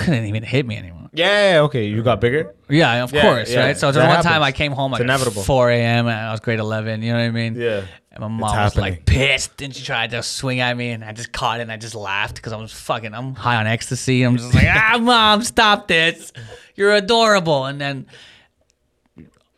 couldn't 0.00 0.24
even 0.26 0.42
hit 0.42 0.66
me 0.66 0.76
anymore. 0.76 1.08
yeah, 1.12 1.52
yeah, 1.54 1.60
okay, 1.62 1.84
you 1.86 2.02
got 2.02 2.20
bigger. 2.20 2.54
Yeah, 2.68 3.02
of 3.04 3.12
Yeah, 3.12 3.22
course, 3.22 3.50
yeah. 3.52 3.66
right? 3.66 3.76
So 3.76 3.92
That 3.92 3.98
there 4.00 4.08
was 4.08 4.16
one 4.16 4.22
time 4.24 4.32
happens. 4.42 4.46
I 4.48 4.52
came 4.52 4.72
home 4.72 4.92
It's 4.92 5.00
like 5.00 5.08
at 5.08 5.14
inevitable. 5.14 5.42
4 5.42 5.70
a.m. 5.70 6.06
and 6.08 6.16
I 6.16 6.30
was 6.32 6.40
grade 6.40 6.58
11. 6.60 7.02
You 7.02 7.12
know 7.12 7.18
what 7.18 7.24
I 7.24 7.30
mean? 7.30 7.54
Yeah. 7.56 7.84
And 8.12 8.20
my 8.20 8.28
mom 8.28 8.40
was 8.40 8.52
happening. 8.52 8.82
like 8.94 9.06
pissed, 9.06 9.62
and 9.62 9.74
she 9.74 9.84
tried 9.84 10.10
to 10.10 10.22
swing 10.22 10.58
at 10.60 10.76
me, 10.76 10.90
and 10.90 11.04
I 11.04 11.12
just 11.12 11.30
caught 11.32 11.60
it, 11.60 11.62
and 11.62 11.70
I 11.72 11.76
just 11.76 11.94
laughed 11.94 12.34
because 12.36 12.52
I 12.52 12.56
was 12.56 12.72
fucking, 12.72 13.14
I'm 13.14 13.34
high 13.34 13.56
on 13.56 13.66
ecstasy. 13.68 14.22
I'm 14.24 14.36
just 14.36 14.52
like, 14.54 14.66
ah, 14.68 14.98
mom, 15.00 15.42
stop 15.42 15.86
this. 15.86 16.32
You're 16.74 16.92
adorable. 16.94 17.66
And 17.66 17.80
then 17.80 18.06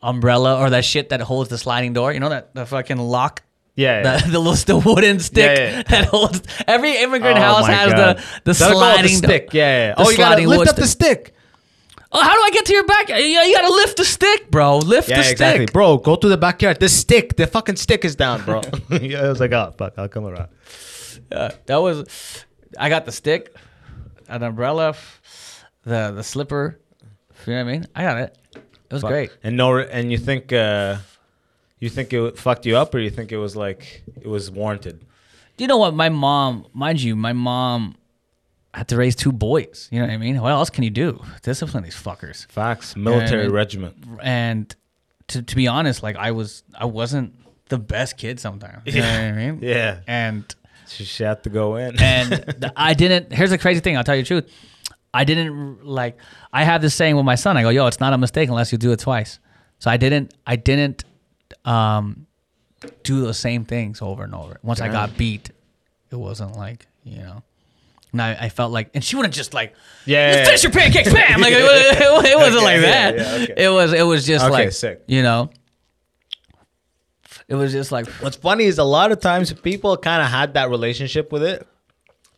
umbrella 0.01 0.59
or 0.59 0.69
that 0.71 0.85
shit 0.85 1.09
that 1.09 1.21
holds 1.21 1.49
the 1.49 1.57
sliding 1.57 1.93
door, 1.93 2.11
you 2.13 2.19
know 2.19 2.29
that 2.29 2.53
the 2.53 2.65
fucking 2.65 2.97
lock. 2.97 3.41
Yeah, 3.75 4.03
yeah. 4.03 4.17
The, 4.19 4.31
the 4.31 4.39
little 4.39 4.81
the 4.81 4.89
wooden 4.89 5.19
stick 5.19 5.57
Yeah, 5.57 5.77
yeah. 5.77 5.83
that 5.83 6.05
holds 6.05 6.41
every 6.67 6.95
immigrant 6.97 7.37
Oh 7.37 7.41
house 7.41 7.67
has 7.67 7.91
God. 7.91 8.17
the 8.17 8.21
the 8.21 8.39
That's 8.45 8.59
called 8.59 8.73
sliding 8.73 9.03
the 9.03 9.27
stick. 9.27 9.49
Yeah, 9.53 9.87
yeah. 9.87 9.93
Oh, 9.97 10.09
you 10.11 10.17
gotta 10.17 10.47
lift 10.47 10.69
up 10.69 10.75
the 10.75 10.87
stick. 10.87 11.33
Oh, 12.15 12.21
how 12.21 12.33
do 12.35 12.41
I 12.43 12.51
get 12.51 12.65
to 12.67 12.73
your 12.73 12.85
back? 12.85 13.09
You, 13.09 13.15
you 13.15 13.55
gotta 13.55 13.73
lift 13.73 13.97
the 13.97 14.05
stick, 14.05 14.51
bro. 14.51 14.77
Lift 14.77 15.09
Yeah, 15.09 15.21
the 15.23 15.31
exactly, 15.31 15.65
stick. 15.65 15.73
bro. 15.73 15.97
Go 15.97 16.15
to 16.15 16.27
the 16.29 16.37
backyard. 16.37 16.79
The 16.79 16.87
stick, 16.89 17.35
the 17.37 17.47
fucking 17.47 17.77
stick 17.77 18.05
is 18.05 18.15
down, 18.15 18.43
bro. 18.45 18.61
yeah, 19.01 19.23
I 19.23 19.29
was 19.29 19.39
like, 19.39 19.51
oh 19.51 19.73
fuck, 19.75 19.93
I'll 19.97 20.07
come 20.07 20.25
around. 20.27 20.49
Uh, 21.31 21.49
that 21.65 21.77
was. 21.77 22.05
I 22.77 22.89
got 22.89 23.05
the 23.05 23.11
stick, 23.11 23.55
an 24.27 24.43
umbrella, 24.43 24.93
the 25.83 26.11
the 26.11 26.23
slipper. 26.23 26.79
You 27.47 27.53
know 27.53 27.63
what 27.65 27.69
I 27.69 27.71
mean? 27.73 27.87
I 27.95 28.01
got 28.03 28.17
it. 28.19 28.37
It 28.55 28.93
was 28.93 29.01
Fuck. 29.01 29.09
great. 29.09 29.31
And 29.43 29.57
no, 29.57 29.79
and 29.79 30.11
you 30.11 30.19
think, 30.19 30.53
uh, 30.53 30.97
you 31.83 31.89
think 31.89 32.13
it 32.13 32.37
fucked 32.37 32.65
you 32.65 32.77
up, 32.77 32.93
or 32.95 32.99
you 32.99 33.09
think 33.09 33.31
it 33.31 33.37
was 33.37 33.55
like 33.55 34.03
it 34.21 34.27
was 34.27 34.49
warranted? 34.51 34.99
Do 35.57 35.63
You 35.63 35.67
know 35.67 35.77
what? 35.77 35.93
My 35.93 36.09
mom, 36.09 36.65
mind 36.73 37.01
you, 37.01 37.15
my 37.15 37.33
mom 37.33 37.95
had 38.73 38.87
to 38.87 38.97
raise 38.97 39.15
two 39.15 39.31
boys. 39.31 39.87
You 39.91 39.99
know 39.99 40.07
what 40.07 40.13
I 40.13 40.17
mean? 40.17 40.41
What 40.41 40.51
else 40.51 40.69
can 40.69 40.83
you 40.83 40.89
do? 40.89 41.21
Discipline 41.43 41.83
these 41.83 41.95
fuckers. 41.95 42.47
Facts. 42.51 42.95
Military 42.95 43.43
man. 43.43 43.51
regiment. 43.53 43.95
And 44.21 44.75
to 45.27 45.41
to 45.43 45.55
be 45.55 45.67
honest, 45.67 46.01
like 46.03 46.15
I 46.15 46.31
was, 46.31 46.63
I 46.77 46.85
wasn't 46.85 47.33
the 47.69 47.77
best 47.77 48.17
kid 48.17 48.39
sometimes. 48.39 48.81
You 48.85 49.01
know 49.01 49.07
what 49.11 49.19
I 49.21 49.31
mean? 49.31 49.59
Yeah. 49.75 49.99
And 50.07 50.43
She, 50.87 51.05
she 51.05 51.23
had 51.23 51.43
to 51.43 51.49
go 51.49 51.75
in. 51.75 51.99
and 52.01 52.31
the, 52.61 52.73
I 52.75 52.93
didn't. 52.93 53.31
Here's 53.31 53.51
the 53.51 53.57
crazy 53.57 53.79
thing. 53.79 53.95
I'll 53.97 54.03
tell 54.03 54.15
you 54.15 54.23
the 54.23 54.27
truth. 54.27 54.51
I 55.13 55.23
didn't 55.25 55.85
like. 55.85 56.17
I 56.51 56.63
have 56.63 56.81
this 56.81 56.95
saying 56.95 57.15
with 57.15 57.25
my 57.25 57.35
son. 57.35 57.55
I 57.57 57.61
go, 57.61 57.69
"Yo, 57.69 57.85
it's 57.87 57.99
not 57.99 58.13
a 58.13 58.17
mistake 58.17 58.49
unless 58.49 58.71
you 58.71 58.77
do 58.79 58.91
it 58.91 58.99
twice." 58.99 59.39
So 59.79 59.91
I 59.91 59.97
didn't. 59.97 60.33
I 60.47 60.55
didn't 60.55 61.03
um, 61.65 62.27
do 63.03 63.25
the 63.25 63.33
same 63.33 63.65
things 63.65 64.01
over 64.01 64.23
and 64.23 64.33
over. 64.35 64.57
Once 64.63 64.81
I 64.81 64.87
got 64.89 65.17
beat, 65.17 65.51
it 66.11 66.15
wasn't 66.15 66.55
like 66.55 66.87
you 67.03 67.17
know. 67.17 67.43
And 68.11 68.21
I, 68.21 68.33
I 68.41 68.49
felt 68.49 68.71
like, 68.71 68.91
and 68.93 69.03
she 69.03 69.15
wouldn't 69.15 69.33
just 69.33 69.55
like, 69.55 69.73
Yeah. 70.05 70.33
"Just 70.33 70.45
finish 70.45 70.63
your 70.63 70.71
pancakes, 70.71 71.11
bam!" 71.11 71.41
Like 71.41 71.53
it, 71.53 71.63
was, 71.63 72.25
it 72.25 72.37
wasn't 72.37 72.55
Okay, 72.57 72.63
like 72.63 72.81
yeah, 72.81 73.11
that. 73.11 73.15
yeah, 73.17 73.43
okay. 73.43 73.63
It 73.65 73.69
was. 73.69 73.93
It 73.93 74.03
was 74.03 74.25
just 74.27 74.45
Okay, 74.45 74.51
like, 74.53 74.71
sick. 74.71 75.03
you 75.07 75.23
know. 75.23 75.49
It 77.47 77.55
was 77.55 77.71
just 77.71 77.91
like, 77.91 78.07
What's 78.21 78.37
funny 78.37 78.65
is 78.65 78.77
a 78.77 78.83
lot 78.83 79.11
of 79.11 79.19
times 79.19 79.51
people 79.51 79.97
kind 79.97 80.21
of 80.21 80.29
had 80.29 80.53
that 80.53 80.69
relationship 80.69 81.31
with 81.31 81.43
it, 81.43 81.67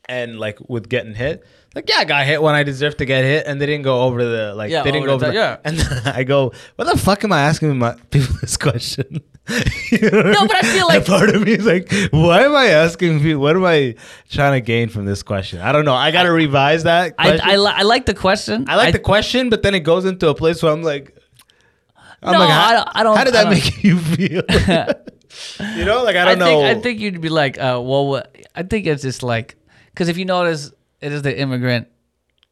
and 0.08 0.40
like 0.40 0.58
with 0.70 0.88
getting 0.90 1.14
hit. 1.14 1.46
Like, 1.76 1.90
yeah, 1.90 1.98
I 2.00 2.06
got 2.06 2.26
hit 2.26 2.42
when 2.42 2.56
I 2.56 2.64
deserved 2.64 3.00
to 3.00 3.06
get 3.06 3.26
hit, 3.26 3.46
and 3.48 3.60
they 3.60 3.66
didn't 3.66 3.84
go 3.84 4.04
over 4.04 4.24
the 4.24 4.56
like. 4.56 4.72
Yeah, 4.72 4.82
they 4.84 4.92
didn't 4.92 5.08
go 5.08 5.14
over. 5.16 5.28
the 5.28 5.34
yeah. 5.34 5.58
And 5.66 5.78
I 6.08 6.24
go, 6.24 6.54
what 6.78 6.86
the 6.86 6.98
fuck 6.98 7.24
am 7.26 7.34
I 7.34 7.42
asking 7.42 7.78
my 7.78 7.96
people 8.12 8.34
this 8.42 8.56
question? 8.58 9.22
You 9.92 10.10
know 10.10 10.22
No, 10.32 10.40
mean? 10.40 10.48
but 10.48 10.56
I 10.56 10.62
feel 10.62 10.88
And 10.90 10.98
like- 11.00 11.06
part 11.06 11.30
of 11.36 11.42
me 11.44 11.52
is 11.52 11.66
like, 11.66 11.92
why 12.12 12.44
am 12.44 12.56
I 12.56 12.68
asking 12.68 13.20
people? 13.22 13.42
What 13.42 13.56
am 13.56 13.64
I 13.66 13.96
trying 14.30 14.54
to 14.54 14.62
gain 14.62 14.90
from 14.90 15.06
this 15.06 15.22
question? 15.22 15.60
I 15.62 15.72
don't 15.72 15.86
know. 15.86 15.94
I 15.94 16.10
got 16.12 16.24
to 16.24 16.32
revise 16.32 16.84
that. 16.84 17.14
I. 17.20 17.38
I, 17.38 17.56
li- 17.58 17.74
I 17.76 17.84
like 17.84 18.06
the 18.08 18.16
question. 18.16 18.66
I 18.68 18.76
like 18.78 18.94
the 18.94 19.00
question, 19.00 19.50
but 19.50 19.62
then 19.62 19.76
it 19.76 19.82
goes 19.82 20.06
into 20.06 20.30
a 20.30 20.34
place 20.34 20.64
where 20.64 20.72
I'm 20.72 20.82
like, 20.82 21.16
I'm 22.24 22.34
No, 22.34 22.40
like, 22.40 22.50
I 22.50 22.54
how, 22.54 22.72
don't- 22.72 22.90
I 22.96 23.04
don't- 23.04 23.18
How 23.18 23.24
did 23.26 23.34
that 23.36 23.50
make 23.50 23.84
you 23.84 24.00
feel? 24.00 24.44
you 25.78 25.86
know, 25.86 26.04
like 26.04 26.16
I 26.16 26.22
I 26.22 26.26
don't 26.26 26.40
think 26.40 26.62
know. 26.62 26.66
I 26.66 26.76
think 26.82 27.00
you'd 27.02 27.22
be 27.22 27.30
like, 27.30 27.58
uh, 27.60 27.80
well, 27.84 28.08
what, 28.08 28.36
I 28.56 28.64
think 28.64 28.88
it's 28.88 29.02
just 29.04 29.22
like, 29.22 29.56
because 29.88 30.08
if 30.10 30.18
you 30.18 30.26
notice, 30.26 30.72
it 31.02 31.12
is 31.12 31.22
the 31.22 31.38
immigrant 31.38 31.88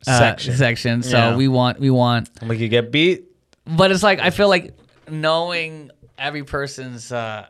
uh, 0.07 0.17
Section. 0.19 0.55
section. 0.55 1.03
So 1.03 1.17
Yeah. 1.17 1.35
we 1.35 1.47
want 1.47 1.79
we 1.79 1.89
want, 1.89 2.29
I'm 2.41 2.47
like, 2.49 2.59
you 2.59 2.67
get 2.69 2.91
beat. 2.91 3.25
but 3.65 3.91
it's 3.91 4.03
like 4.03 4.19
I 4.19 4.29
feel 4.31 4.49
like 4.49 4.77
knowing 5.09 5.91
every 6.17 6.43
person's 6.43 7.11
uh, 7.11 7.47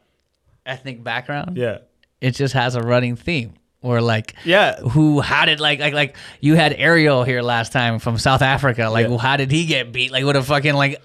ethnic 0.66 1.04
background, 1.04 1.58
Yeah. 1.58 1.80
it 2.22 2.32
just 2.32 2.54
has 2.54 2.76
a 2.76 2.82
running 2.82 3.16
theme. 3.16 3.54
Or 3.82 4.00
like, 4.00 4.34
Yeah. 4.46 4.80
who? 4.80 5.20
How 5.20 5.44
did 5.44 5.60
like 5.60 5.80
like 5.82 5.94
like 5.94 6.16
you 6.40 6.56
had 6.56 6.74
Ariel 6.78 7.26
here 7.26 7.42
last 7.42 7.74
time 7.74 8.00
from 8.00 8.18
South 8.18 8.42
Africa? 8.42 8.90
Like, 8.90 9.04
Yeah. 9.04 9.10
well, 9.10 9.18
how 9.18 9.36
did 9.36 9.52
he 9.52 9.66
get 9.66 9.92
beat? 9.92 10.10
Like 10.12 10.24
with 10.24 10.38
a 10.38 10.42
fucking 10.44 10.74
like 10.76 11.02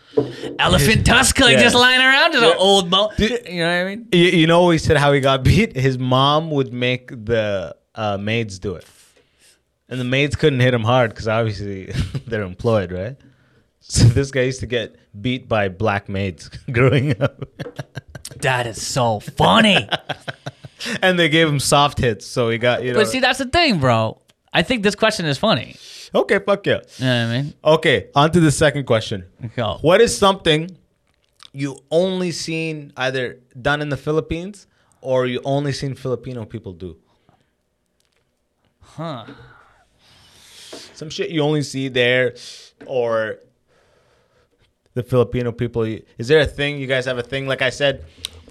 elephant 0.61 1.05
tusk, 1.05 1.41
like 1.41 1.57
Yeah. 1.57 1.63
just 1.63 1.75
lying 1.75 2.01
around, 2.01 2.33
just 2.33 2.45
Yeah. 2.45 2.53
an 2.53 2.57
old 2.59 2.89
bone. 2.89 3.09
You 3.19 3.29
know 3.31 3.67
what 3.67 3.73
I 3.73 3.85
mean? 3.85 4.07
You, 4.13 4.25
you 4.41 4.47
know, 4.47 4.71
he 4.71 4.79
said 4.79 4.97
how 4.97 5.13
he 5.13 5.21
got 5.21 5.43
beat. 5.43 5.77
His 5.77 5.99
mom 5.99 6.51
would 6.51 6.73
make 6.73 7.09
the 7.09 7.75
uh, 7.97 8.17
maids 8.17 8.61
do 8.61 8.77
it, 8.77 8.85
and 9.89 9.99
the 10.01 10.05
maids 10.05 10.37
couldn't 10.37 10.61
hit 10.61 10.75
him 10.75 10.85
hard 10.85 11.11
because 11.11 11.29
obviously 11.29 11.87
they're 12.27 12.43
employed, 12.43 12.93
right? 12.93 13.17
So 13.81 14.05
this 14.19 14.31
guy 14.31 14.43
used 14.43 14.61
to 14.61 14.67
get 14.67 14.97
beat 15.21 15.49
by 15.49 15.69
black 15.69 16.09
maids 16.09 16.49
growing 16.71 17.21
up, 17.23 17.45
That 18.41 18.67
is 18.67 18.85
so 18.87 19.21
funny. 19.21 19.89
and 21.03 21.19
they 21.19 21.29
gave 21.29 21.49
him 21.49 21.59
soft 21.61 21.99
hits, 21.99 22.27
so 22.27 22.51
he 22.51 22.59
got 22.59 22.83
you 22.83 22.93
know. 22.93 22.99
But 23.01 23.09
see, 23.09 23.21
that's 23.21 23.39
the 23.39 23.47
thing, 23.47 23.79
bro. 23.81 24.21
I 24.53 24.63
think 24.63 24.83
this 24.83 24.95
question 24.95 25.27
is 25.27 25.37
funny. 25.39 25.77
okay, 26.15 26.39
fuck 26.39 26.67
yeah. 26.67 26.81
You 26.99 27.05
know 27.05 27.27
what 27.27 27.31
I 27.37 27.43
mean? 27.43 27.55
Okay, 27.65 28.09
on 28.15 28.31
to 28.33 28.41
the 28.41 28.51
second 28.51 28.85
question. 28.87 29.25
Go. 29.57 29.79
What 29.83 30.01
is 30.01 30.17
something 30.17 30.77
you 31.53 31.79
only 31.91 32.31
seen 32.33 32.93
either 32.97 33.39
done 33.61 33.81
in 33.83 33.89
the 33.89 33.97
Philippines 33.97 34.67
or 35.01 35.27
you 35.27 35.41
only 35.45 35.73
seen 35.73 35.95
Filipino 35.95 36.45
people 36.45 36.73
do? 36.73 36.97
Huh. 38.81 39.27
Some 40.99 41.11
shit 41.11 41.31
you 41.31 41.43
only 41.43 41.63
see 41.63 41.87
there 41.89 42.35
or 42.85 43.39
the 44.95 45.05
Filipino 45.05 45.53
people. 45.53 45.83
Is 45.85 46.27
there 46.27 46.41
a 46.41 46.47
thing? 46.47 46.79
You 46.79 46.89
guys 46.89 47.05
have 47.07 47.19
a 47.19 47.23
thing? 47.23 47.47
Like 47.47 47.63
I 47.63 47.71
said, 47.71 48.05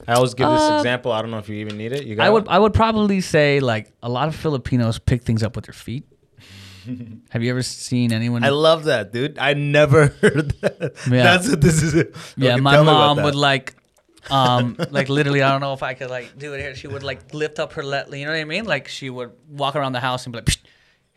I 0.08 0.14
always 0.14 0.34
give 0.34 0.48
this 0.50 0.62
Uh, 0.62 0.78
example. 0.78 1.12
I 1.12 1.22
don't 1.22 1.30
know 1.30 1.40
if 1.40 1.50
you 1.50 1.58
even 1.58 1.78
need 1.78 1.92
it. 1.92 2.06
You 2.06 2.16
got 2.16 2.26
I 2.26 2.30
would? 2.30 2.48
I 2.48 2.58
would 2.58 2.74
probably 2.74 3.20
say 3.20 3.60
like 3.60 3.92
a 4.02 4.08
lot 4.08 4.30
of 4.30 4.36
Filipinos 4.36 4.98
pick 4.98 5.24
things 5.24 5.44
up 5.44 5.58
with 5.58 5.66
their 5.66 5.74
feet. 5.74 6.06
Have 7.32 7.44
you 7.44 7.50
ever 7.52 7.64
seen 7.64 8.14
anyone? 8.14 8.46
I 8.46 8.50
love 8.50 8.86
that, 8.86 9.12
dude. 9.12 9.38
I 9.38 9.54
never 9.54 10.08
heard 10.22 10.52
that. 10.62 10.94
Yeah. 11.12 11.24
That's 11.24 11.50
what 11.50 11.60
this 11.60 11.84
is. 11.84 11.94
yeah, 12.38 12.56
my 12.56 12.72
tell 12.72 12.86
me 12.86 12.90
about 12.92 13.18
mom 13.18 13.26
would 13.26 13.36
like, 13.36 13.76
um, 14.30 14.78
like 14.92 15.10
literally. 15.10 15.42
I 15.44 15.52
don't 15.52 15.60
know 15.60 15.74
if 15.74 15.84
I 15.84 15.96
could 15.96 16.10
like 16.10 16.40
do 16.40 16.54
it 16.54 16.62
here. 16.62 16.76
She 16.76 16.88
would 16.88 17.04
like 17.04 17.34
lift 17.34 17.60
up 17.60 17.74
her 17.74 17.84
let. 17.84 18.10
You 18.14 18.24
know 18.26 18.32
what 18.32 18.40
I 18.40 18.46
mean? 18.46 18.64
Like 18.64 18.88
she 18.88 19.10
would 19.10 19.32
walk 19.50 19.76
around 19.76 19.92
the 19.92 20.00
house 20.00 20.26
and 20.26 20.32
be 20.32 20.38
like, 20.38 20.46
Psh, 20.46 20.60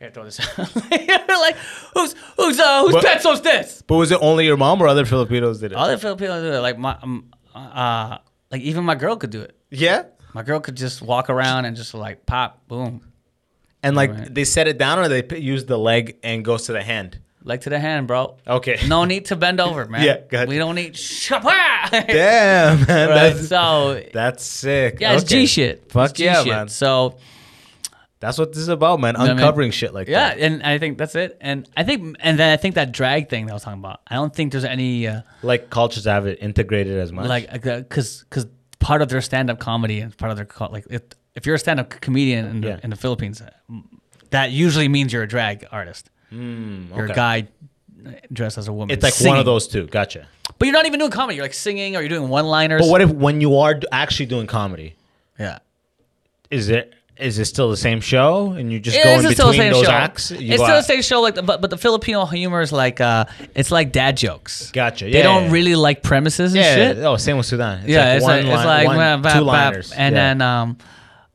"Here, 0.01 0.11
throw 0.11 0.25
this." 0.25 0.41
like 0.59 1.57
who's 1.95 2.15
who's 2.37 2.59
uh 2.59 2.83
whose 2.83 2.93
But- 2.95 3.05
pet 3.05 3.25
was 3.25 3.43
this? 3.43 3.83
But 3.87 3.97
was 3.97 4.11
it 4.11 4.19
only 4.21 4.47
your 4.47 4.57
mom 4.57 4.81
or 4.83 4.89
other 4.89 5.05
Filipinos 5.05 5.61
did 5.61 5.71
it? 5.73 5.79
Other 5.79 5.97
Filipinos 5.99 6.43
did 6.43 6.55
it. 6.55 6.61
Like 6.61 6.79
my 6.79 6.97
um, 7.03 7.31
uh, 7.55 8.19
like 8.51 8.63
even 8.63 8.85
my 8.85 8.95
girl 8.97 9.17
could 9.17 9.31
do 9.31 9.41
it. 9.43 9.55
yeah. 9.71 10.05
My 10.33 10.43
girl 10.43 10.61
could 10.61 10.77
just 10.77 11.03
walk 11.03 11.29
around 11.29 11.65
and 11.65 11.77
just 11.77 11.93
like 11.93 12.25
pop, 12.25 12.67
boom, 12.69 13.01
And 13.83 13.97
like 13.97 14.11
Right. 14.13 14.33
they 14.35 14.45
set 14.45 14.69
it 14.69 14.79
down 14.79 15.01
or 15.01 15.09
they 15.09 15.23
p- 15.23 15.39
use 15.39 15.65
the 15.65 15.77
leg 15.77 16.19
and 16.23 16.45
goes 16.45 16.67
to 16.67 16.73
the 16.73 16.83
hand. 16.83 17.19
leg 17.43 17.63
to 17.63 17.71
the 17.71 17.81
hand, 17.81 18.07
bro. 18.07 18.37
Okay. 18.47 18.79
No 18.87 19.05
need 19.05 19.25
to 19.27 19.35
bend 19.37 19.61
over, 19.61 19.87
man. 19.87 20.03
Yeah, 20.07 20.19
gotcha. 20.29 20.49
We 20.49 20.57
don't 20.59 20.77
need. 20.77 20.95
Damn, 21.31 22.87
man. 22.87 23.09
Right, 23.09 23.15
That's, 23.35 23.49
so 23.49 24.03
that's 24.13 24.45
sick. 24.45 24.99
yeah, 25.01 25.15
it's 25.15 25.25
Okay. 25.25 25.41
G 25.43 25.47
shit. 25.47 25.91
Fuck 25.91 26.11
It's 26.11 26.19
G 26.19 26.25
yeah, 26.27 26.43
shit. 26.45 26.53
man. 26.53 26.69
So 26.69 27.17
That's 28.21 28.37
what 28.39 28.53
this 28.53 28.59
is 28.63 28.69
about, 28.69 29.01
man. 29.01 29.15
what 29.15 29.23
I 29.23 29.29
mean? 29.29 29.39
Uncovering 29.39 29.71
shit 29.71 29.95
like 29.95 30.07
yeah, 30.07 30.29
that. 30.29 30.39
Yeah, 30.39 30.47
and 30.47 30.63
I 30.63 30.79
think 30.79 30.99
that's 30.99 31.15
it. 31.15 31.39
And 31.41 31.67
I 31.77 31.85
think, 31.85 32.17
and 32.21 32.39
then 32.39 32.53
I 32.53 32.57
think 32.59 32.75
that 32.75 32.93
drag 32.93 33.29
thing 33.31 33.47
that 33.47 33.53
I 33.53 33.55
was 33.55 33.63
talking 33.63 33.81
about. 33.81 34.01
I 34.07 34.15
don't 34.17 34.35
think 34.35 34.53
there's 34.53 34.65
any 34.65 35.07
uh, 35.09 35.23
Like 35.43 35.71
cultures 35.71 36.05
have 36.05 36.27
it 36.27 36.39
integrated 36.43 36.99
as 36.99 37.13
much. 37.13 37.27
like 37.29 37.49
uh, 37.51 37.79
because 37.79 38.25
because 38.29 38.47
part 38.79 39.01
of 39.03 39.09
their 39.09 39.23
stand 39.23 39.49
up 39.51 39.59
comedy 39.59 40.01
and 40.01 40.15
part 40.17 40.31
of 40.31 40.37
their 40.37 40.47
like 40.71 40.85
if 40.91 41.03
if 41.35 41.47
you're 41.47 41.55
a 41.55 41.59
stand 41.59 41.81
up 41.81 41.89
comedian 42.01 42.45
in 42.47 42.61
the, 42.61 42.69
Yeah. 42.69 42.81
in 42.83 42.91
the 42.91 42.97
Philippines, 42.97 43.41
uh, 43.41 43.49
that 44.31 44.51
usually 44.51 44.89
means 44.89 45.13
you're 45.13 45.23
a 45.23 45.29
drag 45.29 45.67
artist. 45.73 46.11
Hmm, 46.29 46.93
you're 46.95 47.07
a 47.07 47.15
guy 47.15 47.49
dressed 48.33 48.59
as 48.59 48.69
a 48.69 48.73
woman. 48.73 48.93
it's 48.93 49.03
like 49.03 49.29
one 49.29 49.39
of 49.39 49.45
those 49.47 49.67
two. 49.67 49.87
Gotcha. 49.87 50.27
But 50.59 50.67
you're 50.67 50.73
not 50.75 50.87
even 50.87 50.99
doing 50.99 51.11
comedy. 51.11 51.37
You're 51.37 51.45
like 51.45 51.55
singing 51.55 51.97
or 51.97 52.01
you're 52.01 52.09
doing 52.11 52.29
one 52.29 52.45
liners. 52.47 52.83
But 52.83 52.89
what 52.91 53.01
if 53.01 53.11
when 53.11 53.41
you 53.41 53.57
are 53.59 53.81
actually 53.93 54.27
doing 54.27 54.47
comedy, 54.47 54.95
Yeah. 55.39 55.59
is 56.51 56.69
it 56.69 56.95
is 57.21 57.39
it 57.39 57.45
still 57.47 57.71
the 57.71 57.77
same 57.77 58.01
show 58.01 58.53
and 58.53 58.73
you 58.73 58.81
just 58.81 58.97
It 58.97 59.05
go 59.05 59.11
in 59.11 59.19
still 59.21 59.31
the 59.31 59.35
between 59.53 59.55
same 59.61 59.73
those 59.73 59.85
show. 59.87 59.91
acts? 59.93 60.31
You 60.31 60.55
it's 60.55 60.63
still 60.63 60.77
the 60.77 60.83
same 60.83 61.03
show, 61.03 61.21
like, 61.21 61.35
the- 61.35 61.43
but 61.43 61.61
but 61.61 61.71
the 61.71 61.77
Filipino 61.79 62.25
humor 62.27 62.61
is 62.61 62.73
like 62.73 63.01
uh, 63.01 63.25
it's 63.55 63.71
like 63.71 63.93
dad 63.93 64.17
jokes. 64.17 64.71
Gotcha. 64.73 65.07
Yeah, 65.07 65.13
They 65.13 65.23
don't 65.23 65.45
yeah. 65.47 65.51
really 65.53 65.75
like 65.75 66.03
premises 66.03 66.55
and 66.55 66.63
Yeah. 66.65 66.75
shit. 66.75 66.99
Oh, 66.99 67.17
same 67.17 67.37
with 67.37 67.47
Sudan. 67.47 67.81
It's 67.81 67.89
yeah, 67.89 68.15
it's 68.15 68.23
one 68.25 68.37
like, 68.37 68.47
it's 68.47 68.65
line- 68.65 68.87
like 68.87 68.97
one- 68.97 69.23
blah, 69.23 69.33
two 69.35 69.41
liners. 69.41 69.93
and 69.93 70.15
Yeah. 70.15 70.21
then 70.21 70.43
um, 70.43 70.79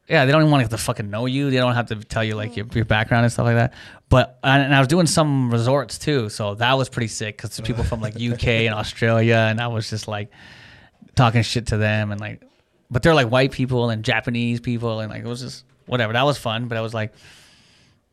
yeah, 0.07 0.25
they 0.25 0.31
don't 0.31 0.41
even 0.41 0.51
want 0.51 0.69
to 0.69 0.77
fucking 0.77 1.09
know 1.09 1.25
you. 1.25 1.49
They 1.49 1.57
don't 1.57 1.73
have 1.73 1.87
to 1.87 1.95
tell 1.95 2.23
you 2.23 2.35
like 2.35 2.55
your, 2.55 2.67
your 2.73 2.85
background 2.85 3.23
and 3.25 3.31
stuff 3.33 3.45
like 3.45 3.55
that. 3.55 3.73
But 4.09 4.37
and, 4.43 4.61
and 4.63 4.75
I 4.75 4.79
was 4.79 4.87
doing 4.87 5.07
some 5.07 5.49
resorts 5.51 5.97
too, 5.97 6.29
so 6.29 6.53
that 6.55 6.73
was 6.77 6.89
pretty 6.89 7.07
sick 7.07 7.37
because 7.37 7.59
people 7.61 7.83
from 7.83 8.01
like 8.01 8.13
UK 8.15 8.47
and 8.67 8.75
Australia, 8.75 9.47
and 9.49 9.59
I 9.59 9.67
was 9.67 9.89
just 9.89 10.07
like 10.07 10.29
talking 11.15 11.41
shit 11.41 11.67
to 11.67 11.77
them 11.77 12.11
and 12.11 12.21
like, 12.21 12.43
but 12.91 13.01
they're 13.01 13.15
like 13.15 13.29
white 13.31 13.51
people 13.51 13.89
and 13.89 14.03
Japanese 14.03 14.59
people 14.59 14.99
and 14.99 15.09
like 15.09 15.23
it 15.23 15.27
was 15.27 15.41
just 15.41 15.63
whatever. 15.87 16.13
That 16.13 16.23
was 16.25 16.37
fun, 16.37 16.67
but 16.67 16.77
I 16.77 16.81
was 16.81 16.93
like. 16.93 17.13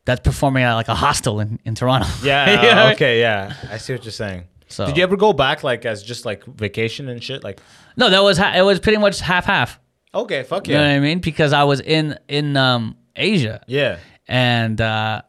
That's 0.05 0.19
performing 0.19 0.63
at 0.63 0.73
like 0.73 0.89
a 0.89 0.95
hostel 0.95 1.39
in, 1.39 1.59
in 1.63 1.75
Toronto. 1.75 2.05
Yeah. 2.23 2.45
You 2.49 2.55
know 2.57 2.61
what 2.67 2.77
I 2.77 2.83
mean? 2.87 2.93
okay. 2.95 3.19
Yeah. 3.21 3.53
I 3.71 3.77
see 3.77 3.93
what 3.93 4.03
you're 4.03 4.11
saying. 4.11 4.43
So- 4.67 4.85
Did 4.85 4.97
you 4.97 5.03
ever 5.03 5.15
go 5.15 5.31
back 5.31 5.63
like 5.63 5.85
as 5.85 6.03
just 6.03 6.25
like 6.25 6.43
vacation 6.43 7.07
and 7.07 7.23
shit? 7.23 7.41
Like, 7.41 7.61
No, 7.95 8.09
that 8.09 8.21
was 8.21 8.37
ha- 8.37 8.51
it 8.53 8.63
was 8.63 8.81
pretty 8.81 8.97
much 8.97 9.21
half 9.21 9.45
half. 9.45 9.79
okay, 10.13 10.43
fuck 10.43 10.67
You 10.67 10.73
You 10.73 10.79
know 10.79 10.83
what 10.83 10.89
yeah, 10.91 10.95
I 10.97 10.99
mean? 10.99 11.19
Because 11.19 11.53
I 11.53 11.63
was 11.63 11.79
in 11.79 12.17
in 12.27 12.57
um 12.57 12.97
Asia. 13.15 13.61
yeah. 13.65 13.99
and 14.27 14.81
uh, 14.81 15.21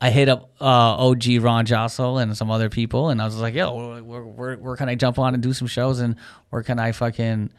I 0.00 0.10
hit 0.10 0.28
up 0.28 0.52
uh, 0.60 0.64
OG 1.08 1.24
Ron 1.40 1.66
Josol 1.66 2.22
and 2.22 2.36
some 2.36 2.52
other 2.52 2.68
people, 2.70 3.08
and 3.10 3.20
I 3.20 3.24
was 3.24 3.34
like, 3.36 3.54
"Yo, 3.54 4.00
where, 4.02 4.22
where, 4.22 4.56
where 4.56 4.76
can 4.76 4.88
I 4.88 4.94
jump 4.94 5.18
on 5.18 5.34
and 5.34 5.42
do 5.42 5.52
some 5.52 5.66
shows, 5.66 5.98
and 5.98 6.14
where 6.50 6.62
can 6.62 6.78
I 6.78 6.92
fucking 6.92 7.50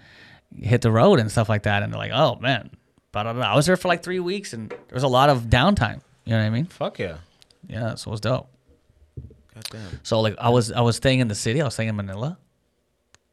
hit 0.58 0.82
the 0.82 0.92
road 0.92 1.20
and 1.20 1.30
stuff 1.30 1.50
like 1.50 1.64
that?" 1.64 1.84
And 1.84 1.92
they're 1.92 2.00
like, 2.00 2.12
"Oh 2.14 2.38
man," 2.40 2.70
but 3.12 3.22
I 3.28 3.32
don't 3.34 3.40
know. 3.42 3.46
I 3.48 3.56
was 3.56 3.66
there 3.66 3.78
for 3.78 3.88
like 3.88 4.04
three 4.04 4.20
weeks, 4.20 4.54
and 4.54 4.70
there 4.70 4.80
was 4.94 5.04
a 5.04 5.08
lot 5.08 5.30
of 5.30 5.44
downtime. 5.44 6.02
You 6.26 6.34
know 6.34 6.40
what 6.40 6.46
I 6.46 6.50
mean? 6.50 6.66
Fuck 6.66 7.00
yeah. 7.00 7.18
Yeah, 7.68 7.96
so 7.96 8.10
it 8.10 8.12
was 8.12 8.22
dope. 8.22 8.48
Goddamn. 9.54 10.00
So 10.04 10.22
like, 10.22 10.36
I 10.40 10.50
was 10.50 10.72
I 10.72 10.82
was 10.82 10.96
staying 10.96 11.20
in 11.20 11.28
the 11.28 11.36
city. 11.36 11.62
I 11.62 11.66
was 11.66 11.74
staying 11.74 11.90
in 11.90 11.96
Manila. 11.96 12.38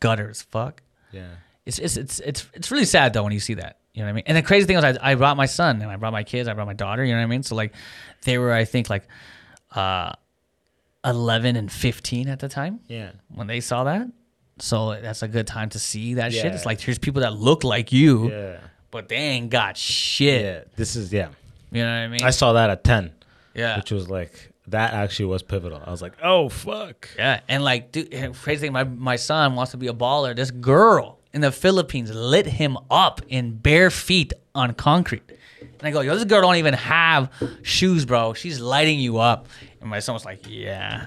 Gutter 0.00 0.30
as 0.30 0.42
fuck. 0.42 0.82
Yeah. 1.12 1.28
It's 1.66 1.78
it's 1.78 1.96
it's 1.96 2.20
it's 2.20 2.46
it's 2.54 2.70
really 2.70 2.84
sad 2.84 3.12
though 3.12 3.22
when 3.24 3.32
you 3.32 3.40
see 3.40 3.54
that. 3.54 3.78
You 3.94 4.02
know 4.02 4.06
what 4.06 4.10
I 4.10 4.14
mean? 4.14 4.24
And 4.26 4.36
the 4.36 4.42
crazy 4.42 4.66
thing 4.66 4.76
was 4.76 4.84
I, 4.84 4.96
I 5.02 5.14
brought 5.16 5.36
my 5.36 5.46
son 5.46 5.82
and 5.82 5.90
I 5.90 5.96
brought 5.96 6.12
my 6.12 6.22
kids, 6.22 6.48
I 6.48 6.52
brought 6.54 6.66
my 6.66 6.72
daughter, 6.74 7.04
you 7.04 7.12
know 7.12 7.18
what 7.18 7.24
I 7.24 7.26
mean? 7.28 7.42
So 7.42 7.54
like 7.56 7.74
they 8.22 8.38
were 8.38 8.52
I 8.52 8.64
think 8.64 8.88
like 8.88 9.06
uh 9.74 10.12
11 11.04 11.56
and 11.56 11.70
15 11.70 12.28
at 12.28 12.38
the 12.40 12.48
time 12.48 12.80
Yeah. 12.88 13.10
when 13.34 13.46
they 13.46 13.60
saw 13.60 13.84
that. 13.84 14.08
So 14.60 15.00
that's 15.00 15.22
a 15.22 15.28
good 15.28 15.46
time 15.46 15.68
to 15.70 15.78
see 15.78 16.14
that 16.14 16.32
shit. 16.32 16.46
It's 16.46 16.66
like 16.66 16.80
here's 16.80 16.98
people 16.98 17.22
that 17.22 17.34
look 17.34 17.64
like 17.64 17.92
you, 17.92 18.30
Yeah. 18.30 18.56
But 18.90 19.08
they 19.08 19.16
ain't 19.16 19.50
got 19.50 19.76
shit. 19.76 20.42
Yeah. 20.42 20.72
This 20.76 20.96
is 20.96 21.12
yeah. 21.12 21.28
You 21.70 21.82
know 21.82 21.90
what 21.90 21.96
I 21.96 22.08
mean? 22.08 22.22
I 22.22 22.30
saw 22.30 22.54
that 22.54 22.70
at 22.70 22.84
ten, 22.84 23.12
yeah. 23.54 23.76
which 23.76 23.90
was 23.90 24.08
like 24.08 24.52
that 24.68 24.94
actually 24.94 25.26
was 25.26 25.42
pivotal. 25.42 25.82
I 25.84 25.90
was 25.90 26.02
like, 26.02 26.14
oh 26.22 26.48
fuck. 26.48 27.08
Yeah, 27.16 27.40
and 27.48 27.64
like, 27.64 27.92
dude, 27.92 28.10
crazy 28.34 28.62
thing, 28.62 28.72
my 28.72 28.84
my 28.84 29.16
son 29.16 29.54
wants 29.54 29.72
to 29.72 29.76
be 29.76 29.88
a 29.88 29.92
baller. 29.92 30.34
This 30.34 30.50
girl 30.50 31.18
in 31.32 31.40
the 31.40 31.52
Philippines 31.52 32.10
lit 32.14 32.46
him 32.46 32.78
up 32.90 33.20
in 33.28 33.56
bare 33.56 33.90
feet 33.90 34.32
on 34.54 34.74
concrete, 34.74 35.30
and 35.78 35.88
I 35.88 35.90
go, 35.90 36.00
yo, 36.00 36.14
this 36.14 36.24
girl 36.24 36.42
don't 36.42 36.56
even 36.56 36.74
have 36.74 37.30
shoes, 37.62 38.04
bro. 38.04 38.34
She's 38.34 38.60
lighting 38.60 38.98
you 38.98 39.18
up. 39.18 39.48
And 39.80 39.88
my 39.88 40.00
son 40.00 40.14
was 40.14 40.24
like, 40.24 40.44
yeah, 40.48 41.06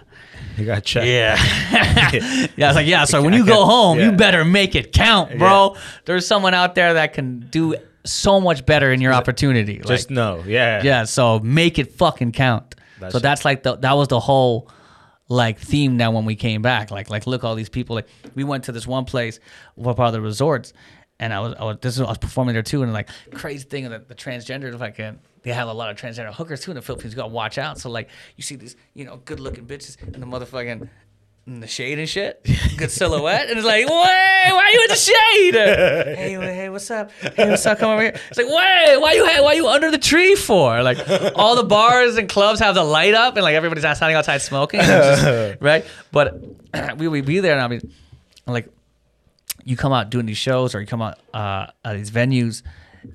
You 0.58 0.66
got 0.66 0.84
checked. 0.84 1.06
yeah, 1.08 1.36
yeah. 2.56 2.66
I 2.66 2.70
was 2.70 2.76
like, 2.76 2.88
yeah. 2.88 3.04
So 3.06 3.22
when 3.24 3.34
you 3.34 3.46
go 3.46 3.66
home, 3.66 4.00
you 4.00 4.12
better 4.14 4.46
make 4.46 4.76
it 4.76 4.94
count, 4.94 5.38
bro. 5.38 5.76
There's 6.06 6.26
someone 6.26 6.54
out 6.54 6.76
there 6.76 6.94
that 6.96 7.14
can 7.14 7.42
do 7.50 7.76
so 8.06 8.40
much 8.42 8.66
better 8.66 8.92
in 8.92 9.02
your 9.02 9.14
opportunity. 9.14 9.78
Like, 9.78 9.88
Just 9.88 10.10
know. 10.10 10.44
Yeah. 10.48 10.82
yeah, 10.84 11.04
so 11.04 11.40
make 11.40 11.78
it 11.78 11.94
fucking 11.94 12.32
count. 12.32 12.76
That's 13.00 13.14
so 13.14 13.20
that's 13.20 13.44
like 13.46 13.64
the 13.64 13.76
that 13.78 13.94
was 13.94 14.08
the 14.08 14.20
whole 14.20 14.70
like 15.28 15.60
theme 15.60 15.98
now 15.98 16.12
when 16.12 16.26
we 16.26 16.36
came 16.36 16.62
back. 16.62 16.92
Like 16.92 17.10
like 17.10 17.26
look 17.28 17.44
all 17.44 17.56
these 17.56 17.70
people 17.70 17.96
like 17.96 18.08
we 18.36 18.44
went 18.44 18.66
to 18.66 18.72
this 18.72 18.86
one 18.88 19.06
place, 19.06 19.40
what 19.76 19.98
part 19.98 20.08
of 20.08 20.14
the 20.14 20.22
resorts, 20.22 20.72
and 21.22 21.34
I 21.34 21.40
was 21.40 21.54
I 21.58 21.64
was 21.64 21.78
this 21.80 21.96
is, 21.96 22.02
I 22.02 22.10
was 22.10 22.18
performing 22.18 22.54
there 22.54 22.64
too, 22.64 22.84
and 22.84 22.92
like 22.92 23.10
crazy 23.34 23.64
thing 23.64 23.88
the, 23.90 24.00
the 24.00 24.16
transgender 24.16 24.78
like 24.78 25.00
uh, 25.00 25.14
they 25.44 25.54
have 25.54 25.70
a 25.70 25.74
lot 25.74 25.90
of 25.90 25.96
transgender 25.98 26.34
hookers 26.34 26.62
too 26.62 26.72
in 26.72 26.76
the 26.76 26.82
Philippines. 26.82 27.14
You 27.14 27.18
gotta 27.18 27.30
watch 27.30 27.58
out. 27.58 27.78
So 27.78 27.90
like 27.90 28.10
you 28.36 28.44
see 28.44 28.56
these 28.56 28.76
you 28.96 29.06
know 29.06 29.22
good 29.24 29.40
looking 29.40 29.66
bitches 29.66 29.96
in 30.14 30.20
the 30.20 30.26
motherfucking 30.26 30.90
in 31.48 31.60
the 31.60 31.68
shade 31.68 31.98
and 31.98 32.08
shit, 32.08 32.46
good 32.78 32.92
silhouette, 32.92 33.50
and 33.50 33.58
it's 33.58 33.66
like, 33.66 33.86
wait, 33.86 33.90
why 33.90 34.50
are 34.52 34.72
you 34.72 34.82
in 34.84 34.88
the 34.90 34.96
shade? 34.96 35.54
hey, 36.18 36.34
hey, 36.34 36.70
what's 36.70 36.90
up? 36.92 37.12
Hey, 37.12 37.50
what's 37.50 37.66
up? 37.66 37.80
Come 37.80 37.90
over 37.92 38.02
here. 38.02 38.20
It's 38.30 38.38
like, 38.38 38.48
wait, 38.48 38.98
why 39.00 39.14
you 39.14 39.44
why 39.44 39.54
you 39.54 39.68
under 39.68 39.90
the 39.92 39.98
tree 39.98 40.36
for? 40.36 40.82
Like 40.84 40.98
all 41.36 41.56
the 41.56 41.64
bars 41.64 42.18
and 42.18 42.28
clubs 42.30 42.60
have 42.60 42.76
the 42.76 42.84
light 42.84 43.14
up, 43.14 43.36
and 43.38 43.44
like 43.44 43.56
everybody's 43.56 43.84
standing 43.84 44.16
outside 44.16 44.40
smoking, 44.40 44.82
just- 44.82 45.58
right? 45.62 45.86
But 46.12 46.42
we 46.98 47.08
would 47.08 47.26
be 47.26 47.40
there, 47.40 47.54
and 47.54 47.62
I 47.62 47.68
mean, 47.68 47.92
like 48.48 48.70
you 49.66 49.76
come 49.78 49.94
out 49.94 50.10
doing 50.10 50.26
these 50.26 50.38
shows, 50.38 50.74
or 50.76 50.82
you 50.82 50.88
come 50.88 51.02
out 51.02 51.20
uh, 51.34 51.68
at 51.86 51.96
these 51.96 52.12
venues, 52.12 52.64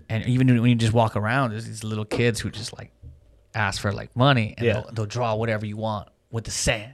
and 0.09 0.25
even 0.27 0.47
when 0.61 0.71
you 0.71 0.75
just 0.77 0.93
walk 0.93 1.17
around, 1.17 1.51
there's 1.51 1.67
these 1.67 1.85
little 1.85 2.05
kids 2.05 2.41
who 2.41 2.51
just 2.51 2.77
like 2.77 2.91
ask 3.55 3.81
for 3.81 3.93
like 3.93 4.15
money, 4.17 4.55
and 4.57 4.67
Yeah. 4.67 4.73
they'll, 4.75 4.91
they'll 4.93 5.07
draw 5.07 5.35
whatever 5.35 5.65
you 5.67 5.77
want 5.77 6.09
with 6.31 6.45
the 6.45 6.51
sand, 6.51 6.93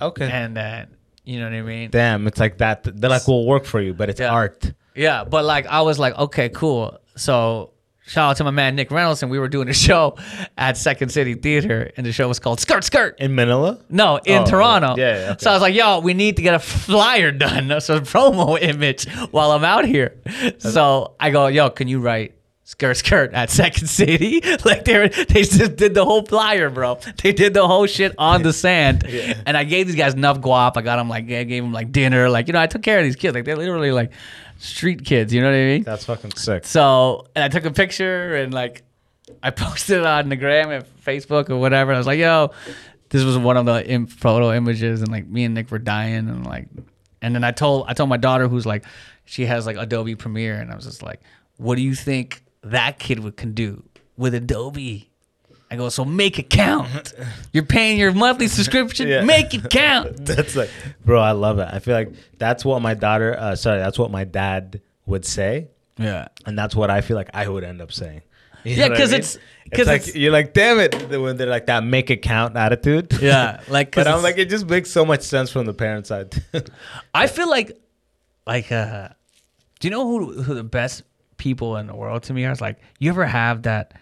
Okay. 0.00 0.28
and 0.30 0.56
then 0.56 0.96
you 1.24 1.38
know 1.38 1.46
what 1.46 1.54
I 1.54 1.62
mean. 1.62 1.90
Damn, 1.90 2.26
it's 2.26 2.40
like 2.40 2.58
that. 2.58 2.82
They're 2.82 3.10
like, 3.10 3.28
we'll 3.28 3.46
work 3.46 3.64
for 3.64 3.80
you, 3.80 3.94
but 3.94 4.08
it's 4.10 4.20
Yeah. 4.20 4.32
art. 4.32 4.72
Yeah, 4.94 5.24
but 5.24 5.44
like 5.44 5.66
I 5.66 5.82
was 5.82 5.98
like, 5.98 6.18
okay, 6.18 6.48
cool. 6.48 6.98
So 7.16 7.71
shout 8.06 8.30
out 8.30 8.36
to 8.38 8.44
my 8.44 8.50
man 8.50 8.76
Nick 8.76 8.90
Reynolds, 8.90 9.22
and 9.22 9.30
we 9.30 9.38
were 9.38 9.48
doing 9.48 9.68
a 9.68 9.72
show 9.74 10.16
at 10.58 10.76
Second 10.76 11.10
City 11.10 11.34
Theater, 11.34 11.90
and 11.96 12.04
the 12.06 12.12
show 12.12 12.28
was 12.28 12.38
called 12.38 12.60
Skirt 12.60 12.84
Skirt. 12.84 13.18
In 13.18 13.34
Manila? 13.34 13.78
No, 13.88 14.18
in 14.24 14.42
Oh, 14.42 14.46
Toronto. 14.46 14.94
yeah, 14.96 15.16
yeah, 15.24 15.30
okay. 15.32 15.36
So 15.44 15.50
I 15.50 15.54
was 15.54 15.62
like, 15.62 15.74
yo, 15.74 16.00
we 16.00 16.14
need 16.14 16.36
to 16.36 16.42
get 16.42 16.54
a 16.54 16.58
flyer 16.58 17.30
done, 17.32 17.80
so 17.80 17.96
a 17.96 18.00
promo 18.00 18.58
image 18.60 19.08
while 19.30 19.52
I'm 19.52 19.64
out 19.64 19.84
here. 19.84 20.16
So 20.58 21.14
I 21.20 21.30
go, 21.30 21.46
yo, 21.48 21.70
can 21.70 21.88
you 21.88 22.00
write 22.00 22.34
skirt 22.72 22.96
skirt 22.96 23.32
at 23.34 23.50
Second 23.50 23.86
City? 23.86 24.40
Like 24.64 24.84
they 24.84 24.98
were, 24.98 25.08
they 25.08 25.42
just 25.42 25.76
did 25.76 25.94
the 25.94 26.04
whole 26.04 26.24
flyer, 26.24 26.70
bro. 26.70 26.98
They 27.22 27.32
did 27.32 27.52
the 27.54 27.66
whole 27.66 27.86
shit 27.86 28.14
on 28.18 28.42
the 28.42 28.52
sand. 28.52 29.04
And 29.46 29.56
I 29.56 29.64
gave 29.64 29.86
these 29.86 29.96
guys 29.96 30.14
enough 30.14 30.40
guap. 30.40 30.76
I 30.76 30.82
got 30.82 30.96
them 30.96 31.08
like, 31.08 31.24
I 31.24 31.44
gave 31.44 31.62
them 31.62 31.72
like 31.72 31.92
dinner. 31.92 32.28
Like, 32.28 32.46
you 32.46 32.52
know, 32.52 32.60
I 32.60 32.66
took 32.66 32.82
care 32.82 32.98
of 32.98 33.04
these 33.04 33.16
kids. 33.16 33.34
Like 33.34 33.44
they're 33.44 33.56
literally 33.56 33.92
like 33.92 34.12
street 34.58 35.04
kids. 35.04 35.32
You 35.34 35.40
know 35.40 35.48
what 35.48 35.56
I 35.56 35.64
mean? 35.64 35.82
That's 35.82 36.04
fucking 36.04 36.32
sick. 36.32 36.64
So, 36.66 37.26
and 37.34 37.44
I 37.44 37.48
took 37.48 37.64
a 37.64 37.70
picture 37.70 38.36
and 38.36 38.54
like 38.54 38.82
I 39.42 39.50
posted 39.64 39.98
it 39.98 40.06
on 40.06 40.28
the 40.28 40.36
gram 40.36 40.70
and 40.70 40.84
Facebook 41.04 41.50
or 41.50 41.56
whatever. 41.56 41.92
I 41.92 41.98
was 41.98 42.06
like, 42.06 42.18
yo, 42.18 42.52
this 43.10 43.24
was 43.24 43.36
one 43.36 43.56
of 43.56 43.66
the 43.66 43.86
Im- 43.86 44.06
photo 44.06 44.52
images, 44.52 45.02
and 45.02 45.10
like 45.10 45.26
me 45.26 45.44
and 45.44 45.54
Nick 45.54 45.70
were 45.70 45.78
dying, 45.78 46.28
and 46.28 46.46
like, 46.46 46.68
and 47.20 47.34
then 47.34 47.44
I 47.44 47.50
told 47.50 47.86
I 47.88 47.94
told 47.94 48.08
my 48.08 48.16
daughter 48.16 48.48
who's 48.48 48.64
like, 48.66 48.84
she 49.24 49.46
has 49.46 49.66
like 49.66 49.76
Adobe 49.76 50.14
Premiere, 50.14 50.54
and 50.60 50.70
I 50.70 50.74
was 50.76 50.84
just 50.84 51.02
like, 51.02 51.20
what 51.56 51.76
do 51.76 51.82
you 51.82 51.94
think 51.94 52.42
that 52.62 52.98
kid 52.98 53.20
would 53.20 53.36
can 53.36 53.52
do 53.52 53.82
with 54.16 54.34
Adobe? 54.34 55.08
I 55.70 55.76
go, 55.76 55.88
so 55.88 56.04
make 56.04 56.38
it 56.38 56.50
count. 56.50 57.14
You're 57.52 57.64
paying 57.64 57.98
your 57.98 58.12
monthly 58.12 58.46
subscription, 58.48 59.08
Yeah. 59.08 59.22
make 59.24 59.54
it 59.54 59.70
count. 59.70 60.16
That's 60.26 60.54
like, 60.54 60.68
bro, 61.04 61.18
I 61.20 61.32
love 61.32 61.58
it. 61.58 61.68
I 61.72 61.78
feel 61.78 61.94
like 61.94 62.12
that's 62.36 62.62
what 62.64 62.82
my 62.82 62.92
daughter, 62.92 63.34
uh, 63.38 63.56
sorry, 63.56 63.78
that's 63.78 63.98
what 63.98 64.10
my 64.10 64.24
dad 64.24 64.82
would 65.06 65.24
say. 65.24 65.68
Yeah. 65.96 66.28
And 66.44 66.58
that's 66.58 66.76
what 66.76 66.90
I 66.90 67.00
feel 67.00 67.16
like 67.16 67.30
I 67.32 67.48
would 67.48 67.64
end 67.64 67.80
up 67.80 67.90
saying. 67.90 68.20
You 68.64 68.74
Yeah, 68.76 68.88
because 68.90 69.12
I 69.12 69.16
mean? 69.16 69.20
it's- 69.20 69.38
because 69.64 69.86
like, 69.86 70.02
it's- 70.02 70.14
you're 70.14 70.30
like, 70.32 70.52
damn 70.52 70.78
it, 70.78 71.08
when 71.08 71.38
they're 71.38 71.46
like 71.46 71.66
that 71.66 71.84
make 71.84 72.10
it 72.10 72.18
count 72.20 72.54
attitude. 72.54 73.10
Yeah, 73.22 73.62
like, 73.68 73.92
but 73.94 74.06
I'm 74.06 74.22
like, 74.22 74.36
it 74.36 74.50
just 74.50 74.68
makes 74.68 74.90
so 74.90 75.06
much 75.06 75.22
sense 75.22 75.50
from 75.50 75.64
the 75.64 75.72
parent 75.72 76.06
side. 76.06 76.34
I 77.14 77.26
feel 77.28 77.48
like, 77.48 77.80
like, 78.46 78.70
uh, 78.70 79.08
do 79.80 79.88
you 79.88 79.90
know 79.90 80.06
who 80.06 80.42
who 80.42 80.54
the 80.54 80.62
best 80.64 81.02
people 81.42 81.76
in 81.76 81.88
the 81.88 81.94
world 81.94 82.22
to 82.24 82.32
me 82.32 82.44
are? 82.44 82.52
It's 82.52 82.60
like, 82.60 82.78
you 83.00 83.10
ever 83.10 83.26
have 83.26 83.62
that? 83.62 83.94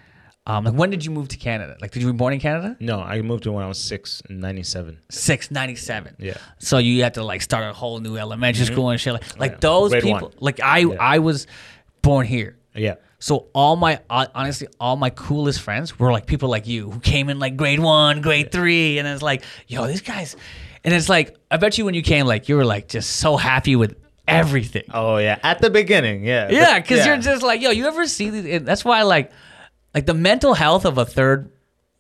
Um, 0.46 0.64
like, 0.64 0.74
when 0.74 0.90
did 0.90 1.04
you 1.04 1.10
move 1.10 1.28
to 1.28 1.36
Canada? 1.36 1.76
Like, 1.80 1.90
did 1.90 2.02
you 2.02 2.08
were 2.08 2.14
born 2.14 2.32
in 2.32 2.40
Canada? 2.40 2.76
no, 2.80 3.00
I 3.00 3.20
moved 3.22 3.44
to 3.44 3.52
when 3.52 3.64
I 3.64 3.68
was 3.68 3.78
six 3.78 4.22
in 4.28 4.40
97. 4.40 4.98
Six 5.10 5.50
ninety 5.50 5.76
seven. 5.76 6.16
Yeah. 6.18 6.36
So 6.58 6.78
you 6.78 7.02
had 7.02 7.14
to 7.14 7.22
like 7.22 7.42
start 7.42 7.64
a 7.64 7.72
whole 7.72 7.98
new 8.00 8.16
elementary 8.16 8.64
school 8.64 8.90
and 8.90 9.00
shit. 9.00 9.12
Like, 9.12 9.38
like 9.38 9.52
yeah. 9.52 9.58
those 9.60 9.90
Grade 9.90 10.02
people. 10.02 10.28
one. 10.28 10.32
Like 10.40 10.60
I, 10.60 10.78
Yeah. 10.78 10.96
I 10.98 11.18
was 11.18 11.46
born 12.02 12.26
here. 12.26 12.58
Yeah. 12.74 12.96
So 13.18 13.48
all 13.54 13.76
my 13.76 14.00
uh, 14.08 14.26
honestly, 14.34 14.68
all 14.80 14.96
my 14.96 15.10
coolest 15.10 15.60
friends 15.60 15.98
were 15.98 16.10
like 16.10 16.26
people 16.26 16.48
like 16.48 16.66
you 16.66 16.90
who 16.90 17.00
came 17.00 17.28
in 17.28 17.38
like 17.38 17.56
grade 17.56 17.80
one, 17.80 18.22
grade 18.22 18.50
three, 18.50 18.98
and 18.98 19.06
it's 19.06 19.22
like, 19.22 19.42
yo, 19.68 19.86
these 19.86 20.00
guys, 20.00 20.36
and 20.84 20.94
it's 20.94 21.08
like, 21.08 21.36
I 21.50 21.58
bet 21.58 21.76
you 21.76 21.84
when 21.84 21.94
you 21.94 22.02
came, 22.02 22.26
like 22.26 22.48
you 22.48 22.56
were 22.56 22.64
like 22.64 22.88
just 22.88 23.16
so 23.16 23.36
happy 23.36 23.76
with 23.76 23.94
everything. 24.28 24.84
Oh, 24.92 25.16
yeah. 25.16 25.38
At 25.42 25.60
the 25.60 25.70
beginning. 25.70 26.24
Yeah. 26.24 26.48
Yeah, 26.50 26.80
because 26.80 26.98
yeah. 26.98 27.06
you're 27.06 27.18
just 27.18 27.42
like, 27.42 27.60
yo, 27.60 27.70
you 27.70 27.86
ever 27.86 28.06
see 28.06 28.30
these? 28.30 28.62
That's 28.62 28.84
why, 28.84 29.02
like, 29.02 29.32
like 29.94 30.06
the 30.06 30.14
mental 30.14 30.54
health 30.54 30.84
of 30.84 30.98
a 30.98 31.04
third 31.04 31.50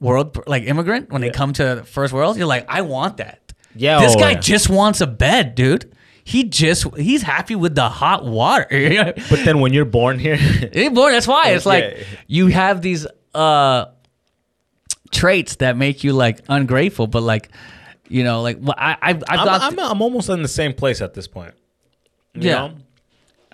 world 0.00 0.38
like 0.46 0.64
immigrant 0.64 1.10
when 1.12 1.20
they 1.20 1.30
come 1.30 1.52
to 1.52 1.74
the 1.76 1.84
first 1.84 2.12
world, 2.12 2.36
you're 2.36 2.46
like, 2.46 2.66
I 2.68 2.82
want 2.82 3.18
that. 3.18 3.52
Yeah, 3.74 4.00
this 4.00 4.16
oh, 4.16 4.18
guy 4.18 4.32
yeah. 4.32 4.40
just 4.40 4.68
wants 4.68 5.00
a 5.00 5.06
bed, 5.06 5.54
dude. 5.54 5.94
He 6.24 6.44
just 6.44 6.94
he's 6.96 7.22
happy 7.22 7.54
with 7.54 7.74
the 7.74 7.88
hot 7.88 8.24
water. 8.24 9.12
But 9.30 9.44
then 9.44 9.60
when 9.60 9.72
you're 9.72 9.84
born 9.84 10.18
here, 10.18 10.36
Hey, 10.72 10.88
boy, 10.88 11.12
that's 11.12 11.26
why 11.26 11.50
it's 11.50 11.66
like 11.66 11.84
Yeah. 11.84 12.04
you 12.26 12.46
have 12.48 12.82
these 12.82 13.06
uh 13.34 13.86
traits 15.12 15.56
that 15.56 15.76
make 15.76 16.04
you 16.04 16.12
like 16.12 16.40
ungrateful, 16.48 17.06
but 17.06 17.22
like 17.22 17.50
you 18.08 18.24
know, 18.24 18.42
like 18.42 18.58
well, 18.60 18.74
I 18.76 18.96
I've, 19.00 19.24
I've 19.28 19.38
I'm, 19.40 19.46
got 19.46 19.62
I'm, 19.62 19.78
I'm 19.78 20.02
almost 20.02 20.28
in 20.28 20.42
the 20.42 20.48
same 20.48 20.72
place 20.72 21.00
at 21.00 21.14
this 21.14 21.28
point. 21.28 21.54
You 22.34 22.42
Yeah. 22.48 22.54
know? 22.54 22.74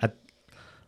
I, 0.01 0.09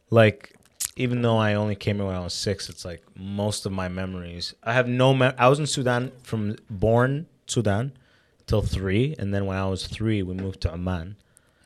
like, 0.10 0.56
even 0.96 1.22
though 1.22 1.38
I 1.38 1.54
only 1.56 1.76
came 1.76 1.98
here 1.98 2.06
when 2.06 2.16
I 2.16 2.20
was 2.20 2.34
six, 2.34 2.70
it's 2.70 2.86
like 2.86 3.02
most 3.16 3.66
of 3.66 3.72
my 3.72 3.88
memories. 3.88 4.54
I 4.64 4.74
have 4.74 4.88
no. 4.88 5.14
Me- 5.14 5.32
I 5.38 5.48
was 5.48 5.60
in 5.60 5.66
Sudan 5.68 6.12
from 6.24 6.56
born 6.70 7.26
Sudan 7.48 7.94
till 8.48 8.62
three, 8.62 9.16
and 9.18 9.34
then 9.34 9.46
when 9.46 9.58
I 9.58 9.66
was 9.68 9.88
three, 9.88 10.22
we 10.24 10.34
moved 10.34 10.62
to 10.62 10.74
Oman 10.74 11.16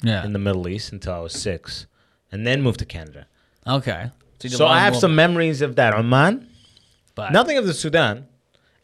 yeah 0.02 0.24
in 0.26 0.34
the 0.34 0.40
Middle 0.40 0.68
East 0.68 0.92
until 0.92 1.14
I 1.14 1.20
was 1.20 1.34
six, 1.34 1.88
and 2.32 2.46
then 2.46 2.62
moved 2.62 2.80
to 2.80 2.86
Canada. 2.86 3.26
okay. 3.66 4.12
you 4.44 4.50
So 4.50 4.68
I 4.68 4.80
have 4.82 4.94
don't- 4.94 5.00
some 5.02 5.16
memories 5.16 5.62
of 5.62 5.78
that 5.78 5.94
Oman, 5.94 6.48
but- 7.16 7.32
nothing 7.32 7.58
of 7.58 7.66
the 7.66 7.74
Sudan, 7.74 8.28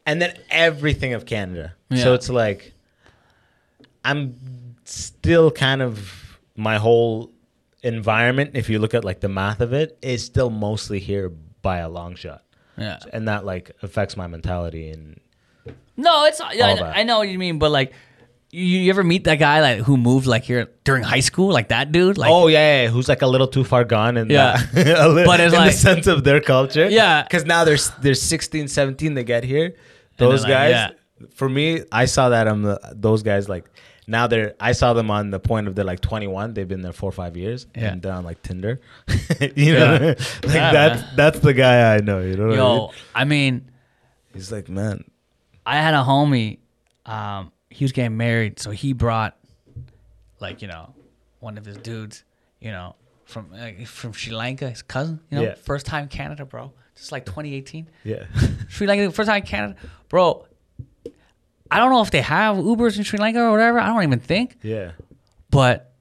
and 0.06 0.22
then 0.22 0.38
everything 0.49 1.14
of 1.14 1.26
Canada. 1.26 1.74
Yeah. 1.90 2.03
So 2.03 2.14
it's 2.14 2.30
like 2.30 2.74
I'm 4.06 4.36
still 4.86 5.52
kind 5.52 5.82
of 5.82 6.28
my 6.60 6.77
whole 6.77 7.31
environment. 7.84 8.52
If 8.53 8.69
you 8.69 8.80
look 8.80 8.94
at 8.94 9.03
like 9.03 9.19
the 9.22 9.30
math 9.30 9.61
of 9.61 9.73
it, 9.73 9.98
is 10.02 10.23
still 10.26 10.49
mostly 10.49 10.99
here 10.99 11.30
by 11.61 11.77
a 11.80 11.90
long 11.90 12.15
shot, 12.15 12.44
yeah. 12.77 12.99
and 13.14 13.27
that 13.27 13.45
like 13.45 13.72
affects 13.81 14.15
my 14.15 14.27
mentality 14.27 14.90
and 14.91 15.19
No, 15.98 16.26
it's 16.26 16.40
yeah, 16.53 16.68
I, 16.68 16.76
that. 16.76 16.98
I 16.98 17.03
know 17.03 17.18
what 17.19 17.30
you 17.30 17.38
mean, 17.40 17.60
but 17.60 17.72
like, 17.72 17.94
you, 18.52 18.64
you 18.64 18.90
ever 18.90 19.03
meet 19.03 19.26
that 19.26 19.36
guy 19.36 19.61
like 19.61 19.80
who 19.86 19.95
moved 19.98 20.26
like 20.26 20.44
here 20.44 20.68
during 20.84 21.03
high 21.03 21.19
school, 21.19 21.52
like 21.52 21.68
that 21.69 21.91
dude? 21.91 22.18
Like, 22.18 22.31
oh 22.31 22.48
yeah, 22.48 22.84
yeah, 22.84 22.88
who's 22.90 23.07
like 23.10 23.22
a 23.22 23.27
little 23.27 23.48
too 23.48 23.64
far 23.64 23.84
gone 23.84 24.18
in 24.18 24.30
Yeah. 24.30 24.57
that, 24.73 24.99
a 25.06 25.07
li- 25.10 25.26
But 25.26 25.40
it's 25.40 25.53
in 25.53 25.60
like- 25.60 25.72
the 25.72 25.77
sense 25.77 26.07
of 26.07 26.23
their 26.23 26.41
culture. 26.41 26.90
Yeah. 26.90 27.23
because 27.23 27.45
now 27.45 27.64
they're 27.65 27.76
s- 27.76 27.91
they're 28.02 28.14
16, 28.15 28.68
17, 28.68 29.14
they 29.14 29.23
get 29.23 29.44
here. 29.44 29.76
Those 30.18 30.41
like, 30.44 30.49
guys, 30.52 30.72
yeah. 30.72 30.90
for 31.36 31.48
me, 31.48 31.84
I 31.91 32.06
saw 32.06 32.30
that 32.30 32.48
on 32.48 32.61
the 32.64 32.80
those 32.95 33.23
guys 33.23 33.48
like 33.48 33.65
now 34.10 34.27
they're 34.27 34.56
I 34.60 34.72
saw 34.73 34.94
them 34.94 35.10
on 35.11 35.30
the 35.30 35.40
point 35.40 35.68
of 35.68 35.76
they're 35.76 35.86
like 35.86 36.02
21. 36.02 36.53
They've 36.53 36.68
been 36.68 36.81
there 36.81 36.91
four 36.94 37.10
or 37.10 37.14
five 37.14 37.38
years 37.38 37.68
Yeah. 37.76 37.91
and 37.94 38.02
they're 38.02 38.11
on 38.14 38.23
like 38.26 38.41
Tinder. 38.41 38.81
you 39.56 39.73
know, 39.73 39.94
Yeah. 39.94 40.07
like 40.44 40.53
Yeah, 40.56 40.72
that's 40.72 41.02
man. 41.02 41.14
that's 41.15 41.40
the 41.40 41.53
guy 41.53 41.95
I 41.95 41.99
know. 41.99 42.19
You 42.19 42.36
know, 42.36 42.48
what 42.48 42.56
I 42.56 42.57
mean? 42.57 42.57
yo, 42.57 42.91
I 43.15 43.23
mean, 43.26 43.72
he's 44.34 44.52
like 44.52 44.68
man. 44.69 45.03
I 45.65 45.76
had 45.77 45.94
a 45.94 46.03
homie. 46.03 46.57
Um, 47.06 47.52
he 47.69 47.84
was 47.86 47.91
getting 47.91 48.18
married, 48.18 48.60
so 48.60 48.72
he 48.72 48.94
brought, 48.94 49.38
like 50.40 50.61
you 50.61 50.68
know, 50.68 50.94
one 51.40 51.57
of 51.57 51.65
his 51.65 51.77
dudes, 51.77 52.23
you 52.60 52.72
know, 52.72 52.95
from 53.26 53.53
uh, 53.53 53.86
from 53.86 54.14
Sri 54.14 54.34
Lanka, 54.34 54.69
his 54.69 54.81
cousin. 54.81 55.19
You 55.30 55.38
know, 55.38 55.44
Yeah. 55.44 55.56
first 55.56 55.86
time 55.86 56.07
Canada, 56.07 56.45
bro. 56.45 56.73
Just 56.95 57.11
like 57.11 57.26
2018, 57.26 57.88
Yeah, 58.03 58.23
Sri 58.68 58.86
Lanka, 58.88 59.11
first 59.11 59.30
time 59.30 59.44
Canada, 59.44 59.76
bro. 60.10 60.45
I 61.72 61.78
don't 61.78 61.91
know 61.91 62.02
if 62.02 62.12
they 62.12 62.22
have 62.22 62.58
Ubers 62.58 62.98
in 62.98 63.04
Sri 63.04 63.20
Lanka 63.20 63.41
or 63.41 63.52
whatever. 63.52 63.80
I 63.80 63.88
don't 63.88 64.04
even 64.04 64.20
think, 64.20 64.58
yeah. 64.64 64.91
but 65.52 65.94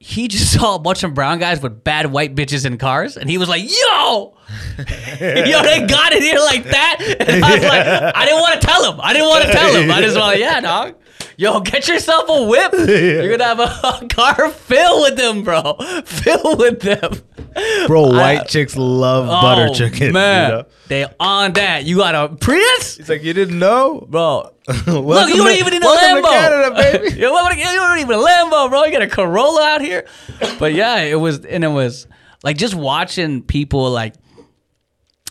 he 0.00 0.28
just 0.34 0.52
saw 0.52 0.74
a 0.74 0.78
bunch 0.78 1.02
of 1.02 1.14
brown 1.14 1.38
guys 1.38 1.60
with 1.62 1.84
bad 1.84 2.10
white 2.12 2.34
bitches 2.34 2.66
in 2.66 2.78
cars, 2.78 3.16
and 3.16 3.30
he 3.30 3.38
was 3.38 3.48
like, 3.48 3.62
"Yo, 3.62 4.36
yo, 4.78 5.62
they 5.62 5.86
got 5.86 6.12
it 6.12 6.22
here 6.22 6.38
like 6.40 6.64
that." 6.64 6.98
And 7.26 7.44
I 7.44 7.54
was 7.54 7.64
like, 7.64 8.14
I 8.16 8.24
didn't 8.24 8.40
want 8.40 8.60
to 8.60 8.66
tell 8.66 8.92
him. 8.92 9.00
I 9.00 9.12
didn't 9.12 9.28
want 9.28 9.44
to 9.44 9.52
tell 9.52 9.74
him. 9.74 9.90
I 9.90 10.00
just 10.00 10.18
want, 10.18 10.38
yeah, 10.38 10.60
dog. 10.60 10.94
Yo, 11.36 11.60
get 11.60 11.88
yourself 11.88 12.28
a 12.28 12.44
whip. 12.44 12.72
You're 12.88 13.36
gonna 13.36 13.44
have 13.44 13.60
a, 13.60 14.04
a 14.04 14.08
car 14.08 14.50
filled 14.50 15.02
with 15.02 15.16
them, 15.16 15.42
bro. 15.42 15.74
Filled 16.04 16.58
with 16.58 16.80
them. 16.80 17.12
Bro, 17.86 18.08
white 18.08 18.48
chicks 18.48 18.76
love 18.76 19.26
oh, 19.28 19.42
butter 19.42 19.68
Oh, 19.70 19.74
chicken. 19.74 20.12
man. 20.12 20.50
you 20.50 20.56
know? 20.56 20.64
They 20.88 21.06
on 21.20 21.52
that. 21.52 21.84
You 21.84 21.96
got 21.98 22.14
a 22.14 22.34
Prius, 22.34 22.96
He's 22.96 23.08
like, 23.08 23.22
you 23.22 23.32
didn't 23.32 23.58
know, 23.58 24.06
bro. 24.08 24.50
Look, 24.86 25.28
you 25.28 25.36
don't 25.36 25.56
even 25.56 25.72
need 25.72 25.82
a 25.82 25.86
Lambo. 25.86 26.22
Canada, 26.22 26.74
baby. 26.74 27.16
you, 27.16 27.22
don't 27.22 27.98
even 27.98 28.18
a 28.18 28.22
Lambo, 28.22 28.68
bro. 28.70 28.84
You 28.84 28.92
got 28.92 29.02
a 29.02 29.08
Corolla 29.08 29.62
out 29.62 29.80
here. 29.82 30.06
But 30.58 30.74
yeah, 30.74 30.98
it 31.00 31.16
was, 31.16 31.44
and 31.44 31.62
it 31.62 31.68
was 31.68 32.06
like 32.42 32.56
just 32.56 32.74
watching 32.74 33.42
people 33.42 33.90
like. 33.90 34.14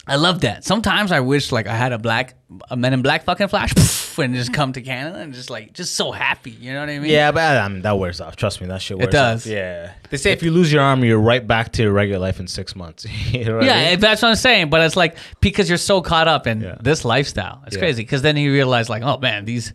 I 0.05 0.17
love 0.17 0.41
that. 0.41 0.65
Sometimes 0.65 1.13
I 1.13 1.21
wish 1.21 1.51
like 1.53 1.65
I 1.65 1.75
had 1.75 1.93
a 1.93 1.97
black, 1.97 2.35
a 2.69 2.75
Men 2.75 2.93
in 2.93 3.01
Black 3.01 3.23
fucking 3.23 3.47
flash, 3.47 3.73
and 4.19 4.35
just 4.35 4.53
come 4.53 4.73
to 4.73 4.81
Canada 4.81 5.19
and 5.19 5.33
just 5.33 5.49
like 5.49 5.73
just 5.73 5.95
so 5.95 6.11
happy. 6.11 6.51
You 6.51 6.73
know 6.73 6.79
what 6.81 6.89
I 6.89 6.99
mean? 6.99 7.09
Yeah, 7.11 7.31
but 7.31 7.57
I 7.57 7.67
mean, 7.67 7.81
that 7.81 7.97
wears 7.97 8.21
off. 8.21 8.35
Trust 8.35 8.61
me, 8.61 8.67
that 8.67 8.81
shit 8.81 8.97
wears 8.97 9.11
does. 9.11 9.45
off. 9.45 9.51
Yeah. 9.51 9.93
They 10.09 10.17
say 10.17 10.31
if 10.31 10.43
you 10.43 10.51
lose 10.51 10.71
your 10.71 10.81
arm, 10.81 11.03
you're 11.03 11.19
right 11.19 11.45
back 11.45 11.71
to 11.73 11.83
your 11.83 11.91
regular 11.93 12.19
life 12.19 12.39
in 12.39 12.47
six 12.47 12.75
months. 12.75 13.05
you 13.31 13.45
know 13.45 13.55
what 13.55 13.63
I 13.63 13.67
Yeah, 13.67 13.89
mean? 13.91 13.99
that's 13.99 14.21
what 14.21 14.29
I'm 14.29 14.35
saying. 14.35 14.69
But 14.69 14.81
it's 14.81 14.95
like 14.95 15.17
because 15.41 15.67
you're 15.69 15.77
so 15.77 16.01
caught 16.01 16.27
up 16.27 16.47
in 16.47 16.61
Yeah. 16.61 16.75
this 16.81 17.03
lifestyle. 17.05 17.61
It's 17.67 17.75
Yeah. 17.75 17.81
crazy. 17.81 18.03
Because 18.03 18.21
then 18.21 18.37
you 18.37 18.51
realize 18.53 18.89
like, 18.89 19.03
oh 19.03 19.17
man, 19.17 19.45
these 19.45 19.73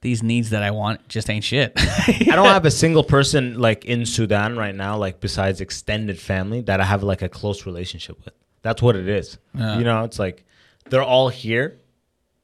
these 0.00 0.22
needs 0.22 0.50
that 0.50 0.62
I 0.62 0.70
want 0.70 1.08
just 1.08 1.28
ain't 1.28 1.42
shit. 1.42 1.72
I 1.76 2.22
don't 2.36 2.46
have 2.52 2.64
a 2.64 2.70
single 2.70 3.02
person 3.02 3.58
like 3.58 3.84
in 3.84 4.06
Sudan 4.06 4.56
right 4.56 4.74
now, 4.74 4.96
like 4.96 5.18
besides 5.20 5.60
extended 5.60 6.20
family, 6.20 6.60
that 6.62 6.80
I 6.80 6.84
have 6.84 7.02
like 7.02 7.20
a 7.22 7.28
close 7.28 7.66
relationship 7.66 8.16
with. 8.24 8.32
That's 8.62 8.80
what 8.80 8.94
it 8.94 9.08
is. 9.08 9.38
You 9.54 9.82
know, 9.84 10.04
it's 10.04 10.18
like 10.20 10.44
they're 10.88 11.02
all 11.02 11.28
here, 11.30 11.78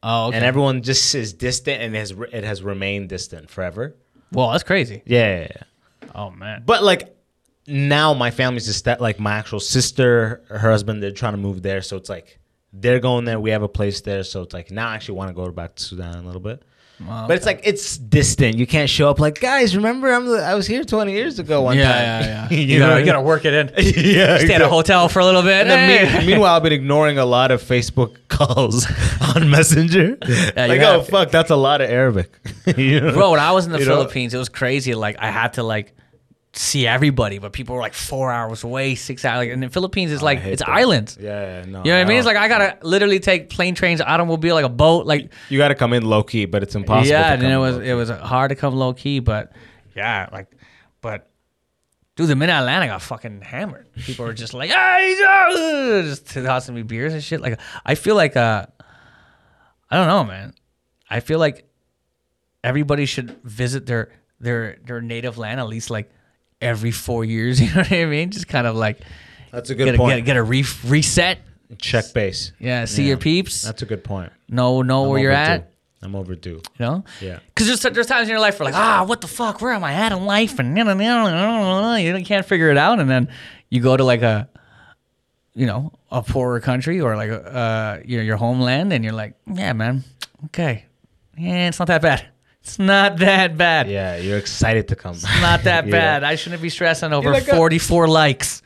oh, 0.05 0.29
okay. 0.29 0.37
and 0.37 0.45
everyone 0.45 0.83
just 0.83 1.15
is 1.15 1.33
distant, 1.33 1.83
and 1.83 1.97
it 1.97 1.99
has 1.99 2.11
it 2.33 2.45
has 2.45 2.63
remained 2.63 3.09
distant 3.09 3.51
forever. 3.51 3.97
well, 4.31 4.51
that's 4.51 4.63
crazy. 4.63 5.03
Yeah, 5.07 5.41
yeah, 5.41 5.49
yeah. 5.57 6.11
Oh 6.15 6.31
man. 6.31 6.63
but 6.65 6.85
like 6.85 7.17
now 7.67 8.15
my 8.15 8.31
family's 8.31 8.67
just 8.67 8.85
that 8.85 9.01
like 9.01 9.19
my 9.19 9.33
actual 9.33 9.61
sister, 9.61 10.45
her 10.49 10.59
husband, 10.59 11.03
they're 11.03 11.11
trying 11.11 11.33
to 11.33 11.39
move 11.39 11.63
there, 11.63 11.83
so 11.83 11.97
it's 11.97 12.09
like 12.09 12.39
they're 12.73 13.01
going 13.01 13.25
there. 13.25 13.41
We 13.41 13.51
have 13.51 13.63
a 13.63 13.69
place 13.69 14.01
there, 14.03 14.23
so 14.23 14.43
it's 14.43 14.55
like 14.55 14.71
now 14.71 14.89
I 14.89 14.95
actually 14.95 15.17
want 15.17 15.31
to 15.31 15.35
go 15.35 15.51
back 15.51 15.77
to 15.77 15.83
Sudan 15.83 16.17
a 16.17 16.23
little 16.23 16.41
bit. 16.41 16.63
But 17.01 17.33
it's 17.33 17.47
like 17.47 17.61
it's 17.65 17.99
distant. 17.99 18.57
You 18.57 18.66
can't 18.66 18.89
show 18.89 19.11
up 19.11 19.19
like 19.19 19.41
guys. 19.41 19.77
Remember, 19.77 20.12
I'm 20.12 20.29
I 20.29 20.55
was 20.55 20.66
here 20.66 20.85
20 20.85 21.12
years 21.12 21.39
ago 21.39 21.62
one 21.62 21.77
yeah, 21.77 21.93
time. 21.93 22.03
yeah, 22.03 22.49
yeah. 22.51 22.51
you, 22.51 22.75
you, 22.75 22.79
know, 22.79 22.89
gotta, 22.89 23.01
you 23.01 23.07
gotta 23.07 23.21
work 23.21 23.45
it 23.45 23.55
in. 23.55 23.69
yeah. 23.79 24.39
Stay 24.39 24.55
at 24.55 24.62
a 24.62 24.69
hotel 24.69 25.09
for 25.09 25.19
a 25.19 25.25
little 25.25 25.43
bit. 25.43 25.66
Hey. 25.66 26.21
me- 26.21 26.27
meanwhile, 26.27 26.55
I've 26.55 26.62
been 26.62 26.73
ignoring 26.73 27.19
a 27.19 27.25
lot 27.25 27.51
of 27.51 27.62
Facebook 27.62 28.16
calls 28.29 28.87
on 29.35 29.51
Messenger. 29.51 30.19
you 30.27 30.53
like, 30.57 30.81
have 30.81 31.01
oh 31.01 31.03
fuck, 31.03 31.31
that's 31.31 31.51
a 31.51 31.57
lot 31.57 31.81
of 31.81 31.91
Arabic. 31.91 32.33
you 32.77 33.01
know? 33.01 33.12
Bro, 33.12 33.33
when 33.33 33.41
I 33.41 33.53
was 33.53 33.66
in 33.66 33.73
the 33.73 33.81
You 33.81 33.87
know? 33.87 33.97
Philippines, 33.97 34.33
it 34.33 34.39
was 34.39 34.49
crazy. 34.49 34.95
Like 34.95 35.16
I 35.19 35.31
had 35.31 35.55
to 35.55 35.62
like 35.62 35.95
see 36.57 36.87
everybody, 36.87 37.39
but 37.39 37.53
people 37.53 37.75
were 37.75 37.81
like 37.81 37.95
four 37.95 38.31
hours 38.31 38.65
away, 38.65 38.95
six 38.95 39.25
hours. 39.25 39.49
And 39.51 39.63
the 39.63 39.69
Philippines 39.69 40.13
is 40.13 40.23
like 40.23 40.39
it's 40.41 40.63
that. 40.63 40.69
islands. 40.69 41.19
Yeah, 41.21 41.65
no. 41.67 41.79
You 41.79 41.91
know 41.91 41.99
what 41.99 42.05
I 42.05 42.05
mean? 42.05 42.19
It's 42.19 42.27
like 42.27 42.37
I 42.37 42.49
gotta 42.49 42.79
literally 42.83 43.21
take 43.21 43.51
plane, 43.51 43.75
trains, 43.75 44.01
automobile, 44.01 44.55
like 44.55 44.65
a 44.65 44.69
boat, 44.71 45.07
like 45.07 45.33
you 45.49 45.59
got 45.59 45.69
to 45.69 45.75
come 45.75 45.93
in 45.93 46.05
low 46.05 46.23
key, 46.23 46.45
but 46.45 46.63
it's 46.63 46.75
impossible. 46.75 47.09
yeah. 47.09 47.37
to 47.37 47.45
And 47.45 47.53
it 47.53 47.57
was 47.57 47.79
it 47.79 47.95
was 47.95 48.11
hard 48.11 48.51
to 48.51 48.55
come 48.55 48.75
low 48.75 48.95
key, 48.95 49.19
but 49.19 49.53
yeah, 49.97 50.29
like, 50.33 50.49
but 51.01 51.31
dude, 52.17 52.29
the 52.29 52.37
mid 52.37 52.51
Atlanta 52.51 52.87
got 52.87 53.03
fucking 53.03 53.41
hammered. 53.41 53.93
People 53.95 54.25
were 54.25 54.33
just 54.33 54.55
like, 54.55 54.71
hey, 54.71 55.17
uh," 55.27 56.03
just 56.03 56.27
tossing 56.27 56.75
me 56.75 56.83
beers 56.83 57.13
and 57.13 57.23
shit. 57.23 57.41
Like 57.41 57.61
I 57.85 57.95
feel 57.95 58.15
like 58.15 58.37
uh, 58.37 58.67
I 59.91 59.97
don't 59.97 60.07
know, 60.07 60.25
man. 60.25 60.55
I 61.11 61.21
feel 61.21 61.39
like 61.39 61.69
everybody 62.63 63.07
should 63.07 63.43
visit 63.43 63.87
their 63.87 64.11
their 64.41 64.79
their 64.85 65.01
native 65.01 65.39
land 65.39 65.61
at 65.61 65.67
least 65.67 65.91
like 65.91 66.11
every 66.65 66.91
four 66.91 67.24
years. 67.24 67.61
You 67.65 67.69
know 67.73 67.82
what 67.82 67.93
I 67.93 68.05
mean? 68.07 68.31
Just 68.31 68.49
kind 68.49 68.66
of 68.66 68.74
like 68.77 68.99
That's 69.53 69.70
a 69.70 69.74
good 69.74 69.85
get 69.85 69.95
a, 69.95 69.99
point. 69.99 70.11
get, 70.16 70.19
a- 70.19 70.23
get 70.23 70.36
a 70.36 70.43
re- 70.43 70.65
reset. 70.86 71.39
Check 71.78 72.12
base. 72.12 72.53
Yeah, 72.59 72.85
see 72.86 73.03
Yeah. 73.03 73.09
your 73.09 73.16
peeps. 73.19 73.62
That's 73.62 73.82
a 73.82 73.86
good 73.86 74.03
point. 74.05 74.32
know 74.49 74.82
know 74.82 75.05
I'm 75.05 75.11
where 75.11 75.20
you're 75.20 75.32
at. 75.32 75.70
I'm 76.03 76.15
overdue. 76.15 76.61
You 76.78 76.86
know? 76.86 77.05
Yeah. 77.20 77.39
Because 77.47 77.66
there's, 77.66 77.95
there's 77.95 78.07
times 78.07 78.28
in 78.28 78.31
your 78.31 78.41
life 78.41 78.59
where 78.61 78.66
like, 78.66 78.74
ah, 78.74 79.05
what 79.07 79.20
the 79.23 79.27
fuck? 79.27 79.61
Where 79.62 79.73
am 79.73 79.82
I 79.82 79.95
at 79.95 80.12
in 80.12 80.27
life? 80.27 80.59
And 80.59 80.77
you 80.77 82.24
can't 82.24 82.45
figure 82.47 82.70
it 82.70 82.77
out. 82.77 83.01
And 83.01 83.09
then 83.09 83.28
you 83.70 83.81
go 83.81 83.97
to 83.97 84.05
like 84.05 84.20
a, 84.23 84.49
you 85.55 85.66
know, 85.66 85.93
a 86.11 86.23
poorer 86.23 86.61
country 86.61 87.01
or 87.01 87.16
like 87.16 87.31
uh, 87.31 88.01
your 88.05 88.23
your 88.23 88.36
homeland, 88.36 88.93
and 88.93 89.03
you're 89.05 89.15
like, 89.15 89.35
yeah, 89.53 89.73
man, 89.73 90.05
okay, 90.47 90.85
yeah, 91.39 91.69
it's 91.69 91.78
not 91.78 91.89
that 91.89 92.03
bad. 92.03 92.27
It's 92.65 92.78
not 92.78 93.19
that 93.19 93.59
bad. 93.59 93.91
Yeah, 93.91 94.16
you're 94.16 94.39
excited 94.39 94.89
to 94.89 94.97
come. 94.97 95.12
It's 95.12 95.23
not 95.43 95.65
that 95.65 95.85
Yeah. 95.86 95.91
bad. 95.93 96.24
I 96.24 96.35
shouldn't 96.36 96.62
be 96.62 96.70
stressing 96.70 97.12
over 97.12 97.31
like 97.31 97.47
a- 97.47 97.55
44 97.57 98.09
likes. 98.09 98.62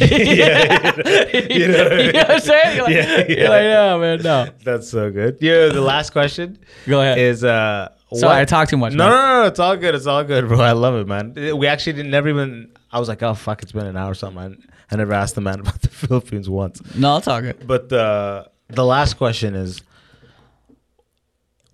yeah, 0.00 0.96
you 1.50 1.68
know 1.68 1.84
what 1.84 2.30
I'm 2.30 2.40
saying? 2.40 2.76
You're 2.76 2.84
like, 2.84 2.94
Yeah, 2.94 3.18
you're 3.28 3.38
yeah. 3.38 3.48
like, 3.48 3.62
no, 3.64 3.98
man, 4.00 4.22
no. 4.22 4.48
That's 4.64 4.88
so 4.90 5.10
good. 5.12 5.38
Yeah, 5.40 5.68
the 5.68 5.80
last 5.80 6.10
question. 6.10 6.58
Go 6.86 7.00
ahead. 7.00 7.18
Is 7.18 7.44
uh 7.44 7.90
Sorry, 8.14 8.22
what- 8.28 8.36
I 8.38 8.44
talk 8.44 8.68
too 8.68 8.76
much. 8.76 8.92
No, 8.94 9.08
no, 9.08 9.16
no, 9.16 9.42
no, 9.42 9.46
it's 9.48 9.58
all 9.60 9.76
good. 9.76 9.94
It's 9.94 10.06
all 10.06 10.24
good, 10.24 10.48
bro. 10.48 10.60
I 10.60 10.72
love 10.72 10.94
it, 10.96 11.06
man. 11.06 11.34
We 11.56 11.66
actually 11.66 11.92
didn't 11.94 12.10
never 12.10 12.28
even. 12.28 12.72
I 12.90 12.98
was 12.98 13.08
like, 13.08 13.22
oh 13.22 13.34
fuck, 13.34 13.62
it's 13.62 13.72
been 13.72 13.86
an 13.86 13.96
hour 13.96 14.10
or 14.10 14.14
something. 14.14 14.42
I, 14.90 14.94
I 14.94 14.96
never 14.96 15.12
asked 15.12 15.34
the 15.36 15.40
man 15.40 15.60
about 15.60 15.80
the 15.80 15.88
Philippines 15.88 16.50
once. 16.50 16.80
No, 16.96 17.16
it's 17.18 17.28
all 17.28 17.40
good. 17.40 17.66
But 17.66 17.92
uh, 17.92 18.44
the 18.68 18.84
last 18.84 19.14
question 19.14 19.54
is 19.54 19.80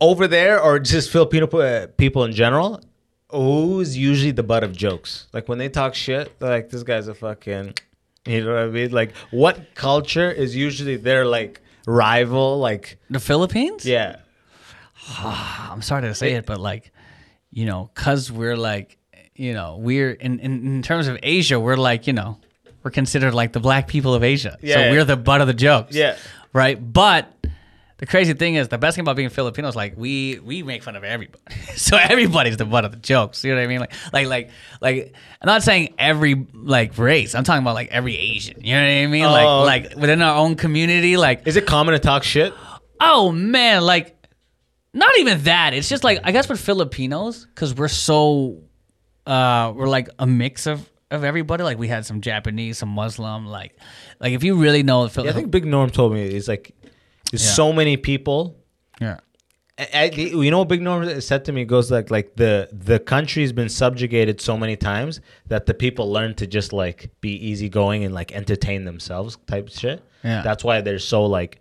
over 0.01 0.27
there, 0.29 0.61
or 0.61 0.79
just 0.79 1.11
Filipino 1.11 1.47
uh, 1.47 1.87
people 1.97 2.25
in 2.25 2.33
general. 2.33 2.81
Who's 3.31 3.97
usually 3.99 4.31
the 4.31 4.43
butt 4.43 4.65
of 4.65 4.75
jokes? 4.75 5.27
Like 5.35 5.49
when 5.49 5.59
they 5.59 5.69
talk 5.69 5.95
shit, 5.95 6.39
they're 6.41 6.49
like, 6.51 6.71
"This 6.71 6.83
guy's 6.83 7.09
a 7.09 7.15
fucking," 7.15 7.75
you 8.27 8.45
know 8.45 8.55
what 8.55 8.63
I 8.63 8.67
mean? 8.69 8.91
Like, 8.91 9.13
what 9.31 9.75
culture 9.75 10.31
is 10.31 10.57
usually 10.57 10.97
their 10.97 11.27
like 11.27 11.61
rival? 11.87 12.59
Like, 12.59 12.99
The 13.11 13.21
Philippines? 13.21 13.85
yeah, 13.85 14.17
I'm 15.19 15.83
sorry 15.83 16.03
to 16.03 16.15
say 16.15 16.33
it, 16.35 16.47
but 16.47 16.59
like, 16.59 16.93
you 17.51 17.67
know, 17.67 17.91
cause 17.95 18.31
we're 18.33 18.57
like, 18.57 18.97
you 19.35 19.53
know, 19.53 19.77
we're 19.79 20.13
in, 20.13 20.39
in 20.41 20.67
in 20.67 20.83
terms 20.83 21.07
of 21.07 21.19
Asia, 21.23 21.61
we're 21.61 21.77
like, 21.77 22.07
you 22.07 22.13
know, 22.13 22.39
we're 22.83 22.91
considered 22.91 23.35
like 23.35 23.53
the 23.53 23.61
black 23.61 23.89
people 23.89 24.15
of 24.15 24.23
Asia. 24.25 24.57
Yeah. 24.63 24.75
So 24.75 24.91
we're 24.91 25.05
the 25.05 25.17
butt 25.17 25.41
of 25.41 25.47
the 25.47 25.55
jokes. 25.55 25.95
Yeah. 25.95 26.17
Right. 26.53 26.77
But 26.93 27.33
the 27.99 28.07
crazy 28.07 28.33
thing 28.33 28.55
is, 28.55 28.69
the 28.69 28.79
best 28.79 28.95
thing 28.95 29.03
about 29.03 29.17
being 29.17 29.29
Filipino 29.29 29.69
is 29.69 29.77
like 29.77 29.95
we 29.97 30.39
we 30.39 30.63
make 30.63 30.83
fun 30.83 30.97
of 30.97 31.05
everybody. 31.05 31.43
so 31.77 31.97
everybody's 31.97 32.57
the 32.57 32.65
butt 32.65 32.85
of 32.85 32.93
the 32.93 32.99
jokes. 32.99 33.45
You 33.45 33.53
know 33.53 33.59
what 33.59 33.65
I 33.65 33.67
mean? 33.67 33.81
Like 33.81 33.93
like 34.13 34.27
like 34.29 34.51
like 34.81 35.15
I'm 35.43 35.47
not 35.47 35.63
saying 35.63 35.95
every 35.99 36.47
like 36.55 36.97
race. 36.97 37.35
I'm 37.35 37.45
talking 37.45 37.63
about 37.63 37.75
like 37.75 37.89
every 37.91 38.17
Asian. 38.17 38.65
You 38.65 38.75
know 38.75 38.83
what 38.83 38.89
I 38.89 39.07
mean? 39.07 39.25
Oh. 39.25 39.63
Like 39.63 39.85
like 39.85 39.97
within 39.97 40.23
our 40.23 40.37
own 40.37 40.55
community, 40.55 41.17
like 41.17 41.47
is 41.47 41.57
it 41.57 41.67
common 41.67 41.93
to 41.93 41.99
talk 41.99 42.23
shit? 42.23 42.55
oh 43.01 43.33
man, 43.33 43.83
like 43.83 44.15
not 44.93 45.17
even 45.19 45.43
that. 45.45 45.75
It's 45.75 45.89
just 45.89 46.05
like 46.05 46.21
I 46.25 46.33
guess 46.33 46.49
with 46.49 46.61
Filipinos, 46.61 47.47
because 47.47 47.75
we're 47.75 47.89
so 47.89 48.63
uh 49.27 49.73
we're 49.75 49.89
like 49.89 50.09
a 50.19 50.27
mix 50.27 50.67
of 50.67 50.89
of 51.11 51.25
everybody. 51.25 51.63
Like 51.63 51.79
we 51.79 51.89
had 51.89 52.07
some 52.07 52.21
Japanese, 52.21 52.79
some 52.79 52.91
Muslim, 52.91 53.47
like 53.47 53.77
like 54.21 54.33
if 54.33 54.43
you 54.43 54.57
really 54.57 54.83
know 54.83 55.07
the 55.07 55.23
Yeah, 55.23 55.31
I 55.31 55.33
think 55.33 55.51
Big 55.51 55.65
Norm 55.65 55.91
told 55.91 56.13
me 56.13 56.23
it's 56.23 56.49
like 56.49 56.75
there's 57.31 57.45
Yeah. 57.45 57.53
so 57.53 57.73
many 57.73 57.97
people 57.97 58.57
Yeah. 59.01 59.19
I, 59.95 60.07
you 60.07 60.51
know 60.51 60.59
what 60.59 60.69
Big 60.69 60.83
Norm 60.83 61.21
said 61.21 61.45
to 61.45 61.53
me? 61.53 61.65
Goes 61.65 61.89
like, 61.89 62.11
like 62.11 62.35
the 62.35 62.69
the 62.73 62.99
country's 62.99 63.53
been 63.53 63.69
subjugated 63.69 64.41
so 64.41 64.57
many 64.59 64.75
times 64.77 65.21
that 65.47 65.67
the 65.67 65.75
people 65.75 66.11
learn 66.11 66.35
to 66.35 66.49
just 66.49 66.73
like 66.73 67.11
be 67.21 67.31
easygoing 67.49 68.03
and 68.03 68.13
like 68.13 68.33
entertain 68.33 68.85
themselves 68.85 69.39
type 69.47 69.69
shit. 69.69 70.03
Yeah. 70.25 70.43
That's 70.43 70.65
why 70.65 70.81
they're 70.81 70.99
so 70.99 71.27
like 71.27 71.61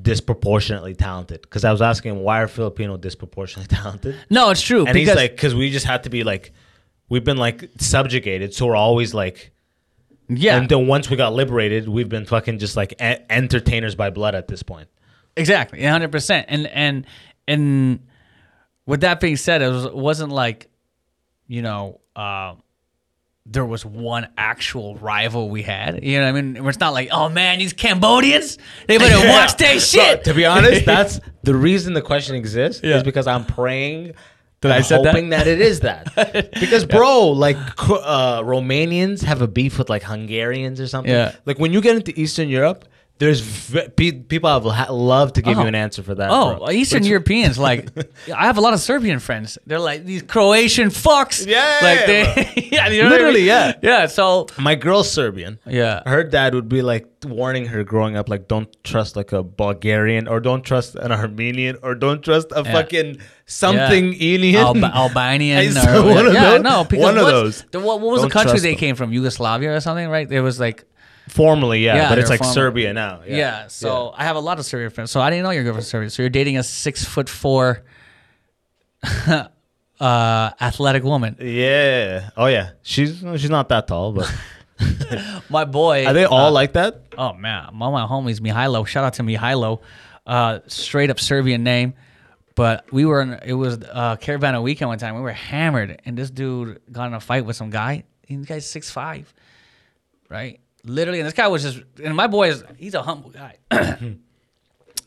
disproportionately 0.00 0.94
talented. 0.94 1.42
Because 1.42 1.64
I 1.64 1.72
was 1.72 1.82
asking 1.82 2.12
him 2.16 2.20
why 2.22 2.42
are 2.42 2.48
Filipino 2.48 2.96
disproportionately 2.96 3.74
talented, 3.82 4.16
No, 4.30 4.50
it's 4.50 4.60
true. 4.62 4.86
and 4.86 4.96
he's 4.96 5.14
like, 5.14 5.32
because 5.32 5.54
we 5.54 5.70
just 5.70 5.86
have 5.86 6.02
to 6.02 6.10
be 6.10 6.24
like, 6.24 6.52
we've 7.08 7.24
been 7.24 7.36
like 7.38 7.68
subjugated, 7.78 8.54
so 8.54 8.66
we're 8.66 8.76
always 8.76 9.14
like. 9.14 9.50
Yeah, 10.38 10.56
And 10.56 10.68
then 10.68 10.86
once 10.86 11.08
we 11.10 11.16
got 11.16 11.32
liberated, 11.32 11.88
we've 11.88 12.08
been 12.08 12.26
fucking 12.26 12.58
just 12.58 12.76
like 12.76 12.92
e- 13.00 13.16
entertainers 13.30 13.94
by 13.94 14.10
blood 14.10 14.34
at 14.34 14.48
this 14.48 14.62
point. 14.62 14.88
Exactly, 15.36 15.82
hundred 15.84 16.12
percent. 16.12 16.46
And 16.48 16.66
and 16.66 17.06
and 17.48 18.00
with 18.86 19.00
that 19.02 19.20
being 19.20 19.36
said, 19.36 19.62
it, 19.62 19.68
was, 19.68 19.84
it 19.86 19.94
wasn't 19.96 20.32
like, 20.32 20.68
you 21.46 21.62
know, 21.62 22.00
uh, 22.16 22.54
there 23.46 23.64
was 23.64 23.84
one 23.84 24.28
actual 24.36 24.96
rival 24.96 25.48
we 25.50 25.62
had. 25.62 26.04
You 26.04 26.18
know, 26.20 26.30
what 26.32 26.38
I 26.38 26.42
mean, 26.42 26.66
it's 26.68 26.78
not 26.78 26.92
like, 26.92 27.08
oh 27.10 27.28
man, 27.28 27.58
these 27.58 27.72
Cambodians, 27.72 28.58
they 28.86 28.98
better 28.98 29.26
watch 29.30 29.56
their 29.56 29.80
shit. 29.80 30.24
to 30.24 30.34
be 30.34 30.44
honest, 30.46 30.84
that's 30.86 31.18
the 31.42 31.54
reason 31.54 31.94
the 31.94 32.02
question 32.02 32.36
exists 32.36 32.82
Yeah. 32.84 32.96
is 32.98 33.02
because 33.02 33.26
I'm 33.26 33.44
praying. 33.44 34.14
That 34.62 34.72
I 34.72 34.76
and 34.76 34.84
said 34.86 35.04
hoping 35.06 35.28
that? 35.30 35.46
it 35.46 35.60
is 35.60 35.80
that 35.80 36.14
because 36.60 36.84
bro 36.86 37.28
like 37.30 37.56
uh, 37.56 38.40
Romanians 38.42 39.22
have 39.22 39.42
a 39.42 39.46
beef 39.48 39.78
with 39.78 39.90
like 39.90 40.02
Hungarians 40.02 40.80
or 40.80 40.86
something 40.88 41.12
Yeah. 41.12 41.34
like 41.46 41.58
when 41.58 41.72
you 41.72 41.80
get 41.80 41.96
into 41.96 42.18
Eastern 42.18 42.48
Europe 42.48 42.84
there's 43.22 43.40
v- 43.40 43.88
pe- 43.98 44.18
people 44.32 44.50
have 44.50 44.64
ha- 44.64 44.92
love 44.92 45.32
to 45.34 45.42
give 45.42 45.56
Oh. 45.56 45.62
you 45.62 45.68
an 45.68 45.76
answer 45.76 46.02
for 46.02 46.14
that 46.16 46.28
Oh, 46.30 46.56
bro. 46.58 46.70
Eastern 46.70 47.04
Europeans 47.04 47.56
like 47.68 47.88
I 48.42 48.44
have 48.50 48.58
a 48.58 48.60
lot 48.66 48.74
of 48.74 48.80
Serbian 48.80 49.20
friends. 49.20 49.58
They're 49.66 49.78
like 49.90 50.04
these 50.04 50.22
Croatian 50.22 50.88
fucks. 50.88 51.46
Yeah, 51.46 51.78
like 51.88 52.06
they, 52.10 52.68
yeah, 52.72 52.88
you 52.88 52.98
know 53.02 53.10
what 53.10 53.12
I 53.12 53.16
Literally, 53.16 53.40
mean? 53.40 53.54
yeah. 53.54 53.72
yeah. 53.90 54.06
So 54.06 54.46
my 54.58 54.74
girl's 54.74 55.08
Serbian 55.10 55.58
yeah, 55.66 56.02
her 56.06 56.24
dad 56.24 56.54
would 56.56 56.68
be 56.68 56.82
like 56.82 57.06
warning 57.24 57.66
her 57.66 57.84
growing 57.84 58.16
up 58.16 58.28
like 58.28 58.48
don't 58.48 58.66
trust 58.82 59.14
like 59.14 59.30
a 59.32 59.42
Bulgarian 59.44 60.26
or 60.26 60.40
don't 60.40 60.62
trust 60.70 60.96
an 60.96 61.12
Armenian 61.12 61.76
or 61.84 61.94
don't 61.94 62.20
trust 62.22 62.48
a 62.50 62.62
Yeah. 62.64 62.72
fucking 62.72 63.18
something 63.46 64.16
alien 64.20 64.56
Alba- 64.66 64.92
Albanian 64.94 65.76
I 65.76 65.96
or 65.98 66.02
one 66.02 66.26
of 66.26 66.34
yeah, 66.34 66.50
those. 66.50 66.62
no, 66.62 66.84
because 66.84 67.04
One 67.04 67.16
of 67.18 67.22
what's- 67.24 67.32
those. 67.32 67.64
the- 67.70 67.80
what, 67.80 68.00
what 68.00 68.10
was 68.12 68.20
Don't 68.22 68.28
the 68.28 68.32
country 68.32 68.50
trust 68.52 68.62
they 68.64 68.70
them. 68.72 68.78
came 68.78 68.96
from? 68.96 69.12
Yugoslavia 69.12 69.70
or 69.76 69.80
something, 69.80 70.08
right? 70.08 70.28
There 70.28 70.42
was 70.42 70.58
like 70.58 70.84
Formally, 71.28 71.84
yeah, 71.84 71.96
Yeah, 71.96 72.08
but 72.08 72.18
it's 72.18 72.30
like. 72.30 72.42
Serbia 72.44 72.92
now. 72.92 73.22
yeah. 73.26 73.68
so 73.68 74.12
I 74.16 74.24
have 74.24 74.36
a 74.36 74.40
lot 74.40 74.58
of 74.58 74.64
Serbian 74.66 74.90
friends. 74.90 75.10
So 75.10 75.20
I 75.20 75.30
didn't 75.30 75.44
know 75.44 75.50
your 75.50 75.62
girlfriend's 75.64 75.88
Serbia. 75.88 76.10
So 76.10 76.22
you're 76.22 76.30
dating 76.30 76.58
a 76.58 76.62
six 76.62 77.04
foot 77.04 77.28
four 77.28 77.82
uh, 80.00 80.50
athletic 80.60 81.04
woman. 81.04 81.36
yeah. 81.40 82.30
Oh 82.36 82.46
yeah, 82.46 82.70
she's 82.82 83.20
she's 83.20 83.50
not 83.50 83.68
that 83.68 83.86
tall, 83.86 84.12
but 84.12 84.32
My 85.48 85.64
boy. 85.64 86.06
are 86.06 86.12
they 86.12 86.24
all 86.24 86.46
uh, 86.46 86.50
like 86.50 86.72
that? 86.74 87.02
Oh 87.16 87.32
man, 87.34 87.66
all 87.80 87.92
my 87.92 88.06
homies, 88.06 88.40
Mihailo. 88.40 88.86
Shout 88.86 89.04
out 89.04 89.14
to 89.14 89.22
Mihailo, 89.22 89.80
uh, 90.26 90.60
straight 90.66 91.10
up 91.10 91.20
Serbian 91.20 91.62
name. 91.62 91.94
But 92.54 92.92
we 92.92 93.06
were 93.06 93.22
in 93.22 93.38
it 93.44 93.54
was 93.54 93.78
uh, 93.78 94.16
Caravana 94.16 94.60
weekend 94.62 94.88
one 94.88 94.98
time. 94.98 95.14
We 95.14 95.22
were 95.22 95.32
hammered, 95.32 96.00
and 96.04 96.16
this 96.18 96.30
dude 96.30 96.80
got 96.90 97.06
in 97.06 97.14
a 97.14 97.20
fight 97.20 97.44
with 97.46 97.56
some 97.56 97.70
guy. 97.70 98.04
This 98.28 98.46
guy's 98.46 98.68
six 98.68 98.90
five, 98.90 99.32
right? 100.28 100.60
Literally, 100.84 101.20
and 101.20 101.26
this 101.26 101.34
guy 101.34 101.48
was 101.48 101.62
just. 101.62 101.80
And 102.02 102.16
my 102.16 102.26
boy 102.26 102.48
is 102.48 102.64
he's 102.76 102.94
a 102.94 103.02
humble 103.02 103.30
guy. 103.30 103.56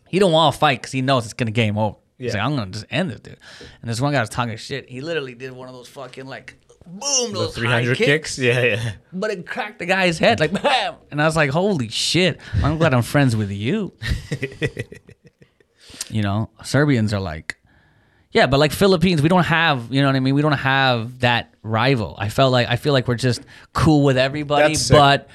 he 0.07 0.19
don't 0.19 0.31
want 0.31 0.53
to 0.53 0.59
fight 0.59 0.81
because 0.81 0.91
he 0.91 1.01
knows 1.01 1.25
it's 1.25 1.33
gonna 1.33 1.51
game 1.51 1.77
over. 1.77 1.97
He's 2.17 2.33
like, 2.33 2.43
I'm 2.43 2.55
gonna 2.55 2.71
just 2.71 2.85
end 2.89 3.11
this 3.11 3.19
dude. 3.19 3.37
And 3.81 3.89
this 3.89 3.99
one 3.99 4.13
guy 4.13 4.21
was 4.21 4.29
talking 4.29 4.55
shit. 4.55 4.89
He 4.89 5.01
literally 5.01 5.35
did 5.35 5.51
one 5.51 5.67
of 5.67 5.73
those 5.73 5.89
fucking 5.89 6.25
like 6.25 6.57
boom, 6.85 7.33
The 7.33 7.39
those 7.39 7.55
three 7.55 7.67
high 7.67 7.81
hundred 7.81 7.97
kicks? 7.97 8.39
Yeah, 8.39 8.61
yeah. 8.61 8.91
but 9.11 9.31
it 9.31 9.45
cracked 9.45 9.79
the 9.79 9.85
guy's 9.85 10.17
head 10.17 10.39
like 10.39 10.53
bam. 10.53 10.95
And 11.11 11.21
I 11.21 11.25
was 11.25 11.35
like, 11.35 11.49
holy 11.49 11.89
shit! 11.89 12.39
I'm 12.63 12.77
glad 12.77 12.93
I'm 12.93 13.01
friends 13.01 13.35
with 13.35 13.51
you. 13.51 13.93
you 16.09 16.21
know, 16.21 16.49
Serbians 16.63 17.13
are 17.13 17.19
like, 17.19 17.57
yeah, 18.31 18.47
but 18.47 18.59
like 18.59 18.71
Philippines, 18.71 19.21
we 19.21 19.29
don't 19.29 19.45
have, 19.45 19.93
you 19.93 20.01
know 20.01 20.07
what 20.07 20.15
I 20.15 20.19
mean? 20.19 20.35
We 20.35 20.41
don't 20.41 20.51
have 20.53 21.19
that 21.19 21.53
rival. 21.63 22.15
I 22.17 22.29
felt 22.29 22.51
like 22.51 22.67
I 22.69 22.75
feel 22.75 22.93
like 22.93 23.07
we're 23.07 23.15
just 23.15 23.41
cool 23.73 24.03
with 24.03 24.17
everybody, 24.17 24.73
That's 24.73 24.87
sick. 24.87 25.27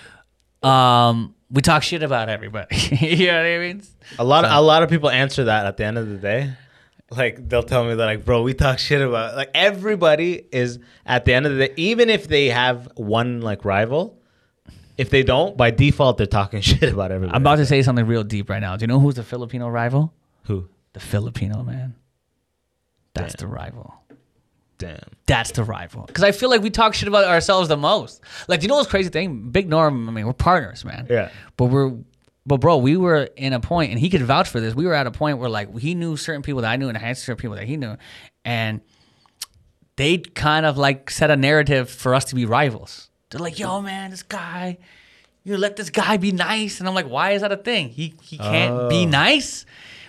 But 0.60 0.68
um, 0.68 1.34
we 1.50 1.62
talk 1.62 1.82
shit 1.82 2.02
about 2.02 2.28
everybody. 2.28 2.76
you 3.00 3.26
know 3.26 3.36
what 3.36 3.46
I 3.46 3.58
mean? 3.58 3.82
A 4.18 4.24
lot 4.24 4.44
of 4.44 4.52
a 4.52 4.60
lot 4.60 4.82
of 4.82 4.90
people 4.90 5.10
answer 5.10 5.44
that 5.44 5.66
at 5.66 5.76
the 5.76 5.84
end 5.84 5.98
of 5.98 6.08
the 6.08 6.16
day. 6.16 6.52
Like 7.10 7.48
they'll 7.48 7.64
tell 7.64 7.84
me 7.84 7.94
that 7.94 8.04
like, 8.04 8.24
bro, 8.24 8.42
we 8.42 8.54
talk 8.54 8.78
shit 8.78 9.02
about 9.02 9.34
like 9.34 9.50
everybody 9.52 10.44
is 10.52 10.78
at 11.04 11.24
the 11.24 11.34
end 11.34 11.46
of 11.46 11.52
the 11.56 11.66
day, 11.66 11.74
even 11.76 12.08
if 12.08 12.28
they 12.28 12.48
have 12.50 12.88
one 12.94 13.40
like 13.40 13.64
rival, 13.64 14.20
if 14.96 15.10
they 15.10 15.24
don't, 15.24 15.56
by 15.56 15.70
default 15.72 16.18
they're 16.18 16.26
talking 16.26 16.60
shit 16.62 16.92
about 16.92 17.10
everybody. 17.10 17.34
I'm 17.34 17.42
about 17.42 17.56
to 17.56 17.66
say 17.66 17.82
something 17.82 18.06
real 18.06 18.22
deep 18.22 18.48
right 18.48 18.60
now. 18.60 18.76
Do 18.76 18.84
you 18.84 18.86
know 18.86 19.00
who's 19.00 19.16
the 19.16 19.24
Filipino 19.24 19.68
rival? 19.68 20.12
who? 20.44 20.68
The 20.92 21.00
Filipino 21.00 21.62
man. 21.62 21.94
That's 23.14 23.34
Damn. 23.34 23.48
the 23.48 23.54
rival. 23.54 23.99
Damn. 24.80 24.98
that's 25.26 25.52
the 25.52 25.62
rival. 25.62 26.06
Because 26.06 26.24
I 26.24 26.32
feel 26.32 26.50
like 26.50 26.62
we 26.62 26.70
talk 26.70 26.94
shit 26.94 27.06
about 27.06 27.26
ourselves 27.26 27.68
the 27.68 27.76
most. 27.76 28.22
Like, 28.48 28.60
do 28.60 28.64
you 28.64 28.68
know 28.68 28.76
what's 28.76 28.88
crazy 28.88 29.10
thing? 29.10 29.50
Big 29.50 29.68
Norm, 29.68 30.08
I 30.08 30.12
mean, 30.12 30.26
we're 30.26 30.32
partners, 30.32 30.84
man. 30.84 31.06
Yeah. 31.08 31.30
But 31.56 31.66
we're, 31.66 31.92
but 32.46 32.60
bro, 32.60 32.78
we 32.78 32.96
were 32.96 33.28
in 33.36 33.52
a 33.52 33.60
point, 33.60 33.90
and 33.90 34.00
he 34.00 34.08
could 34.08 34.22
vouch 34.22 34.48
for 34.48 34.58
this. 34.58 34.74
We 34.74 34.86
were 34.86 34.94
at 34.94 35.06
a 35.06 35.10
point 35.10 35.38
where 35.38 35.50
like 35.50 35.78
he 35.78 35.94
knew 35.94 36.16
certain 36.16 36.42
people 36.42 36.62
that 36.62 36.70
I 36.70 36.76
knew, 36.76 36.88
and 36.88 36.96
I 36.96 37.00
had 37.00 37.18
certain 37.18 37.40
people 37.40 37.56
that 37.56 37.66
he 37.66 37.76
knew, 37.76 37.96
and 38.44 38.80
they 39.96 40.18
kind 40.18 40.64
of 40.64 40.78
like 40.78 41.10
set 41.10 41.30
a 41.30 41.36
narrative 41.36 41.90
for 41.90 42.14
us 42.14 42.24
to 42.26 42.34
be 42.34 42.46
rivals. 42.46 43.10
They're 43.28 43.40
like, 43.40 43.58
"Yo, 43.58 43.82
man, 43.82 44.10
this 44.10 44.22
guy, 44.22 44.78
you 45.44 45.58
let 45.58 45.76
this 45.76 45.90
guy 45.90 46.16
be 46.16 46.32
nice," 46.32 46.80
and 46.80 46.88
I'm 46.88 46.94
like, 46.94 47.08
"Why 47.08 47.32
is 47.32 47.42
that 47.42 47.52
a 47.52 47.56
thing? 47.56 47.90
He 47.90 48.14
he 48.22 48.38
can't 48.38 48.88
be 48.88 49.04
oh. 49.04 49.08
nice." 49.08 49.66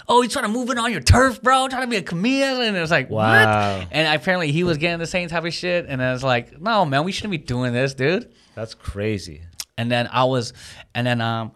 Oh, 0.07 0.21
he's 0.21 0.31
trying 0.33 0.45
to 0.45 0.51
move 0.51 0.69
in 0.69 0.77
on 0.77 0.91
your 0.91 1.01
turf, 1.01 1.41
bro. 1.41 1.67
Trying 1.67 1.83
to 1.83 1.87
be 1.87 1.97
a 1.97 2.01
comedian, 2.01 2.61
and 2.61 2.75
it 2.77 2.81
was 2.81 2.91
like, 2.91 3.09
Wow. 3.09 3.77
what? 3.79 3.87
And 3.91 4.19
apparently, 4.19 4.51
he 4.51 4.63
was 4.63 4.77
getting 4.77 4.99
the 4.99 5.07
same 5.07 5.29
type 5.29 5.45
of 5.45 5.53
shit, 5.53 5.85
and 5.87 6.01
I 6.01 6.11
was 6.13 6.23
like, 6.23 6.59
"No, 6.61 6.85
man, 6.85 7.03
we 7.03 7.11
shouldn't 7.11 7.31
be 7.31 7.37
doing 7.37 7.73
this, 7.73 7.93
dude." 7.93 8.31
That's 8.55 8.73
crazy. 8.73 9.43
And 9.77 9.91
then 9.91 10.07
I 10.11 10.25
was, 10.25 10.53
and 10.93 11.07
then 11.07 11.21
um, 11.21 11.51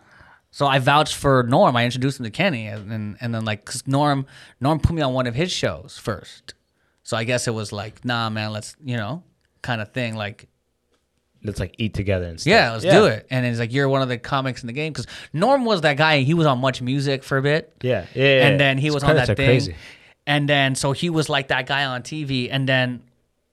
so 0.52 0.66
I 0.66 0.80
vouched 0.80 1.16
for 1.16 1.44
Norm. 1.44 1.76
I 1.76 1.86
introduced 1.86 2.20
him 2.20 2.24
to 2.26 2.32
Kenny, 2.32 2.68
and 2.68 2.90
then 2.90 3.18
and 3.22 3.34
then 3.34 3.46
like, 3.46 3.66
cause 3.66 3.86
Norm 3.88 4.26
Norm 4.62 4.80
put 4.80 4.94
me 4.96 5.02
on 5.02 5.14
one 5.14 5.28
of 5.28 5.36
his 5.36 5.52
shows 5.52 5.98
first. 6.02 6.54
So 7.04 7.16
I 7.18 7.24
guess 7.24 7.48
it 7.48 7.54
was 7.54 7.72
like, 7.72 8.04
nah, 8.06 8.30
man, 8.30 8.52
let's 8.52 8.76
you 8.84 8.98
know, 8.98 9.24
kind 9.62 9.82
of 9.82 9.92
thing. 9.92 10.16
Like, 10.16 10.48
Let's 11.46 11.60
like 11.60 11.76
eat 11.78 11.94
together 11.94 12.26
and 12.26 12.40
stuff. 12.40 12.52
yeah, 12.52 12.72
let's 12.72 12.84
do 12.84 13.06
it. 13.06 13.28
And 13.30 13.46
it's 13.46 13.60
like 13.60 13.72
you're 13.72 13.88
one 13.88 14.02
of 14.02 14.10
the 14.10 14.18
comics 14.18 14.64
in 14.64 14.68
the 14.68 14.74
game 14.74 14.92
because 14.92 15.08
Norm 15.34 15.66
was 15.66 15.82
that 15.82 15.98
guy. 15.98 16.20
He 16.20 16.34
was 16.34 16.48
on 16.48 16.62
MuchMusic 16.62 17.24
for 17.24 17.38
a 17.38 17.42
bit. 17.42 17.74
Yeah, 17.82 18.06
yeah. 18.14 18.24
yeah, 18.24 18.48
and 18.48 18.54
yeah. 18.54 18.58
then 18.58 18.78
he 18.78 18.88
His 18.88 18.96
was 18.96 19.04
on 19.04 19.16
that 19.16 19.30
are 19.30 19.36
thing. 19.36 19.48
Crazy. 19.48 19.76
And 20.28 20.50
then 20.50 20.76
so 20.76 20.92
he 20.92 21.10
was 21.10 21.30
like 21.30 21.50
that 21.50 21.68
guy 21.68 21.86
on 21.86 22.02
TV. 22.02 22.50
And 22.52 22.68
then 22.68 23.04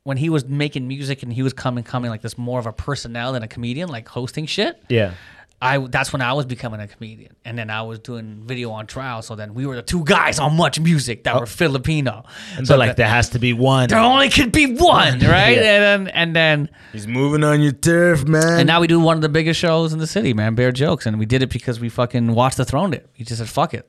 when 0.05 0.17
he 0.17 0.31
was 0.31 0.45
making 0.47 0.89
music 0.89 1.23
and 1.23 1.33
he 1.33 1.43
was 1.43 1.53
coming 1.53 1.85
coming 1.85 2.11
like 2.11 2.23
this 2.23 2.37
more 2.37 2.59
of 2.59 2.67
a 2.67 2.73
personnel 2.73 3.33
than 3.33 3.43
a 3.43 3.49
comedian, 3.49 3.89
like 3.89 4.09
hosting 4.09 4.47
shit. 4.47 4.83
Yeah. 4.89 5.15
I 5.63 5.79
that's 5.79 6.13
when 6.13 6.23
I 6.23 6.33
was 6.33 6.45
becoming 6.45 6.81
a 6.81 6.89
comedian, 6.89 7.37
and 7.45 7.57
then 7.57 7.71
I 7.71 7.83
was 7.83 8.01
doing 8.01 8.43
video 8.45 8.73
on 8.73 8.89
trial. 8.89 9.23
So 9.23 9.37
then 9.37 9.55
we 9.55 9.65
were 9.65 9.77
the 9.77 9.83
two 9.83 10.05
guys 10.05 10.41
on 10.41 10.57
MuchMusic 10.57 11.23
that 11.23 11.37
oh. 11.37 11.41
were 11.41 11.47
Filipino. 11.47 12.25
And 12.57 12.67
so 12.67 12.75
so 12.75 12.79
like 12.79 12.97
there 12.97 13.09
has 13.09 13.31
to 13.31 13.39
be 13.39 13.53
one. 13.53 13.89
there 13.89 14.01
only 14.01 14.29
could 14.29 14.51
be 14.51 14.75
one, 14.75 15.19
right? 15.21 15.57
Yeah. 15.57 15.95
And 15.95 16.07
then 16.07 16.09
and 16.09 16.37
then 16.37 16.69
He's 16.93 17.07
moving 17.07 17.45
on 17.45 17.61
your 17.61 17.71
turf, 17.71 18.27
man. 18.27 18.59
and 18.59 18.67
now 18.67 18.81
we 18.81 18.89
do 18.89 18.99
one 18.99 19.17
of 19.17 19.23
the 19.23 19.29
biggest 19.29 19.61
shows 19.61 19.93
in 19.93 20.01
the 20.01 20.07
city, 20.09 20.35
man. 20.35 20.57
Bear 20.57 20.73
jokes, 20.73 21.07
and 21.07 21.17
we 21.17 21.27
did 21.27 21.45
it 21.45 21.51
because 21.51 21.79
we 21.79 21.89
fucking 21.89 22.35
watched 22.35 22.57
the 22.57 22.65
throne. 22.65 22.93
It. 22.93 23.09
We 23.17 23.25
just 23.25 23.39
said 23.39 23.49
fuck 23.49 23.73
it. 23.73 23.89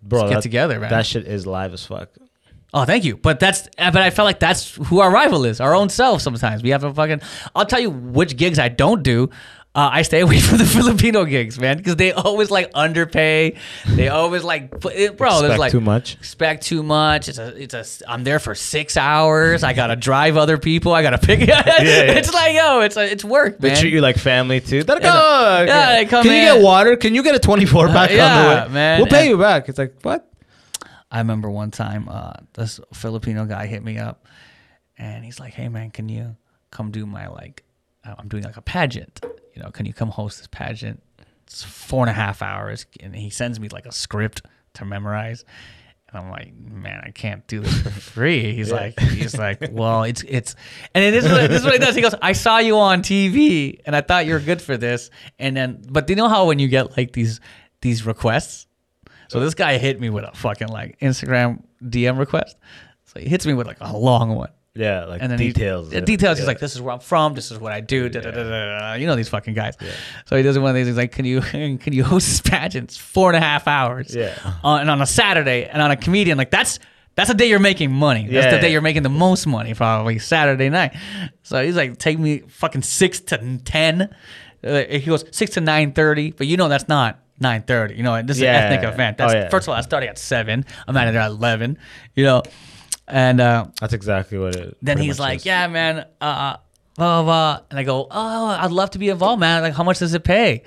bro, 0.00 0.28
get 0.28 0.34
that- 0.34 0.42
together, 0.42 0.78
man. 0.78 0.90
That 0.90 1.06
shit 1.06 1.26
is 1.26 1.44
live 1.44 1.72
as 1.72 1.84
fuck. 1.84 2.10
Oh, 2.72 2.84
thank 2.84 3.04
you. 3.04 3.16
But 3.16 3.40
that's 3.40 3.68
but 3.76 3.96
I 3.96 4.10
felt 4.10 4.26
like 4.26 4.38
that's 4.38 4.76
who 4.76 5.00
our 5.00 5.10
rival 5.10 5.44
is, 5.44 5.60
our 5.60 5.74
own 5.74 5.88
self. 5.88 6.22
Sometimes 6.22 6.62
we 6.62 6.70
have 6.70 6.82
to 6.82 6.94
fucking. 6.94 7.20
I'll 7.54 7.66
tell 7.66 7.80
you 7.80 7.90
which 7.90 8.36
gigs 8.36 8.60
I 8.60 8.68
don't 8.68 9.02
do. 9.02 9.30
Uh, 9.72 9.88
I 9.92 10.02
stay 10.02 10.18
away 10.20 10.40
from 10.40 10.58
the 10.58 10.64
Filipino 10.64 11.24
gigs, 11.24 11.56
man, 11.60 11.76
because 11.76 11.94
they 11.94 12.10
always 12.10 12.50
like 12.50 12.72
underpay. 12.74 13.56
They 13.86 14.08
always 14.08 14.42
like, 14.42 14.80
put 14.80 14.94
it, 14.96 15.16
bro. 15.16 15.28
there's 15.30 15.42
Expect 15.52 15.58
like 15.60 15.70
too 15.72 15.80
much. 15.80 16.14
Expect 16.16 16.62
too 16.64 16.82
much. 16.82 17.28
It's 17.28 17.38
a, 17.38 17.54
it's 17.62 17.74
a. 17.74 18.10
I'm 18.10 18.24
there 18.24 18.40
for 18.40 18.56
six 18.56 18.96
hours. 18.96 19.62
I 19.62 19.72
gotta 19.72 19.94
drive 19.94 20.36
other 20.36 20.58
people. 20.58 20.92
I 20.92 21.02
gotta 21.02 21.18
pick. 21.18 21.40
Yeah, 21.48 21.62
It's 21.66 22.34
like 22.34 22.54
yo, 22.56 22.80
it's 22.80 22.96
a, 22.96 23.10
it's 23.10 23.24
work, 23.24 23.58
They 23.60 23.68
man. 23.68 23.76
treat 23.78 23.92
you 23.92 24.00
like 24.00 24.16
family 24.16 24.60
too. 24.60 24.82
Yeah, 24.88 25.62
yeah, 25.62 25.96
they 25.96 26.06
come 26.06 26.24
Can 26.24 26.32
you 26.32 26.54
get 26.58 26.62
water? 26.64 26.96
Can 26.96 27.14
you 27.14 27.22
get 27.22 27.36
a 27.36 27.38
24 27.38 27.88
pack 27.88 28.10
yeah, 28.10 28.26
on 28.26 28.42
the 28.42 28.48
way? 28.68 28.74
man. 28.74 28.98
We'll 29.00 29.06
pay 29.08 29.20
And- 29.20 29.28
you 29.30 29.38
back. 29.38 29.68
It's 29.68 29.78
like 29.78 29.94
what? 30.02 30.28
I 31.12 31.18
remember 31.18 31.48
one 31.50 31.70
time 31.70 32.08
uh, 32.08 32.32
this 32.54 32.80
Filipino 32.92 33.44
guy 33.46 33.66
hit 33.66 33.82
me 33.84 33.98
up, 33.98 34.26
and 34.98 35.24
he's 35.24 35.38
like, 35.40 35.54
"Hey 35.54 35.68
man, 35.68 35.90
can 35.90 36.08
you 36.08 36.36
come 36.72 36.90
do 36.90 37.06
my 37.06 37.28
like? 37.28 37.62
uh, 38.04 38.14
I'm 38.18 38.28
doing 38.28 38.42
like 38.44 38.56
a 38.56 38.62
pageant. 38.62 39.20
You 39.54 39.62
know, 39.62 39.70
can 39.70 39.86
you 39.86 39.92
come 39.92 40.08
host 40.08 40.38
this 40.38 40.48
pageant? 40.50 41.02
It's 41.46 41.62
four 41.64 42.02
and 42.02 42.10
a 42.10 42.14
half 42.14 42.42
hours, 42.42 42.86
and 43.00 43.14
he 43.14 43.30
sends 43.30 43.58
me 43.58 43.68
like 43.68 43.86
a 43.86 43.92
script 43.92 44.42
to 44.74 44.84
memorize. 44.84 45.44
And 46.08 46.18
I'm 46.22 46.30
like, 46.30 46.52
man, 46.56 47.02
I 47.04 47.10
can't 47.10 47.46
do 47.46 47.60
this 47.60 47.82
for 47.82 47.90
free. 48.14 48.52
He's 48.54 48.72
like, 48.72 48.98
he's 48.98 49.36
like, 49.36 49.68
well, 49.70 50.04
it's 50.04 50.22
it's, 50.22 50.56
and 50.94 51.04
it 51.04 51.14
is 51.14 51.24
what, 51.24 51.48
this 51.48 51.60
is 51.60 51.64
what 51.64 51.74
he 51.74 51.78
does. 51.78 51.94
He 51.94 52.02
goes, 52.02 52.14
I 52.20 52.32
saw 52.32 52.58
you 52.58 52.78
on 52.78 53.02
TV, 53.02 53.80
and 53.84 53.94
I 53.94 54.00
thought 54.00 54.26
you 54.26 54.34
were 54.34 54.40
good 54.40 54.60
for 54.62 54.76
this. 54.76 55.10
And 55.38 55.56
then, 55.56 55.82
but 55.88 56.06
do 56.06 56.12
you 56.12 56.16
know 56.16 56.28
how 56.28 56.46
when 56.46 56.58
you 56.58 56.68
get 56.68 56.96
like 56.96 57.12
these 57.12 57.40
these 57.80 58.06
requests? 58.06 58.66
So 59.28 59.38
this 59.38 59.54
guy 59.54 59.78
hit 59.78 60.00
me 60.00 60.10
with 60.10 60.24
a 60.24 60.32
fucking 60.34 60.68
like 60.68 60.98
Instagram 61.00 61.62
DM 61.84 62.18
request. 62.18 62.56
So 63.06 63.20
he 63.20 63.28
hits 63.28 63.46
me 63.46 63.54
with 63.54 63.66
like 63.68 63.78
a 63.80 63.96
long 63.96 64.34
one. 64.34 64.50
Yeah, 64.74 65.04
like 65.06 65.20
And 65.20 65.32
then 65.32 65.38
details. 65.38 65.88
He, 65.90 65.94
yeah, 65.98 66.04
details. 66.04 66.38
He's 66.38 66.44
Yeah. 66.44 66.48
like, 66.48 66.60
"This 66.60 66.76
is 66.76 66.80
where 66.80 66.94
I'm 66.94 67.00
from. 67.00 67.34
This 67.34 67.50
is 67.50 67.58
what 67.58 67.72
I 67.72 67.80
do." 67.80 68.08
Da, 68.08 68.20
da, 68.20 68.30
da. 68.30 68.94
You 68.94 69.06
know 69.08 69.16
these 69.16 69.28
fucking 69.28 69.54
guys. 69.54 69.76
So 70.26 70.36
he 70.36 70.44
does 70.44 70.56
one 70.58 70.70
of 70.70 70.76
these. 70.76 70.86
He's 70.86 70.96
like, 70.96 71.10
"Can 71.10 71.24
you 71.24 71.40
can 71.78 71.92
you 71.92 72.04
host 72.04 72.28
this 72.28 72.40
pageant? 72.40 72.92
Four 72.92 73.30
and 73.30 73.36
a 73.36 73.40
half 73.40 73.66
hours. 73.66 74.14
Yeah. 74.14 74.32
On, 74.62 74.80
and 74.82 74.90
on 74.90 75.02
a 75.02 75.06
Saturday, 75.06 75.64
and 75.66 75.82
on 75.82 75.90
a 75.90 75.96
comedian, 75.96 76.38
like 76.38 76.50
that's 76.52 76.78
that's 77.16 77.28
the 77.28 77.34
day 77.34 77.48
you're 77.48 77.58
making 77.58 77.90
money. 77.90 78.28
That's 78.28 78.46
the 78.46 78.52
Yeah. 78.56 78.60
day 78.60 78.70
you're 78.72 78.80
making 78.80 79.02
the 79.02 79.08
most 79.10 79.44
money, 79.46 79.74
probably 79.74 80.20
Saturday 80.20 80.68
night. 80.68 80.94
So 81.42 81.60
he's 81.64 81.74
like, 81.74 81.98
"Take 81.98 82.20
me 82.20 82.42
fucking 82.46 82.82
six 82.82 83.18
to 83.20 83.58
ten. 83.64 84.14
Uh, 84.62 84.82
he 84.88 85.00
goes 85.00 85.24
six 85.32 85.50
to 85.54 85.60
nine 85.60 85.92
thirty, 85.92 86.30
but 86.30 86.46
you 86.46 86.56
know 86.56 86.68
that's 86.68 86.86
not." 86.88 87.18
9:30. 87.42 87.96
You 87.96 88.02
know, 88.02 88.20
this 88.20 88.36
is 88.36 88.42
Yeah. 88.42 88.66
an 88.66 88.72
ethnic 88.74 88.92
event. 88.92 89.16
That's 89.16 89.32
Oh, 89.32 89.36
yeah. 89.36 89.48
first 89.48 89.64
of 89.66 89.70
all, 89.70 89.74
I 89.74 89.80
started 89.80 90.10
at 90.10 90.18
seven. 90.18 90.66
I'm 90.86 90.94
out 90.94 91.06
of 91.08 91.14
there 91.14 91.22
at 91.22 91.30
eleven. 91.30 91.78
You 92.14 92.24
know, 92.24 92.42
and 93.10 93.40
uh, 93.40 93.66
That's 93.80 93.92
exactly 93.92 94.38
what 94.38 94.56
it. 94.56 94.76
then 94.82 94.98
he's 94.98 95.18
like, 95.18 95.38
is. 95.38 95.46
"Yeah, 95.46 95.66
man, 95.68 96.06
uh, 96.20 96.56
blah, 96.96 97.22
blah 97.22 97.22
blah," 97.22 97.60
and 97.70 97.78
I 97.78 97.82
go, 97.82 98.06
"Oh, 98.10 98.46
I'd 98.46 98.70
love 98.70 98.90
to 98.90 98.98
be 98.98 99.08
involved, 99.08 99.40
man. 99.40 99.62
Like, 99.62 99.74
how 99.74 99.84
much 99.84 99.98
does 99.98 100.14
it 100.14 100.24
pay?" 100.24 100.62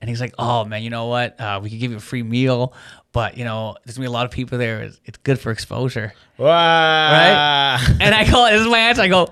And 0.00 0.08
he's 0.08 0.20
like, 0.20 0.34
"Oh, 0.38 0.64
man, 0.64 0.82
you 0.82 0.90
know 0.90 1.06
what? 1.06 1.40
Uh, 1.40 1.60
we 1.62 1.70
could 1.70 1.78
give 1.78 1.90
you 1.92 1.98
a 1.98 2.00
free 2.00 2.22
meal, 2.22 2.74
but 3.12 3.36
you 3.36 3.44
know, 3.44 3.76
there's 3.84 3.96
gonna 3.96 4.04
be 4.04 4.08
a 4.08 4.12
lot 4.12 4.24
of 4.24 4.32
people 4.32 4.58
there. 4.58 4.82
It's, 4.82 5.00
it's 5.04 5.18
good 5.18 5.38
for 5.38 5.50
exposure." 5.52 6.12
Wow. 6.38 6.48
Right?" 6.48 7.96
And 8.00 8.14
I 8.14 8.26
call 8.28 8.50
this 8.50 8.60
is 8.60 8.66
my 8.68 8.78
answer. 8.78 9.02
I 9.02 9.08
go, 9.08 9.28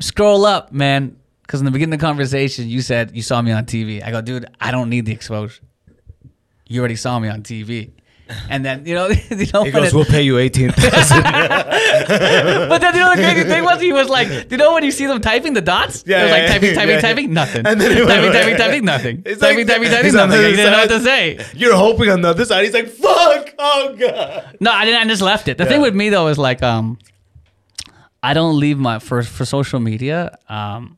"Scroll 0.00 0.46
up, 0.46 0.72
man." 0.72 1.16
Because 1.42 1.60
in 1.60 1.66
the 1.66 1.70
beginning 1.72 1.92
of 1.92 2.00
the 2.00 2.06
conversation, 2.06 2.68
you 2.70 2.80
said 2.80 3.14
you 3.14 3.20
saw 3.20 3.42
me 3.42 3.52
on 3.52 3.66
TV. 3.66 4.02
I 4.02 4.10
go, 4.10 4.22
dude, 4.22 4.46
I 4.58 4.70
don't 4.70 4.88
need 4.88 5.04
the 5.04 5.12
exposure. 5.12 5.60
You 6.66 6.80
already 6.80 6.96
saw 6.96 7.18
me 7.18 7.28
on 7.28 7.42
TV. 7.42 7.90
And 8.48 8.64
then 8.64 8.86
you 8.86 8.94
know, 8.94 9.08
you 9.30 9.46
know, 9.52 9.64
He 9.64 9.70
goes, 9.70 9.88
it- 9.88 9.94
"We'll 9.94 10.04
pay 10.06 10.22
you 10.22 10.38
eighteen 10.38 10.70
thousand. 10.72 11.22
but 11.24 12.78
then 12.80 12.94
you 12.94 13.00
know 13.00 13.14
the 13.14 13.22
crazy 13.22 13.44
thing 13.44 13.64
was 13.64 13.80
he 13.80 13.92
was 13.92 14.08
like, 14.08 14.28
do 14.28 14.46
you 14.50 14.56
know 14.56 14.72
when 14.72 14.82
you 14.84 14.90
see 14.90 15.06
them 15.06 15.20
typing 15.20 15.52
the 15.52 15.60
dots? 15.60 16.04
Yeah, 16.06 16.20
it 16.20 16.22
was 16.24 16.30
like 16.32 16.42
yeah, 16.42 16.48
typing, 16.52 16.68
yeah, 16.70 16.74
typing, 16.74 16.94
yeah. 16.94 17.00
typing, 17.00 17.32
nothing. 17.34 17.66
And 17.66 17.80
then 17.80 17.90
he 17.96 18.02
went- 18.02 18.08
typing, 18.10 18.32
typing, 18.32 18.56
typing, 18.56 18.84
nothing. 18.84 19.22
It's 19.26 19.40
typing, 19.40 19.66
like- 19.66 19.76
typing, 19.76 19.90
typing, 19.90 20.12
nothing. 20.14 20.40
He 20.40 20.56
didn't 20.56 20.72
know 20.72 20.78
what 20.78 20.88
to 20.90 21.00
say. 21.00 21.44
You're 21.54 21.76
hoping 21.76 22.10
on 22.10 22.22
the 22.22 22.28
other 22.30 22.44
side. 22.44 22.64
He's 22.64 22.72
like, 22.74 22.88
"Fuck! 22.88 23.54
Oh 23.58 23.94
god." 23.98 24.56
No, 24.60 24.70
I 24.72 24.84
didn't. 24.84 25.00
I 25.00 25.04
just 25.06 25.22
left 25.22 25.48
it. 25.48 25.58
The 25.58 25.66
thing 25.66 25.80
with 25.82 25.94
me 25.94 26.08
though 26.08 26.28
is 26.28 26.38
like, 26.38 26.62
um, 26.62 26.98
I 28.22 28.32
don't 28.32 28.58
leave 28.58 28.78
my 28.78 28.98
for 29.00 29.22
for 29.22 29.44
social 29.44 29.80
media, 29.80 30.38
um, 30.48 30.96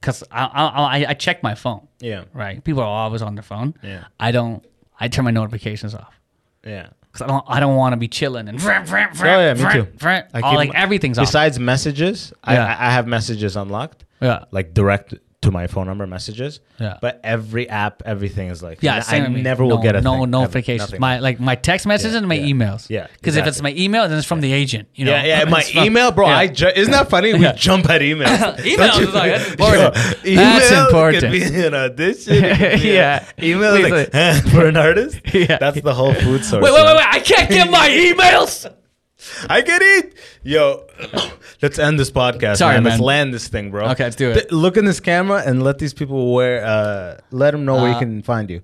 because 0.00 0.24
I, 0.30 0.44
I 0.46 0.64
I 0.98 1.06
I 1.10 1.14
check 1.14 1.42
my 1.42 1.54
phone. 1.54 1.86
Yeah. 2.00 2.24
Right. 2.32 2.64
People 2.64 2.82
are 2.82 2.86
always 2.86 3.20
on 3.22 3.34
their 3.34 3.42
phone. 3.42 3.74
Yeah. 3.82 4.04
I 4.18 4.32
don't. 4.32 4.64
I 4.98 5.08
turn 5.08 5.24
my 5.24 5.30
notifications 5.32 5.94
off. 5.94 6.18
Yeah. 6.64 6.88
Cause 7.12 7.22
I 7.22 7.26
don't, 7.26 7.44
I 7.46 7.60
don't 7.60 7.76
want 7.76 7.92
to 7.92 7.98
be 7.98 8.08
chilling 8.08 8.48
and. 8.48 8.58
Oh 8.58 8.64
Oh 8.66 9.24
yeah, 9.24 9.52
me 9.54 9.60
too. 9.72 9.86
I 10.00 10.28
I 10.32 10.40
all, 10.40 10.52
keep 10.52 10.56
like 10.56 10.74
everything's 10.74 11.18
off. 11.18 11.26
Besides 11.26 11.58
messages, 11.58 12.32
Yeah. 12.48 12.64
I 12.64 12.88
I 12.88 12.90
have 12.90 13.06
messages 13.06 13.54
unlocked. 13.54 14.04
Yeah. 14.22 14.44
Like 14.50 14.72
direct 14.72 15.14
to 15.42 15.50
my 15.50 15.66
phone 15.66 15.86
number 15.86 16.06
messages. 16.06 16.60
Yeah. 16.78 16.98
But 17.00 17.20
every 17.22 17.68
app, 17.68 18.02
everything 18.06 18.48
is 18.48 18.62
like. 18.62 18.78
Yeah, 18.82 19.02
I 19.06 19.18
never 19.26 19.64
will 19.64 19.76
no, 19.76 19.82
get 19.82 19.96
a 19.96 20.00
no 20.00 20.12
thing. 20.12 20.22
Ever. 20.22 20.26
notifications. 20.30 20.90
Nothing. 20.90 21.00
My 21.00 21.18
like 21.18 21.38
my 21.40 21.54
text 21.56 21.86
messages 21.86 22.12
Yeah, 22.12 22.18
and 22.18 22.28
my 22.28 22.36
yeah. 22.36 22.52
emails. 22.54 22.88
Yeah, 22.88 23.06
because 23.14 23.36
if 23.36 23.46
it's 23.46 23.60
my 23.60 23.72
email, 23.74 24.08
then 24.08 24.18
it's 24.18 24.26
from 24.26 24.40
the 24.40 24.52
agent. 24.52 24.88
You 24.94 25.04
know. 25.06 25.12
Yeah, 25.12 25.24
yeah. 25.40 25.44
My 25.44 25.62
from- 25.62 25.84
email, 25.84 26.10
bro. 26.12 26.26
Yeah. 26.28 26.36
I 26.38 26.46
ju- 26.46 26.72
isn't 26.74 26.92
that 26.92 27.10
funny? 27.10 27.34
We 27.34 27.40
Yeah. 27.40 27.52
jump 27.52 27.90
at 27.90 28.00
emails. 28.00 28.56
Emails 28.58 29.00
is 29.00 29.14
like, 29.14 29.32
that's 29.32 29.50
important. 29.50 30.24
Yo, 30.24 30.36
That's 30.36 30.70
important. 30.70 31.32
Be 31.32 31.42
an 31.66 31.74
audition. 31.74 32.34
it 32.44 32.58
could 32.80 32.82
Yeah. 32.82 33.24
Uh, 33.28 33.44
email 33.44 33.74
is 33.74 33.90
like 34.12 34.44
for 34.52 34.66
an 34.66 34.76
artist. 34.76 35.20
Yeah. 35.34 35.58
That's 35.58 35.80
the 35.80 35.94
whole 35.94 36.14
food 36.14 36.44
source. 36.44 36.62
Wait, 36.62 36.72
wait, 36.72 36.84
wait, 36.84 36.96
wait! 36.96 37.06
I 37.06 37.18
can't 37.20 37.48
get 37.50 37.70
my 37.70 37.88
emails. 37.88 38.72
I 39.48 39.60
get 39.60 39.82
it. 39.82 40.14
Yo, 40.42 40.86
let's 41.62 41.78
end 41.78 41.98
this 41.98 42.10
podcast. 42.10 42.56
Sorry, 42.56 42.74
man. 42.76 42.84
Let's 42.84 43.00
land 43.00 43.32
this 43.32 43.48
thing, 43.48 43.70
bro. 43.70 43.88
Okay, 43.90 44.04
let's 44.04 44.16
do 44.16 44.30
it. 44.30 44.34
Th- 44.34 44.50
look 44.52 44.76
in 44.76 44.84
this 44.84 45.00
camera 45.00 45.42
and 45.44 45.62
let 45.62 45.78
these 45.78 45.94
people 45.94 46.32
wear. 46.34 46.64
Uh, 46.64 47.18
let 47.30 47.52
them 47.52 47.64
know 47.64 47.76
where 47.76 47.90
you 47.90 47.96
Uh, 47.96 48.00
can 48.00 48.22
find 48.22 48.50
you. 48.50 48.62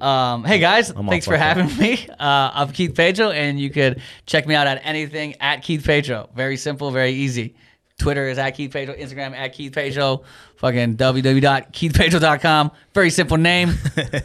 Um, 0.00 0.44
hey 0.44 0.58
guys, 0.60 0.90
all 0.92 1.02
thanks 1.04 1.26
for 1.26 1.36
fucked 1.36 1.58
having 1.58 1.76
me. 1.76 2.06
Uh, 2.18 2.50
I'm 2.54 2.72
Keith 2.72 2.94
Pedro, 2.94 3.30
and 3.30 3.60
you 3.60 3.70
could 3.70 4.00
check 4.24 4.46
me 4.46 4.54
out 4.54 4.66
at 4.66 4.80
anything 4.84 5.34
at 5.40 5.62
Keith 5.62 5.84
Pedro. 5.84 6.30
Very 6.34 6.56
simple, 6.56 6.90
very 6.90 7.10
easy. 7.12 7.54
Twitter 8.00 8.28
is 8.28 8.38
at 8.38 8.50
Keith 8.50 8.72
Pedro, 8.72 8.94
Instagram 8.96 9.32
at 9.36 9.52
Keith 9.52 9.72
Pedro, 9.72 10.22
fucking 10.56 10.96
www.keithpedro.com. 10.96 12.70
Very 12.94 13.10
simple 13.10 13.36
name. 13.36 13.74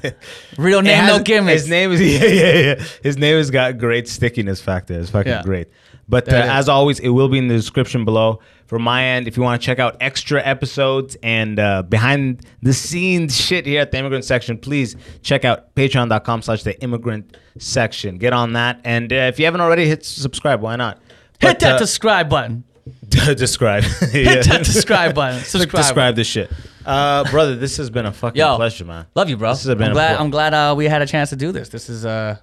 Real 0.57 0.81
name, 0.81 0.97
has- 0.97 1.17
no 1.17 1.23
gimmicks. 1.23 1.61
His 1.61 1.69
name 1.69 1.91
is 1.91 2.01
yeah, 2.01 2.25
yeah, 2.25 2.53
yeah. 2.79 2.83
His 3.03 3.17
name 3.17 3.37
has 3.37 3.51
got 3.51 3.77
great 3.77 4.07
stickiness 4.07 4.61
factor. 4.61 4.99
It's 4.99 5.09
fucking 5.09 5.31
Yeah. 5.31 5.43
great. 5.43 5.67
But 6.07 6.27
uh, 6.27 6.31
There 6.31 6.39
it 6.41 6.45
is. 6.45 6.49
as 6.51 6.69
always, 6.69 6.99
it 6.99 7.09
will 7.09 7.29
be 7.29 7.37
in 7.39 7.47
the 7.47 7.55
description 7.55 8.05
below. 8.05 8.39
From 8.67 8.81
my 8.81 9.03
end, 9.03 9.27
if 9.27 9.37
you 9.37 9.43
want 9.43 9.61
to 9.61 9.65
check 9.65 9.77
out 9.79 9.95
extra 9.99 10.41
episodes 10.43 11.15
and 11.21 11.59
uh, 11.59 11.83
behind 11.83 12.45
the 12.63 12.73
scenes 12.73 13.35
shit 13.39 13.65
here 13.67 13.81
at 13.81 13.91
the 13.91 13.97
immigrant 13.99 14.25
section, 14.25 14.57
please 14.57 14.95
check 15.21 15.45
out 15.45 15.73
patreon.com 15.75 16.41
slash 16.41 16.63
the 16.63 16.79
immigrant 16.81 17.37
section. 17.59 18.17
Get 18.17 18.33
on 18.33 18.53
that. 18.53 18.81
And 18.83 19.11
uh, 19.13 19.15
if 19.15 19.37
you 19.39 19.45
haven't 19.45 19.61
already, 19.61 19.87
hit 19.87 20.03
subscribe. 20.05 20.61
Why 20.61 20.75
not? 20.77 20.99
Hit 21.39 21.59
that 21.59 21.73
uh, 21.73 21.77
subscribe 21.79 22.27
button. 22.29 22.63
describe. 23.35 23.83
Hit 24.11 24.45
that 24.45 24.65
subscribe 24.65 25.15
button. 25.15 25.39
Subscribe. 25.43 25.83
Describe 25.83 26.15
this 26.15 26.27
shit. 26.27 26.51
Uh, 26.85 27.23
brother, 27.31 27.55
this 27.55 27.77
has 27.77 27.89
been 27.89 28.05
a 28.05 28.11
fucking 28.11 28.37
Yo, 28.39 28.55
pleasure, 28.57 28.85
man. 28.85 29.07
Love 29.15 29.29
you, 29.29 29.37
bro. 29.37 29.51
This 29.51 29.63
has 29.63 29.75
been 29.75 29.87
I'm 29.87 29.93
glad. 29.93 30.15
pl- 30.15 30.23
I'm 30.25 30.29
glad 30.29 30.53
uh, 30.53 30.75
we 30.77 30.85
had 30.85 31.01
a 31.01 31.07
chance 31.07 31.29
to 31.31 31.35
do 31.35 31.51
this. 31.51 31.69
This 31.69 31.89
is 31.89 32.05
a 32.05 32.41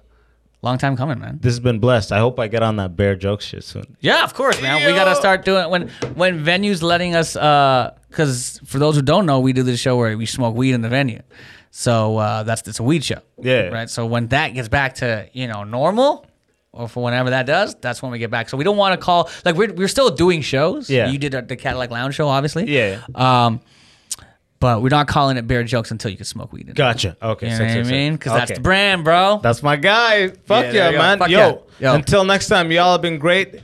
long 0.61 0.77
time 0.77 0.97
coming, 0.97 1.19
man. 1.19 1.39
This 1.41 1.53
has 1.53 1.59
been 1.61 1.79
blessed. 1.79 2.11
I 2.11 2.19
hope 2.19 2.39
I 2.39 2.47
get 2.49 2.61
on 2.61 2.75
that 2.75 2.97
bear 2.97 3.15
joke 3.15 3.41
shit 3.41 3.63
soon. 3.63 3.95
Yeah, 4.01 4.23
of 4.23 4.33
course, 4.33 4.61
man. 4.61 4.85
We 4.85 4.93
gotta 4.93 5.15
start 5.15 5.45
doing 5.45 5.69
when 5.69 5.87
when 6.15 6.43
venues 6.43 6.81
letting 6.81 7.15
us. 7.15 7.33
Because 8.09 8.59
for 8.65 8.77
those 8.79 8.95
who 8.95 9.01
don't 9.01 9.25
know, 9.25 9.39
we 9.39 9.53
do 9.53 9.63
this 9.63 9.79
show 9.79 9.97
where 9.97 10.15
we 10.17 10.25
smoke 10.25 10.55
weed 10.55 10.73
in 10.73 10.81
the 10.81 10.89
venue. 10.89 11.21
So 11.71 12.17
uh, 12.17 12.43
that's 12.43 12.67
it's 12.67 12.79
a 12.79 12.83
weed 12.83 13.03
show. 13.03 13.19
Yeah. 13.41 13.69
Right. 13.69 13.89
So 13.89 14.05
when 14.05 14.27
that 14.27 14.49
gets 14.49 14.67
back 14.67 14.95
to 14.95 15.27
you 15.33 15.47
know 15.47 15.63
normal, 15.63 16.27
or 16.73 16.89
for 16.89 17.03
whenever 17.03 17.29
that 17.29 17.45
does, 17.45 17.75
that's 17.75 18.01
when 18.01 18.11
we 18.11 18.19
get 18.19 18.31
back. 18.31 18.49
So 18.49 18.57
we 18.57 18.63
don't 18.63 18.77
want 18.77 18.99
to 18.99 19.03
call 19.03 19.29
like 19.45 19.55
we're 19.55 19.71
we're 19.73 19.87
still 19.87 20.09
doing 20.09 20.41
shows. 20.41 20.89
Yeah. 20.89 21.09
You 21.09 21.17
did 21.17 21.47
the 21.47 21.55
Cadillac 21.55 21.91
Lounge 21.91 22.15
show, 22.15 22.27
obviously. 22.27 22.65
Yeah. 22.69 23.01
Um, 23.15 23.61
but 24.59 24.81
we're 24.81 24.89
not 24.89 25.07
calling 25.07 25.35
it 25.37 25.45
bear 25.45 25.63
jokes 25.63 25.91
until 25.91 26.09
you 26.09 26.17
can 26.17 26.25
smoke 26.25 26.51
weed. 26.53 26.73
Gotcha. 26.73 27.17
Okay. 27.21 27.51
You 27.51 27.57
know 27.59 27.65
what 27.65 27.85
I 27.87 27.91
mean? 27.91 28.13
Because 28.13 28.33
that's 28.33 28.51
the 28.53 28.61
brand, 28.61 29.03
bro. 29.03 29.39
That's 29.43 29.61
my 29.61 29.75
guy. 29.75 30.29
Fuck 30.29 30.65
Yeah, 30.65 30.71
yeah, 30.71 30.71
there 30.71 30.85
you 30.91 30.97
go. 30.97 30.97
man. 31.03 31.19
Fuck 31.19 31.29
Yo, 31.29 31.37
yeah. 31.79 31.89
Yo. 31.91 31.95
Until 31.95 32.23
next 32.23 32.47
time, 32.47 32.71
y'all 32.71 32.93
have 32.93 33.01
been 33.01 33.19
great. 33.19 33.59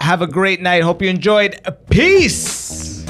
Have 0.00 0.22
a 0.22 0.26
great 0.26 0.60
night. 0.60 0.82
Hope 0.82 1.02
you 1.02 1.08
enjoyed. 1.10 1.60
Peace. 1.90 3.04